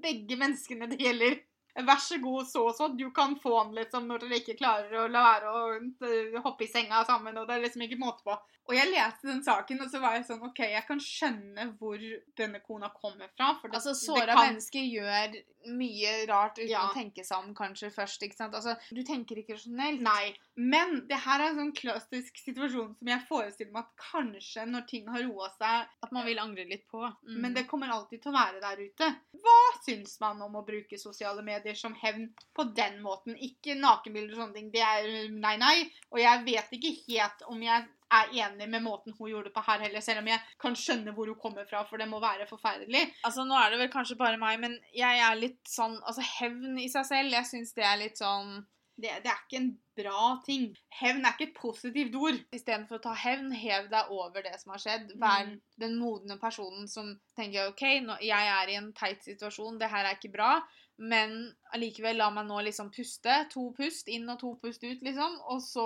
begge 0.03 0.37
menneskene 0.39 0.89
det 0.91 0.99
gjelder. 1.01 1.39
Vær 1.75 1.99
så 2.03 2.17
god, 2.21 2.47
så 2.47 2.65
og 2.67 2.75
så, 2.75 2.87
du 2.97 3.09
kan 3.15 3.35
få 3.39 3.57
han 3.63 3.75
liksom 3.75 4.07
når 4.07 4.25
dere 4.25 4.39
ikke 4.41 4.57
klarer 4.59 4.91
å 5.05 5.07
la 5.11 5.21
være 5.23 5.51
å 5.51 5.61
eh, 5.79 6.39
hoppe 6.43 6.65
i 6.65 6.71
senga 6.71 7.03
sammen, 7.07 7.37
og 7.37 7.47
det 7.47 7.55
er 7.55 7.63
liksom 7.67 7.85
ikke 7.87 7.99
måte 8.01 8.23
på. 8.27 8.35
Og 8.69 8.75
jeg 8.77 8.91
leste 8.91 9.27
den 9.27 9.41
saken, 9.43 9.81
og 9.83 9.89
så 9.91 9.99
var 9.99 10.13
jeg 10.15 10.25
sånn 10.27 10.43
OK, 10.47 10.59
jeg 10.69 10.83
kan 10.87 10.99
skjønne 11.01 11.63
hvor 11.79 11.97
denne 12.37 12.59
kona 12.63 12.91
kommer 12.93 13.27
fra. 13.35 13.53
For 13.59 13.67
det, 13.67 13.79
Altså, 13.81 13.95
Såra 13.97 14.35
kan- 14.35 14.51
mennesker 14.51 14.85
gjør 14.85 15.39
mye 15.77 16.11
rart 16.29 16.57
uten 16.57 16.69
Ja. 16.69 16.87
å 16.87 16.93
tenke 16.93 17.23
seg 17.25 17.37
om 17.37 17.53
kanskje 17.55 17.91
først. 17.93 18.21
ikke 18.23 18.35
sant? 18.37 18.53
Altså, 18.55 18.75
Du 18.93 19.01
tenker 19.03 19.35
ikke 19.37 19.53
rasjonelt. 19.57 20.01
Nei. 20.01 20.35
Men 20.55 21.05
det 21.07 21.17
her 21.19 21.39
er 21.41 21.49
en 21.49 21.55
sånn 21.57 21.73
klassisk 21.75 22.37
situasjon 22.45 22.95
som 22.97 23.07
jeg 23.07 23.25
forestiller 23.27 23.71
meg 23.71 23.83
at 23.83 24.05
kanskje 24.11 24.65
når 24.69 24.87
ting 24.87 25.07
har 25.07 25.21
roa 25.23 25.49
seg 25.57 25.87
At 26.03 26.11
man 26.11 26.25
vil 26.25 26.39
angre 26.39 26.65
litt 26.69 26.87
på. 26.87 27.01
Mm. 27.27 27.41
Men 27.41 27.53
det 27.53 27.67
kommer 27.67 27.89
alltid 27.89 28.21
til 28.21 28.31
å 28.31 28.35
være 28.39 28.61
der 28.61 28.77
ute. 28.77 29.15
Hva 29.35 29.59
syns 29.85 30.19
man 30.21 30.41
om 30.41 30.53
å 30.55 30.65
bruke 30.65 30.97
sosiale 30.97 31.41
medier 31.43 31.60
som 31.77 31.93
hevn 32.01 32.29
på 32.57 32.63
den 32.75 32.99
måten? 33.01 33.35
Ikke 33.37 33.75
nakenbilder 33.79 34.35
og 34.35 34.41
sånne 34.43 34.57
ting. 34.59 34.71
Det 34.73 34.81
er 34.81 35.29
nei, 35.31 35.55
nei. 35.61 35.75
Og 36.11 36.19
jeg 36.19 36.45
vet 36.45 36.71
ikke 36.77 36.93
helt 37.07 37.45
om 37.47 37.61
jeg 37.63 37.87
er 38.11 38.33
enig 38.43 38.67
med 38.67 38.83
måten 38.83 39.13
hun 39.15 39.29
gjorde 39.31 39.47
det 39.47 39.53
på 39.55 39.63
her 39.63 39.79
heller, 39.85 40.01
selv 40.03 40.19
om 40.19 40.27
jeg 40.27 40.41
kan 40.59 40.73
skjønne 40.75 41.13
hvor 41.15 41.29
hun 41.31 41.39
kommer 41.39 41.63
fra, 41.69 41.85
for 41.87 41.97
det 42.01 42.09
må 42.11 42.19
være 42.19 42.43
forferdelig. 42.49 43.05
Altså, 43.23 43.45
Nå 43.47 43.55
er 43.55 43.71
det 43.71 43.79
vel 43.85 43.93
kanskje 43.93 44.17
bare 44.19 44.37
meg, 44.41 44.59
men 44.59 44.75
jeg 44.91 45.21
er 45.23 45.39
litt 45.39 45.61
sånn 45.71 45.95
Altså, 46.03 46.25
hevn 46.41 46.75
i 46.81 46.89
seg 46.91 47.07
selv, 47.07 47.31
jeg 47.31 47.47
syns 47.47 47.71
det 47.77 47.85
er 47.87 48.01
litt 48.03 48.19
sånn 48.19 48.65
Det, 49.01 49.09
det 49.23 49.31
er 49.31 49.39
ikke 49.47 49.57
en 49.61 49.69
bra 49.97 50.25
ting. 50.45 50.65
Hevn 50.99 51.23
er 51.25 51.31
ikke 51.33 51.47
et 51.47 51.55
positivt 51.57 52.13
ord. 52.19 52.35
Istedenfor 52.53 52.99
å 52.99 53.01
ta 53.01 53.13
hevn, 53.17 53.47
hev 53.55 53.87
deg 53.89 54.11
over 54.13 54.43
det 54.45 54.59
som 54.61 54.75
har 54.75 54.81
skjedd. 54.83 55.15
Vær 55.17 55.47
Mm. 55.47 55.55
den 55.79 55.95
modne 55.97 56.37
personen 56.37 56.87
som 56.91 57.07
tenker 57.39 57.71
OK, 57.71 57.81
nå, 58.05 58.19
jeg 58.21 58.51
er 58.59 58.69
i 58.69 58.75
en 58.77 58.91
teit 58.93 59.23
situasjon, 59.25 59.79
det 59.79 59.89
her 59.89 60.05
er 60.05 60.19
ikke 60.19 60.31
bra, 60.35 60.59
men 61.01 61.31
allikevel 61.73 62.19
la 62.21 62.27
meg 62.33 62.45
nå 62.45 62.59
liksom 62.67 62.91
puste. 62.93 63.33
To 63.53 63.71
pust 63.77 64.07
inn 64.13 64.29
og 64.29 64.37
to 64.41 64.51
pust 64.61 64.83
ut, 64.85 65.01
liksom. 65.01 65.39
Og 65.49 65.61
så 65.65 65.85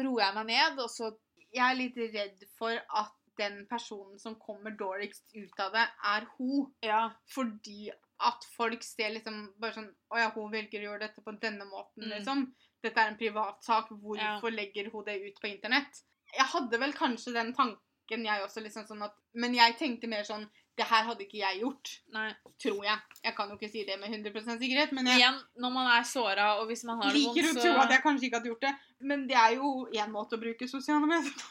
roer 0.00 0.22
jeg 0.24 0.36
meg 0.38 0.46
ned, 0.52 0.80
og 0.80 0.88
så 0.92 1.12
Jeg 1.52 1.66
er 1.68 1.76
litt 1.76 1.96
redd 2.14 2.44
for 2.56 2.72
at 2.72 3.10
den 3.36 3.66
personen 3.68 4.16
som 4.20 4.38
kommer 4.40 4.72
dårligst 4.72 5.34
ut 5.36 5.60
av 5.60 5.74
det, 5.74 5.82
er 6.08 6.24
hun. 6.38 6.70
Ja. 6.84 7.10
Fordi 7.34 7.90
at 8.24 8.46
folk 8.56 8.82
ser 8.86 9.10
liksom 9.12 9.50
bare 9.60 9.74
sånn 9.76 9.90
Å 10.14 10.20
ja, 10.22 10.30
hun 10.32 10.48
velger 10.52 10.80
å 10.80 10.86
gjøre 10.92 11.00
dette 11.08 11.20
på 11.26 11.34
denne 11.42 11.66
måten, 11.68 12.06
Mm. 12.06 12.14
liksom. 12.16 12.46
Dette 12.82 12.96
er 13.04 13.08
en 13.12 13.18
privatsak. 13.20 13.90
Hvorfor 14.00 14.50
legger 14.50 14.88
hun 14.90 15.04
det 15.04 15.18
ut 15.26 15.40
på 15.42 15.50
internett? 15.52 16.02
Jeg 16.32 16.46
hadde 16.54 16.78
vel 16.80 16.92
kanskje 16.96 17.34
den 17.36 17.52
tanken, 17.52 18.24
jeg 18.24 18.42
også, 18.42 18.62
liksom 18.64 18.86
sånn 18.88 19.04
at 19.04 19.14
Men 19.34 19.52
jeg 19.54 19.76
tenkte 19.78 20.08
mer 20.08 20.24
sånn 20.24 20.48
Det 20.82 20.88
her 20.90 21.04
hadde 21.06 21.22
ikke 21.22 21.38
jeg 21.38 21.60
gjort, 21.62 21.90
Nei. 22.10 22.28
tror 22.58 22.84
jeg. 22.84 23.02
Jeg 23.22 23.34
kan 23.38 23.50
jo 23.52 23.58
ikke 23.58 23.70
si 23.70 23.84
det 23.86 23.98
med 24.02 24.10
100% 24.10 24.58
sikkerhet, 24.58 24.94
men 24.96 25.06
jeg 25.06 25.20
Igjen, 25.20 25.36
når 25.62 25.74
man 25.76 25.90
er 25.94 26.06
såra, 26.08 26.46
og 26.58 26.66
hvis 26.66 26.82
man 26.88 26.98
har 26.98 27.12
det 27.12 27.20
liker 27.20 27.46
å 27.46 27.52
vondt, 27.52 27.62
tro 27.62 27.74
at 27.84 27.94
jeg 27.94 28.02
kanskje 28.02 28.26
ikke 28.26 28.40
hadde 28.40 28.50
gjort 28.50 28.64
det. 28.66 28.72
Men 29.12 29.26
det 29.30 29.36
er 29.38 29.52
jo 29.60 29.74
én 29.94 30.10
måte 30.10 30.38
å 30.38 30.42
bruke 30.42 30.66
sosiale 30.70 31.06
medier. 31.06 31.44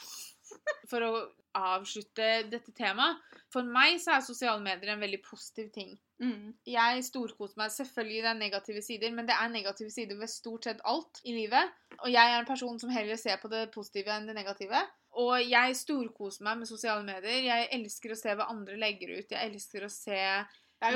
For 0.92 1.06
å 1.08 1.14
avslutte 1.56 2.28
dette 2.52 2.74
temaet 2.76 3.20
For 3.52 3.68
meg 3.68 3.98
så 4.04 4.16
er 4.16 4.24
sosiale 4.24 4.62
medier 4.64 4.94
en 4.94 5.02
veldig 5.04 5.20
positiv 5.24 5.72
ting. 5.76 5.96
Mm. 6.22 6.54
Jeg 6.68 7.04
storkoser 7.08 7.60
meg. 7.60 7.74
Selvfølgelig 7.74 8.22
det 8.24 8.30
er 8.32 8.40
negative 8.40 8.84
sider, 8.86 9.12
men 9.16 9.28
det 9.28 9.36
er 9.36 9.52
negative 9.52 9.92
sider 9.92 10.20
ved 10.20 10.32
stort 10.32 10.68
sett 10.68 10.84
alt 10.88 11.20
i 11.28 11.36
livet. 11.36 11.72
Og 12.02 12.12
jeg 12.12 12.22
er 12.22 12.40
en 12.40 12.48
person 12.48 12.80
som 12.80 12.94
heller 12.94 13.20
ser 13.20 13.40
på 13.42 13.52
det 13.52 13.66
positive 13.74 14.14
enn 14.16 14.30
det 14.30 14.38
negative. 14.38 14.84
Og 15.20 15.42
jeg 15.44 15.76
storkoser 15.76 16.42
meg 16.48 16.58
med 16.62 16.68
sosiale 16.70 17.04
medier. 17.04 17.44
Jeg 17.44 17.68
elsker 17.76 18.14
å 18.14 18.18
se 18.18 18.36
hva 18.36 18.48
andre 18.50 18.78
legger 18.80 19.18
ut. 19.20 19.30
Jeg 19.32 19.52
elsker 19.52 19.84
å 19.84 19.92
se 19.92 20.20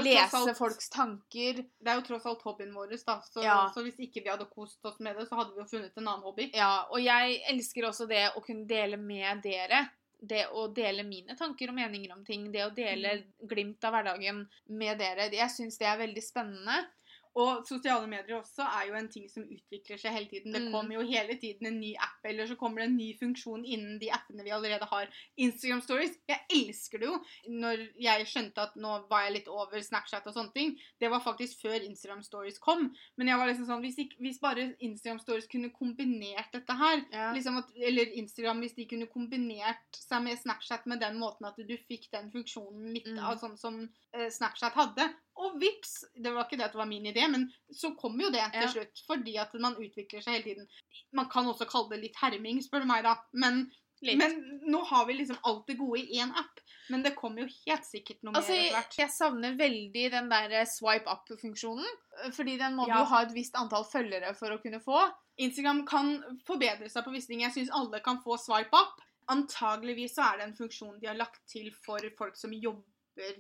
Lese 0.02 0.34
alt- 0.34 0.58
folks 0.58 0.90
tanker. 0.90 1.60
Det 1.62 1.88
er 1.92 2.00
jo 2.00 2.06
tross 2.08 2.26
alt 2.26 2.42
hobbyen 2.42 2.74
vår, 2.74 2.96
da. 3.06 3.20
Så, 3.22 3.44
Ja. 3.44 3.70
så 3.76 3.84
hvis 3.84 4.00
ikke 4.00 4.24
vi 4.24 4.30
hadde 4.32 4.50
kost 4.50 4.80
oss 4.84 5.00
med 5.00 5.16
det, 5.16 5.28
så 5.30 5.36
hadde 5.38 5.54
vi 5.54 5.62
jo 5.62 5.66
funnet 5.66 5.92
en 5.98 6.08
annen 6.08 6.24
hobby. 6.24 6.50
Ja, 6.56 6.86
og 6.90 7.00
jeg 7.04 7.44
elsker 7.52 7.84
også 7.84 8.08
det 8.08 8.32
å 8.36 8.42
kunne 8.44 8.66
dele 8.66 8.98
med 8.98 9.44
dere. 9.44 9.90
Det 10.26 10.48
å 10.48 10.74
dele 10.74 11.04
mine 11.04 11.36
tanker 11.38 11.70
og 11.70 11.76
meninger 11.76 12.12
om 12.14 12.24
ting. 12.26 12.52
Det 12.52 12.62
å 12.66 12.74
dele 12.74 13.26
glimt 13.46 13.84
av 13.84 13.94
hverdagen 13.94 14.48
med 14.70 14.98
dere. 14.98 15.30
Jeg 15.30 15.50
syns 15.50 15.78
det 15.78 15.86
er 15.86 15.98
veldig 15.98 16.24
spennende. 16.24 16.88
Og 17.36 17.66
sosiale 17.68 18.08
medier 18.08 18.38
også 18.40 18.64
er 18.64 18.88
jo 18.88 18.94
en 18.96 19.10
ting 19.12 19.26
som 19.30 19.44
utvikler 19.44 19.98
seg 20.00 20.14
hele 20.16 20.28
tiden. 20.32 20.54
Det 20.54 20.62
Mm. 20.62 20.72
kommer 20.72 20.94
jo 20.96 21.02
hele 21.02 21.36
tiden 21.38 21.68
en 21.68 21.80
ny 21.82 21.94
app, 22.00 22.24
eller 22.24 22.48
så 22.48 22.56
kommer 22.56 22.80
det 22.80 22.88
en 22.88 22.96
ny 22.98 23.10
funksjon 23.20 23.66
innen 23.66 24.00
de 24.00 24.08
appene 24.10 24.44
vi 24.44 24.52
allerede 24.56 24.86
har. 24.88 25.08
Instagram 25.38 25.82
Stories, 25.82 26.18
jeg 26.30 26.40
elsker 26.50 26.98
det 27.00 27.08
jo. 27.10 27.20
Når 27.50 27.84
jeg 28.00 28.26
skjønte 28.26 28.58
at 28.58 28.76
nå 28.78 29.08
var 29.10 29.24
jeg 29.26 29.34
litt 29.34 29.48
over 29.52 29.82
Snapchat 29.82 30.26
og 30.28 30.34
sånne 30.34 30.54
ting, 30.54 30.80
det 31.02 31.10
var 31.12 31.20
faktisk 31.20 31.60
før 31.62 31.76
Instagram 31.84 32.24
Stories 32.24 32.58
kom. 32.58 32.96
Men 33.18 33.28
jeg 33.28 33.38
var 33.38 33.48
liksom 33.48 33.66
sånn, 33.68 33.82
hvis, 33.84 33.98
ikke, 34.00 34.16
hvis 34.22 34.40
bare 34.40 34.76
Instagram 34.80 35.20
Stories 35.20 35.48
kunne 35.48 35.70
kombinert 35.72 36.52
dette 36.54 36.74
her, 36.74 37.04
Ja. 37.12 37.34
liksom 37.34 37.58
at, 37.58 37.70
eller 37.76 38.06
Instagram, 38.16 38.62
hvis 38.62 38.76
de 38.76 38.86
kunne 38.86 39.08
kombinert 39.08 39.92
seg 39.94 40.24
med 40.24 40.38
Snapchat 40.40 40.86
med 40.88 41.02
den 41.02 41.18
måten 41.20 41.46
at 41.48 41.56
du 41.58 41.78
fikk 41.78 42.10
den 42.12 42.32
funksjonen 42.32 42.94
litt 42.94 43.08
Mm. 43.08 43.20
av 43.20 43.38
sånn 43.40 43.58
som 43.60 43.90
eh, 44.14 44.30
Snapchat 44.30 44.72
hadde. 44.74 45.14
Og 45.38 45.58
vips! 45.60 46.06
Det 46.16 46.32
var 46.34 46.46
ikke 46.46 46.58
det 46.58 46.66
at 46.70 46.72
det 46.76 46.80
var 46.80 46.88
min 46.88 47.06
idé, 47.12 47.26
men 47.32 47.48
så 47.72 47.90
kom 48.00 48.20
jo 48.22 48.30
det 48.32 48.44
til 48.54 48.70
slutt. 48.72 49.02
Fordi 49.08 49.34
at 49.42 49.54
man 49.60 49.76
utvikler 49.76 50.22
seg 50.24 50.38
hele 50.38 50.44
tiden. 50.44 50.68
Man 51.12 51.28
kan 51.30 51.46
også 51.52 51.68
kalle 51.68 51.90
det 51.96 52.04
litt 52.06 52.16
herming, 52.22 52.62
spør 52.64 52.86
du 52.86 52.88
meg, 52.88 53.04
da. 53.04 53.18
Men, 53.34 53.66
Litt. 54.02 54.18
men 54.20 54.62
nå 54.72 54.80
har 54.86 55.06
vi 55.08 55.14
liksom 55.18 55.38
alt 55.44 55.68
det 55.68 55.78
gode 55.80 56.00
i 56.04 56.20
én 56.22 56.32
app. 56.40 56.60
Men 56.90 57.02
det 57.04 57.16
kommer 57.18 57.42
jo 57.44 57.48
helt 57.66 57.86
sikkert 57.88 58.22
noe 58.24 58.36
Altså, 58.38 58.52
mer 58.54 58.62
etter 58.68 58.76
hvert. 58.78 58.98
jeg 59.00 59.10
savner 59.10 59.56
veldig 59.58 60.04
den 60.14 60.30
der 60.30 60.66
swipe 60.70 61.10
up-funksjonen. 61.10 61.88
Fordi 62.32 62.58
den 62.62 62.76
må 62.78 62.88
Ja. 62.88 63.00
jo 63.00 63.06
ha 63.12 63.22
et 63.24 63.34
visst 63.34 63.56
antall 63.60 63.84
følgere 63.92 64.36
for 64.38 64.50
å 64.56 64.62
kunne 64.62 64.80
få. 64.80 65.00
Instagram 65.38 65.86
kan 65.88 66.14
forbedre 66.46 66.88
seg 66.90 67.04
på 67.04 67.12
visse 67.12 67.28
ting. 67.28 67.42
Jeg 67.42 67.52
syns 67.52 67.74
alle 67.74 68.00
kan 68.00 68.22
få 68.24 68.38
swipe 68.40 68.72
up. 68.74 69.02
Antageligvis 69.28 70.16
så 70.16 70.22
er 70.32 70.38
det 70.38 70.44
en 70.50 70.56
funksjon 70.60 71.00
de 71.02 71.08
har 71.10 71.18
lagt 71.18 71.42
til 71.50 71.72
for 71.86 72.00
folk 72.18 72.38
som 72.38 72.54
jobber 72.54 72.84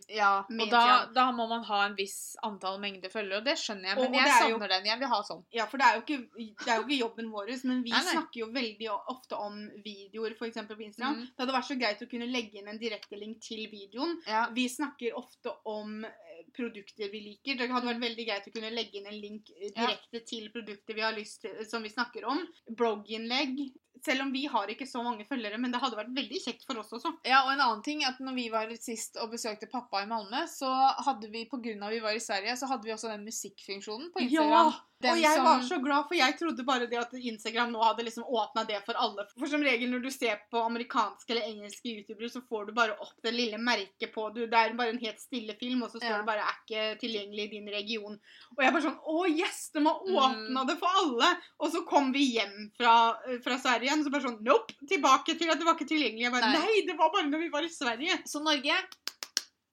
Ja, 0.09 0.45
og 0.47 0.69
da, 0.71 0.83
da 1.13 1.25
må 1.35 1.47
man 1.49 1.63
ha 1.67 1.81
en 1.85 1.95
viss 1.97 2.35
antall 2.43 2.79
mengde 2.79 3.09
følgere, 3.11 3.41
og 3.41 3.45
det 3.45 3.57
skjønner 3.59 3.89
jeg. 3.91 3.95
Men 3.99 4.05
og 4.07 4.13
jeg 4.15 4.27
er 4.27 4.49
jo- 4.49 4.55
savner 4.55 4.69
den. 4.69 4.85
Jeg 4.85 4.99
vil 4.99 5.07
ha 5.11 5.21
sånn. 5.27 5.43
Ja, 5.51 5.65
for 5.65 5.77
det 5.77 5.85
er 5.87 5.95
jo 5.95 6.01
ikke, 6.05 6.19
det 6.63 6.67
er 6.67 6.77
jo 6.79 6.85
ikke 6.87 6.99
jobben 6.99 7.31
vår, 7.31 7.51
men 7.65 7.83
vi 7.83 7.91
Nei, 7.91 8.03
nei. 8.03 8.13
snakker 8.15 8.39
jo 8.39 8.47
veldig 8.55 8.89
ofte 9.11 9.35
om 9.35 9.59
videoer, 9.83 10.31
f.eks. 10.39 10.55
på 10.67 10.79
Instagram. 10.87 11.15
Mm. 11.19 11.25
Det 11.27 11.39
hadde 11.43 11.57
vært 11.57 11.69
så 11.71 11.79
greit 11.79 12.01
å 12.05 12.09
kunne 12.09 12.31
legge 12.31 12.59
inn 12.61 12.67
en 12.67 12.79
direktelink 12.79 13.41
til 13.41 13.67
videoen. 13.69 14.15
Ja. 14.27 14.47
Vi 14.53 14.67
snakker 14.69 15.13
ofte 15.19 15.51
om 15.65 16.05
eh, 16.05 16.11
produkter 16.55 17.11
vi 17.11 17.19
liker. 17.21 17.57
Det 17.57 17.69
hadde 17.69 17.87
vært 17.87 18.01
veldig 18.01 18.25
greit 18.27 18.47
å 18.47 18.53
kunne 18.53 18.71
legge 18.71 18.95
inn 19.01 19.07
en 19.07 19.19
link 19.19 19.45
direkte 19.45 20.19
Ja. 20.21 20.25
til 20.25 20.49
produkter 20.51 20.93
vi 20.95 21.01
har 21.01 21.13
lyst 21.13 21.41
til, 21.41 21.65
som 21.65 21.83
vi 21.83 21.89
snakker 21.89 22.23
om. 22.25 22.47
Blogginnlegg. 22.71 23.71
Selv 24.05 24.25
om 24.25 24.31
vi 24.33 24.45
har 24.51 24.69
ikke 24.69 24.87
så 24.89 25.01
mange 25.05 25.25
følgere, 25.27 25.57
men 25.61 25.73
det 25.73 25.81
hadde 25.81 25.97
vært 25.97 26.13
veldig 26.15 26.41
kjekt 26.43 26.65
for 26.67 26.81
oss 26.81 26.93
også. 26.93 27.11
Ja, 27.25 27.43
og 27.45 27.53
en 27.55 27.63
annen 27.63 27.83
ting 27.85 28.03
at 28.05 28.19
når 28.21 28.37
vi 28.37 28.47
var 28.53 28.73
sist 28.77 29.17
og 29.21 29.31
besøkte 29.33 29.69
pappa 29.71 30.03
i 30.03 30.09
Malmö, 30.09 30.45
så 30.51 30.69
hadde 31.07 31.31
vi, 31.33 31.45
på 31.49 31.59
grunn 31.63 31.81
av 31.85 31.93
vi 31.95 32.03
var 32.03 32.17
i 32.17 32.21
Sverige, 32.23 32.53
så 32.59 32.69
hadde 32.69 32.85
vi 32.85 32.93
også 32.93 33.09
den 33.11 33.25
musikkfunksjonen 33.25 34.11
på 34.13 34.25
Instagram. 34.27 34.75
Den 35.01 35.11
og 35.11 35.19
jeg 35.19 35.35
som- 35.35 35.43
var 35.45 35.59
så 35.61 35.77
glad, 35.83 36.05
for 36.07 36.15
jeg 36.15 36.37
trodde 36.39 36.63
bare 36.65 36.87
det 36.87 36.97
at 36.97 37.11
Instagram 37.13 37.71
nå 37.73 37.83
hadde 37.83 38.05
liksom 38.05 38.23
åpna 38.23 38.65
det 38.65 38.81
for 38.85 38.93
alle. 38.97 39.25
For 39.37 39.45
som 39.45 39.61
regel 39.61 39.89
når 39.91 40.01
du 40.01 40.09
ser 40.09 40.39
på 40.49 40.61
amerikanske 40.65 41.29
eller 41.29 41.41
engelske 41.49 41.83
youtubere, 41.91 42.29
så 42.31 42.41
får 42.47 42.67
du 42.67 42.71
bare 42.73 42.95
opp 43.01 43.11
det 43.21 43.33
lille 43.33 43.57
merket 43.57 44.13
på 44.13 44.33
du. 44.33 44.47
Det 44.47 44.53
er 44.53 44.73
bare 44.73 44.89
en 44.89 44.97
helt 44.99 45.19
stille 45.19 45.53
film, 45.59 45.83
og 45.83 45.91
så 45.91 45.99
står 45.99 46.09
Ja. 46.09 46.17
det 46.17 46.25
bare 46.25 46.39
'er 46.39 46.55
ikke 46.63 46.99
tilgjengelig 47.01 47.43
i 47.43 47.47
din 47.47 47.67
region'. 47.67 48.19
Og 48.57 48.63
jeg 48.63 48.71
bare 48.73 48.81
sånn 48.83 48.99
Å, 49.05 49.27
yes! 49.37 49.69
De 49.73 49.79
har 49.83 49.99
Mm. 49.99 50.15
åpna 50.15 50.67
det 50.67 50.77
for 50.79 50.87
alle! 50.87 51.37
Og 51.59 51.71
så 51.71 51.85
kom 51.85 52.11
vi 52.13 52.31
hjem 52.39 52.71
fra, 52.77 53.13
fra 53.43 53.57
Sverige 53.59 53.83
igjen, 53.89 54.03
så 54.03 54.09
bare 54.11 54.23
sånn 54.23 54.41
Nope! 54.41 54.73
Tilbake 54.87 55.37
til 55.37 55.49
at 55.49 55.57
det 55.59 55.65
var 55.65 55.75
ikke 55.75 55.87
tilgjengelig. 55.89 56.21
Jeg 56.21 56.31
bare 56.31 56.51
Nei. 56.53 56.59
Nei, 56.59 56.81
det 56.87 56.97
var 56.97 57.09
bare 57.11 57.29
når 57.29 57.39
vi 57.39 57.49
var 57.49 57.61
i 57.63 57.67
Sverige. 57.69 58.23
Så 58.25 58.41
Norge, 58.41 58.73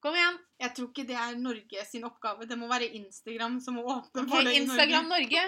kom 0.03 0.17
igjen. 0.19 0.39
Jeg 0.63 0.75
tror 0.77 0.89
ikke 0.91 1.07
det 1.09 1.19
er 1.19 1.37
Norge 1.41 1.85
sin 1.89 2.07
oppgave. 2.09 2.47
Det 2.51 2.59
må 2.59 2.69
være 2.71 2.91
Instagram 3.01 3.61
som 3.65 3.79
må 3.79 3.85
åpne 3.99 4.27
for 4.31 4.43
det 4.47 4.55
i 4.57 4.63
Instagram 4.63 5.09
Norge. 5.11 5.45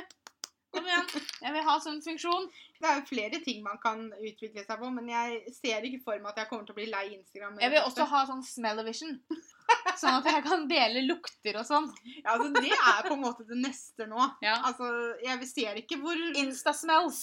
Kom 0.74 0.86
igjen. 0.90 1.11
Jeg 1.44 1.55
vil 1.55 1.66
ha 1.68 1.74
sånn 1.82 2.00
funksjon. 2.02 2.46
Det 2.82 2.88
er 2.90 2.96
jo 2.98 3.05
flere 3.07 3.38
ting 3.44 3.61
man 3.62 3.78
kan 3.82 4.09
utvikle 4.18 4.64
seg 4.66 4.80
på, 4.80 4.88
men 4.90 5.07
jeg 5.12 5.52
ser 5.55 5.86
ikke 5.86 6.00
for 6.02 6.18
meg 6.18 6.32
at 6.32 6.40
jeg 6.42 6.50
kommer 6.50 6.66
til 6.66 6.74
å 6.74 6.78
bli 6.80 6.86
lei 6.90 7.05
Instagram. 7.14 7.61
Jeg 7.62 7.70
vil 7.74 7.86
også 7.86 8.07
ha 8.11 8.24
sånn 8.30 8.42
smell-o-vision. 8.46 9.18
Sånn 9.94 10.16
at 10.18 10.26
jeg 10.26 10.42
kan 10.44 10.64
dele 10.68 11.05
lukter 11.07 11.57
og 11.61 11.64
sånn. 11.68 11.86
Ja, 12.18 12.34
altså, 12.34 12.48
det 12.57 12.72
er 12.74 13.07
på 13.07 13.14
en 13.14 13.22
måte 13.22 13.44
det 13.46 13.57
neste 13.62 14.09
nå. 14.11 14.18
Ja. 14.42 14.57
Altså, 14.66 14.88
jeg 15.22 15.46
ser 15.48 15.78
ikke 15.78 16.00
hvor 16.02 16.18
Insta-smells. 16.40 17.20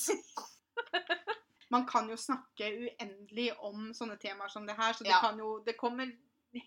Man 1.75 1.85
kan 1.89 2.07
jo 2.09 2.15
snakke 2.19 2.69
uendelig 2.71 3.49
om 3.67 3.91
sånne 3.95 4.15
temaer 4.21 4.49
som 4.51 4.65
det 4.67 4.77
her, 4.79 4.95
så 4.95 5.03
det 5.03 5.11
Ja. 5.11 5.19
kan 5.21 5.37
jo 5.37 5.59
Det 5.65 5.75
kommer 5.77 6.09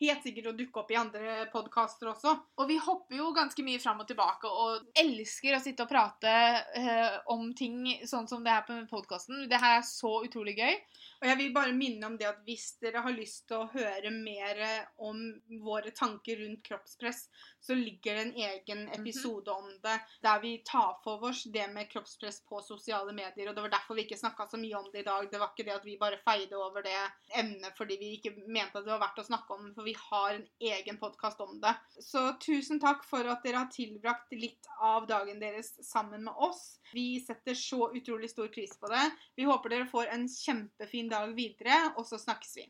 helt 0.01 0.25
sikkert 0.25 0.51
å 0.51 0.55
dukke 0.57 0.81
opp 0.81 0.93
i 0.93 0.99
andre 0.99 1.45
podkaster 1.53 2.09
også. 2.11 2.35
Og 2.61 2.69
vi 2.71 2.79
hopper 2.81 3.19
jo 3.19 3.31
ganske 3.37 3.65
mye 3.67 3.81
fram 3.83 4.01
og 4.03 4.09
tilbake 4.09 4.49
og 4.49 4.89
elsker 5.01 5.57
å 5.57 5.63
sitte 5.63 5.85
og 5.85 5.91
prate 5.91 6.35
eh, 6.81 7.19
om 7.33 7.51
ting 7.57 7.83
sånn 8.09 8.29
som 8.31 8.45
det 8.45 8.55
her 8.55 8.65
på 8.69 8.79
podkasten. 8.91 9.47
Det 9.51 9.61
her 9.61 9.79
er 9.81 9.87
så 9.89 10.17
utrolig 10.25 10.57
gøy. 10.59 10.79
Og 11.23 11.29
jeg 11.31 11.41
vil 11.41 11.53
bare 11.57 11.77
minne 11.77 12.09
om 12.09 12.19
det 12.21 12.29
at 12.31 12.41
hvis 12.47 12.75
dere 12.83 13.05
har 13.05 13.17
lyst 13.17 13.47
til 13.49 13.63
å 13.63 13.71
høre 13.73 14.13
mer 14.15 14.65
om 15.05 15.21
våre 15.65 15.93
tanker 15.97 16.41
rundt 16.43 16.65
kroppspress, 16.67 17.27
så 17.65 17.75
ligger 17.75 18.15
det 18.15 18.23
en 18.23 18.35
egen 18.37 18.85
Mhm. 18.85 18.95
episode 19.01 19.51
om 19.51 19.69
det 19.83 20.01
der 20.23 20.41
vi 20.41 20.59
tar 20.65 20.99
for 21.05 21.25
oss 21.25 21.45
det 21.45 21.67
med 21.73 21.89
kroppspress 21.91 22.41
på 22.49 22.61
sosiale 22.63 23.13
medier. 23.13 23.49
Og 23.49 23.55
det 23.57 23.63
var 23.65 23.71
derfor 23.73 23.95
vi 23.97 24.05
ikke 24.05 24.19
snakka 24.21 24.47
så 24.51 24.59
mye 24.61 24.77
om 24.77 24.91
det 24.93 25.01
i 25.01 25.09
dag. 25.09 25.31
Det 25.31 25.41
var 25.41 25.49
ikke 25.55 25.65
det 25.65 25.75
at 25.75 25.85
vi 25.85 25.97
bare 25.99 26.19
feide 26.25 26.53
over 26.57 26.83
det 26.83 27.11
emnet 27.35 27.75
fordi 27.77 27.97
vi 27.99 28.13
ikke 28.19 28.35
mente 28.47 28.77
at 28.79 28.85
det 28.85 28.93
var 28.93 29.01
verdt 29.09 29.19
å 29.25 29.27
snakke 29.27 29.51
om, 29.51 29.75
for 29.75 29.83
vi 29.83 29.95
har 30.11 30.35
en 30.35 30.47
egen 30.61 30.99
podkast 30.99 31.41
om 31.41 31.59
det. 31.61 31.75
Så 32.01 32.39
tusen 32.39 32.81
takk 32.81 33.05
for 33.05 33.25
at 33.27 33.43
dere 33.43 33.57
har 33.57 33.67
tilbrakt 33.73 34.33
litt 34.33 34.67
av 34.81 35.07
dagen 35.07 35.41
deres 35.41 35.73
sammen 35.83 36.25
med 36.25 36.35
oss. 36.37 36.79
Vi 36.93 37.19
setter 37.21 37.55
så 37.55 37.91
utrolig 37.97 38.31
stor 38.31 38.49
pris 38.49 38.77
på 38.79 38.87
det. 38.89 39.11
Vi 39.37 39.43
håper 39.45 39.69
dere 39.71 39.87
får 39.91 40.07
en 40.13 40.29
kjempefin 40.29 41.09
dag 41.09 41.35
videre, 41.35 41.95
og 41.97 42.05
så 42.07 42.19
snakkes 42.19 42.57
vi. 42.57 42.63